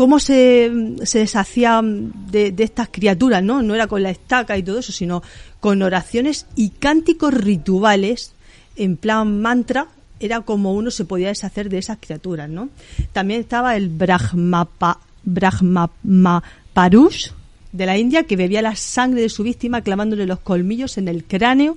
cómo 0.00 0.18
se, 0.18 0.72
se 1.02 1.18
deshacían 1.18 2.14
de, 2.30 2.54
estas 2.56 2.88
criaturas, 2.90 3.42
¿no? 3.42 3.62
No 3.62 3.74
era 3.74 3.86
con 3.86 4.02
la 4.02 4.08
estaca 4.08 4.56
y 4.56 4.62
todo 4.62 4.78
eso, 4.78 4.92
sino 4.92 5.22
con 5.60 5.82
oraciones 5.82 6.46
y 6.56 6.70
cánticos 6.70 7.34
rituales 7.34 8.32
en 8.76 8.96
plan 8.96 9.42
mantra, 9.42 9.88
era 10.18 10.40
como 10.40 10.72
uno 10.72 10.90
se 10.90 11.04
podía 11.04 11.28
deshacer 11.28 11.68
de 11.68 11.76
esas 11.76 11.98
criaturas, 12.00 12.48
¿no? 12.48 12.70
También 13.12 13.40
estaba 13.40 13.76
el 13.76 13.90
Brahmapa, 13.90 15.00
Brahmaparush 15.22 16.32
de 17.70 17.84
la 17.84 17.98
India 17.98 18.22
que 18.22 18.36
bebía 18.36 18.62
la 18.62 18.76
sangre 18.76 19.20
de 19.20 19.28
su 19.28 19.42
víctima 19.42 19.82
clamándole 19.82 20.24
los 20.24 20.40
colmillos 20.40 20.96
en 20.96 21.08
el 21.08 21.24
cráneo 21.24 21.76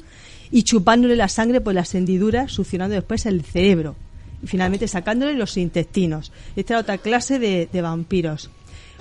y 0.54 0.62
chupándole 0.62 1.16
la 1.16 1.30
sangre 1.30 1.62
por 1.62 1.74
las 1.74 1.96
hendiduras, 1.96 2.52
succionando 2.52 2.94
después 2.94 3.26
el 3.26 3.42
cerebro 3.42 3.96
y 4.44 4.46
finalmente 4.46 4.88
sacándole 4.88 5.34
los 5.34 5.58
intestinos. 5.58 6.32
Esta 6.56 6.76
era 6.76 6.82
otra 6.82 7.00
clase 7.00 7.40
de, 7.40 7.68
de 7.74 7.82
vampiros. 7.82 8.52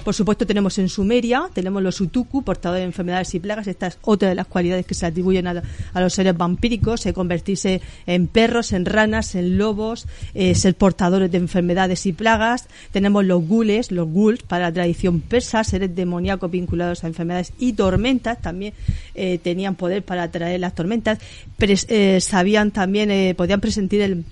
Por 0.04 0.14
supuesto 0.14 0.44
tenemos 0.48 0.78
en 0.78 0.88
Sumeria, 0.88 1.44
tenemos 1.54 1.80
los 1.80 2.00
Utuku, 2.00 2.42
portadores 2.42 2.80
de 2.80 2.86
enfermedades 2.86 3.32
y 3.36 3.38
plagas. 3.38 3.68
Esta 3.68 3.86
es 3.86 3.98
otra 4.02 4.28
de 4.28 4.34
las 4.34 4.48
cualidades 4.48 4.84
que 4.84 4.94
se 4.94 5.06
atribuyen 5.06 5.46
a, 5.46 5.62
los 5.94 6.12
seres 6.12 6.36
vampíricos, 6.36 7.06
eh, 7.06 7.12
convertirse 7.12 7.80
en 8.06 8.26
perros, 8.26 8.72
en 8.72 8.84
ranas, 8.84 9.36
en 9.36 9.58
lobos, 9.58 10.08
eh, 10.34 10.56
ser 10.56 10.74
portadores 10.74 11.30
de 11.30 11.38
enfermedades 11.38 12.04
y 12.06 12.12
plagas. 12.12 12.66
Tenemos 12.90 13.24
los 13.24 13.46
gules, 13.46 13.92
los 13.92 14.08
ghouls, 14.08 14.42
para 14.42 14.64
la 14.64 14.72
tradición 14.72 15.20
persa, 15.20 15.62
seres 15.62 15.94
demoníacos 15.94 16.50
vinculados 16.50 17.04
a 17.04 17.06
enfermedades 17.06 17.52
y 17.60 17.74
tormentas. 17.74 18.42
También 18.42 18.74
eh, 19.14 19.38
tenían 19.38 19.76
poder 19.76 20.02
para 20.02 20.24
atraer 20.24 20.58
las 20.58 20.74
tormentas. 20.74 21.20
Pres- 21.60 21.86
eh, 21.88 22.20
sabían 22.20 22.72
también, 22.72 23.36
podían 23.36 23.60
presentir 23.60 24.00
el, 24.00 24.24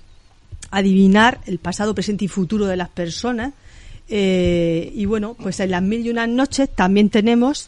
adivinar 0.69 1.39
el 1.45 1.59
pasado, 1.59 1.95
presente 1.95 2.25
y 2.25 2.27
futuro 2.27 2.65
de 2.65 2.75
las 2.75 2.89
personas. 2.89 3.53
Eh, 4.13 4.91
y 4.93 5.05
bueno, 5.05 5.35
pues 5.41 5.59
en 5.61 5.71
las 5.71 5.81
mil 5.81 6.05
y 6.05 6.09
unas 6.09 6.27
noches 6.27 6.69
también 6.69 7.09
tenemos 7.09 7.67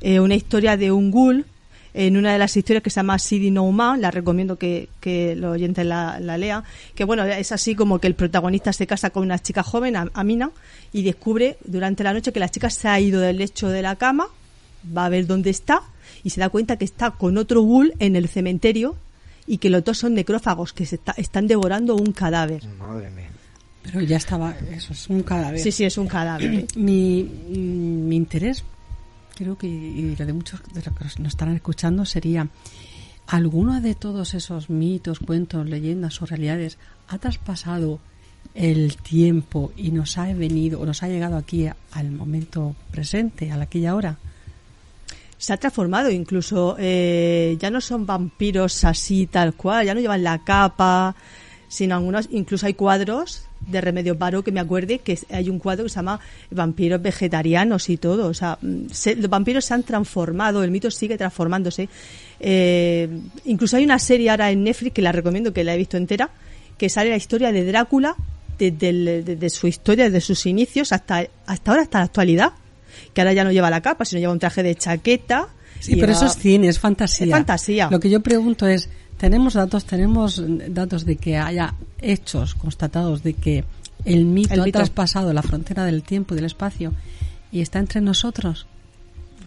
eh, 0.00 0.18
una 0.18 0.34
historia 0.34 0.76
de 0.76 0.90
un 0.90 1.10
ghoul 1.12 1.46
en 1.94 2.16
una 2.16 2.32
de 2.32 2.38
las 2.40 2.56
historias 2.56 2.82
que 2.82 2.90
se 2.90 2.96
llama 2.96 3.20
Sidi 3.20 3.52
Nouma, 3.52 3.96
la 3.96 4.10
recomiendo 4.10 4.58
que, 4.58 4.88
que 5.00 5.36
los 5.36 5.52
oyentes 5.52 5.86
la, 5.86 6.18
la 6.18 6.36
lean, 6.36 6.64
que 6.96 7.04
bueno, 7.04 7.24
es 7.24 7.52
así 7.52 7.76
como 7.76 8.00
que 8.00 8.08
el 8.08 8.16
protagonista 8.16 8.72
se 8.72 8.88
casa 8.88 9.10
con 9.10 9.22
una 9.22 9.38
chica 9.38 9.62
joven, 9.62 9.94
Am- 9.94 10.10
Amina, 10.14 10.50
y 10.92 11.04
descubre 11.04 11.56
durante 11.64 12.02
la 12.02 12.12
noche 12.12 12.32
que 12.32 12.40
la 12.40 12.48
chica 12.48 12.68
se 12.70 12.88
ha 12.88 12.98
ido 12.98 13.20
del 13.20 13.36
lecho 13.36 13.68
de 13.68 13.80
la 13.82 13.94
cama, 13.94 14.26
va 14.96 15.06
a 15.06 15.08
ver 15.08 15.28
dónde 15.28 15.50
está, 15.50 15.82
y 16.24 16.30
se 16.30 16.40
da 16.40 16.48
cuenta 16.48 16.76
que 16.78 16.84
está 16.84 17.12
con 17.12 17.38
otro 17.38 17.62
ghoul 17.62 17.94
en 18.00 18.16
el 18.16 18.26
cementerio, 18.26 18.96
y 19.46 19.58
que 19.58 19.70
los 19.70 19.84
dos 19.84 19.98
son 19.98 20.14
necrófagos, 20.14 20.72
que 20.72 20.86
se 20.86 20.96
está- 20.96 21.14
están 21.16 21.46
devorando 21.46 21.94
un 21.94 22.10
cadáver. 22.12 22.64
Madre 22.76 23.08
mía. 23.10 23.28
Pero 23.84 24.00
ya 24.00 24.16
estaba, 24.16 24.54
eso 24.72 24.92
es 24.92 25.08
un 25.08 25.22
cadáver. 25.22 25.60
Sí, 25.60 25.70
sí, 25.70 25.84
es 25.84 25.98
un 25.98 26.08
cadáver. 26.08 26.66
mi, 26.76 27.22
mi 27.22 28.16
interés, 28.16 28.64
creo 29.36 29.56
que, 29.56 29.66
y 29.66 30.16
lo 30.16 30.26
de 30.26 30.32
muchos 30.32 30.60
de 30.72 30.82
los 30.82 30.94
que 30.96 31.22
nos 31.22 31.32
estarán 31.32 31.54
escuchando, 31.54 32.04
sería, 32.04 32.48
¿alguno 33.26 33.80
de 33.80 33.94
todos 33.94 34.34
esos 34.34 34.70
mitos, 34.70 35.18
cuentos, 35.18 35.68
leyendas 35.68 36.20
o 36.22 36.26
realidades 36.26 36.78
ha 37.08 37.18
traspasado 37.18 38.00
el 38.54 38.96
tiempo 38.96 39.72
y 39.76 39.90
nos 39.90 40.16
ha 40.16 40.32
venido, 40.32 40.80
o 40.80 40.86
nos 40.86 41.02
ha 41.02 41.08
llegado 41.08 41.36
aquí 41.36 41.68
al 41.92 42.10
momento 42.10 42.74
presente, 42.90 43.52
a 43.52 43.60
aquella 43.60 43.94
hora? 43.94 44.18
se 45.36 45.52
ha 45.52 45.56
transformado 45.58 46.10
incluso 46.10 46.76
eh, 46.78 47.56
ya 47.60 47.68
no 47.68 47.80
son 47.80 48.06
vampiros 48.06 48.82
así 48.84 49.26
tal 49.26 49.52
cual 49.52 49.84
ya 49.84 49.92
no 49.92 50.00
llevan 50.00 50.22
la 50.22 50.42
capa 50.42 51.14
sino 51.74 51.94
algunos 51.96 52.28
incluso 52.30 52.66
hay 52.66 52.74
cuadros 52.74 53.42
de 53.66 53.80
Remedios 53.80 54.18
Varo 54.18 54.44
que 54.44 54.52
me 54.52 54.60
acuerde 54.60 54.98
que 54.98 55.18
hay 55.30 55.48
un 55.50 55.58
cuadro 55.58 55.84
que 55.84 55.88
se 55.90 55.96
llama 55.96 56.20
vampiros 56.50 57.00
vegetarianos 57.02 57.88
y 57.90 57.96
todo 57.96 58.28
o 58.28 58.34
sea 58.34 58.58
mm, 58.60 58.86
se- 58.92 59.16
los 59.16 59.28
vampiros 59.30 59.64
se 59.64 59.74
han 59.74 59.82
transformado 59.82 60.62
el 60.62 60.70
mito 60.70 60.90
sigue 60.90 61.16
transformándose 61.18 61.88
Eh, 62.40 63.08
incluso 63.46 63.76
hay 63.76 63.84
una 63.84 63.98
serie 63.98 64.28
ahora 64.30 64.50
en 64.50 64.64
Netflix 64.64 64.92
que 64.92 65.02
la 65.02 65.12
recomiendo 65.12 65.52
que 65.52 65.64
la 65.64 65.74
he 65.74 65.78
visto 65.78 65.96
entera 65.96 66.30
que 66.76 66.88
sale 66.88 67.08
la 67.10 67.16
historia 67.16 67.52
de 67.52 67.64
Drácula 67.64 68.16
desde, 68.58 68.88
el- 68.90 69.24
desde 69.24 69.48
su 69.50 69.66
historia 69.66 70.04
desde 70.04 70.20
sus 70.20 70.44
inicios 70.46 70.92
hasta 70.92 71.26
hasta 71.46 71.70
ahora 71.70 71.82
hasta 71.84 71.98
la 71.98 72.04
actualidad 72.04 72.52
que 73.14 73.20
ahora 73.20 73.32
ya 73.32 73.44
no 73.44 73.50
lleva 73.52 73.70
la 73.70 73.80
capa, 73.80 74.04
sino 74.04 74.20
lleva 74.20 74.32
un 74.32 74.38
traje 74.38 74.62
de 74.62 74.74
chaqueta. 74.76 75.48
Sí, 75.80 75.96
pero 75.96 76.12
eso 76.12 76.26
es 76.26 76.36
cine, 76.36 76.68
es 76.68 76.78
fantasía. 76.78 77.26
Es 77.26 77.32
fantasía. 77.32 77.88
Lo 77.90 77.98
que 77.98 78.08
yo 78.08 78.20
pregunto 78.20 78.66
es, 78.68 78.88
¿tenemos 79.24 79.54
datos, 79.54 79.86
tenemos 79.86 80.42
datos 80.68 81.06
de 81.06 81.16
que 81.16 81.38
haya 81.38 81.72
hechos 81.98 82.54
constatados 82.54 83.22
de 83.22 83.32
que 83.32 83.64
el 84.04 84.26
mito, 84.26 84.52
El 84.52 84.60
ha 84.60 84.64
mito. 84.64 84.78
traspasado 84.80 85.32
la 85.32 85.40
frontera 85.42 85.86
del 85.86 86.02
tiempo 86.02 86.34
y 86.34 86.36
del 86.36 86.44
espacio 86.44 86.92
y 87.50 87.62
está 87.62 87.78
entre 87.78 88.02
nosotros? 88.02 88.66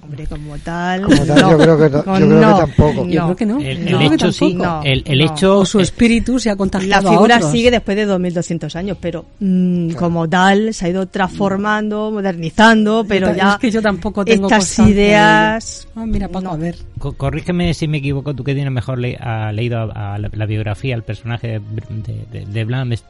Hombre, 0.07 0.25
como 0.27 0.57
tal. 0.59 1.01
Como 1.03 1.25
tal, 1.25 1.39
yo 1.51 1.57
creo 1.57 1.77
que 1.77 1.89
no- 1.89 1.97
yo 1.97 2.27
creo 2.27 2.39
que 2.39 2.61
tampoco. 2.65 3.05
Yo 3.07 3.23
creo 3.25 3.35
que 3.35 3.45
no. 3.45 3.59
El- 3.59 4.13
hecho 4.13 4.31
sí, 4.31 4.53
tampoco. 4.57 4.81
el- 4.85 5.03
el 5.05 5.19
no. 5.19 5.25
hecho- 5.25 5.59
O 5.59 5.65
su 5.65 5.79
espíritu 5.81 6.39
se 6.39 6.49
ha 6.49 6.53
La 6.53 6.57
contagiado 6.57 7.09
figura 7.09 7.35
a 7.35 7.37
otros. 7.39 7.51
sigue 7.51 7.71
después 7.71 7.97
de 7.97 8.05
2200 8.05 8.75
años, 8.77 8.97
pero 9.01 9.25
mm, 9.39 9.91
como 9.91 10.27
tal 10.29 10.73
se 10.73 10.85
ha 10.85 10.89
ido 10.89 11.05
transformando, 11.07 12.09
modernizando, 12.11 13.05
pero 13.07 13.29
Es 13.29 13.37
ya 13.37 13.57
que 13.59 13.69
yo 13.69 13.81
tampoco 13.81 14.23
tengo 14.23 14.47
estas 14.47 14.79
ideas. 14.79 15.87
Ah, 15.95 16.05
mira, 16.05 16.27
Paco, 16.29 16.49
a 16.51 16.57
ver. 16.57 16.75
Co- 16.99 17.13
Corrígeme 17.13 17.73
si 17.73 17.87
me 17.87 17.97
equivoco, 17.97 18.33
tú 18.33 18.43
que 18.43 18.53
tienes 18.55 18.71
mejor 18.71 18.97
le- 18.99 19.17
ha 19.17 19.51
leído 19.51 19.79
a, 19.79 20.15
a 20.15 20.17
la, 20.19 20.29
la 20.31 20.45
biografía, 20.45 20.95
al 20.95 21.03
personaje 21.03 21.59
de, 21.59 21.61
de, 21.89 22.39
de- 22.39 22.45
de 22.45 22.63
Bram 22.65 22.93
S- 22.93 23.03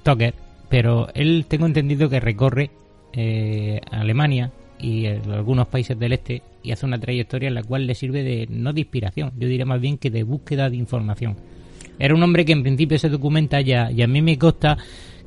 Stoker, 0.00 0.34
pero 0.68 1.08
él 1.14 1.46
tengo 1.48 1.64
entendido 1.66 2.08
que 2.10 2.20
recorre 2.20 2.70
eh, 3.14 3.80
Alemania 3.90 4.50
y 4.82 5.06
algunos 5.06 5.68
países 5.68 5.98
del 5.98 6.12
este 6.12 6.42
y 6.62 6.72
hace 6.72 6.84
una 6.84 6.98
trayectoria 6.98 7.48
en 7.48 7.54
la 7.54 7.62
cual 7.62 7.86
le 7.86 7.94
sirve 7.94 8.22
de 8.22 8.46
no 8.50 8.72
de 8.72 8.80
inspiración, 8.80 9.32
yo 9.38 9.48
diría 9.48 9.64
más 9.64 9.80
bien 9.80 9.96
que 9.96 10.10
de 10.10 10.22
búsqueda 10.24 10.68
de 10.68 10.76
información. 10.76 11.36
Era 11.98 12.14
un 12.14 12.22
hombre 12.22 12.44
que 12.44 12.52
en 12.52 12.62
principio 12.62 12.98
se 12.98 13.08
documenta 13.08 13.60
ya 13.60 13.90
y 13.90 14.02
a 14.02 14.06
mí 14.06 14.20
me 14.20 14.36
consta 14.38 14.76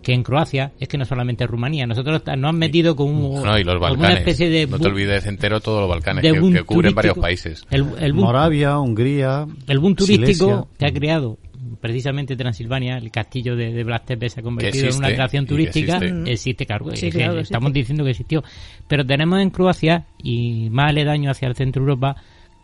que 0.01 0.13
en 0.13 0.21
Croacia 0.21 0.71
es 0.79 0.87
que 0.87 0.97
no 0.99 1.05
solamente 1.05 1.47
Rumanía, 1.47 1.87
nosotros 1.87 2.21
nos 2.37 2.49
han 2.49 2.57
metido 2.57 2.95
con 2.95 3.07
un, 3.07 3.41
No, 3.43 3.57
y 3.57 3.63
los 3.63 3.79
como 3.79 3.93
una 3.93 4.13
especie 4.13 4.49
de 4.49 4.67
no 4.67 4.77
te 4.77 4.87
olvides 4.87 5.25
entero 5.25 5.59
todos 5.61 5.79
los 5.81 5.89
Balcanes, 5.89 6.21
que, 6.21 6.63
cubren 6.63 6.93
varios 6.93 7.17
países. 7.17 7.65
El, 7.71 7.85
el 7.99 8.13
boom- 8.13 8.25
Moravia, 8.25 8.77
Hungría, 8.77 9.47
el 9.67 9.79
boom 9.79 9.95
turístico 9.95 10.45
Silesia. 10.45 10.65
que 10.77 10.85
ha 10.85 10.91
creado 10.93 11.37
precisamente 11.79 12.35
Transilvania, 12.35 12.97
el 12.97 13.11
castillo 13.11 13.55
de, 13.55 13.71
de 13.71 13.83
Blas 13.83 14.05
Tepe 14.05 14.29
se 14.29 14.39
ha 14.39 14.43
convertido 14.43 14.89
en 14.89 14.95
una 14.95 15.07
atracción 15.07 15.45
turística. 15.45 15.97
existe. 15.97 16.31
Existe, 16.31 16.65
claro. 16.65 16.85
Sí, 16.95 17.07
es 17.07 17.13
que 17.13 17.19
claro 17.19 17.35
que 17.35 17.41
estamos 17.41 17.69
existe. 17.69 17.79
diciendo 17.79 18.03
que 18.03 18.09
existió. 18.11 18.43
Pero 18.87 19.05
tenemos 19.05 19.39
en 19.39 19.49
Croacia 19.49 20.05
y 20.21 20.69
más 20.69 20.89
aledaño 20.89 21.31
hacia 21.31 21.47
el 21.47 21.55
centro 21.55 21.81
de 21.83 21.89
Europa 21.91 22.15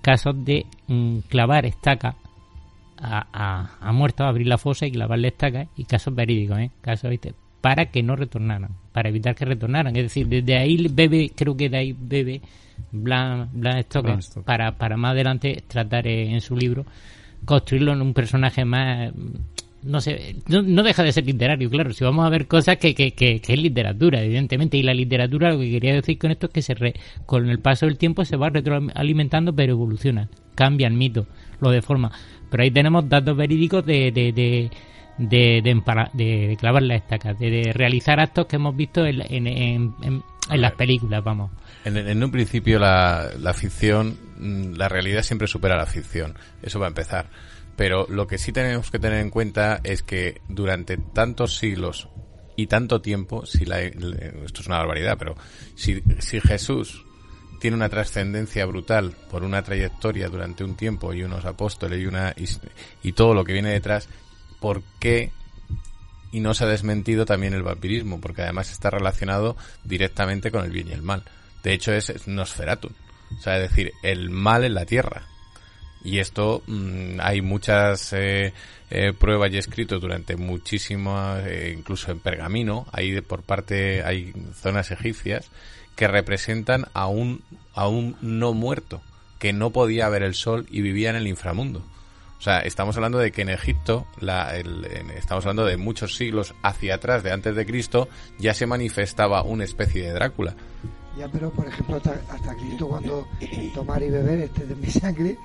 casos 0.02 0.44
de 0.44 0.66
mm, 0.88 1.20
clavar 1.30 1.66
estaca 1.66 2.16
a, 2.98 3.28
a, 3.34 3.78
a 3.80 3.92
muertos, 3.92 4.28
abrir 4.28 4.48
la 4.48 4.58
fosa 4.58 4.86
y 4.86 4.92
clavarle 4.92 5.30
estaca 5.30 5.68
y 5.76 5.86
casos 5.86 6.14
verídicos, 6.14 6.60
¿eh? 6.60 6.72
Casos, 6.82 7.10
¿viste? 7.10 7.34
Para 7.62 7.86
que 7.86 8.02
no 8.02 8.16
retornaran, 8.16 8.72
para 8.92 9.10
evitar 9.10 9.36
que 9.36 9.46
retornaran. 9.46 9.96
Es 9.96 10.04
decir, 10.04 10.28
desde 10.28 10.58
ahí 10.58 10.88
bebe, 10.92 11.32
creo 11.36 11.56
que 11.56 11.70
de 11.70 11.78
ahí 11.78 11.96
bebe 11.98 12.42
Bram, 12.92 13.50
Bram 13.54 13.82
Stoker, 13.84 14.18
para, 14.44 14.72
para 14.78 14.98
más 14.98 15.12
adelante 15.12 15.64
tratar 15.68 16.08
eh, 16.08 16.32
en 16.32 16.42
su 16.42 16.56
libro 16.56 16.86
construirlo 17.46 17.94
en 17.94 18.02
un 18.02 18.14
personaje 18.14 18.66
más 18.66 19.12
no 19.84 20.00
sé, 20.00 20.36
no, 20.48 20.62
no 20.62 20.84
deja 20.84 21.02
de 21.02 21.12
ser 21.12 21.26
literario, 21.26 21.68
claro, 21.68 21.92
si 21.92 22.04
vamos 22.04 22.24
a 22.24 22.30
ver 22.30 22.46
cosas 22.48 22.78
que, 22.78 22.94
que, 22.94 23.14
que, 23.14 23.42
que 23.42 23.54
es 23.54 23.60
literatura, 23.60 24.22
evidentemente, 24.22 24.78
y 24.78 24.84
la 24.84 24.94
literatura, 24.94 25.52
lo 25.54 25.60
que 25.60 25.72
quería 25.72 25.96
decir 25.96 26.20
con 26.20 26.30
esto 26.30 26.46
es 26.46 26.54
que 26.54 26.62
se 26.62 26.76
re- 26.76 26.94
con 27.26 27.50
el 27.50 27.58
paso 27.60 27.88
del 27.88 27.98
tiempo 27.98 28.24
se 28.24 28.36
va 28.38 28.52
retroalimentando, 28.52 29.56
pero 29.56 29.72
evoluciona, 29.74 30.30
cambia 30.54 30.86
el 30.86 30.94
mito, 30.94 31.26
lo 31.62 31.72
deforma. 31.72 32.12
Pero 32.52 32.62
ahí 32.62 32.70
tenemos 32.70 33.10
datos 33.10 33.36
verídicos 33.36 33.84
de, 33.84 34.12
de, 34.12 34.32
de, 34.32 34.70
de, 35.18 35.62
de, 35.64 35.82
de- 36.14 36.48
de 36.50 36.58
clavar 36.58 36.84
la 36.84 36.96
estaca, 36.96 37.34
de, 37.34 37.50
de 37.50 37.74
realizar 37.74 38.20
actos 38.20 38.46
que 38.46 38.58
hemos 38.58 38.76
visto 38.76 39.04
en, 39.06 39.22
en, 39.22 39.48
en, 39.48 39.94
en- 40.04 40.24
en 40.52 40.62
las 40.62 40.74
películas, 40.74 41.24
vamos. 41.24 41.50
En, 41.86 41.98
en 41.98 42.24
un 42.24 42.30
principio 42.30 42.78
la, 42.78 43.30
la 43.40 43.54
ficción, 43.54 44.16
la 44.42 44.90
realidad 44.90 45.24
siempre 45.24 45.48
supera 45.48 45.78
la 45.78 45.86
ficción. 45.86 46.36
Eso 46.62 46.80
va 46.80 46.88
a 46.88 46.90
empezar. 46.90 47.30
Pero 47.76 48.06
lo 48.10 48.28
que 48.28 48.38
sí 48.38 48.52
tenemos 48.52 48.92
que 48.92 49.00
tener 49.00 49.20
en 49.20 49.30
cuenta 49.30 49.80
es 49.84 50.04
que 50.04 50.42
durante 50.50 50.98
tantos 50.98 51.58
siglos 51.58 52.10
y 52.56 52.68
tanto 52.68 53.02
tiempo, 53.02 53.46
si 53.46 53.66
la, 53.66 53.82
esto 53.82 54.62
es 54.62 54.68
una 54.68 54.80
barbaridad, 54.80 55.18
pero 55.18 55.36
si, 55.76 56.04
si 56.20 56.42
Jesús 56.42 57.06
tiene 57.60 57.78
una 57.78 57.90
trascendencia 57.90 58.66
brutal 58.66 59.16
por 59.30 59.44
una 59.44 59.64
trayectoria 59.64 60.30
durante 60.30 60.64
un 60.64 60.76
tiempo 60.76 61.14
y 61.14 61.24
unos 61.24 61.46
apóstoles 61.46 62.02
y 62.02 62.06
una 62.08 62.34
y, 62.36 62.46
y 63.08 63.14
todo 63.14 63.34
lo 63.34 63.46
que 63.46 63.54
viene 63.54 63.70
detrás, 63.70 64.10
¿por 64.60 64.84
qué 65.00 65.32
y 66.32 66.40
no 66.40 66.54
se 66.54 66.64
ha 66.64 66.68
desmentido 66.68 67.26
también 67.26 67.54
el 67.54 67.64
vampirismo? 67.64 68.20
Porque 68.20 68.42
además 68.42 68.72
está 68.72 68.90
relacionado 68.90 69.56
directamente 69.84 70.52
con 70.52 70.66
el 70.66 70.72
bien 70.72 70.88
y 70.88 70.94
el 70.94 71.02
mal. 71.02 71.24
De 71.64 71.74
hecho 71.74 71.94
es 71.94 72.28
Nosferatu, 72.28 72.92
o 73.38 73.42
sea, 73.42 73.58
es 73.62 73.70
decir, 73.70 73.92
el 74.04 74.30
mal 74.30 74.64
en 74.64 74.74
la 74.74 74.86
tierra. 74.86 75.24
Y 76.04 76.18
esto 76.20 76.64
mm, 76.68 77.20
hay 77.22 77.42
muchas 77.42 78.12
eh, 78.14 78.54
eh, 78.90 79.14
pruebas 79.14 79.52
y 79.54 79.58
escritos 79.58 80.02
durante 80.02 80.36
muchísimas, 80.36 81.46
eh, 81.46 81.76
incluso 81.78 82.12
en 82.12 82.20
pergamino, 82.20 82.88
hay 82.92 83.22
por 83.22 83.44
parte, 83.44 84.04
hay 84.04 84.34
zonas 84.56 84.90
egipcias 84.92 85.50
que 85.96 86.08
representan 86.08 86.86
a 86.94 87.08
un, 87.08 87.44
a 87.76 87.88
un 87.88 88.16
no 88.22 88.54
muerto, 88.54 89.02
que 89.38 89.54
no 89.54 89.70
podía 89.72 90.10
ver 90.10 90.24
el 90.24 90.34
sol 90.34 90.66
y 90.72 90.82
vivía 90.82 91.12
en 91.12 91.18
el 91.18 91.28
inframundo. 91.28 91.84
O 92.40 92.44
sea, 92.44 92.62
estamos 92.62 92.96
hablando 92.96 93.20
de 93.20 93.32
que 93.32 93.44
en 93.44 93.50
Egipto, 93.50 94.08
la, 94.20 94.56
el, 94.58 94.84
en- 94.86 95.12
estamos 95.12 95.46
hablando 95.46 95.66
de 95.66 95.78
muchos 95.78 96.16
siglos 96.16 96.56
hacia 96.64 96.96
atrás 96.96 97.22
de 97.22 97.32
antes 97.32 97.56
de 97.56 97.68
Cristo, 97.68 98.10
ya 98.40 98.56
se 98.56 98.66
manifestaba 98.66 99.44
una 99.44 99.64
especie 99.66 100.02
de 100.08 100.14
Drácula. 100.14 100.56
Ya, 101.18 101.28
pero 101.28 101.50
por 101.52 101.68
ejemplo, 101.68 101.98
hasta, 101.98 102.22
hasta 102.30 102.56
Cristo 102.56 102.88
cuando 102.88 103.28
tomar 103.76 104.02
y 104.02 104.10
beber 104.10 104.40
este 104.40 104.66
de 104.66 104.76
mi 104.76 104.88
sangre, 104.88 105.38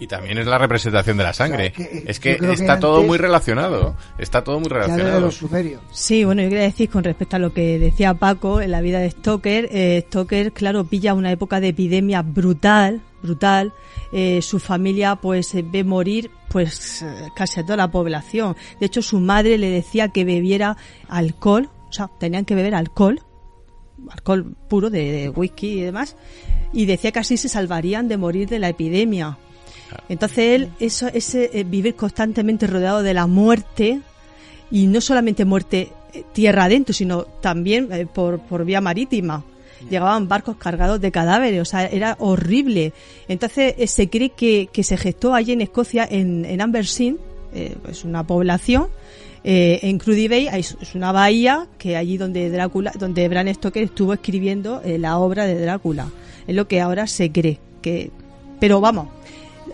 Y 0.00 0.06
también 0.06 0.38
es 0.38 0.46
la 0.46 0.58
representación 0.58 1.16
de 1.16 1.24
la 1.24 1.32
sangre. 1.32 1.72
O 1.72 1.76
sea, 1.76 1.88
que, 1.88 1.98
eh, 1.98 2.04
es 2.06 2.20
que 2.20 2.38
está 2.52 2.78
todo 2.78 2.96
antes- 2.98 3.08
muy 3.08 3.18
relacionado. 3.18 3.96
Está 4.16 4.44
todo 4.44 4.60
muy 4.60 4.68
relacionado. 4.68 5.20
los 5.20 5.34
sumerios. 5.34 5.82
Sí, 5.90 6.22
bueno, 6.24 6.40
yo 6.42 6.48
quería 6.50 6.64
decir 6.64 6.88
con 6.88 7.02
respecto 7.02 7.34
a 7.34 7.40
lo 7.40 7.52
que 7.52 7.80
decía 7.80 8.14
Paco 8.14 8.60
en 8.60 8.70
la 8.70 8.80
vida 8.80 9.00
de 9.00 9.10
Stoker, 9.10 9.68
eh, 9.72 10.04
Stoker, 10.06 10.52
claro, 10.52 10.84
pilla 10.84 11.14
una 11.14 11.32
época 11.32 11.58
de 11.58 11.68
epidemia 11.68 12.22
brutal, 12.22 13.00
brutal. 13.24 13.72
Eh, 14.12 14.40
su 14.40 14.60
familia, 14.60 15.16
pues, 15.16 15.52
eh, 15.56 15.64
ve 15.68 15.82
morir, 15.82 16.30
pues, 16.48 17.04
casi 17.34 17.58
a 17.58 17.64
toda 17.64 17.76
la 17.76 17.90
población. 17.90 18.54
De 18.78 18.86
hecho, 18.86 19.02
su 19.02 19.18
madre 19.18 19.58
le 19.58 19.68
decía 19.68 20.10
que 20.10 20.24
bebiera 20.24 20.76
alcohol, 21.08 21.70
o 21.88 21.92
sea, 21.92 22.08
tenían 22.20 22.44
que 22.44 22.54
beber 22.54 22.76
alcohol, 22.76 23.20
alcohol 24.10 24.54
puro 24.68 24.90
de, 24.90 25.12
de 25.12 25.28
whisky 25.28 25.78
y 25.78 25.82
demás, 25.82 26.16
y 26.72 26.86
decía 26.86 27.12
que 27.12 27.18
así 27.18 27.36
se 27.36 27.48
salvarían 27.48 28.08
de 28.08 28.16
morir 28.16 28.48
de 28.48 28.58
la 28.58 28.68
epidemia. 28.68 29.38
Entonces 30.08 30.38
él, 30.38 30.68
eso, 30.80 31.08
ese 31.08 31.50
eh, 31.52 31.64
vivir 31.64 31.94
constantemente 31.94 32.66
rodeado 32.66 33.02
de 33.02 33.14
la 33.14 33.26
muerte, 33.26 34.00
y 34.70 34.86
no 34.86 35.00
solamente 35.00 35.44
muerte 35.46 35.88
eh, 36.12 36.24
tierra 36.32 36.64
adentro, 36.64 36.92
sino 36.92 37.22
también 37.22 37.88
eh, 37.90 38.06
por, 38.06 38.40
por 38.40 38.64
vía 38.64 38.80
marítima. 38.80 39.44
Llegaban 39.88 40.26
barcos 40.26 40.56
cargados 40.56 41.00
de 41.00 41.12
cadáveres, 41.12 41.62
o 41.62 41.64
sea, 41.64 41.86
era 41.86 42.16
horrible. 42.18 42.92
Entonces 43.28 43.76
eh, 43.78 43.86
se 43.86 44.10
cree 44.10 44.30
que, 44.30 44.68
que 44.72 44.82
se 44.82 44.96
gestó 44.96 45.34
allí 45.34 45.52
en 45.52 45.60
Escocia, 45.60 46.06
en, 46.10 46.44
en 46.44 46.60
Amberseen, 46.60 47.16
eh, 47.54 47.76
es 47.88 48.04
una 48.04 48.26
población, 48.26 48.88
eh, 49.50 49.78
en 49.88 49.96
Cruddy 49.98 50.28
Bay 50.28 50.46
hay- 50.48 50.60
es 50.60 50.94
una 50.94 51.10
bahía 51.10 51.66
que 51.78 51.96
allí 51.96 52.18
donde 52.18 52.50
Drácula, 52.50 52.92
donde 52.98 53.26
Bram 53.28 53.48
Stoker 53.54 53.82
estuvo 53.82 54.12
escribiendo 54.12 54.82
eh, 54.84 54.98
la 54.98 55.16
obra 55.18 55.46
de 55.46 55.58
Drácula. 55.58 56.08
Es 56.46 56.54
lo 56.54 56.68
que 56.68 56.82
ahora 56.82 57.06
se 57.06 57.32
cree. 57.32 57.58
Que, 57.80 58.10
pero 58.60 58.82
vamos, 58.82 59.08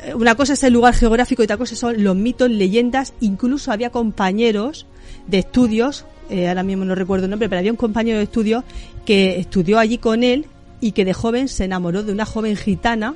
eh, 0.04 0.14
una 0.14 0.36
cosa 0.36 0.52
es 0.52 0.62
el 0.62 0.72
lugar 0.74 0.94
geográfico 0.94 1.42
y 1.42 1.46
otra 1.46 1.56
cosa 1.56 1.74
son 1.74 2.04
los 2.04 2.14
mitos, 2.14 2.48
leyendas. 2.50 3.14
Incluso 3.20 3.72
había 3.72 3.90
compañeros 3.90 4.86
de 5.26 5.38
estudios, 5.40 6.04
ahora 6.30 6.62
mismo 6.62 6.84
no 6.84 6.94
recuerdo 6.94 7.24
el 7.24 7.30
nombre, 7.30 7.48
pero 7.48 7.58
había 7.58 7.72
un 7.72 7.76
compañero 7.76 8.18
de 8.18 8.24
estudios 8.24 8.62
que 9.04 9.40
estudió 9.40 9.80
allí 9.80 9.98
con 9.98 10.22
él 10.22 10.46
y 10.80 10.92
que 10.92 11.04
de 11.04 11.14
joven 11.14 11.48
se 11.48 11.64
enamoró 11.64 12.02
de 12.04 12.12
una 12.12 12.26
joven 12.26 12.56
gitana 12.56 13.14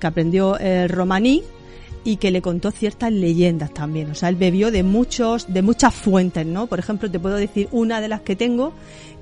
que 0.00 0.06
aprendió 0.06 0.56
el 0.58 0.88
romaní 0.88 1.42
y 2.04 2.16
que 2.16 2.30
le 2.30 2.42
contó 2.42 2.70
ciertas 2.70 3.12
leyendas 3.12 3.72
también. 3.72 4.10
O 4.10 4.14
sea, 4.14 4.28
él 4.28 4.36
bebió 4.36 4.70
de 4.70 4.82
muchos, 4.82 5.52
de 5.52 5.62
muchas 5.62 5.94
fuentes, 5.94 6.46
¿no? 6.46 6.66
Por 6.66 6.78
ejemplo, 6.78 7.10
te 7.10 7.18
puedo 7.18 7.36
decir 7.36 7.68
una 7.72 8.00
de 8.00 8.08
las 8.08 8.20
que 8.22 8.36
tengo, 8.36 8.72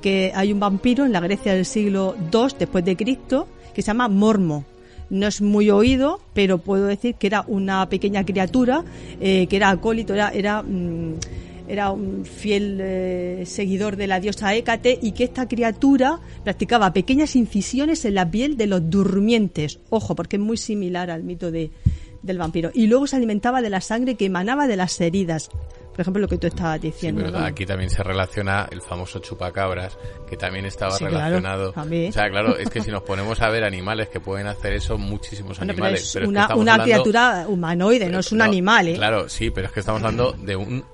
que 0.01 0.33
hay 0.35 0.53
un 0.53 0.61
vampiro 0.61 1.05
en 1.05 1.13
la 1.13 1.21
Grecia 1.21 1.55
del 1.55 1.65
siglo 1.65 2.15
II 2.33 2.57
después 2.59 2.85
de 2.85 2.97
Cristo 2.97 3.49
que 3.75 3.83
se 3.83 3.89
llama 3.89 4.09
Mormo. 4.09 4.65
No 5.11 5.27
es 5.27 5.43
muy 5.43 5.71
oído, 5.71 6.19
pero 6.33 6.59
puedo 6.59 6.87
decir 6.87 7.15
que 7.17 7.27
era 7.27 7.45
una 7.47 7.89
pequeña 7.89 8.25
criatura 8.25 8.85
eh, 9.21 9.47
que 9.49 9.57
era 9.57 9.69
acólito, 9.69 10.15
era, 10.15 10.31
era, 10.31 10.63
mm, 10.63 11.15
era 11.69 11.91
un 11.91 12.25
fiel 12.25 12.79
eh, 12.81 13.43
seguidor 13.45 13.97
de 13.97 14.07
la 14.07 14.19
diosa 14.19 14.55
Hécate 14.55 14.99
y 15.03 15.13
que 15.13 15.25
esta 15.25 15.47
criatura 15.47 16.21
practicaba 16.43 16.93
pequeñas 16.93 17.37
incisiones 17.37 18.05
en 18.05 18.15
la 18.15 18.31
piel 18.31 18.57
de 18.57 18.67
los 18.67 18.89
durmientes. 18.89 19.79
Ojo, 19.91 20.15
porque 20.15 20.37
es 20.37 20.43
muy 20.43 20.57
similar 20.57 21.11
al 21.11 21.23
mito 21.23 21.51
de, 21.51 21.71
del 22.27 22.39
vampiro. 22.39 22.71
Y 22.75 22.87
luego 22.89 23.07
se 23.07 23.17
alimentaba 23.17 23.63
de 23.63 23.71
la 23.71 23.81
sangre 23.81 24.17
que 24.17 24.27
emanaba 24.27 24.67
de 24.67 24.77
las 24.77 25.01
heridas. 25.01 25.49
Por 25.93 26.03
ejemplo, 26.03 26.21
lo 26.21 26.29
que 26.29 26.37
tú 26.37 26.47
estabas 26.47 26.79
Sí, 26.83 26.89
diciendo. 26.89 27.23
pero 27.25 27.39
¿no? 27.39 27.45
aquí 27.47 27.65
también 27.65 27.89
se 27.89 28.03
relaciona 28.03 28.69
el 28.71 28.83
famoso 28.83 29.19
chupacabras, 29.21 29.97
que 30.29 30.37
también 30.37 30.67
estaba 30.67 30.93
Sí, 30.93 31.07
claro, 31.07 31.17
relacionado. 31.17 31.73
también. 31.73 32.11
O 32.11 32.13
sea, 32.13 32.29
claro, 32.29 32.59
es 32.59 32.69
que 32.69 32.83
si 32.83 32.91
nos 32.91 33.03
ponemos 33.03 33.41
a 33.41 33.49
ver 33.49 33.65
animales 33.65 34.11
que 34.11 34.21
pueden 34.21 34.47
hacer 34.47 34.75
eso, 34.75 34.99
muchísimos 34.99 35.57
Bueno, 35.57 35.73
pero 35.73 35.87
animales. 35.87 36.03
es 36.09 36.13
pero 36.13 36.25
es 36.27 36.29
que 36.29 36.31
una, 36.31 36.55
una 36.55 36.73
hablando- 36.75 36.83
criatura 36.85 37.47
humanoide, 37.49 38.11
no 38.11 38.19
es 38.19 38.31
un 38.31 38.43
animal, 38.43 38.89
¿eh? 38.89 38.95
Claro, 38.97 39.29
sí, 39.31 39.51
pero 39.51 39.69
es 39.69 39.73
que 39.73 39.81
estamos 39.81 40.03
hablando 40.03 40.33
de 40.33 40.57
un 40.57 40.85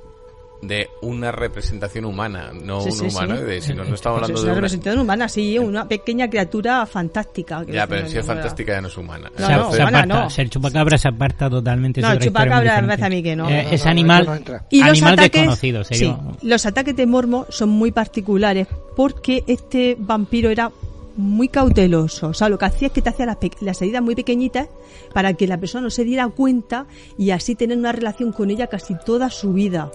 de 0.62 0.88
una 1.02 1.32
representación 1.32 2.04
humana, 2.04 2.52
no 2.52 2.80
Sí, 2.82 2.90
un 2.90 2.94
sí, 2.94 3.10
sí. 3.10 3.16
humanoide, 3.16 3.60
sino 3.60 3.84
no 3.84 3.94
estamos 3.96 4.20
Pues 4.20 4.30
hablando 4.30 4.34
es 4.34 4.40
de 4.42 4.46
una 4.46 4.54
representación 4.54 5.00
humana, 5.00 5.28
sí, 5.28 5.58
una 5.58 5.88
pequeña 5.88 6.30
criatura 6.30 6.86
fantástica. 6.86 7.64
que 7.66 7.72
Ya, 7.72 7.86
pero 7.88 8.08
si 8.08 8.18
es 8.18 8.24
fantástica 8.24 8.74
ya 8.74 8.80
no 8.80 8.86
es 8.88 8.96
humana. 8.96 9.30
No, 9.38 9.48
no, 9.50 9.72
se 9.72 9.78
humana 9.80 9.98
aparta- 10.02 10.22
no. 10.24 10.30
Ser 10.30 10.48
chupacabra 10.50 10.98
se 10.98 11.08
aparta 11.08 11.50
totalmente. 11.50 12.00
No, 12.00 12.12
el 12.12 12.20
chupacabra 12.20 12.80
me 12.80 12.86
parece 12.88 13.04
a 13.04 13.08
mí 13.08 13.22
que 13.22 13.34
no. 13.36 13.48
Eh, 13.50 13.64
No, 13.64 13.70
es 13.70 13.86
animal. 13.86 14.42
Y 14.70 14.80
los 14.80 14.90
animal 14.90 15.12
ataques, 15.14 15.32
desconocido. 15.32 15.84
sería- 15.84 16.14
sí, 16.40 16.46
los 16.46 16.64
ataques 16.66 16.94
de 16.94 17.06
Mormo 17.06 17.46
son 17.48 17.68
muy 17.68 17.90
particulares 17.90 18.68
porque 18.94 19.42
este 19.48 19.96
vampiro 19.98 20.48
era 20.48 20.70
muy 21.16 21.48
cauteloso. 21.48 22.28
O 22.28 22.34
sea, 22.34 22.48
lo 22.48 22.56
que 22.56 22.66
hacía 22.66 22.86
es 22.86 22.92
que 22.94 23.02
te 23.02 23.10
hacía 23.10 23.26
las, 23.26 23.36
pe- 23.36 23.50
las 23.60 23.82
heridas 23.82 24.00
muy 24.02 24.14
pequeñitas 24.14 24.68
para 25.12 25.34
que 25.34 25.46
la 25.48 25.58
persona 25.58 25.82
no 25.82 25.90
se 25.90 26.04
diera 26.04 26.28
cuenta 26.28 26.86
y 27.18 27.32
así 27.32 27.54
tener 27.56 27.76
una 27.76 27.90
relación 27.92 28.30
con 28.32 28.48
ella 28.50 28.68
casi 28.68 28.94
toda 29.04 29.28
su 29.28 29.52
vida. 29.52 29.90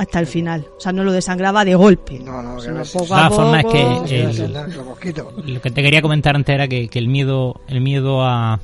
Hasta 0.00 0.18
el 0.18 0.26
final. 0.26 0.66
O 0.76 0.80
sea, 0.80 0.92
no 0.92 1.04
lo 1.04 1.12
desangraba 1.12 1.64
de 1.64 1.74
golpe. 1.74 2.18
No, 2.20 2.42
no, 2.42 2.56
que 2.58 2.68
poco 2.70 3.04
De 3.06 3.20
a 3.20 3.28
todas 3.28 3.34
formas, 3.34 3.62
poco. 3.64 3.76
es 4.04 4.10
que 4.10 4.20
el- 4.22 5.54
lo 5.54 5.60
que 5.60 5.70
te 5.70 5.82
quería 5.82 6.00
comentar 6.02 6.34
antes 6.34 6.54
era 6.54 6.66
que, 6.68 6.88
que 6.88 6.98
el 6.98 7.08
miedo 7.08 7.60
el 7.68 7.80
miedo 7.82 8.22
a, 8.24 8.58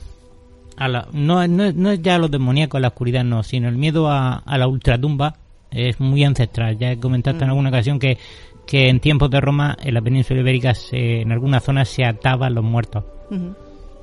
a 0.78 0.88
la, 0.88 1.08
no, 1.12 1.46
no, 1.46 1.72
no 1.72 1.90
es 1.90 2.00
ya 2.00 2.14
a 2.14 2.18
los 2.18 2.30
demoníacos, 2.30 2.78
a 2.78 2.80
la 2.80 2.88
oscuridad, 2.88 3.22
no, 3.24 3.42
sino 3.42 3.68
el 3.68 3.76
miedo 3.76 4.08
a, 4.08 4.36
a 4.38 4.56
la 4.58 4.66
ultratumba 4.66 5.36
es 5.70 6.00
muy 6.00 6.24
ancestral. 6.24 6.78
Ya 6.78 6.92
he 6.92 6.98
comentado 6.98 7.36
en 7.38 7.50
alguna 7.50 7.68
ocasión 7.68 7.98
que, 7.98 8.16
que 8.66 8.88
en 8.88 8.98
tiempos 9.00 9.28
de 9.30 9.40
Roma, 9.40 9.76
en 9.82 9.92
la 9.92 10.00
península 10.00 10.40
ibérica, 10.40 10.74
se- 10.74 11.20
en 11.20 11.32
algunas 11.32 11.62
zonas 11.62 11.88
se 11.88 12.04
ataban 12.04 12.54
los 12.54 12.64
muertos. 12.64 13.04
Ujú. 13.30 13.54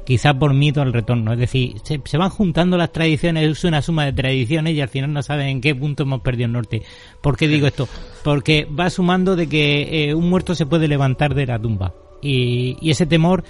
Quizás 0.06 0.36
por 0.36 0.54
miedo 0.54 0.82
al 0.82 0.94
retorno. 0.94 1.34
Es 1.34 1.40
decir, 1.40 1.76
se, 1.84 2.02
se 2.04 2.18
van 2.18 2.30
juntando 2.30 2.78
las 2.78 2.92
tradiciones, 2.92 3.50
es 3.50 3.64
una 3.64 3.82
suma 3.82 4.06
de 4.06 4.14
tradiciones 4.14 4.74
y 4.74 4.82
al 4.82 4.90
final 4.90 5.14
no 5.14 5.24
saben 5.24 5.48
en 5.48 5.62
qué 5.62 5.74
punto 5.76 6.04
hemos 6.04 6.22
perdido 6.22 6.48
el 6.48 6.54
norte. 6.54 6.84
¿Por 7.22 7.38
qué 7.38 7.48
digo 7.48 7.68
esto? 7.68 7.88
Porque 8.24 8.66
va 8.66 8.90
sumando 8.90 9.36
de 9.36 9.48
que 9.48 10.10
eh, 10.10 10.14
un 10.14 10.30
muerto 10.30 10.56
se 10.56 10.66
puede 10.66 10.88
levantar 10.88 11.34
de 11.36 11.46
la 11.46 11.60
tumba. 11.60 11.94
Y, 12.22 12.78
y 12.80 12.92
ese 12.92 13.06
temor 13.06 13.44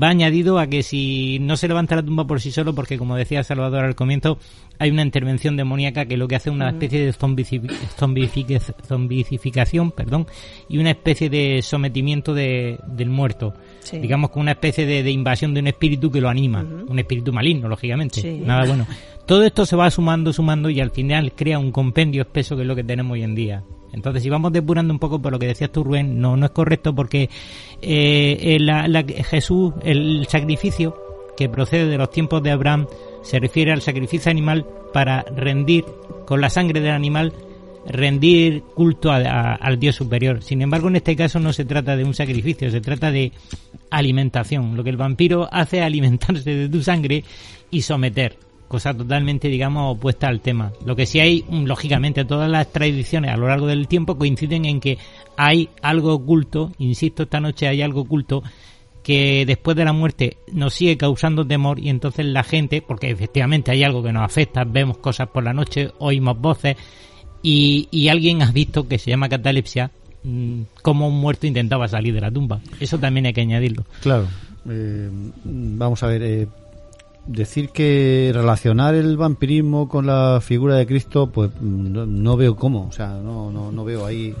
va 0.00 0.08
añadido 0.08 0.58
a 0.58 0.66
que 0.66 0.82
si 0.82 1.38
no 1.40 1.56
se 1.56 1.68
levanta 1.68 1.96
la 1.96 2.02
tumba 2.02 2.26
por 2.26 2.40
sí 2.40 2.50
solo, 2.50 2.74
porque 2.74 2.98
como 2.98 3.16
decía 3.16 3.42
Salvador 3.44 3.84
al 3.84 3.94
comienzo, 3.94 4.38
hay 4.78 4.90
una 4.90 5.02
intervención 5.02 5.56
demoníaca 5.56 6.06
que 6.06 6.16
lo 6.16 6.26
que 6.28 6.36
hace 6.36 6.50
es 6.50 6.54
una 6.54 6.66
Mm. 6.70 6.74
especie 6.74 7.04
de 7.06 7.12
zombici- 7.12 7.60
zombific- 7.98 8.74
zombicificación 8.86 9.90
perdón, 9.92 10.26
y 10.68 10.78
una 10.78 10.90
especie 10.90 11.30
de 11.30 11.62
sometimiento 11.62 12.34
de, 12.34 12.78
del 12.86 13.10
muerto. 13.10 13.54
Sí. 13.80 13.98
Digamos 13.98 14.30
con 14.30 14.42
una 14.42 14.52
especie 14.52 14.86
de, 14.86 15.02
de 15.02 15.10
invasión 15.10 15.54
de 15.54 15.60
un 15.60 15.66
espíritu 15.68 16.10
que 16.10 16.20
lo 16.20 16.28
anima, 16.28 16.64
un 16.88 16.98
espíritu 16.98 17.32
maligno, 17.32 17.68
lógicamente. 17.68 18.20
Sí. 18.20 18.40
Nada 18.44 18.64
bueno. 18.66 18.86
Todo 19.26 19.44
esto 19.44 19.64
se 19.66 19.76
va 19.76 19.90
sumando, 19.90 20.32
sumando 20.32 20.68
y 20.70 20.80
al 20.80 20.90
final 20.90 21.32
crea 21.32 21.58
un 21.58 21.70
compendio 21.72 22.22
espeso 22.22 22.56
que 22.56 22.62
es 22.62 22.68
lo 22.68 22.76
que 22.76 22.84
tenemos 22.84 23.12
hoy 23.14 23.22
en 23.22 23.34
día. 23.34 23.62
Entonces, 23.94 24.22
si 24.22 24.28
vamos 24.28 24.52
depurando 24.52 24.92
un 24.92 24.98
poco 24.98 25.20
por 25.20 25.32
lo 25.32 25.38
que 25.38 25.46
decías 25.46 25.70
tú, 25.70 25.84
Rubén, 25.84 26.20
no, 26.20 26.36
no 26.36 26.46
es 26.46 26.52
correcto 26.52 26.94
porque 26.94 27.30
eh, 27.80 28.58
eh, 28.58 29.24
Jesús, 29.24 29.72
el 29.82 30.26
sacrificio 30.28 30.96
que 31.36 31.48
procede 31.48 31.86
de 31.86 31.96
los 31.96 32.10
tiempos 32.10 32.42
de 32.42 32.50
Abraham, 32.50 32.86
se 33.22 33.38
refiere 33.38 33.72
al 33.72 33.82
sacrificio 33.82 34.30
animal 34.30 34.66
para 34.92 35.22
rendir 35.22 35.84
con 36.26 36.40
la 36.40 36.50
sangre 36.50 36.80
del 36.80 36.92
animal 36.92 37.32
rendir 37.86 38.62
culto 38.74 39.10
al 39.12 39.78
Dios 39.78 39.94
superior. 39.94 40.42
Sin 40.42 40.62
embargo, 40.62 40.88
en 40.88 40.96
este 40.96 41.14
caso 41.16 41.38
no 41.38 41.52
se 41.52 41.64
trata 41.64 41.96
de 41.96 42.04
un 42.04 42.14
sacrificio, 42.14 42.70
se 42.70 42.80
trata 42.80 43.10
de 43.10 43.32
alimentación. 43.90 44.76
Lo 44.76 44.82
que 44.82 44.90
el 44.90 44.96
vampiro 44.96 45.48
hace 45.52 45.78
es 45.78 45.84
alimentarse 45.84 46.54
de 46.54 46.68
tu 46.68 46.82
sangre 46.82 47.24
y 47.70 47.82
someter 47.82 48.38
cosa 48.74 48.92
totalmente, 48.92 49.46
digamos, 49.46 49.96
opuesta 49.96 50.26
al 50.26 50.40
tema. 50.40 50.72
Lo 50.84 50.96
que 50.96 51.06
sí 51.06 51.20
hay, 51.20 51.44
mm, 51.48 51.62
lógicamente, 51.64 52.24
todas 52.24 52.50
las 52.50 52.72
tradiciones 52.72 53.30
a 53.30 53.36
lo 53.36 53.46
largo 53.46 53.68
del 53.68 53.86
tiempo 53.86 54.18
coinciden 54.18 54.64
en 54.64 54.80
que 54.80 54.98
hay 55.36 55.68
algo 55.80 56.12
oculto, 56.12 56.72
insisto, 56.78 57.22
esta 57.22 57.38
noche 57.38 57.68
hay 57.68 57.82
algo 57.82 58.00
oculto 58.00 58.42
que 59.04 59.44
después 59.46 59.76
de 59.76 59.84
la 59.84 59.92
muerte 59.92 60.38
nos 60.52 60.74
sigue 60.74 60.96
causando 60.96 61.46
temor 61.46 61.78
y 61.78 61.88
entonces 61.88 62.26
la 62.26 62.42
gente, 62.42 62.82
porque 62.82 63.10
efectivamente 63.10 63.70
hay 63.70 63.84
algo 63.84 64.02
que 64.02 64.12
nos 64.12 64.24
afecta, 64.24 64.64
vemos 64.64 64.98
cosas 64.98 65.28
por 65.28 65.44
la 65.44 65.52
noche, 65.52 65.92
oímos 66.00 66.36
voces 66.40 66.76
y, 67.44 67.86
y 67.92 68.08
alguien 68.08 68.42
ha 68.42 68.50
visto 68.50 68.88
que 68.88 68.98
se 68.98 69.10
llama 69.10 69.28
catalepsia, 69.28 69.92
mm, 70.24 70.62
como 70.82 71.06
un 71.06 71.20
muerto 71.20 71.46
intentaba 71.46 71.86
salir 71.86 72.12
de 72.12 72.22
la 72.22 72.32
tumba. 72.32 72.58
Eso 72.80 72.98
también 72.98 73.26
hay 73.26 73.34
que 73.34 73.42
añadirlo. 73.42 73.84
Claro. 74.02 74.26
Eh, 74.68 75.08
vamos 75.44 76.02
a 76.02 76.08
ver. 76.08 76.22
eh, 76.24 76.48
decir 77.26 77.70
que 77.70 78.30
relacionar 78.34 78.94
el 78.94 79.16
vampirismo 79.16 79.88
con 79.88 80.06
la 80.06 80.40
figura 80.42 80.76
de 80.76 80.86
Cristo, 80.86 81.30
pues 81.30 81.50
no, 81.60 82.06
no 82.06 82.36
veo 82.36 82.56
cómo. 82.56 82.86
O 82.88 82.92
sea, 82.92 83.08
no, 83.08 83.50
no, 83.50 83.72
no 83.72 83.84
veo 83.84 84.04
ahí 84.06 84.34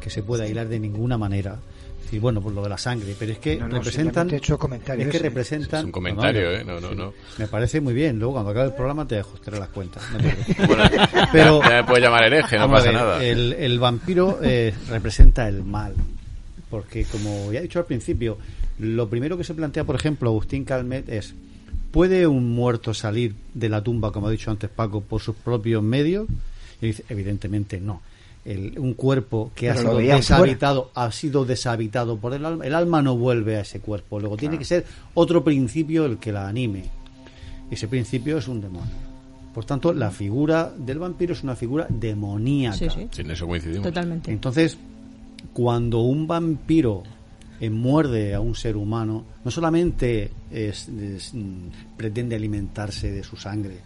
que 0.00 0.10
se 0.10 0.22
pueda 0.22 0.46
hilar 0.46 0.68
de 0.68 0.80
ninguna 0.80 1.18
manera. 1.18 1.56
Y 2.12 2.18
bueno, 2.18 2.40
por 2.40 2.52
lo 2.52 2.60
de 2.64 2.68
la 2.68 2.76
sangre, 2.78 3.14
pero 3.16 3.30
es 3.30 3.38
que 3.38 3.56
No, 3.56 3.68
no, 3.68 3.76
representan. 3.76 4.28
he 4.30 4.36
hecho 4.36 4.58
comentarios. 4.58 5.06
Es 5.06 5.12
que 5.12 5.18
representan. 5.20 5.78
Es 5.80 5.84
un 5.84 5.92
comentario, 5.92 6.42
no, 6.42 6.50
¿eh? 6.56 6.64
No, 6.64 6.80
no, 6.80 6.92
no. 6.92 7.12
Me 7.38 7.46
parece 7.46 7.80
muy 7.80 7.94
bien. 7.94 8.18
Luego, 8.18 8.32
cuando 8.34 8.50
acabe 8.50 8.66
el 8.66 8.74
programa, 8.74 9.06
te 9.06 9.20
ajustaré 9.20 9.60
las 9.60 9.68
cuentas. 9.68 10.02
Bueno, 10.66 10.82
ya- 10.90 11.32
ya 11.32 11.70
me 11.70 11.84
puedes 11.84 12.02
llamar 12.02 12.24
hereje, 12.24 12.58
no 12.58 12.68
pasa 12.68 12.86
ver, 12.86 12.94
nada. 12.94 13.24
El, 13.24 13.52
el 13.52 13.78
vampiro 13.78 14.40
eh, 14.42 14.74
representa 14.88 15.46
el 15.48 15.62
mal. 15.62 15.94
Porque, 16.68 17.04
como 17.04 17.52
ya 17.52 17.60
he 17.60 17.62
dicho 17.62 17.78
al 17.78 17.84
principio, 17.84 18.38
lo 18.80 19.08
primero 19.08 19.36
que 19.38 19.44
se 19.44 19.54
plantea, 19.54 19.84
por 19.84 19.94
ejemplo, 19.94 20.30
Agustín 20.30 20.64
Calmet 20.64 21.08
es: 21.08 21.34
¿puede 21.90 22.26
un 22.26 22.54
muerto 22.54 22.94
salir 22.94 23.34
de 23.54 23.68
la 23.68 23.82
tumba, 23.82 24.12
como 24.12 24.28
ha 24.28 24.30
dicho 24.30 24.50
antes 24.50 24.70
Paco, 24.70 25.00
por 25.00 25.20
sus 25.20 25.36
propios 25.36 25.82
medios? 25.82 26.26
Y 26.80 26.86
dice: 26.86 27.04
evidentemente 27.08 27.80
no. 27.80 28.00
El- 28.44 28.78
un 28.78 28.94
cuerpo 28.94 29.50
que 29.54 29.68
ha 29.68 29.74
Pero 29.74 29.98
sido 29.98 30.16
deshabitado 30.16 30.90
ha 30.94 31.12
sido 31.12 31.44
deshabitado 31.44 32.16
por 32.16 32.32
el 32.32 32.44
alma. 32.46 32.64
El 32.66 32.74
alma 32.74 33.02
no 33.02 33.16
vuelve 33.16 33.56
a 33.56 33.60
ese 33.60 33.80
cuerpo. 33.80 34.18
Luego 34.18 34.36
tiene 34.38 34.56
que 34.58 34.64
ser 34.64 34.86
otro 35.14 35.44
principio 35.44 36.06
el 36.06 36.16
que 36.18 36.32
la 36.32 36.48
anime. 36.48 36.84
Ese 37.70 37.86
principio 37.86 38.38
es 38.38 38.48
un 38.48 38.60
demonio. 38.62 38.94
Por 39.54 39.64
tanto, 39.64 39.92
la 39.92 40.10
figura 40.10 40.72
del 40.76 40.98
vampiro 41.00 41.34
es 41.34 41.42
una 41.42 41.54
figura 41.56 41.86
demoníaca. 41.88 42.76
Sí, 42.76 42.88
sí. 42.88 43.08
Sí, 43.10 43.20
en 43.22 43.30
eso 43.32 43.46
coincidimos. 43.46 43.82
Totalmente. 43.82 44.30
Entonces, 44.30 44.78
cuando 45.52 45.98
un 46.00 46.26
vampiro 46.26 47.02
eh, 47.60 47.68
muerde 47.70 48.34
a 48.34 48.40
un 48.40 48.54
ser 48.54 48.76
humano, 48.76 49.24
no 49.44 49.50
solamente 49.50 50.30
es- 50.50 50.88
es, 50.88 51.34
mm, 51.34 51.96
pretende 51.96 52.34
alimentarse 52.36 53.10
de 53.12 53.22
su 53.22 53.36
sangre, 53.36 53.76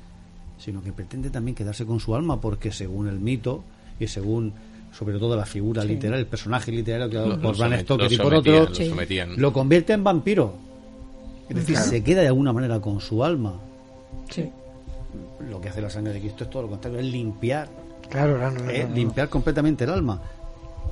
sino 0.58 0.82
que 0.82 0.92
pretende 0.92 1.28
también 1.30 1.54
quedarse 1.54 1.84
con 1.84 1.98
su 2.00 2.14
alma, 2.14 2.40
porque 2.40 2.70
según 2.70 3.08
el 3.08 3.18
mito 3.18 3.64
y 3.98 4.06
según 4.06 4.52
sobre 4.96 5.18
todo 5.18 5.36
la 5.36 5.44
figura 5.44 5.82
Sí. 5.82 5.88
literaria, 5.88 6.20
el 6.20 6.26
personaje 6.26 6.70
literario 6.70 7.08
creado 7.10 7.26
Lo- 7.30 7.40
por 7.42 7.56
somet- 7.56 7.80
Stoker 7.82 8.12
y 8.12 8.16
por 8.16 8.34
otros, 8.34 8.78
lo 8.78 9.36
lo 9.36 9.52
convierte 9.52 9.92
en 9.92 10.04
vampiro. 10.04 10.54
Es 11.48 11.56
decir, 11.56 11.74
Claro. 11.74 11.90
se 11.90 12.04
queda 12.04 12.20
de 12.22 12.28
alguna 12.28 12.52
manera 12.52 12.80
con 12.80 13.00
su 13.00 13.24
alma. 13.24 13.54
Sí. 14.30 14.48
Lo 15.50 15.60
que 15.60 15.68
hace 15.68 15.82
la 15.82 15.90
sangre 15.90 16.12
de 16.14 16.20
Cristo 16.20 16.44
es 16.44 16.50
todo 16.50 16.62
lo 16.62 16.68
contrario, 16.68 17.00
es 17.00 17.06
limpiar 17.06 17.68
Claro, 18.08 18.38
no, 18.38 18.50
no, 18.52 18.60
no, 18.60 18.72
no. 18.88 18.94
limpiar 18.94 19.28
completamente 19.28 19.82
el 19.84 19.90
alma. 19.90 20.22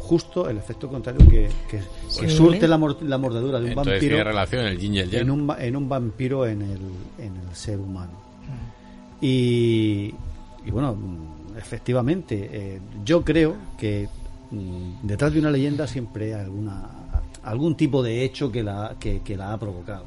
Justo 0.02 0.48
el 0.48 0.58
efecto 0.58 0.88
contrario 0.88 1.26
que, 1.28 1.48
que, 1.70 1.78
que 1.78 1.82
Sí. 2.08 2.28
surte 2.30 2.66
la, 2.68 2.76
mor- 2.76 3.02
la 3.02 3.16
mordedura 3.18 3.58
de 3.58 3.64
un 3.66 3.70
Entonces 3.70 3.94
vampiro 3.94 4.16
tiene 4.16 4.24
relación 4.24 4.66
el 4.66 4.78
yin 4.78 4.94
y 4.94 4.98
el 4.98 5.10
yang. 5.10 5.22
en 5.22 5.30
un, 5.30 5.54
en 5.58 5.76
un 5.76 5.88
vampiro 5.88 6.46
en 6.46 6.60
el, 6.62 6.80
en 7.18 7.36
el 7.36 7.54
ser 7.54 7.78
humano. 7.78 8.12
Mm. 8.42 9.24
Y, 9.24 10.14
y 10.66 10.70
bueno, 10.70 10.96
efectivamente, 11.56 12.48
eh, 12.52 12.80
yo 13.04 13.22
creo 13.24 13.54
que 13.78 14.08
mm, 14.50 15.06
detrás 15.06 15.32
de 15.32 15.38
una 15.38 15.50
leyenda 15.50 15.86
siempre 15.86 16.34
hay 16.34 16.40
alguna, 16.42 16.82
algún 17.44 17.76
tipo 17.76 18.02
de 18.02 18.24
hecho 18.24 18.50
que 18.52 18.62
la, 18.62 18.96
que, 18.98 19.20
que 19.22 19.36
la 19.36 19.52
ha 19.52 19.58
provocado. 19.58 20.04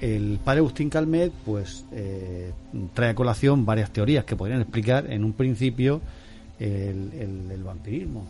El 0.00 0.38
padre 0.44 0.58
Agustín 0.60 0.90
Calmet 0.90 1.32
pues 1.44 1.86
eh, 1.90 2.52
trae 2.92 3.10
a 3.10 3.14
colación 3.14 3.64
varias 3.64 3.90
teorías 3.90 4.24
que 4.26 4.36
podrían 4.36 4.60
explicar 4.60 5.10
en 5.10 5.24
un 5.24 5.32
principio 5.32 6.02
el, 6.58 7.12
el- 7.12 7.50
el 7.50 7.62
vampirismo. 7.64 8.24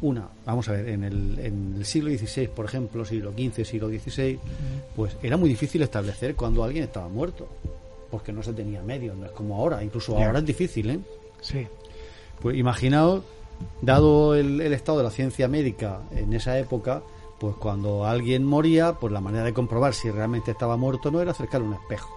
Una, 0.00 0.26
vamos 0.44 0.68
a 0.68 0.72
ver, 0.72 0.88
en 0.88 1.04
el, 1.04 1.38
en 1.38 1.74
el 1.78 1.84
siglo 1.84 2.10
XVI, 2.10 2.48
por 2.48 2.64
ejemplo, 2.64 3.04
siglo 3.04 3.30
XV, 3.32 3.64
siglo 3.64 3.88
XVI, 3.88 4.38
pues 4.96 5.16
era 5.22 5.36
muy 5.36 5.48
difícil 5.48 5.80
establecer 5.82 6.34
cuando 6.34 6.64
alguien 6.64 6.82
estaba 6.84 7.08
muerto, 7.08 7.46
porque 8.10 8.32
no 8.32 8.42
se 8.42 8.52
tenía 8.52 8.82
medios, 8.82 9.16
no 9.16 9.26
es 9.26 9.32
como 9.32 9.56
ahora, 9.56 9.82
incluso 9.84 10.16
ahora 10.18 10.40
es 10.40 10.44
difícil, 10.44 10.90
¿eh? 10.90 10.98
Sí. 11.40 11.68
Pues 12.40 12.56
imaginaos, 12.56 13.22
dado 13.80 14.34
el, 14.34 14.60
el 14.60 14.72
estado 14.72 14.98
de 14.98 15.04
la 15.04 15.10
ciencia 15.10 15.46
médica 15.46 16.00
en 16.10 16.32
esa 16.32 16.58
época, 16.58 17.02
pues 17.38 17.54
cuando 17.54 18.04
alguien 18.04 18.44
moría, 18.44 18.94
pues 18.94 19.12
la 19.12 19.20
manera 19.20 19.44
de 19.44 19.52
comprobar 19.54 19.94
si 19.94 20.10
realmente 20.10 20.50
estaba 20.50 20.76
muerto 20.76 21.12
no 21.12 21.20
era 21.22 21.30
acercarle 21.30 21.68
un 21.68 21.74
espejo. 21.74 22.10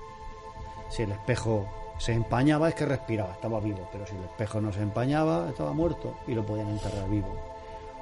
Si 0.90 1.04
el 1.04 1.12
espejo 1.12 1.68
se 1.98 2.14
empañaba 2.14 2.70
es 2.70 2.76
que 2.76 2.86
respiraba, 2.86 3.34
estaba 3.34 3.60
vivo, 3.60 3.88
pero 3.92 4.06
si 4.06 4.16
el 4.16 4.24
espejo 4.24 4.60
no 4.62 4.72
se 4.72 4.82
empañaba, 4.82 5.50
estaba 5.50 5.74
muerto 5.74 6.16
y 6.28 6.34
lo 6.34 6.46
podían 6.46 6.70
enterrar 6.70 7.10
vivo. 7.10 7.36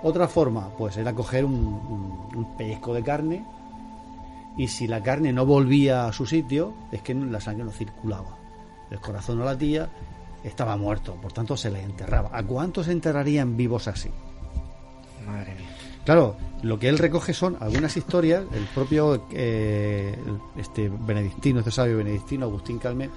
Otra 0.01 0.27
forma, 0.27 0.69
pues 0.77 0.97
era 0.97 1.13
coger 1.13 1.45
un, 1.45 1.53
un- 1.53 2.37
un 2.37 2.57
pellizco 2.57 2.93
de 2.93 3.03
carne 3.03 3.45
y 4.57 4.67
si 4.67 4.87
la 4.87 5.01
carne 5.01 5.31
no 5.33 5.45
volvía 5.45 6.05
a 6.07 6.13
su 6.13 6.25
sitio, 6.25 6.73
es 6.91 7.01
que 7.01 7.13
la 7.13 7.39
sangre 7.39 7.63
no 7.65 7.71
circulaba. 7.71 8.37
El 8.91 8.99
corazón 8.99 9.39
no 9.39 9.45
latía, 9.45 9.89
estaba 10.43 10.75
muerto, 10.77 11.15
por 11.15 11.31
tanto 11.31 11.55
se 11.55 11.69
le 11.71 11.81
enterraba. 11.81 12.29
¿A 12.33 12.43
cuántos 12.43 12.85
se 12.87 12.91
enterrarían 12.91 13.55
vivos 13.55 13.87
así? 13.87 14.09
Madre 15.25 15.55
mía. 15.55 15.69
Claro, 16.05 16.35
lo 16.63 16.77
que 16.77 16.89
él 16.89 16.97
recoge 16.97 17.33
son 17.33 17.55
algunas 17.61 17.95
historias, 17.95 18.43
el 18.53 18.65
propio 18.65 19.25
eh, 19.31 20.13
este 20.57 20.89
benedictino, 20.89 21.59
este 21.59 21.71
sabio 21.71 21.97
benedictino, 21.97 22.45
Agustín 22.45 22.77
Calme, 22.77 23.09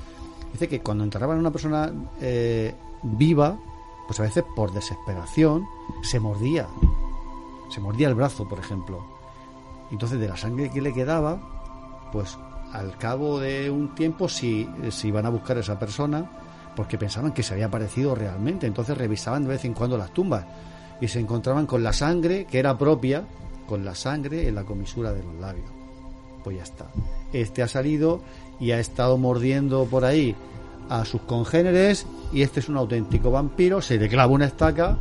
dice 0.57 0.69
que 0.69 0.81
cuando 0.81 1.05
enterraban 1.05 1.37
a 1.37 1.41
una 1.41 1.51
persona 1.51 1.93
eh, 2.21 2.75
viva, 3.03 3.59
pues 4.07 4.19
a 4.21 4.23
veces 4.23 4.45
por 4.55 4.73
desesperación 4.73 5.67
se 6.03 6.19
mordía, 6.19 6.67
se 7.69 7.81
mordía 7.81 8.09
el 8.09 8.15
brazo, 8.15 8.49
por 8.49 8.59
ejemplo. 8.59 9.05
Entonces 9.91 10.19
de 10.19 10.29
la 10.29 10.37
sangre 10.37 10.71
que 10.71 10.81
le 10.81 10.93
quedaba, 10.93 12.09
pues 12.13 12.39
al 12.73 12.97
cabo 12.97 13.39
de 13.39 13.71
un 13.71 13.95
tiempo 13.95 14.29
si, 14.29 14.69
si 14.91 15.09
iban 15.09 15.27
a 15.27 15.31
buscar 15.31 15.57
a 15.57 15.61
esa 15.61 15.79
persona, 15.79 16.31
porque 16.75 16.99
pensaban 16.99 17.33
que 17.33 17.43
se 17.43 17.55
había 17.55 17.67
aparecido 17.67 18.15
realmente, 18.15 18.67
entonces 18.67 18.97
revisaban 18.97 19.45
de 19.45 19.51
vez 19.51 19.65
en 19.65 19.75
cuando 19.75 19.97
las 19.97 20.13
tumbas 20.13 20.45
y 21.01 21.09
se 21.09 21.21
encontraban 21.21 21.67
con 21.67 21.83
la 21.83 21.93
sangre 21.93 22.47
que 22.47 22.59
era 22.59 22.77
propia, 22.77 23.25
con 23.67 23.85
la 23.85 23.95
sangre 23.95 24.49
en 24.49 24.55
la 24.55 24.65
comisura 24.65 25.13
de 25.13 25.23
los 25.23 25.35
labios. 25.35 25.76
Pues 26.47 26.59
ya 26.59 26.63
está. 26.63 26.87
Este 27.33 27.61
ha 27.65 27.67
salido 27.67 28.21
y 28.61 28.71
ha 28.71 28.79
estado 28.79 29.19
mordiendo 29.19 29.85
por 29.87 30.05
ahí 30.05 30.37
a 30.89 31.05
sus 31.05 31.23
congéneres 31.23 32.07
y 32.33 32.43
este 32.43 32.61
es 32.61 32.69
un 32.69 32.77
auténtico 32.77 33.33
vampiro, 33.33 33.83
se 33.83 33.99
le 33.99 34.09
clava 34.09 34.33
una 34.33 34.45
estaca 34.47 34.97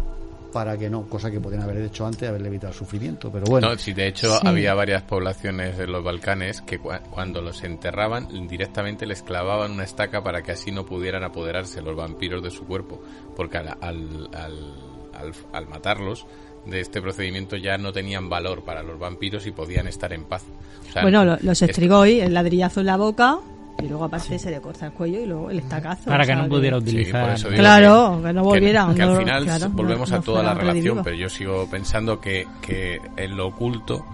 para 0.51 0.75
que 0.75 0.89
no, 0.89 1.03
cosa 1.03 1.29
que 1.29 1.39
podrían 1.39 1.61
haber 1.61 1.77
hecho 1.83 2.03
antes, 2.07 2.27
haberle 2.27 2.47
evitado 2.47 2.73
el 2.73 2.79
sufrimiento, 2.79 3.31
pero 3.31 3.45
bueno. 3.45 3.69
No, 3.69 3.77
sí, 3.77 3.93
de 3.93 4.07
hecho 4.07 4.31
Sí. 4.39 4.47
había 4.47 4.73
varias 4.73 5.03
poblaciones 5.03 5.77
de 5.77 5.85
los 5.85 6.03
Balcanes 6.03 6.61
que 6.63 6.81
cua- 6.81 7.01
cuando 7.11 7.43
los 7.43 7.63
enterraban 7.63 8.47
directamente 8.47 9.05
les 9.05 9.21
clavaban 9.21 9.69
una 9.73 9.83
estaca 9.83 10.23
para 10.23 10.41
que 10.41 10.53
así 10.53 10.71
no 10.71 10.83
pudieran 10.83 11.23
apoderarse 11.23 11.79
los 11.83 11.95
vampiros 11.95 12.41
de 12.41 12.49
su 12.49 12.65
cuerpo, 12.65 13.03
porque 13.35 13.59
al, 13.59 13.67
al, 13.81 14.29
al- 14.33 15.33
al 15.53 15.67
matarlos 15.67 16.25
de 16.65 16.79
este 16.81 17.01
procedimiento 17.01 17.55
ya 17.57 17.77
no 17.77 17.91
tenían 17.93 18.29
valor 18.29 18.63
para 18.63 18.83
los 18.83 18.97
vampiros 18.99 19.45
y 19.47 19.51
podían 19.51 19.87
estar 19.87 20.11
en 20.13 20.23
paz. 20.25 20.43
O 20.89 20.91
sea, 20.91 21.01
bueno, 21.03 21.23
lo- 21.25 21.37
los 21.41 21.61
es- 21.61 21.69
estrigó 21.69 22.05
y 22.05 22.19
el 22.21 22.33
ladrillazo 22.33 22.79
en 22.81 22.85
la 22.87 22.97
boca 22.97 23.37
y 23.77 23.87
luego 23.87 24.05
aparte 24.05 24.39
se 24.39 24.49
le 24.51 24.61
corta 24.61 24.85
el 24.87 24.93
cuello 24.93 25.19
y 25.19 25.25
luego 25.25 25.51
el 25.51 25.59
estacazo. 25.59 26.05
Para 26.05 26.17
o 26.17 26.21
que 26.21 26.25
sea, 26.27 26.35
no 26.37 26.47
pudiera 26.47 26.77
Sí, 26.79 26.83
utilizar. 26.83 27.35
Claro, 27.55 28.21
que 28.23 28.33
no 28.33 28.43
volvieran, 28.43 28.95
Que, 28.95 29.01
al 29.03 29.17
final 29.17 29.43
claro, 29.43 29.69
volvemos 29.71 30.09
no- 30.09 30.15
a 30.15 30.19
no 30.19 30.23
toda 30.23 30.43
la 30.43 30.53
relación, 30.53 30.73
redivivo. 30.75 31.03
pero 31.03 31.15
yo 31.17 31.29
sigo 31.29 31.69
pensando 31.69 32.19
que, 32.21 32.47
que 32.61 33.01
en 33.17 33.35
lo 33.35 33.47
oculto, 33.47 34.05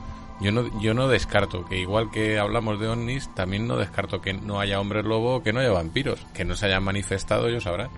yo 0.42 0.52
no, 0.52 0.82
yo 0.82 0.96
no 0.96 1.08
descarto 1.08 1.64
que 1.66 1.78
igual 1.78 2.10
que 2.10 2.40
hablamos 2.40 2.80
de 2.80 2.88
ovnis, 2.88 3.30
también 3.36 3.68
no 3.68 3.78
descarto 3.78 4.20
que 4.22 4.34
no 4.34 4.60
haya 4.60 4.80
hombres 4.80 5.06
lobo 5.06 5.36
o 5.36 5.44
que 5.44 5.54
no 5.54 5.60
haya 5.60 5.72
vampiros, 5.72 6.20
que 6.34 6.44
no 6.44 6.56
se 6.56 6.66
hayan 6.66 6.82
manifestado, 6.84 7.48
ellos 7.48 7.64
sabrán. 7.64 7.90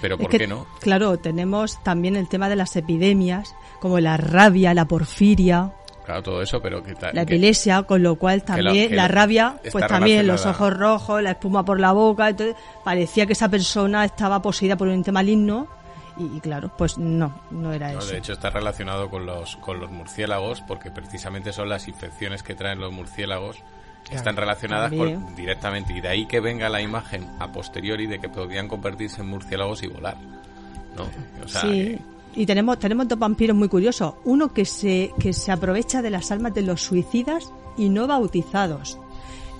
Pero 0.00 0.14
Es 0.14 0.20
¿por 0.22 0.30
que, 0.30 0.38
qué 0.38 0.46
no? 0.46 0.66
Claro, 0.80 1.18
tenemos 1.18 1.82
también 1.82 2.16
el 2.16 2.28
tema 2.28 2.48
de 2.48 2.56
las 2.56 2.76
epidemias, 2.76 3.54
como 3.80 4.00
la 4.00 4.16
rabia, 4.16 4.74
la 4.74 4.84
porfiria, 4.86 5.72
Claro, 6.04 6.22
todo 6.22 6.40
eso, 6.40 6.62
pero 6.62 6.82
que, 6.82 6.94
la 7.12 7.20
epilepsia, 7.20 7.82
con 7.82 8.02
lo 8.02 8.16
cual 8.16 8.42
que 8.42 8.62
lo- 8.62 8.70
también 8.70 8.88
que 8.88 8.96
la 8.96 9.08
rabia, 9.08 9.56
pues 9.70 9.86
también 9.86 10.26
los 10.26 10.46
ojos 10.46 10.74
rojos, 10.74 11.22
la 11.22 11.32
espuma 11.32 11.66
por 11.66 11.78
la 11.78 11.92
boca, 11.92 12.30
entonces 12.30 12.56
parecía 12.82 13.26
que 13.26 13.34
esa 13.34 13.50
persona 13.50 14.06
estaba 14.06 14.40
poseída 14.40 14.74
por 14.76 14.88
un 14.88 14.94
ente 14.94 15.12
maligno 15.12 15.66
y, 16.16 16.38
y 16.38 16.40
claro, 16.40 16.70
pues 16.78 16.96
no, 16.96 17.42
no 17.50 17.74
era 17.74 17.92
No, 17.92 17.98
eso. 17.98 18.08
de 18.12 18.18
hecho 18.18 18.32
está 18.32 18.48
relacionado 18.48 19.10
con 19.10 19.26
los, 19.26 19.56
con 19.58 19.80
los 19.80 19.90
murciélagos, 19.90 20.62
porque 20.62 20.90
precisamente 20.90 21.52
son 21.52 21.68
las 21.68 21.88
infecciones 21.88 22.42
que 22.42 22.54
traen 22.54 22.80
los 22.80 22.90
murciélagos 22.90 23.58
están 24.10 24.34
relacionadas 24.36 24.90
con- 24.90 25.34
directamente 25.36 25.92
y 25.92 26.00
de 26.00 26.08
ahí 26.08 26.24
que 26.26 26.40
venga 26.40 26.70
la 26.70 26.80
imagen 26.80 27.28
a 27.38 27.52
posteriori 27.52 28.06
de 28.06 28.18
que 28.18 28.30
podían 28.30 28.66
convertirse 28.66 29.20
en 29.20 29.28
murciélagos 29.28 29.82
y 29.82 29.88
volar. 29.88 30.16
¿no? 30.96 31.04
O 31.44 31.48
sea, 31.48 31.60
sí. 31.60 31.80
eh, 31.80 31.98
Y 32.38 32.46
tenemos, 32.46 32.78
tenemos 32.78 33.08
dos 33.08 33.18
vampiros 33.18 33.56
muy 33.56 33.68
curiosos. 33.68 34.14
Uno 34.24 34.54
que 34.54 34.64
se, 34.64 35.12
que 35.18 35.32
se 35.32 35.50
aprovecha 35.50 36.02
de 36.02 36.10
las 36.10 36.30
almas 36.30 36.54
de 36.54 36.62
los 36.62 36.80
suicidas 36.80 37.52
y 37.76 37.88
no 37.88 38.06
bautizados. 38.06 38.96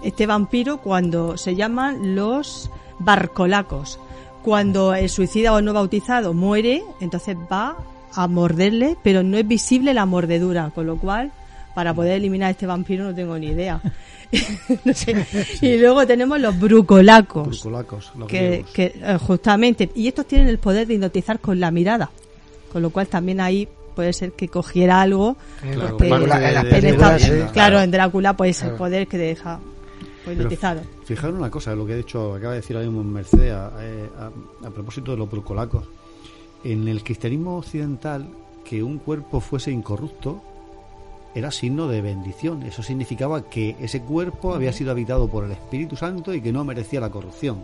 Este 0.05 0.27
vampiro 0.27 0.77
cuando 0.77 1.37
se 1.37 1.57
llaman 1.57 2.15
los 2.15 2.71
barcolacos. 3.01 3.99
Cuando 4.45 4.95
el 4.95 5.09
suicida 5.09 5.55
o 5.55 5.61
no 5.61 5.73
bautizado 5.73 6.35
muere, 6.35 6.85
entonces 7.01 7.37
va 7.51 7.77
a 8.15 8.29
morderle, 8.29 8.97
pero 9.03 9.25
no 9.25 9.39
es 9.39 9.49
visible 9.49 9.93
la 9.93 10.07
mordedura, 10.07 10.71
con 10.73 10.87
lo 10.87 10.99
cual, 10.99 11.33
para 11.75 11.93
poder 11.95 12.13
eliminar 12.13 12.47
a 12.47 12.51
este 12.53 12.67
vampiro 12.67 13.03
no 13.03 13.13
tengo 13.13 13.37
ni 13.37 13.49
idea. 13.49 13.81
No 14.85 14.93
sé. 14.93 15.27
Y 15.63 15.79
luego 15.79 16.07
tenemos 16.07 16.39
los 16.39 16.61
brucolacos 16.61 17.49
Brucolacos, 17.49 18.13
los 18.15 18.29
que, 18.29 18.63
que, 18.75 18.93
eh, 18.95 19.17
justamente 19.19 19.91
y 19.95 20.07
estos 20.07 20.27
tienen 20.27 20.49
el 20.49 20.59
poder 20.59 20.87
de 20.87 20.93
hipnotizar 20.93 21.41
con 21.41 21.59
la 21.59 21.71
mirada 21.71 22.11
con 22.73 22.83
lo 22.83 22.91
cual 22.91 23.09
también 23.09 23.41
ahí 23.41 23.69
puede 23.95 24.13
ser 24.13 24.33
que 24.33 24.49
cogiera 24.49 25.01
algo 25.01 25.37
Claro, 25.61 25.97
porque 25.97 26.09
en 26.09 26.87
esta- 26.87 27.19
sí. 27.19 27.31
claro 27.53 27.81
en 27.81 27.91
Drácula 27.91 28.37
pues 28.37 28.63
el 28.63 28.73
poder 28.73 29.09
que 29.09 29.17
te 29.19 29.25
deja 29.25 29.59
pues, 30.25 30.37
hipnotizado 30.37 30.83
Fijaros 31.05 31.37
una 31.39 31.51
cosa, 31.51 31.75
lo 31.75 31.87
que 31.87 31.95
de 31.95 32.01
hecho 32.01 32.35
acaba 32.35 32.53
de 32.53 32.61
decir 32.61 32.77
ahora 32.77 32.89
mismo 32.89 33.03
Mercedes 33.03 33.53
a, 33.53 33.67
a- 33.69 34.67
a 34.67 34.71
propósito 34.71 35.11
de 35.13 35.17
los 35.17 35.31
brucolacos. 35.31 35.85
En 36.65 36.87
el 36.87 37.03
cristianismo 37.03 37.57
occidental, 37.57 38.29
que 38.65 38.83
un 38.83 38.99
cuerpo 38.99 39.41
fuese 39.41 39.71
incorrupto 39.71 40.43
era 41.35 41.51
signo 41.51 41.89
de 41.89 42.03
bendición. 42.03 42.63
Eso 42.65 42.83
significaba 42.83 43.49
que 43.49 43.75
ese 43.81 44.03
cuerpo 44.03 44.55
había 44.55 44.73
sido 44.73 44.91
habitado 44.91 45.29
por 45.29 45.45
el 45.45 45.53
Espíritu 45.53 45.97
Santo 45.97 46.35
y 46.35 46.41
que 46.43 46.53
no 46.53 46.65
merecía 46.65 47.01
la 47.01 47.11
corrupción. 47.11 47.61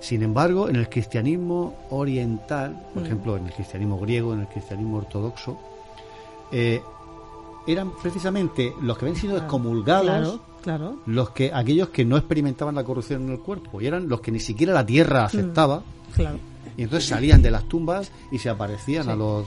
Sin 0.00 0.22
embargo, 0.22 0.68
en 0.68 0.76
el 0.76 0.88
cristianismo 0.88 1.74
oriental, 1.90 2.82
por 2.94 3.02
Mm. 3.02 3.06
ejemplo, 3.06 3.36
en 3.36 3.46
el 3.46 3.52
cristianismo 3.52 3.98
griego, 3.98 4.32
en 4.34 4.40
el 4.40 4.46
cristianismo 4.48 4.96
ortodoxo, 4.98 5.58
eh, 6.52 6.80
eran 7.66 7.92
precisamente 8.02 8.72
los 8.82 8.96
que 8.98 9.04
habían 9.06 9.20
sido 9.20 9.36
excomulgados 9.36 10.04
claro 10.06 10.40
claro. 10.62 10.96
los 11.06 11.30
que 11.30 11.52
aquellos 11.54 11.90
que 11.90 12.04
no 12.04 12.16
experimentaban 12.16 12.74
la 12.74 12.82
corrupción 12.84 13.22
en 13.26 13.32
el 13.32 13.38
cuerpo 13.40 13.80
y 13.80 13.86
eran 13.86 14.08
los 14.08 14.20
que 14.20 14.32
ni 14.32 14.40
siquiera 14.40 14.72
la 14.72 14.84
tierra 14.84 15.24
aceptaba. 15.24 15.82
Claro. 16.14 16.38
Y 16.76 16.82
entonces 16.84 17.08
salían 17.08 17.42
de 17.42 17.50
las 17.50 17.64
tumbas 17.64 18.10
y 18.32 18.38
se 18.38 18.48
aparecían 18.48 19.04
Sí. 19.04 19.10
a 19.10 19.14
los 19.16 19.46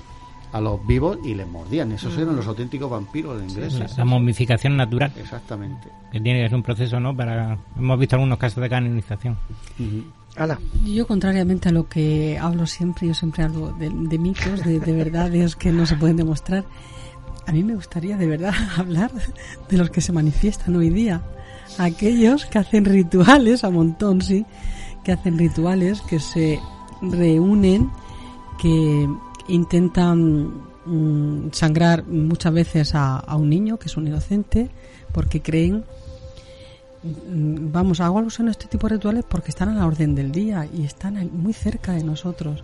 a 0.53 0.61
los 0.61 0.85
vivos 0.87 1.17
y 1.25 1.33
les 1.33 1.47
mordían 1.47 1.91
esos 1.91 2.15
Mm. 2.15 2.21
eran 2.21 2.35
los 2.35 2.47
auténticos 2.47 2.89
vampiros 2.89 3.39
de 3.39 3.45
ingleses 3.45 3.97
la 3.97 4.05
momificación 4.05 4.77
natural. 4.77 5.11
Exactamente. 5.17 5.89
Que 6.11 6.21
tiene 6.21 6.41
que 6.43 6.47
ser 6.49 6.55
un 6.55 6.63
proceso, 6.63 6.99
¿no? 6.99 7.15
Para 7.15 7.57
hemos 7.77 7.99
visto 7.99 8.15
algunos 8.15 8.37
casos 8.37 8.61
de 8.61 8.69
canonización. 8.69 9.35
Ana. 10.35 10.59
Yo, 10.85 11.05
contrariamente 11.05 11.69
a 11.69 11.71
lo 11.71 11.87
que 11.87 12.39
hablo 12.39 12.65
siempre, 12.65 13.07
yo 13.07 13.13
siempre 13.13 13.43
hablo 13.43 13.71
de, 13.73 13.89
de 13.89 14.17
mitos, 14.17 14.63
de, 14.63 14.79
de 14.79 14.93
verdades 14.93 15.55
que 15.55 15.71
no 15.71 15.85
se 15.85 15.95
pueden 15.95 16.17
demostrar. 16.17 16.63
A 17.45 17.51
mí 17.51 17.63
me 17.63 17.75
gustaría 17.75 18.15
de 18.17 18.25
verdad 18.27 18.53
hablar 18.77 19.11
de 19.69 19.77
los 19.77 19.89
que 19.89 20.01
se 20.01 20.11
manifiestan 20.11 20.75
hoy 20.75 20.89
día. 20.89 21.21
Aquellos 21.77 22.45
que 22.45 22.59
hacen 22.59 22.85
rituales, 22.85 23.63
a 23.63 23.69
montón, 23.69 24.21
sí, 24.21 24.45
que 25.03 25.11
hacen 25.11 25.37
rituales, 25.37 26.01
que 26.01 26.19
se 26.19 26.59
reúnen, 27.01 27.89
que 28.59 29.07
intentan 29.47 30.63
mm, 30.85 31.51
sangrar 31.51 32.05
muchas 32.05 32.53
veces 32.53 32.91
a, 32.95 33.23
un 33.35 33.49
niño, 33.49 33.77
que 33.77 33.87
es 33.87 33.97
un 33.97 34.07
inocente, 34.07 34.69
porque 35.11 35.41
creen 35.41 35.83
Mm, 37.03 37.71
vamos, 37.71 37.99
hago 37.99 38.17
alusión 38.17 38.47
a 38.47 38.51
este 38.51 38.67
tipo 38.67 38.87
de 38.87 38.95
rituales 38.95 39.25
porque 39.27 39.49
están 39.49 39.69
a 39.69 39.75
la 39.75 39.85
orden 39.85 40.15
del 40.15 40.31
día 40.31 40.67
y 40.73 40.83
están 40.83 41.29
muy 41.33 41.53
cerca 41.53 41.93
de 41.93 42.03
nosotros. 42.03 42.63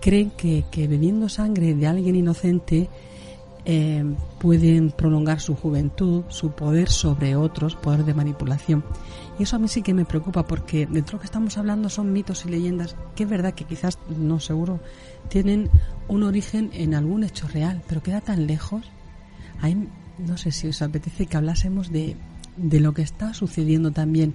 Creen 0.00 0.30
que, 0.30 0.64
que 0.70 0.86
bebiendo 0.86 1.28
sangre 1.28 1.74
de 1.74 1.86
alguien 1.86 2.16
inocente 2.16 2.88
eh, 3.68 4.04
pueden 4.38 4.92
prolongar 4.92 5.40
su 5.40 5.56
juventud, 5.56 6.22
su 6.28 6.52
poder 6.52 6.88
sobre 6.88 7.34
otros, 7.34 7.74
poder 7.74 8.04
de 8.04 8.14
manipulación. 8.14 8.84
Y 9.40 9.42
eso 9.42 9.56
a 9.56 9.58
mí 9.58 9.66
sí 9.66 9.82
que 9.82 9.92
me 9.92 10.04
preocupa 10.04 10.46
porque 10.46 10.86
dentro 10.86 11.04
de 11.04 11.12
lo 11.14 11.18
que 11.18 11.26
estamos 11.26 11.58
hablando 11.58 11.88
son 11.88 12.12
mitos 12.12 12.46
y 12.46 12.48
leyendas 12.48 12.94
que 13.16 13.24
es 13.24 13.28
verdad 13.28 13.54
que 13.54 13.64
quizás, 13.64 13.98
no 14.16 14.38
seguro, 14.38 14.78
tienen 15.28 15.68
un 16.06 16.22
origen 16.22 16.70
en 16.74 16.94
algún 16.94 17.24
hecho 17.24 17.48
real, 17.48 17.82
pero 17.88 18.04
queda 18.04 18.20
tan 18.20 18.46
lejos. 18.46 18.86
Ahí, 19.60 19.88
no 20.18 20.36
sé 20.36 20.52
si 20.52 20.68
os 20.68 20.80
apetece 20.80 21.26
que 21.26 21.36
hablásemos 21.36 21.90
de, 21.90 22.16
de 22.56 22.80
lo 22.80 22.94
que 22.94 23.02
está 23.02 23.34
sucediendo 23.34 23.90
también 23.90 24.34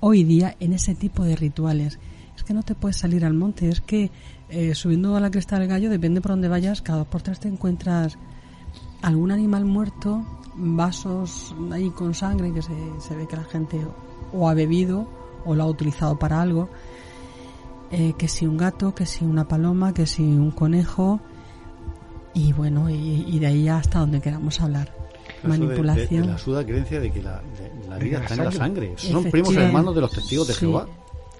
hoy 0.00 0.24
día 0.24 0.56
en 0.58 0.72
ese 0.72 0.96
tipo 0.96 1.22
de 1.22 1.36
rituales. 1.36 2.00
Es 2.36 2.42
que 2.42 2.52
no 2.52 2.64
te 2.64 2.74
puedes 2.74 2.96
salir 2.96 3.24
al 3.24 3.34
monte, 3.34 3.68
es 3.68 3.80
que 3.80 4.10
eh, 4.48 4.74
subiendo 4.74 5.14
a 5.14 5.20
la 5.20 5.30
cresta 5.30 5.58
del 5.58 5.68
gallo, 5.68 5.88
depende 5.88 6.20
por 6.20 6.32
dónde 6.32 6.48
vayas, 6.48 6.82
cada 6.82 6.98
dos 6.98 7.06
por 7.06 7.22
tres 7.22 7.38
te 7.38 7.46
encuentras 7.46 8.18
algún 9.02 9.30
animal 9.32 9.64
muerto, 9.64 10.22
vasos 10.54 11.54
ahí 11.70 11.90
con 11.90 12.14
sangre 12.14 12.52
que 12.52 12.62
se, 12.62 12.72
se 13.00 13.14
ve 13.16 13.26
que 13.26 13.36
la 13.36 13.44
gente 13.44 13.80
o 14.32 14.48
ha 14.48 14.54
bebido 14.54 15.06
o 15.44 15.54
lo 15.54 15.64
ha 15.64 15.66
utilizado 15.66 16.18
para 16.18 16.40
algo. 16.40 16.68
Eh, 17.90 18.14
que 18.16 18.26
si 18.28 18.46
un 18.46 18.56
gato, 18.56 18.94
que 18.94 19.04
si 19.04 19.24
una 19.24 19.46
paloma, 19.46 19.92
que 19.92 20.06
si 20.06 20.22
un 20.22 20.50
conejo. 20.50 21.20
Y 22.34 22.52
bueno, 22.54 22.88
y, 22.88 23.24
y 23.28 23.38
de 23.38 23.46
ahí 23.46 23.68
hasta 23.68 23.98
donde 23.98 24.20
queramos 24.20 24.58
hablar. 24.60 24.88
Eso 24.88 25.48
de- 25.48 25.58
de- 25.58 25.64
Manipulación. 25.66 26.20
de 26.22 26.26
la 26.28 26.32
absurda 26.34 26.64
creencia 26.64 27.00
de 27.00 27.10
que 27.12 27.22
la, 27.22 27.42
de- 27.42 27.88
la 27.90 27.98
vida 27.98 28.20
está 28.22 28.34
en 28.34 28.44
la 28.44 28.52
sangre. 28.52 28.94
son 28.96 29.24
primos 29.24 29.54
hermanos 29.54 29.94
de 29.94 30.00
los 30.00 30.10
testigos 30.12 30.46
de 30.48 30.54
Sí. 30.54 30.60
Jehová 30.60 30.86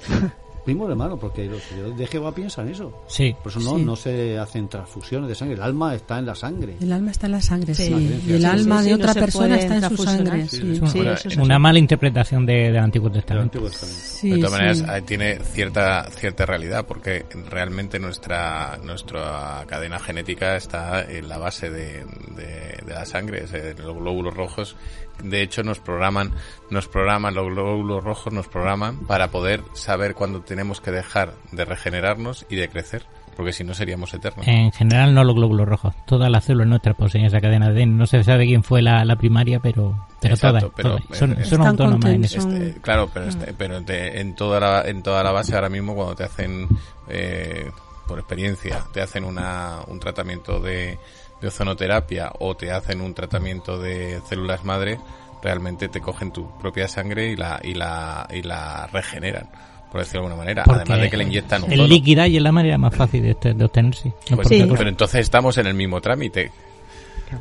primos 0.64 0.88
hermanos 0.90 1.18
porque 1.20 1.46
los 1.46 1.96
de 1.96 2.06
Jehová 2.06 2.32
piensan 2.32 2.68
eso 2.68 2.92
Sí. 3.06 3.34
por 3.42 3.50
eso 3.52 3.60
no, 3.60 3.78
Sí. 3.78 3.84
no 3.84 3.96
se 3.96 4.38
hacen 4.38 4.68
transfusiones 4.68 5.28
de 5.28 5.34
sangre 5.34 5.54
el 5.56 5.62
alma 5.62 5.94
está 5.94 6.18
en 6.18 6.26
la 6.26 6.34
sangre 6.34 6.76
El 6.80 6.92
alma 6.92 7.10
está 7.10 7.26
en 7.26 7.32
la 7.32 7.40
sangre, 7.40 7.74
sí. 7.74 7.84
Sí. 7.86 8.22
Y 8.28 8.32
el 8.34 8.44
alma 8.44 8.78
sí, 8.82 8.90
de 8.90 8.94
sí, 8.96 9.00
otra 9.00 9.14
no 9.14 9.20
persona 9.20 9.56
está 9.58 9.76
en 9.76 9.96
su 9.96 10.02
sangre. 10.04 10.42
Es 10.42 11.36
Una 11.36 11.58
mala 11.58 11.78
interpretación 11.78 12.46
de- 12.46 12.52
del 12.72 12.78
Antiguo 12.78 13.10
Testamento. 13.10 13.68
Sí, 13.70 14.30
de 14.30 14.36
todas 14.38 14.52
maneras, 14.52 15.04
tiene 15.06 15.38
cierta 15.40 16.04
cierta 16.10 16.46
realidad 16.46 16.86
porque 16.86 17.24
realmente 17.50 17.98
nuestra 17.98 18.78
nuestra 18.82 19.64
cadena 19.66 19.98
genética 19.98 20.56
está 20.56 21.02
en 21.10 21.28
la 21.28 21.38
base 21.38 21.70
de, 21.70 22.04
de, 22.36 22.78
de 22.86 22.92
la 22.94 23.04
sangre, 23.04 23.44
es, 23.44 23.52
los 23.78 23.96
glóbulos 23.96 24.34
rojos. 24.34 24.76
De 25.22 25.42
hecho, 25.42 25.62
nos 25.62 25.78
programan, 25.78 26.32
nos 26.70 26.88
programan 26.88 27.34
los 27.34 27.46
glóbulos 27.46 28.02
rojos, 28.04 28.32
nos 28.32 28.48
programan 28.48 28.98
para 29.06 29.28
poder 29.30 29.62
saber 29.74 30.14
cuándo 30.14 30.40
tenemos 30.42 30.80
que 30.80 30.90
dejar 30.90 31.34
de 31.52 31.64
regenerarnos 31.64 32.44
y 32.50 32.56
de 32.56 32.68
crecer, 32.68 33.04
porque 33.36 33.52
si 33.52 33.64
no 33.64 33.72
seríamos 33.74 34.12
eternos. 34.14 34.46
En 34.48 34.72
general 34.72 35.14
no 35.14 35.24
los 35.24 35.34
glóbulos 35.34 35.68
rojos. 35.68 35.94
Todas 36.06 36.30
las 36.30 36.44
células 36.44 36.68
nuestras 36.68 36.96
poseen 36.96 37.24
esa 37.24 37.40
cadena 37.40 37.70
de 37.70 37.82
ADN. 37.82 37.96
No 37.96 38.06
se 38.06 38.22
sabe 38.24 38.46
quién 38.46 38.62
fue 38.62 38.82
la, 38.82 39.04
la 39.04 39.16
primaria, 39.16 39.60
pero, 39.60 40.06
pero 40.20 40.34
Exacto, 40.34 40.58
todas, 40.58 40.72
pero, 40.76 40.88
todas. 40.98 41.18
Son, 41.18 41.32
eh, 41.40 41.44
son 41.44 41.66
autónomas 41.66 42.10
en 42.10 42.24
eso. 42.24 42.38
Este, 42.40 42.80
claro, 42.80 43.08
pero, 43.12 43.26
este- 43.26 43.52
pero 43.54 43.82
te- 43.82 44.20
en 44.20 44.34
toda 44.34 44.60
la 44.60 44.82
en 44.88 45.02
toda 45.02 45.22
la 45.22 45.32
base 45.32 45.54
ahora 45.54 45.68
mismo 45.68 45.94
cuando 45.94 46.14
te 46.16 46.24
hacen 46.24 46.68
eh, 47.08 47.70
por 48.06 48.18
experiencia 48.18 48.80
te 48.92 49.00
hacen 49.00 49.24
una, 49.24 49.78
un 49.86 49.98
tratamiento 50.00 50.58
de, 50.60 50.98
de 51.42 51.48
ozonoterapia 51.48 52.32
o 52.38 52.54
te 52.56 52.70
hacen 52.72 53.00
un 53.02 53.12
tratamiento 53.12 53.78
de 53.78 54.20
células 54.28 54.64
madre 54.64 54.98
realmente 55.42 55.88
te 55.88 56.00
cogen 56.00 56.30
tu 56.32 56.48
propia 56.58 56.86
sangre 56.88 57.30
y 57.30 57.36
la 57.36 57.60
y 57.62 57.74
la 57.74 58.26
y 58.32 58.42
la 58.42 58.86
regeneran 58.92 59.48
por 59.90 60.00
decirlo 60.00 60.20
de 60.22 60.26
alguna 60.28 60.36
manera 60.44 60.62
Porque 60.64 60.80
además 60.82 61.00
de 61.02 61.10
que 61.10 61.16
le 61.18 61.24
inyectan 61.24 61.64
el 61.64 61.72
ozono. 61.80 61.86
líquida 61.88 62.26
y 62.28 62.36
es 62.38 62.42
la 62.42 62.52
manera 62.52 62.78
más 62.78 62.94
fácil 62.94 63.22
de, 63.22 63.32
este- 63.32 63.52
de 63.52 63.64
obtenerse. 63.64 64.14
No 64.30 64.36
Pues, 64.36 64.48
pero 64.48 64.88
entonces 64.88 65.20
estamos 65.20 65.58
en 65.58 65.66
el 65.66 65.74
mismo 65.74 66.00
trámite 66.00 66.50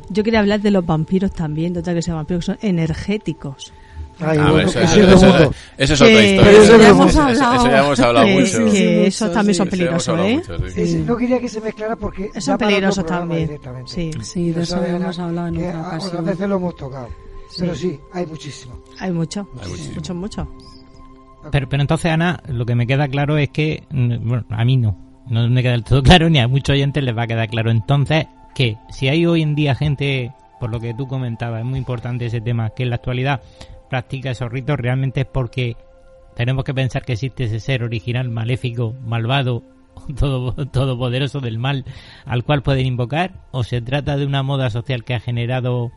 yo 0.08 0.24
quería 0.24 0.40
hablar 0.40 0.60
de 0.60 0.70
los 0.70 0.84
vampiros 0.84 1.32
también 1.32 1.72
de 1.74 1.80
otra 1.80 1.94
que 1.94 2.02
se 2.02 2.08
llaman 2.10 2.20
vampiros 2.24 2.44
que 2.46 2.52
son 2.52 2.58
energéticos 2.68 3.72
Ay, 4.24 4.38
Ah, 4.40 4.50
bueno, 4.50 4.68
eso, 4.68 4.78
que 4.78 4.84
eso- 4.84 5.00
es 5.00 5.12
otra 5.12 5.24
historia. 5.42 5.50
Eso 5.78 5.92
Eso, 5.94 6.06
ya 6.06 6.20
eso- 6.20 6.86
hemos 6.90 7.16
hablado. 7.16 7.54
eso 7.54 7.66
ya 7.70 7.78
hemos 7.84 8.00
hablado 8.00 8.26
que, 8.26 8.34
mucho. 8.40 8.72
que 8.72 9.06
esos 9.06 9.32
también 9.32 9.54
son 9.54 9.66
ya 9.66 9.70
peligrosos 9.70 10.18
¿eh? 10.20 10.34
mucho, 10.36 10.58
sí. 10.58 10.70
Sí, 10.74 10.86
sí, 10.86 11.04
no 11.06 11.16
quería 11.16 11.40
que 11.40 11.48
se 11.48 11.60
mezclara 11.60 11.96
porque 11.96 12.30
Son 12.40 12.58
peligrosos 12.58 13.06
también. 13.06 13.46
directamente. 13.46 13.90
Sí. 13.90 14.10
Sí, 14.22 14.48
de 14.48 14.54
Ya 14.54 14.62
eso 14.62 14.76
sabes, 14.76 14.90
hemos 14.90 15.18
hablado 15.18 15.48
en 15.48 15.56
otra 15.56 15.78
a- 15.78 15.86
ocasión. 15.88 16.08
Otras 16.08 16.24
veces 16.24 16.48
lo 16.48 16.56
hemos 16.56 16.76
tocado. 16.76 17.08
Pero 17.58 17.74
sí, 17.74 18.00
hay 18.14 18.26
muchísimo. 18.26 18.74
hay 18.98 19.10
mucho 19.10 19.46
mucho 19.94 20.14
mucho 20.14 20.48
Pero, 21.50 21.68
pero 21.68 21.82
entonces, 21.82 22.10
Ana, 22.12 22.40
lo 22.48 22.64
que 22.64 22.74
me 22.74 22.86
queda 22.86 23.08
claro 23.08 23.36
es 23.36 23.48
que, 23.50 23.82
mm, 23.90 24.28
bueno, 24.28 24.44
a 24.50 24.64
mí 24.64 24.76
no, 24.76 24.96
no 25.28 25.48
me 25.48 25.62
queda 25.62 25.72
del 25.72 25.84
todo 25.84 26.02
claro, 26.02 26.30
ni 26.30 26.38
a 26.38 26.48
muchos 26.48 26.72
oyentes 26.74 27.02
les 27.02 27.16
va 27.16 27.22
a 27.24 27.26
quedar 27.26 27.48
claro. 27.48 27.70
Entonces, 27.70 28.26
que 28.54 28.76
si 28.90 29.08
hay 29.08 29.26
hoy 29.26 29.42
en 29.42 29.54
día 29.54 29.74
gente, 29.74 30.32
por 30.60 30.70
lo 30.70 30.78
que 30.80 30.94
tú 30.94 31.06
comentabas, 31.08 31.60
es 31.60 31.66
muy 31.66 31.78
importante 31.78 32.26
ese 32.26 32.40
tema, 32.40 32.70
que 32.70 32.84
en 32.84 32.90
la 32.90 32.96
actualidad 32.96 33.40
practica 33.92 34.30
esos 34.30 34.50
ritos, 34.50 34.78
realmente 34.78 35.20
es 35.20 35.26
porque 35.26 35.76
tenemos 36.34 36.64
que 36.64 36.72
pensar 36.72 37.04
que 37.04 37.12
existe 37.12 37.44
ese 37.44 37.60
ser 37.60 37.82
original, 37.82 38.30
maléfico, 38.30 38.94
malvado, 39.04 39.62
todo, 40.18 40.54
todopoderoso 40.68 41.40
del 41.40 41.58
mal, 41.58 41.84
al 42.24 42.42
cual 42.42 42.62
pueden 42.62 42.86
invocar, 42.86 43.44
o 43.50 43.62
se 43.64 43.82
trata 43.82 44.16
de 44.16 44.24
una 44.24 44.42
moda 44.42 44.70
social 44.70 45.04
que 45.04 45.12
ha 45.14 45.20
generado 45.20 45.92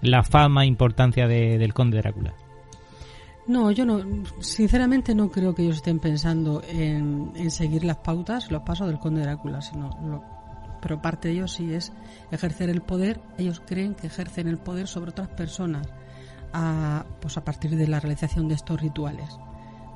la 0.00 0.22
fama 0.22 0.62
e 0.62 0.68
importancia 0.68 1.26
de- 1.26 1.58
del 1.58 1.74
conde 1.74 1.98
Drácula. 1.98 2.34
No, 3.48 3.72
yo 3.72 3.84
no, 3.84 4.00
sinceramente 4.38 5.12
no 5.12 5.28
creo 5.32 5.56
que 5.56 5.62
ellos 5.64 5.78
estén 5.78 5.98
pensando 5.98 6.62
en, 6.68 7.50
seguir 7.50 7.82
las 7.82 7.96
pautas, 7.96 8.48
los 8.52 8.62
pasos 8.62 8.86
del 8.86 9.00
conde 9.00 9.22
Drácula, 9.22 9.60
sino 9.60 9.90
lo, 10.06 10.22
pero 10.80 11.02
parte 11.02 11.26
de 11.26 11.34
ellos 11.34 11.50
sí 11.50 11.74
es 11.74 11.92
ejercer 12.30 12.70
el 12.70 12.82
poder. 12.82 13.20
Ellos 13.38 13.60
creen 13.66 13.96
que 13.96 14.06
ejercen 14.06 14.46
el 14.46 14.58
poder 14.58 14.86
sobre 14.86 15.10
otras 15.10 15.30
personas 15.30 15.88
a, 16.52 17.04
pues 17.20 17.36
a 17.36 17.44
partir 17.44 17.76
de 17.76 17.86
la 17.86 18.00
realización 18.00 18.48
de 18.48 18.54
estos 18.54 18.80
rituales. 18.80 19.38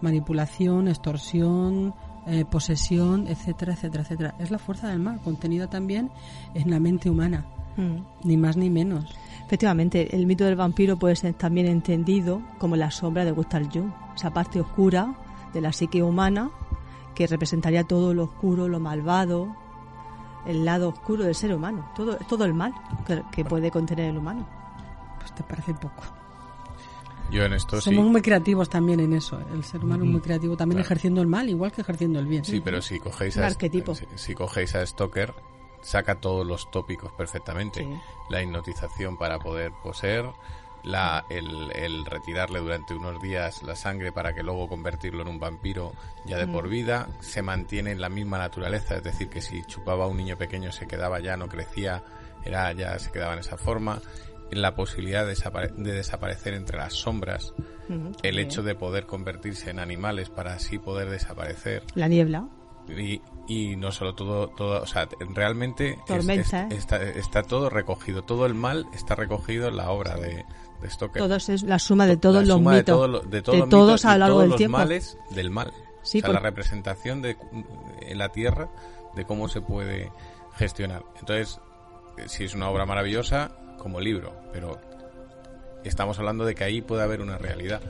Manipulación, 0.01 0.89
extorsión, 0.89 1.95
eh, 2.27 2.45
posesión, 2.45 3.27
etcétera, 3.29 3.75
etcétera, 3.75 4.03
etcétera. 4.03 4.35
Es 4.39 4.51
la 4.51 4.59
fuerza 4.59 4.89
del 4.89 4.99
mal, 4.99 5.21
contenida 5.21 5.69
también 5.69 6.11
en 6.55 6.71
la 6.71 6.81
mente 6.81 7.11
humana, 7.11 7.45
Mm. 7.77 8.03
ni 8.25 8.37
más 8.37 8.57
ni 8.57 8.69
menos. 8.69 9.17
Efectivamente, 9.47 10.15
el 10.15 10.27
mito 10.27 10.45
del 10.45 10.57
vampiro 10.57 10.99
puede 10.99 11.17
ser 11.17 11.35
también 11.35 11.67
entendido 11.67 12.43
como 12.59 12.77
la 12.77 12.91
sombra 12.91 13.25
de 13.25 13.33
Gustav 13.33 13.63
Jung, 13.73 13.91
esa 14.15 14.31
parte 14.31 14.61
oscura 14.61 15.15
de 15.55 15.61
la 15.61 15.73
psique 15.73 16.03
humana 16.03 16.51
que 17.15 17.27
representaría 17.27 17.85
todo 17.85 18.15
lo 18.15 18.25
oscuro, 18.25 18.69
lo 18.69 18.79
malvado, 18.81 19.55
el 20.47 20.65
lado 20.65 20.89
oscuro 20.89 21.25
del 21.25 21.35
ser 21.35 21.55
humano, 21.55 21.89
todo, 21.95 22.17
todo 22.29 22.45
el 22.45 22.55
mal 22.55 22.75
que, 23.07 23.23
que 23.31 23.45
puede 23.45 23.71
contener 23.71 24.11
el 24.11 24.19
humano. 24.19 24.47
Pues 25.19 25.35
te 25.35 25.43
parece 25.43 25.73
poco. 25.75 26.03
Yo 27.33 27.45
en 27.45 27.55
esto 27.55 27.81
Somos 27.81 28.05
sí. 28.05 28.11
muy 28.11 28.21
creativos 28.23 28.69
también 28.69 29.01
en 29.01 29.15
eso. 29.15 29.41
El 29.53 29.65
ser 29.65 29.83
humano 29.83 30.05
es 30.05 30.11
muy 30.11 30.21
creativo 30.21 30.57
también 30.57 30.77
Claro. 30.77 30.87
ejerciendo 30.87 31.21
el 31.23 31.27
mal, 31.29 31.49
igual 31.49 31.73
que 31.73 31.81
ejerciendo 31.81 32.19
el 32.21 32.27
bien. 32.27 32.45
Sí, 32.45 32.61
pero 32.61 32.83
si 32.83 33.01
cogéis 33.01 33.39
a, 33.39 33.49
si, 33.51 33.71
si 34.17 34.35
cogéis 34.35 34.75
a 34.75 34.87
Stoker, 34.87 35.33
saca 35.81 36.17
todos 36.21 36.47
los 36.47 36.71
tópicos 36.71 37.11
perfectamente. 37.13 37.81
Sí. 37.85 37.89
La 38.29 38.43
hipnotización 38.43 39.17
para 39.17 39.39
poder 39.39 39.73
poseer, 39.83 40.27
la, 40.85 41.25
el, 41.31 41.71
el 41.75 42.05
retirarle 42.05 42.59
durante 42.59 42.93
unos 42.95 43.23
días 43.23 43.63
la 43.63 43.77
sangre 43.77 44.13
para 44.13 44.35
que 44.35 44.43
luego 44.43 44.69
convertirlo 44.69 45.23
en 45.23 45.29
un 45.29 45.39
vampiro 45.39 45.93
ya 46.27 46.37
de 46.39 46.47
Mm. 46.47 46.53
por 46.53 46.69
vida, 46.69 47.09
se 47.21 47.41
mantiene 47.41 47.93
en 47.93 48.01
la 48.01 48.09
misma 48.09 48.37
naturaleza, 48.39 48.97
es 48.97 49.05
decir, 49.05 49.29
que 49.29 49.41
si 49.41 49.63
chupaba 49.65 50.05
a 50.05 50.09
un 50.09 50.17
niño 50.17 50.37
pequeño 50.37 50.71
se 50.73 50.87
quedaba 50.87 51.21
ya, 51.21 51.37
no 51.37 51.49
crecía, 51.49 52.03
era 52.45 52.73
ya 52.73 52.99
se 52.99 53.11
quedaba 53.11 53.33
en 53.35 53.39
esa 53.39 53.57
forma. 53.57 54.03
La 54.53 54.75
posibilidad 54.75 55.27
de, 55.27 55.33
desapare- 55.35 55.75
de 55.75 55.93
desaparecer 55.93 56.55
entre 56.55 56.77
las 56.79 56.93
sombras, 56.95 57.55
el 58.23 58.39
hecho 58.39 58.63
de 58.63 58.75
poder 58.75 59.07
convertirse 59.07 59.71
en 59.71 59.79
animales 59.79 60.29
para 60.31 60.55
así 60.55 60.79
poder 60.79 61.09
desaparecer. 61.11 61.83
La 61.95 62.09
niebla. 62.09 62.49
Y, 62.89 63.21
y 63.47 63.77
no 63.77 63.93
solo 63.93 64.15
todo, 64.15 64.49
todo, 64.49 64.83
o 64.83 64.87
sea, 64.87 65.09
realmente 65.35 65.99
Tormenta, 66.07 66.67
es- 66.67 66.73
¿eh? 66.73 66.77
está, 66.77 67.03
está 67.03 67.43
todo 67.45 67.71
recogido, 67.71 68.23
todo 68.23 68.45
el 68.47 68.55
mal 68.55 68.87
está 68.93 69.15
recogido 69.15 69.69
en 69.69 69.77
la 69.77 69.91
obra 69.91 70.17
de, 70.17 70.45
de 70.81 70.91
Stoker. 70.91 71.23
Todos 71.23 71.49
es 71.49 71.63
la 71.63 71.79
suma 71.79 72.07
de 72.07 72.17
todos 72.17 72.47
los 72.47 72.57
suma 72.59 72.73
de 72.73 72.79
mitos. 72.81 72.95
todo 72.97 73.09
lo- 73.09 73.21
de 73.21 73.41
todos 73.43 73.59
de 73.61 73.67
todos 73.69 73.87
mitos 73.93 74.05
a 74.05 74.13
lo 74.15 74.19
largo 74.19 74.35
todos 74.35 74.43
del 74.43 74.51
los 74.51 74.59
tiempo. 74.59 74.79
males 74.79 75.19
del 75.31 75.51
mal. 75.51 75.73
Sí, 76.03 76.19
o 76.19 76.21
sea, 76.23 76.27
por- 76.29 76.35
la 76.35 76.41
representación 76.41 77.23
de, 77.23 77.37
en 78.01 78.19
la 78.19 78.31
tierra 78.31 78.69
de 79.15 79.25
cómo 79.25 79.49
se 79.49 79.61
puede 79.61 80.11
gestionar. 80.57 81.05
Entonces, 81.21 81.61
eh, 82.19 82.25
sí 82.27 82.45
es 82.45 82.55
una 82.55 82.69
obra 82.69 82.85
maravillosa 82.85 83.57
como 83.83 84.01
libro, 84.01 84.33
pero 84.53 84.79
estamos 85.85 86.19
hablando 86.19 86.45
de 86.45 86.55
que 86.55 86.65
ahí 86.65 86.81
puede 86.81 87.03
haber 87.03 87.21
una 87.21 87.39
realidad. 87.39 87.81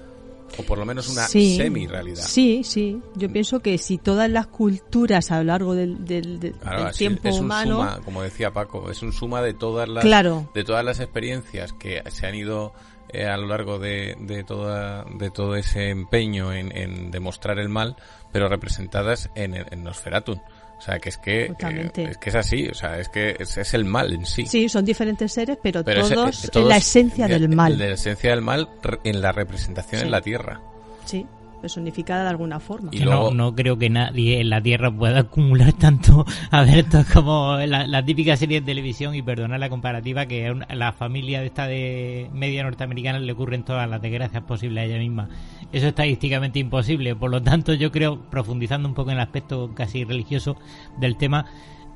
O 0.59 0.62
por 0.64 0.77
lo 0.77 0.85
menos 0.85 1.09
una 1.09 1.27
Sí, 1.28 1.56
semi-realidad. 1.56 2.23
Sí, 2.23 2.62
sí. 2.62 3.01
Yo 3.14 3.32
pienso 3.32 3.60
que 3.60 3.78
si 3.78 3.97
todas 3.97 4.28
las 4.28 4.48
culturas 4.48 5.31
a 5.31 5.39
lo 5.39 5.44
largo 5.44 5.74
del, 5.74 6.05
del- 6.05 6.39
del- 6.40 6.52
Claro, 6.55 6.90
tiempo 6.90 7.28
es 7.28 7.36
un 7.39 7.47
humano. 7.47 7.77
suma, 7.77 8.01
como 8.05 8.20
decía 8.23 8.51
Paco, 8.52 8.90
es 8.90 9.02
un 9.02 9.14
suma 9.14 9.40
de 9.40 9.55
todas 9.55 9.89
las 9.89 10.05
Claro. 10.05 10.51
de 10.55 10.62
todas 10.62 10.85
las 10.85 11.01
experiencias 11.01 11.73
que 11.73 12.02
se 12.10 12.27
han 12.27 12.35
ido 12.35 12.74
eh, 13.14 13.24
a 13.27 13.39
lo 13.39 13.47
largo 13.47 13.78
de, 13.78 14.14
de 14.20 14.44
toda 14.44 15.05
de 15.05 15.31
todo 15.31 15.56
ese 15.56 15.89
empeño 15.89 16.52
en, 16.52 16.77
en 16.77 17.10
demostrar 17.10 17.59
el 17.59 17.70
mal, 17.70 17.97
pero 18.31 18.47
representadas 18.48 19.31
en, 19.35 19.55
en 19.55 19.82
Nosferatu. 19.85 20.39
O 20.83 20.85
sea, 20.85 20.99
que 20.99 21.11
es 21.11 21.17
que 21.17 21.45
eh, 21.45 21.93
es 21.97 22.19
que 22.19 22.31
es 22.31 22.35
así, 22.35 22.67
o 22.67 22.75
sea, 22.75 22.99
es 22.99 23.09
que 23.09 23.37
es, 23.39 23.57
es 23.57 23.73
el 23.73 23.85
mal 23.85 24.13
en 24.13 24.27
sí. 24.27 24.47
Sí, 24.47 24.69
son 24.69 24.85
diferentes 24.85 25.33
seres, 25.33 25.57
pero, 25.63 25.85
todos, 25.85 26.11
eh, 26.45 26.49
en 26.55 26.69
la 26.69 26.77
esencia 26.79 27.29
de- 27.29 27.39
del 27.39 27.49
mal. 27.55 27.79
La 27.79 27.87
esencia 27.91 28.31
del 28.31 28.41
mal 28.43 28.69
re- 28.83 28.99
en 29.05 29.23
la 29.23 29.31
representación 29.31 30.01
Sí. 30.01 30.05
en 30.07 30.11
la 30.11 30.21
tierra. 30.21 30.61
Sí, 31.05 31.25
personificada 31.61 32.25
de 32.25 32.31
alguna 32.31 32.59
forma. 32.59 32.89
Y 32.93 32.99
luego- 32.99 33.31
no, 33.31 33.45
no 33.51 33.55
creo 33.55 33.79
que 33.79 33.89
nadie 33.91 34.41
en 34.41 34.51
la 34.51 34.61
Tierra 34.61 34.91
pueda 34.91 35.21
acumular 35.21 35.73
tanto. 35.75 36.27
A 36.51 36.63
ver, 36.65 36.79
esto 36.81 36.99
es 36.99 37.07
como 37.07 37.57
la, 37.59 37.87
la 37.87 38.05
típica 38.05 38.37
serie 38.37 38.61
de 38.61 38.67
televisión, 38.67 39.15
y 39.15 39.23
perdonad 39.23 39.61
la 39.61 39.69
comparativa, 39.69 40.27
que 40.27 40.49
a 40.49 40.53
una- 40.53 40.67
la 40.75 40.91
familia 40.93 41.39
de 41.41 41.47
esta 41.47 41.69
de 41.69 42.29
media 42.33 42.65
norteamericana 42.65 43.21
le 43.21 43.31
ocurren 43.31 43.63
todas 43.63 43.89
las 43.89 44.03
desgracias 44.03 44.43
posibles 44.43 44.83
a 44.83 44.85
ella 44.87 44.99
misma. 44.99 45.29
Eso 45.73 45.86
es 45.86 45.90
estadísticamente 45.90 46.59
imposible. 46.59 47.16
Por 47.16 47.31
lo 47.31 47.43
tanto, 47.43 47.73
yo 47.74 47.90
creo, 47.90 48.20
profundizando 48.31 48.89
un 48.89 48.94
poco 48.94 49.11
en 49.11 49.16
el 49.16 49.23
aspecto 49.23 49.73
casi 49.74 50.05
religioso 50.05 50.57
del 50.99 51.16
tema, 51.16 51.47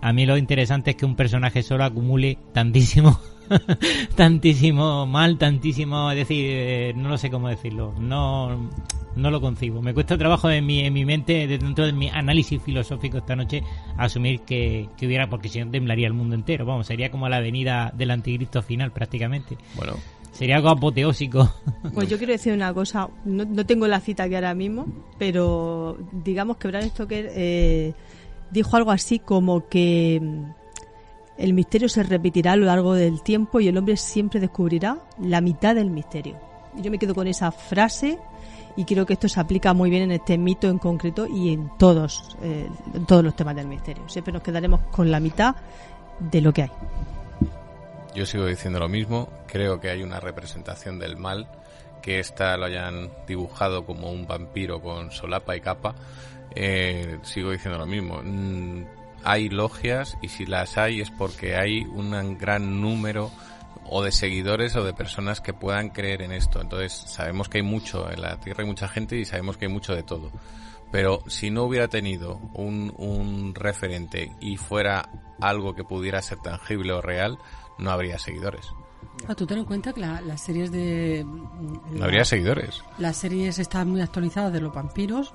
a 0.00 0.12
mí 0.12 0.26
lo 0.26 0.36
interesante 0.36 0.90
es 0.90 0.96
que 0.96 1.06
un 1.06 1.14
personaje 1.16 1.62
solo 1.62 1.84
acumule 1.84 2.38
tantísimo 2.52 3.18
tantísimo 4.16 5.06
mal, 5.06 5.38
tantísimo, 5.38 6.10
es 6.10 6.16
decir, 6.16 6.46
eh, 6.48 6.92
no 6.96 7.08
lo 7.08 7.18
sé 7.18 7.30
cómo 7.30 7.48
decirlo, 7.48 7.94
no 7.98 8.68
no 9.14 9.30
lo 9.30 9.40
concibo. 9.40 9.80
Me 9.80 9.94
cuesta 9.94 10.18
trabajo 10.18 10.50
en 10.50 10.66
mi, 10.66 10.80
en 10.80 10.92
mi 10.92 11.06
mente, 11.06 11.46
de- 11.46 11.56
dentro 11.56 11.86
de 11.86 11.92
mi 11.94 12.08
análisis 12.10 12.60
filosófico 12.62 13.16
esta 13.16 13.34
noche, 13.34 13.62
asumir 13.96 14.40
que, 14.40 14.90
que 14.98 15.06
hubiera, 15.06 15.30
porque 15.30 15.48
si 15.48 15.58
no 15.64 15.70
temblaría 15.70 16.06
el 16.06 16.12
mundo 16.12 16.34
entero, 16.34 16.66
vamos, 16.66 16.86
sería 16.86 17.10
como 17.10 17.26
la 17.30 17.40
venida 17.40 17.90
del 17.96 18.10
anticristo 18.10 18.60
final 18.60 18.92
prácticamente. 18.92 19.56
Bueno. 19.74 19.94
Sería 20.36 20.56
algo 20.56 20.68
apoteósico. 20.68 21.50
Pues 21.94 22.10
yo 22.10 22.18
quiero 22.18 22.32
decir 22.32 22.52
una 22.52 22.74
cosa, 22.74 23.08
no, 23.24 23.64
tengo 23.64 23.86
la 23.86 24.00
cita 24.00 24.24
aquí 24.24 24.34
ahora 24.34 24.54
mismo, 24.54 24.86
pero 25.18 25.96
digamos 26.12 26.58
que 26.58 26.68
Bram 26.68 26.88
Stoker 26.90 27.30
eh, 27.34 27.94
dijo 28.50 28.76
algo 28.76 28.90
así 28.90 29.18
como 29.18 29.66
que 29.68 30.20
mm, 30.22 30.44
el 31.38 31.54
misterio 31.54 31.88
se 31.88 32.02
repetirá 32.02 32.52
a 32.52 32.56
lo 32.56 32.66
largo 32.66 32.92
del 32.92 33.22
tiempo 33.22 33.60
y 33.60 33.68
el 33.68 33.78
hombre 33.78 33.96
siempre 33.96 34.38
descubrirá 34.38 34.98
la 35.20 35.40
mitad 35.40 35.74
del 35.74 35.90
misterio. 35.90 36.36
Yo 36.82 36.90
me 36.90 36.98
quedo 36.98 37.14
con 37.14 37.26
esa 37.26 37.50
frase 37.50 38.18
y 38.76 38.84
creo 38.84 39.06
que 39.06 39.14
esto 39.14 39.30
se 39.30 39.40
aplica 39.40 39.72
muy 39.72 39.88
bien 39.88 40.02
en 40.02 40.10
este 40.12 40.36
mito 40.36 40.68
en 40.68 40.78
concreto 40.78 41.26
y 41.26 41.54
en 41.54 41.70
todos, 41.78 42.36
eh, 42.42 42.68
en 42.92 43.06
todos 43.06 43.24
los 43.24 43.34
temas 43.34 43.56
del 43.56 43.68
misterio. 43.68 44.06
Siempre 44.06 44.34
nos 44.34 44.42
quedaremos 44.42 44.80
con 44.90 45.10
la 45.10 45.18
mitad 45.18 45.56
de 46.20 46.40
lo 46.42 46.52
que 46.52 46.64
hay. 46.64 46.70
Yo 48.16 48.24
sigo 48.24 48.46
diciendo 48.46 48.80
lo 48.80 48.88
mismo. 48.88 49.28
Creo 49.46 49.78
que 49.78 49.90
hay 49.90 50.02
una 50.02 50.20
representación 50.20 50.98
del 50.98 51.18
mal. 51.18 51.46
Que 52.00 52.18
esta 52.18 52.56
lo 52.56 52.64
hayan 52.64 53.10
dibujado 53.26 53.84
como 53.84 54.10
un 54.10 54.26
vampiro 54.26 54.80
con 54.80 55.10
solapa 55.10 55.54
y 55.54 55.60
capa. 55.60 55.94
Eh, 56.54 57.18
sigo 57.22 57.50
diciendo 57.50 57.78
lo 57.78 57.84
mismo. 57.84 58.22
Mm, 58.24 58.84
hay 59.22 59.50
logias 59.50 60.16
y 60.22 60.28
si 60.28 60.46
las 60.46 60.78
hay 60.78 61.02
es 61.02 61.10
porque 61.10 61.56
hay 61.56 61.82
un 61.82 62.38
gran 62.38 62.80
número 62.80 63.30
o 63.84 64.02
de 64.02 64.12
seguidores 64.12 64.76
o 64.76 64.84
de 64.84 64.94
personas 64.94 65.42
que 65.42 65.52
puedan 65.52 65.90
creer 65.90 66.22
en 66.22 66.32
esto. 66.32 66.62
Entonces 66.62 66.94
sabemos 66.94 67.50
que 67.50 67.58
hay 67.58 67.64
mucho 67.64 68.10
en 68.10 68.22
la 68.22 68.40
Tierra, 68.40 68.62
hay 68.62 68.68
mucha 68.68 68.88
gente 68.88 69.18
y 69.18 69.26
sabemos 69.26 69.58
que 69.58 69.66
hay 69.66 69.72
mucho 69.72 69.94
de 69.94 70.02
todo. 70.02 70.30
Pero 70.90 71.22
si 71.26 71.50
no 71.50 71.64
hubiera 71.64 71.88
tenido 71.88 72.40
un, 72.54 72.94
un 72.96 73.54
referente 73.54 74.32
y 74.40 74.56
fuera 74.56 75.10
algo 75.38 75.74
que 75.74 75.84
pudiera 75.84 76.22
ser 76.22 76.38
tangible 76.38 76.94
o 76.94 77.02
real, 77.02 77.38
no 77.78 77.90
habría 77.90 78.18
seguidores. 78.18 78.72
Ah, 79.28 79.34
tú 79.34 79.46
ten 79.46 79.58
en 79.58 79.64
cuenta 79.64 79.92
que 79.92 80.00
la- 80.00 80.20
las 80.20 80.40
series 80.42 80.70
de... 80.70 81.24
No 81.24 82.04
habría 82.04 82.24
seguidores. 82.24 82.82
Las 82.98 83.16
series 83.16 83.58
están 83.58 83.88
muy 83.90 84.00
actualizadas 84.00 84.52
de 84.52 84.60
los 84.60 84.72
vampiros, 84.74 85.32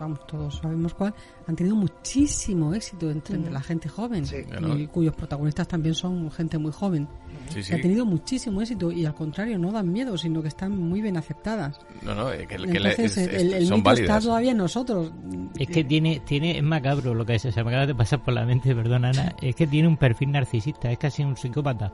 vamos, 0.00 0.26
todos 0.26 0.56
sabemos 0.56 0.92
cuál, 0.94 1.14
han 1.46 1.54
tenido 1.56 1.76
muchísimo 1.76 2.74
éxito 2.74 3.10
entre, 3.10 3.36
entre 3.36 3.52
la 3.52 3.60
gente 3.60 3.88
joven, 3.88 4.24
Claro. 4.26 4.76
y 4.76 4.86
cuyos 4.88 5.14
protagonistas 5.14 5.68
también 5.68 5.94
son 5.94 6.30
gente 6.32 6.58
muy 6.58 6.72
joven. 6.72 7.08
Sí, 7.48 7.62
sí. 7.62 7.72
Ha 7.74 7.80
tenido 7.80 8.04
muchísimo 8.04 8.60
éxito 8.60 8.90
y 8.90 9.06
al 9.06 9.14
contrario, 9.14 9.58
no 9.58 9.70
dan 9.72 9.90
miedo, 9.92 10.18
sino 10.18 10.42
que 10.42 10.48
están 10.48 10.76
muy 10.76 11.00
bien 11.00 11.16
aceptadas. 11.16 11.78
No, 12.02 12.14
no, 12.14 12.30
eh, 12.32 12.46
que, 12.48 12.56
que 12.56 12.62
Entonces, 12.64 13.16
es- 13.16 13.28
el, 13.28 13.46
es- 13.48 13.54
el 13.54 13.66
son 13.66 13.78
mito 13.78 13.92
está 13.92 14.20
todavía 14.20 14.50
en 14.50 14.58
nosotros. 14.58 15.12
Es 15.58 15.68
que 15.68 15.84
tiene, 15.84 16.20
tiene, 16.26 16.58
es 16.58 16.62
macabro 16.62 17.14
lo 17.14 17.24
que 17.24 17.38
se, 17.38 17.52
se 17.52 17.62
me 17.62 17.70
acaba 17.70 17.86
de 17.86 17.94
pasar 17.94 18.22
por 18.22 18.34
la 18.34 18.44
mente, 18.44 18.74
perdona 18.74 19.10
Ana, 19.10 19.34
es 19.40 19.54
que 19.54 19.66
tiene 19.66 19.88
un 19.88 19.96
perfil 19.96 20.32
narcisista, 20.32 20.90
es 20.90 20.98
casi 20.98 21.22
un 21.22 21.36
psicópata. 21.36 21.92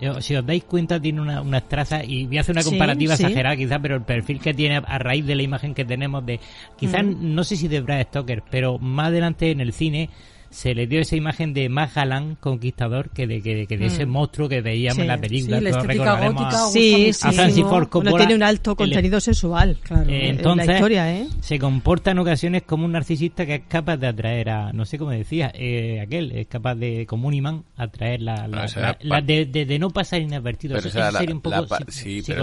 Yo, 0.00 0.20
Si 0.20 0.34
os 0.34 0.44
dais 0.44 0.64
cuenta 0.64 1.00
tiene 1.00 1.20
una- 1.20 1.40
unas 1.40 1.68
trazas 1.68 2.02
y 2.06 2.26
voy 2.26 2.38
a 2.38 2.40
hacer 2.40 2.54
una 2.54 2.62
Sí, 2.62 2.70
comparativa 2.70 3.16
sí. 3.16 3.22
exagerada 3.24 3.56
quizás, 3.56 3.78
pero 3.80 3.96
el 3.96 4.02
perfil 4.02 4.40
que 4.40 4.54
tiene 4.54 4.76
a 4.84 4.98
raíz 4.98 5.24
de 5.26 5.34
la 5.34 5.42
imagen 5.42 5.74
que 5.74 5.84
tenemos 5.84 6.24
de, 6.26 6.40
quizás 6.76 7.04
Mm. 7.04 7.34
no 7.34 7.44
sé 7.44 7.56
si 7.56 7.68
de 7.68 7.80
Brad 7.80 8.02
Stoker, 8.08 8.42
pero 8.50 8.78
más 8.78 9.08
adelante 9.08 9.50
en 9.50 9.60
el 9.60 9.72
cine 9.72 10.10
se 10.54 10.72
le 10.72 10.86
dio 10.86 11.00
esa 11.00 11.16
imagen 11.16 11.52
de 11.52 11.68
más 11.68 11.94
galán 11.94 12.36
conquistador 12.36 13.10
que 13.10 13.26
de, 13.26 13.42
que, 13.42 13.66
que 13.66 13.76
de 13.76 13.86
ese 13.86 14.06
Mm. 14.06 14.10
monstruo 14.10 14.48
que 14.48 14.60
veíamos 14.60 14.94
Sí. 14.96 15.00
en 15.02 15.08
la 15.08 15.18
película. 15.18 15.58
Sí, 15.58 15.64
la 15.64 15.70
estética 15.70 16.20
gótica 16.28 16.48
a- 16.48 16.70
Sí, 16.70 17.10
a 17.22 17.32
Francis 17.32 17.64
Ford 17.64 17.88
Coppola. 17.88 18.10
Bueno, 18.12 18.24
tiene 18.26 18.34
un 18.36 18.42
alto 18.44 18.70
El- 18.70 18.76
contenido 18.76 19.18
sexual, 19.20 19.76
claro, 19.82 20.08
Eh, 20.08 20.28
en 20.28 20.36
entonces, 20.36 20.66
la 20.68 20.72
historia, 20.74 21.12
¿eh? 21.12 21.26
se 21.40 21.58
comporta 21.58 22.12
en 22.12 22.18
ocasiones 22.20 22.62
como 22.62 22.84
un 22.84 22.92
narcisista 22.92 23.44
que 23.46 23.56
es 23.56 23.62
capaz 23.66 23.96
de 23.96 24.06
atraer 24.06 24.50
a, 24.50 24.72
no 24.72 24.84
sé 24.84 24.96
cómo 24.96 25.10
decía, 25.10 25.50
eh, 25.54 26.00
aquel, 26.00 26.30
es 26.30 26.46
capaz 26.46 26.76
de, 26.76 27.04
como 27.06 27.26
un 27.28 27.34
imán, 27.34 27.64
atraer 27.76 28.22
la, 28.22 28.46
la, 28.46 28.58
No, 28.58 28.64
esa 28.64 28.80
la- 28.80 28.88
era 28.90 28.98
la 29.02 29.14
pa- 29.16 29.22
de, 29.22 29.46
de- 29.46 29.66
de 29.66 29.78
no 29.80 29.90
pasar 29.90 30.20
inadvertido. 30.22 30.76
Pero 30.76 30.88
Eso, 30.88 30.98
eso 31.00 31.10
la- 31.12 31.18
sería 31.18 31.34
un 31.34 31.40
poco 31.40 31.66
sí, 31.88 32.22
pero 32.26 32.42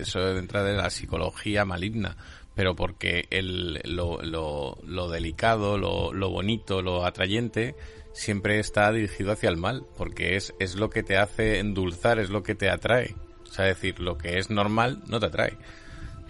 eso 0.00 0.36
entra 0.36 0.64
de 0.64 0.74
la 0.76 0.90
psicología 0.90 1.64
maligna. 1.64 2.16
Pero 2.54 2.76
porque 2.76 3.26
el, 3.30 3.80
lo, 3.84 4.20
lo, 4.22 4.78
lo 4.84 5.08
delicado, 5.08 5.78
lo, 5.78 6.12
lo 6.12 6.30
bonito, 6.30 6.82
lo 6.82 7.04
atrayente, 7.04 7.74
siempre 8.12 8.58
está 8.58 8.92
dirigido 8.92 9.32
hacia 9.32 9.48
el 9.48 9.56
mal. 9.56 9.86
Porque 9.96 10.36
es, 10.36 10.54
es 10.58 10.76
lo 10.76 10.90
que 10.90 11.02
te 11.02 11.16
hace 11.16 11.58
endulzar, 11.58 12.18
es 12.18 12.30
lo 12.30 12.42
que 12.42 12.54
te 12.54 12.68
atrae. 12.68 13.14
O 13.42 13.46
sea, 13.46 13.68
es 13.68 13.76
decir, 13.76 14.00
lo 14.00 14.18
que 14.18 14.38
es 14.38 14.50
normal 14.50 15.02
no 15.08 15.20
te 15.20 15.26
atrae. 15.26 15.56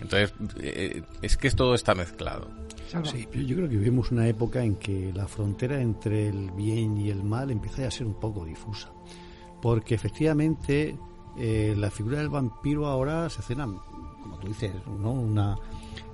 Entonces, 0.01 0.35
eh, 0.61 1.03
es 1.23 1.37
que 1.37 1.51
todo 1.51 1.75
está 1.75 1.95
mezclado. 1.95 2.49
Sí, 3.05 3.27
yo 3.33 3.41
yo 3.41 3.57
creo 3.57 3.69
que 3.69 3.77
vivimos 3.77 4.11
una 4.11 4.29
época 4.29 4.63
en 4.63 4.75
que 4.77 5.13
la 5.15 5.27
frontera 5.27 5.81
entre 5.81 6.29
el 6.29 6.51
bien 6.51 6.99
y 6.99 7.09
el 7.09 7.23
mal 7.23 7.51
empieza 7.51 7.87
a 7.87 7.91
ser 7.91 8.07
un 8.07 8.21
poco 8.21 8.45
difusa. 8.45 8.93
Porque 9.63 9.95
efectivamente 9.95 10.99
eh, 11.39 11.75
la 11.77 11.91
figura 11.91 12.19
del 12.19 12.29
vampiro 12.29 12.87
ahora 12.87 13.31
se 13.31 13.41
cena, 13.41 13.67
como 13.67 14.39
tú 14.39 14.49
dices, 14.49 14.73
¿no? 14.87 15.13
Una, 15.13 15.57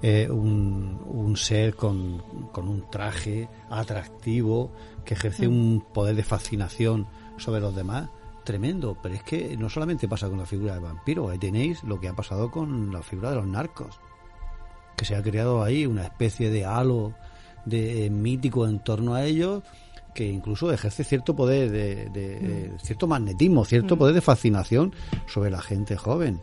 eh, 0.03 0.29
un, 0.31 1.01
un 1.07 1.37
ser 1.37 1.75
con, 1.75 2.23
con 2.53 2.69
un 2.69 2.89
traje 2.91 3.49
atractivo 3.71 4.73
que 5.05 5.15
ejerce 5.15 5.49
Mm. 5.49 5.53
un 5.53 5.85
poder 5.93 6.15
de 6.17 6.23
fascinación 6.23 7.07
sobre 7.37 7.61
los 7.61 7.75
demás 7.75 8.11
tremendo. 8.45 8.97
Pero 9.03 9.15
es 9.15 9.23
que 9.23 9.57
no 9.57 9.69
solamente 9.69 10.09
pasa 10.09 10.29
con 10.29 10.39
la 10.39 10.47
figura 10.47 10.75
del 10.75 10.83
vampiro, 10.83 11.29
ahí 11.29 11.39
tenéis 11.39 11.83
lo 11.85 12.01
que 12.01 12.09
ha 12.09 12.15
pasado 12.15 12.51
con 12.51 12.93
la 12.93 13.03
figura 13.03 13.31
de 13.31 13.37
los 13.37 13.47
narcos 13.47 14.01
que 14.97 15.05
se 15.05 15.15
ha 15.15 15.23
creado 15.23 15.63
ahí 15.63 15.87
una 15.87 16.03
especie 16.03 16.51
de 16.51 16.65
halo 16.65 17.15
de 17.65 18.07
eh, 18.07 18.11
mítico 18.11 18.67
en 18.67 18.81
torno 18.81 19.15
a 19.15 19.25
ellos 19.25 19.63
que 20.19 20.27
incluso 20.27 20.73
ejerce 20.73 21.05
cierto 21.05 21.37
poder 21.37 21.71
de, 21.71 22.07
de- 22.11 22.39
eh, 22.43 22.73
cierto 22.83 23.07
magnetismo 23.07 23.65
cierto 23.65 23.95
Mm. 23.95 23.99
poder 24.01 24.15
de 24.17 24.21
fascinación 24.21 24.93
sobre 25.29 25.49
la 25.49 25.61
gente 25.63 25.97
joven. 25.97 26.41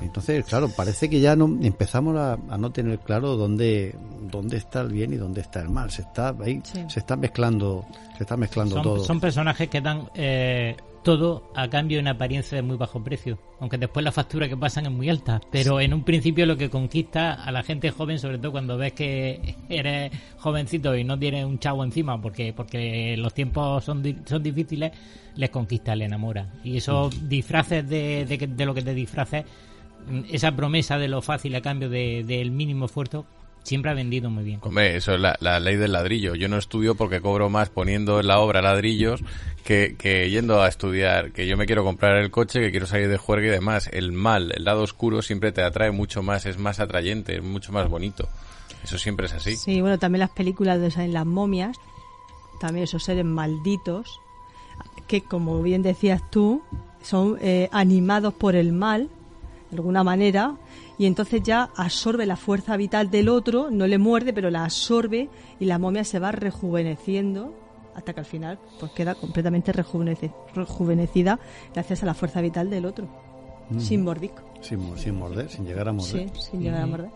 Entonces 0.00 0.46
claro 0.46 0.70
parece 0.70 1.10
que 1.10 1.20
ya 1.20 1.36
no 1.36 1.44
empezamos 1.60 2.16
a, 2.16 2.38
a 2.48 2.56
no 2.56 2.70
tener 2.70 3.00
claro 3.00 3.36
dónde 3.36 3.94
dónde 4.30 4.56
está 4.56 4.80
el 4.80 4.88
bien 4.92 5.12
y 5.12 5.16
dónde 5.16 5.42
está 5.42 5.60
el 5.60 5.68
mal. 5.68 5.90
Se 5.90 6.00
está 6.02 6.34
ahí 6.40 6.62
Sí. 6.64 6.84
se 6.88 7.00
está 7.00 7.16
mezclando 7.16 7.84
se 8.16 8.22
está 8.24 8.36
mezclando 8.38 8.76
son, 8.76 8.82
todo. 8.82 9.04
son 9.04 9.20
personajes 9.20 9.68
que 9.68 9.80
dan 9.82 10.08
eh, 10.14 10.74
todo 11.08 11.50
a 11.54 11.68
cambio 11.70 11.96
de 11.96 12.02
una 12.02 12.10
apariencia 12.10 12.56
de 12.56 12.60
muy 12.60 12.76
bajo 12.76 13.02
precio, 13.02 13.38
aunque 13.60 13.78
después 13.78 14.04
la 14.04 14.12
factura 14.12 14.46
que 14.46 14.58
pasan 14.58 14.84
es 14.84 14.92
muy 14.92 15.08
alta, 15.08 15.40
pero 15.50 15.80
en 15.80 15.94
un 15.94 16.04
principio 16.04 16.44
lo 16.44 16.58
que 16.58 16.68
conquista 16.68 17.32
a 17.32 17.50
la 17.50 17.62
gente 17.62 17.90
joven, 17.90 18.18
sobre 18.18 18.36
todo 18.36 18.52
cuando 18.52 18.76
ves 18.76 18.92
que 18.92 19.54
eres 19.70 20.12
jovencito 20.36 20.94
y 20.94 21.04
no 21.04 21.18
tienes 21.18 21.46
un 21.46 21.58
chavo 21.58 21.82
encima 21.82 22.20
porque 22.20 22.52
porque 22.52 23.16
los 23.16 23.32
tiempos 23.32 23.84
son, 23.84 24.02
di- 24.02 24.18
son 24.26 24.42
difíciles, 24.42 24.92
les 25.34 25.48
conquista, 25.48 25.96
le 25.96 26.04
enamora. 26.04 26.46
Y 26.62 26.76
esos 26.76 27.26
disfraces 27.26 27.88
de, 27.88 28.26
de, 28.26 28.66
lo 28.66 28.74
que 28.74 28.82
te 28.82 28.92
disfraces, 28.92 29.46
mm, 30.10 30.20
esa 30.30 30.52
promesa 30.54 30.98
de 30.98 31.08
lo 31.08 31.22
fácil 31.22 31.54
a 31.54 31.62
cambio 31.62 31.88
de- 31.88 32.22
del 32.22 32.50
mínimo 32.50 32.84
esfuerzo, 32.84 33.24
siempre 33.68 33.90
ha 33.90 33.94
vendido 33.94 34.30
muy 34.30 34.44
bien. 34.44 34.60
Hombre, 34.62 34.96
eso 34.96 35.14
es 35.14 35.20
la, 35.20 35.36
la 35.40 35.60
ley 35.60 35.76
del 35.76 35.92
ladrillo. 35.92 36.34
Yo 36.34 36.48
no 36.48 36.56
estudio 36.56 36.94
porque 36.94 37.20
cobro 37.20 37.50
más 37.50 37.68
poniendo 37.68 38.18
en 38.18 38.26
la 38.26 38.40
obra 38.40 38.62
ladrillos 38.62 39.22
que, 39.64 39.96
que 39.98 40.30
yendo 40.30 40.62
a 40.62 40.68
estudiar. 40.68 41.32
Que 41.32 41.46
yo 41.46 41.56
me 41.56 41.66
quiero 41.66 41.84
comprar 41.84 42.16
el 42.16 42.30
coche, 42.30 42.60
que 42.60 42.70
quiero 42.70 42.86
salir 42.86 43.08
de 43.08 43.18
juerga 43.18 43.46
y 43.46 43.50
demás. 43.50 43.88
El 43.92 44.12
mal, 44.12 44.52
el 44.56 44.64
lado 44.64 44.82
oscuro 44.82 45.22
siempre 45.22 45.52
te 45.52 45.62
atrae 45.62 45.90
mucho 45.90 46.22
más, 46.22 46.46
es 46.46 46.58
más 46.58 46.80
atrayente, 46.80 47.36
es 47.36 47.42
mucho 47.42 47.70
más 47.72 47.88
bonito. 47.88 48.28
Eso 48.82 48.98
siempre 48.98 49.26
es 49.26 49.34
así. 49.34 49.56
Sí, 49.56 49.80
bueno, 49.80 49.98
también 49.98 50.20
las 50.20 50.30
películas 50.30 50.80
de 50.80 51.04
en 51.04 51.12
las 51.12 51.26
momias, 51.26 51.76
también 52.60 52.84
esos 52.84 53.04
seres 53.04 53.24
malditos, 53.24 54.20
que 55.06 55.22
como 55.22 55.62
bien 55.62 55.82
decías 55.82 56.22
tú, 56.30 56.62
son 57.02 57.38
eh, 57.40 57.68
animados 57.72 58.32
por 58.34 58.56
el 58.56 58.72
mal, 58.72 59.08
de 59.70 59.76
alguna 59.76 60.02
manera, 60.02 60.54
y 60.98 61.06
entonces 61.06 61.42
ya 61.42 61.70
absorbe 61.76 62.26
la 62.26 62.36
fuerza 62.36 62.76
vital 62.76 63.10
del 63.10 63.28
otro, 63.28 63.70
no 63.70 63.86
le 63.86 63.98
muerde, 63.98 64.32
pero 64.32 64.50
la 64.50 64.64
absorbe 64.64 65.28
y 65.60 65.64
la 65.64 65.78
momia 65.78 66.04
se 66.04 66.18
va 66.18 66.32
rejuveneciendo 66.32 67.54
hasta 67.94 68.12
que 68.12 68.20
al 68.20 68.26
final 68.26 68.58
pues 68.78 68.92
queda 68.92 69.14
completamente 69.14 69.72
rejuvenece- 69.72 70.32
rejuvenecida 70.54 71.38
gracias 71.74 72.02
a 72.02 72.06
la 72.06 72.14
fuerza 72.14 72.40
vital 72.40 72.68
del 72.70 72.84
otro, 72.86 73.08
Mm. 73.70 73.80
sin 73.80 74.02
mordisco. 74.04 74.42
sin, 74.60 74.80
mo- 74.80 74.96
sin 74.96 75.14
morder 75.14 75.48
sin 75.48 75.64
llegar 75.64 75.88
a 75.88 75.92
morder 75.92 76.28
Sí, 76.34 76.40
sin 76.50 76.60
llegar 76.62 76.82
a 76.82 76.86
morder. 76.86 77.10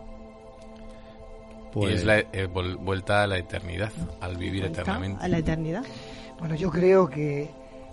Pues- 1.73 1.91
Y 1.91 1.95
es 1.95 2.03
la 2.05 2.19
eh, 2.19 2.47
vol- 2.47 2.77
vuelta 2.77 3.23
a 3.23 3.27
la 3.27 3.37
eternidad, 3.37 3.91
al 4.21 4.37
vivir 4.37 4.63
eternamente. 4.65 5.23
A 5.23 5.27
la 5.27 5.39
eternidad. 5.39 5.83
Bueno, 6.39 6.55
yo 6.55 6.69
creo 6.69 7.09
que 7.09 7.49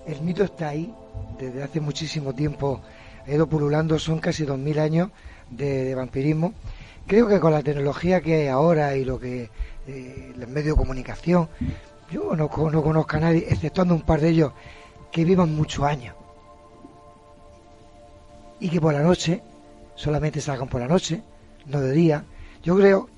el 0.07 0.21
mito 0.21 0.45
está 0.45 0.69
ahí 0.69 0.95
desde 1.39 1.63
hace 1.63 1.81
muchísimo 1.81 2.35
tiempo. 2.35 2.81
Ha 3.27 3.31
ido 3.33 3.49
pululando, 3.49 3.99
son 3.99 4.19
casi 4.19 4.45
2.000 4.45 4.79
años 4.79 5.11
de, 5.51 5.95
vampirismo. 5.95 6.55
Creo 7.07 7.27
que 7.29 7.41
con 7.41 7.53
la 7.53 7.63
tecnología 7.63 8.21
que 8.21 8.35
hay 8.35 8.47
ahora 8.49 8.97
y 8.97 9.05
lo 9.05 9.19
que 9.19 9.51
eh, 9.87 10.33
los 10.37 10.49
medios 10.49 10.77
de 10.77 10.81
comunicación, 10.83 11.49
yo 12.11 12.37
no, 12.37 12.51
no 12.71 12.83
conozco 12.83 13.17
a 13.17 13.21
nadie, 13.21 13.47
exceptuando 13.49 13.95
un 13.95 14.03
par 14.03 14.21
de 14.21 14.29
ellos, 14.29 14.53
que 15.11 15.25
vivan 15.25 15.55
muchos 15.55 15.85
años. 15.85 16.15
Y 18.61 18.69
que 18.69 18.81
por 18.81 18.93
la 18.93 19.03
noche, 19.03 19.43
solamente 19.95 20.41
salgan 20.41 20.69
por 20.69 20.81
la 20.81 20.89
noche, 20.89 21.23
no 21.67 21.81
de 21.81 21.93
día. 21.93 22.25
Yo 22.63 22.77
creo 22.77 23.09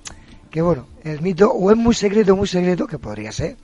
que, 0.50 0.62
bueno, 0.62 0.86
el 1.04 1.20
mito 1.20 1.50
o 1.50 1.70
es 1.70 1.76
muy 1.76 1.94
secreto, 1.94 2.36
muy 2.36 2.46
secreto, 2.46 2.86
que 2.86 2.98
podría 2.98 3.32
ser, 3.32 3.56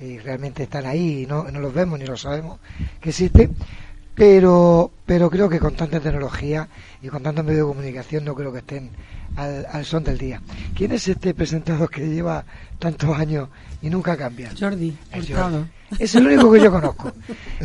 y 0.00 0.18
realmente 0.18 0.62
están 0.62 0.86
ahí 0.86 1.22
y 1.22 1.26
no, 1.26 1.44
no 1.44 1.60
los 1.60 1.74
vemos 1.74 1.98
ni 1.98 2.06
los 2.06 2.22
sabemos 2.22 2.58
que 3.00 3.10
existen 3.10 3.54
pero 4.20 4.90
pero 5.06 5.30
creo 5.30 5.48
que 5.48 5.58
con 5.58 5.74
tanta 5.74 5.98
tecnología 5.98 6.68
y 7.00 7.08
con 7.08 7.22
tantos 7.22 7.42
medios 7.42 7.66
de 7.66 7.72
comunicación 7.72 8.22
no 8.22 8.34
creo 8.34 8.52
que 8.52 8.58
estén 8.58 8.90
al, 9.34 9.66
al 9.72 9.84
son 9.86 10.04
del 10.04 10.18
día 10.18 10.42
¿quién 10.76 10.92
es 10.92 11.08
este 11.08 11.32
presentador 11.32 11.88
que 11.90 12.06
lleva 12.06 12.44
tantos 12.78 13.16
años 13.18 13.48
y 13.80 13.88
nunca 13.88 14.18
cambia? 14.18 14.50
Jordi 14.58 14.94
Es. 15.10 15.26
Jordi. 15.26 15.64
es 15.98 16.14
el 16.16 16.26
único 16.26 16.52
que 16.52 16.60
yo 16.60 16.70
conozco 16.70 17.10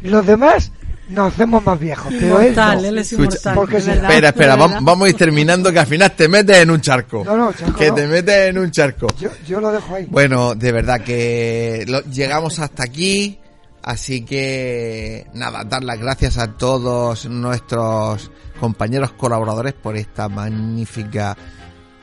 los 0.04 0.26
demás 0.26 0.72
nos 1.10 1.34
hacemos 1.34 1.62
más 1.66 1.78
viejos 1.78 2.08
pero 2.18 2.40
él, 2.40 2.54
Inmortal, 2.54 2.82
no. 2.82 2.88
él 2.88 2.98
es 3.00 3.12
inmortal. 3.12 3.54
porque 3.56 3.78
es 3.78 3.84
se- 3.84 3.90
verdad, 3.92 4.10
espera, 4.12 4.30
es 4.30 4.34
espera, 4.36 4.56
verdad. 4.56 4.78
vam- 4.80 4.86
vamos 4.86 5.06
a 5.06 5.10
ir 5.10 5.16
terminando 5.18 5.72
que 5.74 5.80
al 5.80 5.88
final 5.88 6.12
te 6.14 6.28
metes 6.30 6.58
en 6.58 6.72
un 6.72 6.80
charco. 6.82 7.24
No, 7.26 7.36
no, 7.38 7.52
charco 7.54 7.78
Que 7.78 7.90
no. 7.90 7.96
te 7.96 8.08
metes 8.08 8.50
en 8.50 8.58
un 8.58 8.72
charco. 8.72 9.08
yo, 9.20 9.30
yo 9.46 9.60
lo 9.60 9.72
dejo 9.74 9.94
ahí 9.94 10.08
Bueno, 10.10 10.56
de 10.56 10.72
verdad 10.72 11.02
que 11.02 11.84
lo- 11.88 12.02
llegamos 12.06 12.58
hasta 12.60 12.84
aquí, 12.86 13.38
así 13.86 14.26
que 14.26 15.28
nada, 15.34 15.64
dar 15.64 15.84
las 15.84 16.00
gracias 16.00 16.38
a 16.40 16.54
todos 16.58 17.28
nuestros 17.28 18.32
compañeros 18.60 19.12
colaboradores 19.12 19.74
por 19.74 19.96
esta 19.96 20.28
magnífica 20.28 21.38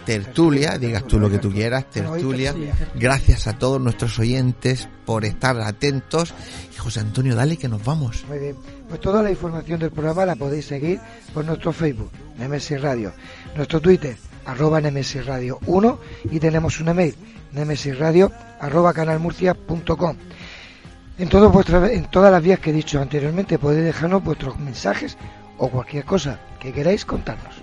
tertulia, 0.06 0.78
digas 0.78 1.04
tú 1.06 1.18
lo 1.18 1.28
que 1.28 1.38
tú 1.38 1.50
quieras, 1.50 1.90
tertulia. 1.90 2.54
Gracias 2.94 3.46
a 3.46 3.59
todos 3.59 3.80
nuestros 3.80 4.18
oyentes 4.18 4.88
por 5.04 5.24
estar 5.24 5.60
atentos. 5.60 6.32
Y 6.72 6.78
José 6.78 7.00
Antonio, 7.00 7.34
dale 7.34 7.56
que 7.56 7.68
nos 7.68 7.84
vamos. 7.84 8.24
Muy 8.28 8.38
bien. 8.38 8.56
Pues 8.88 9.00
toda 9.00 9.22
la 9.22 9.30
información 9.30 9.80
del 9.80 9.90
programa 9.90 10.24
la 10.24 10.36
podéis 10.36 10.66
seguir 10.66 11.00
por 11.34 11.44
nuestro 11.44 11.72
Facebook, 11.72 12.10
Nemesis 12.38 12.80
Radio, 12.80 13.12
nuestro 13.56 13.80
Twitter, 13.80 14.16
arroba 14.44 14.80
Nemesis 14.80 15.24
Radio 15.26 15.59
1 15.66 15.98
y 16.30 16.38
tenemos 16.38 16.80
un 16.80 16.88
email, 16.88 17.14
nemesisradio 17.52 18.30
arroba 18.60 18.92
canalmurcia.com. 18.92 20.16
En, 21.22 21.28
todo 21.28 21.52
en 21.88 22.04
todas 22.06 22.32
las 22.32 22.42
vías 22.42 22.58
que 22.58 22.70
he 22.70 22.72
dicho 22.72 23.00
anteriormente 23.00 23.56
podéis 23.56 23.84
dejarnos 23.84 24.24
vuestros 24.24 24.58
mensajes 24.58 25.16
o 25.56 25.68
cualquier 25.70 26.04
cosa 26.04 26.40
que 26.58 26.72
queráis 26.72 27.04
contarnos. 27.04 27.54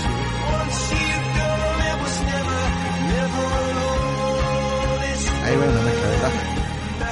Ahí 5.45 5.55
¿verdad? 5.55 6.31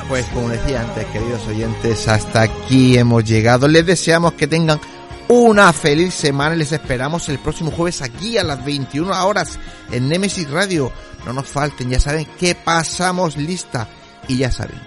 Pues 0.08 0.26
como 0.28 0.50
decía 0.50 0.82
antes, 0.82 1.06
queridos 1.08 1.48
oyentes, 1.48 2.08
hasta 2.08 2.44
aquí 2.44 2.98
hemos 2.98 3.26
llegado. 3.26 3.68
Les 3.68 3.86
deseamos 3.86 4.34
que 4.34 4.48
tengan 4.48 4.80
una 5.28 5.74
feliz 5.74 6.14
semana 6.14 6.56
y 6.56 6.60
les 6.60 6.72
esperamos 6.72 7.28
el 7.30 7.40
próximo 7.40 7.72
jueves 7.72 8.02
aquí 8.02 8.38
a 8.38 8.44
las 8.44 8.64
21 8.64 9.26
horas 9.26 9.60
en 9.92 10.08
Nemesis 10.08 10.50
Radio. 10.50 10.92
No 11.26 11.34
nos 11.34 11.48
falten, 11.48 11.90
ya 11.90 12.00
saben 12.00 12.26
que 12.40 12.56
pasamos 12.56 13.36
lista 13.36 13.90
y 14.28 14.38
ya 14.38 14.52
saben. 14.52 14.80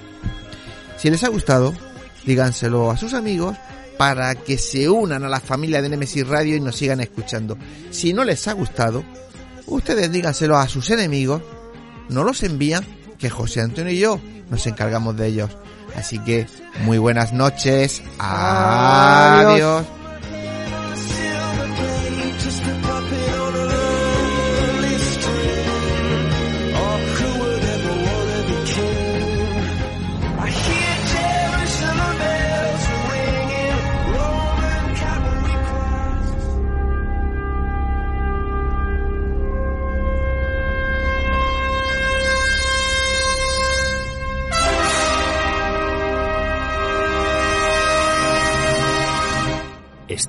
Si 0.97 1.11
les 1.11 1.25
ha 1.25 1.29
gustado, 1.29 1.75
díganselo 2.25 2.91
a 2.91 2.97
sus 2.97 3.13
amigos 3.13 3.57
para 4.01 4.35
que 4.35 4.57
se 4.57 4.89
unan 4.89 5.25
a 5.25 5.29
la 5.29 5.41
familia 5.41 5.83
de 5.83 5.91
Nemesis 5.91 6.27
Radio 6.27 6.57
y 6.57 6.61
nos 6.61 6.77
sigan 6.77 7.01
escuchando. 7.01 7.59
Si 7.91 8.15
no 8.15 8.25
les 8.25 8.49
ha 8.49 8.55
gustado, 8.55 9.05
ustedes 9.67 10.11
díganselo 10.11 10.57
a 10.57 10.67
sus 10.69 10.89
enemigos, 10.89 11.43
no 12.09 12.25
los 12.25 12.43
envían, 12.43 12.83
que 13.19 13.29
José 13.29 13.61
Antonio 13.61 13.93
y 13.93 13.99
yo 13.99 14.19
nos 14.49 14.67
encargamos 14.67 15.19
de 15.19 15.27
ellos. 15.27 15.51
Así 15.95 16.19
que 16.19 16.47
muy 16.83 16.97
buenas 16.97 17.35
noches, 17.35 18.03
adiós. 18.19 19.53
Adiós. 19.53 20.00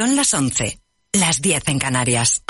Son 0.00 0.16
las 0.16 0.32
11, 0.32 0.80
las 1.12 1.42
10 1.42 1.68
en 1.68 1.78
Canarias. 1.78 2.42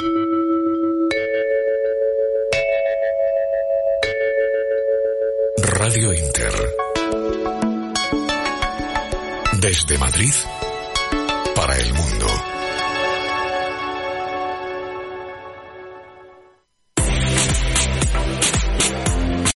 Radio 5.56 6.12
Inter. 6.14 6.52
Desde 9.58 9.98
Madrid 9.98 10.32
para 11.56 11.76
el 11.76 11.92
mundo. 11.92 12.59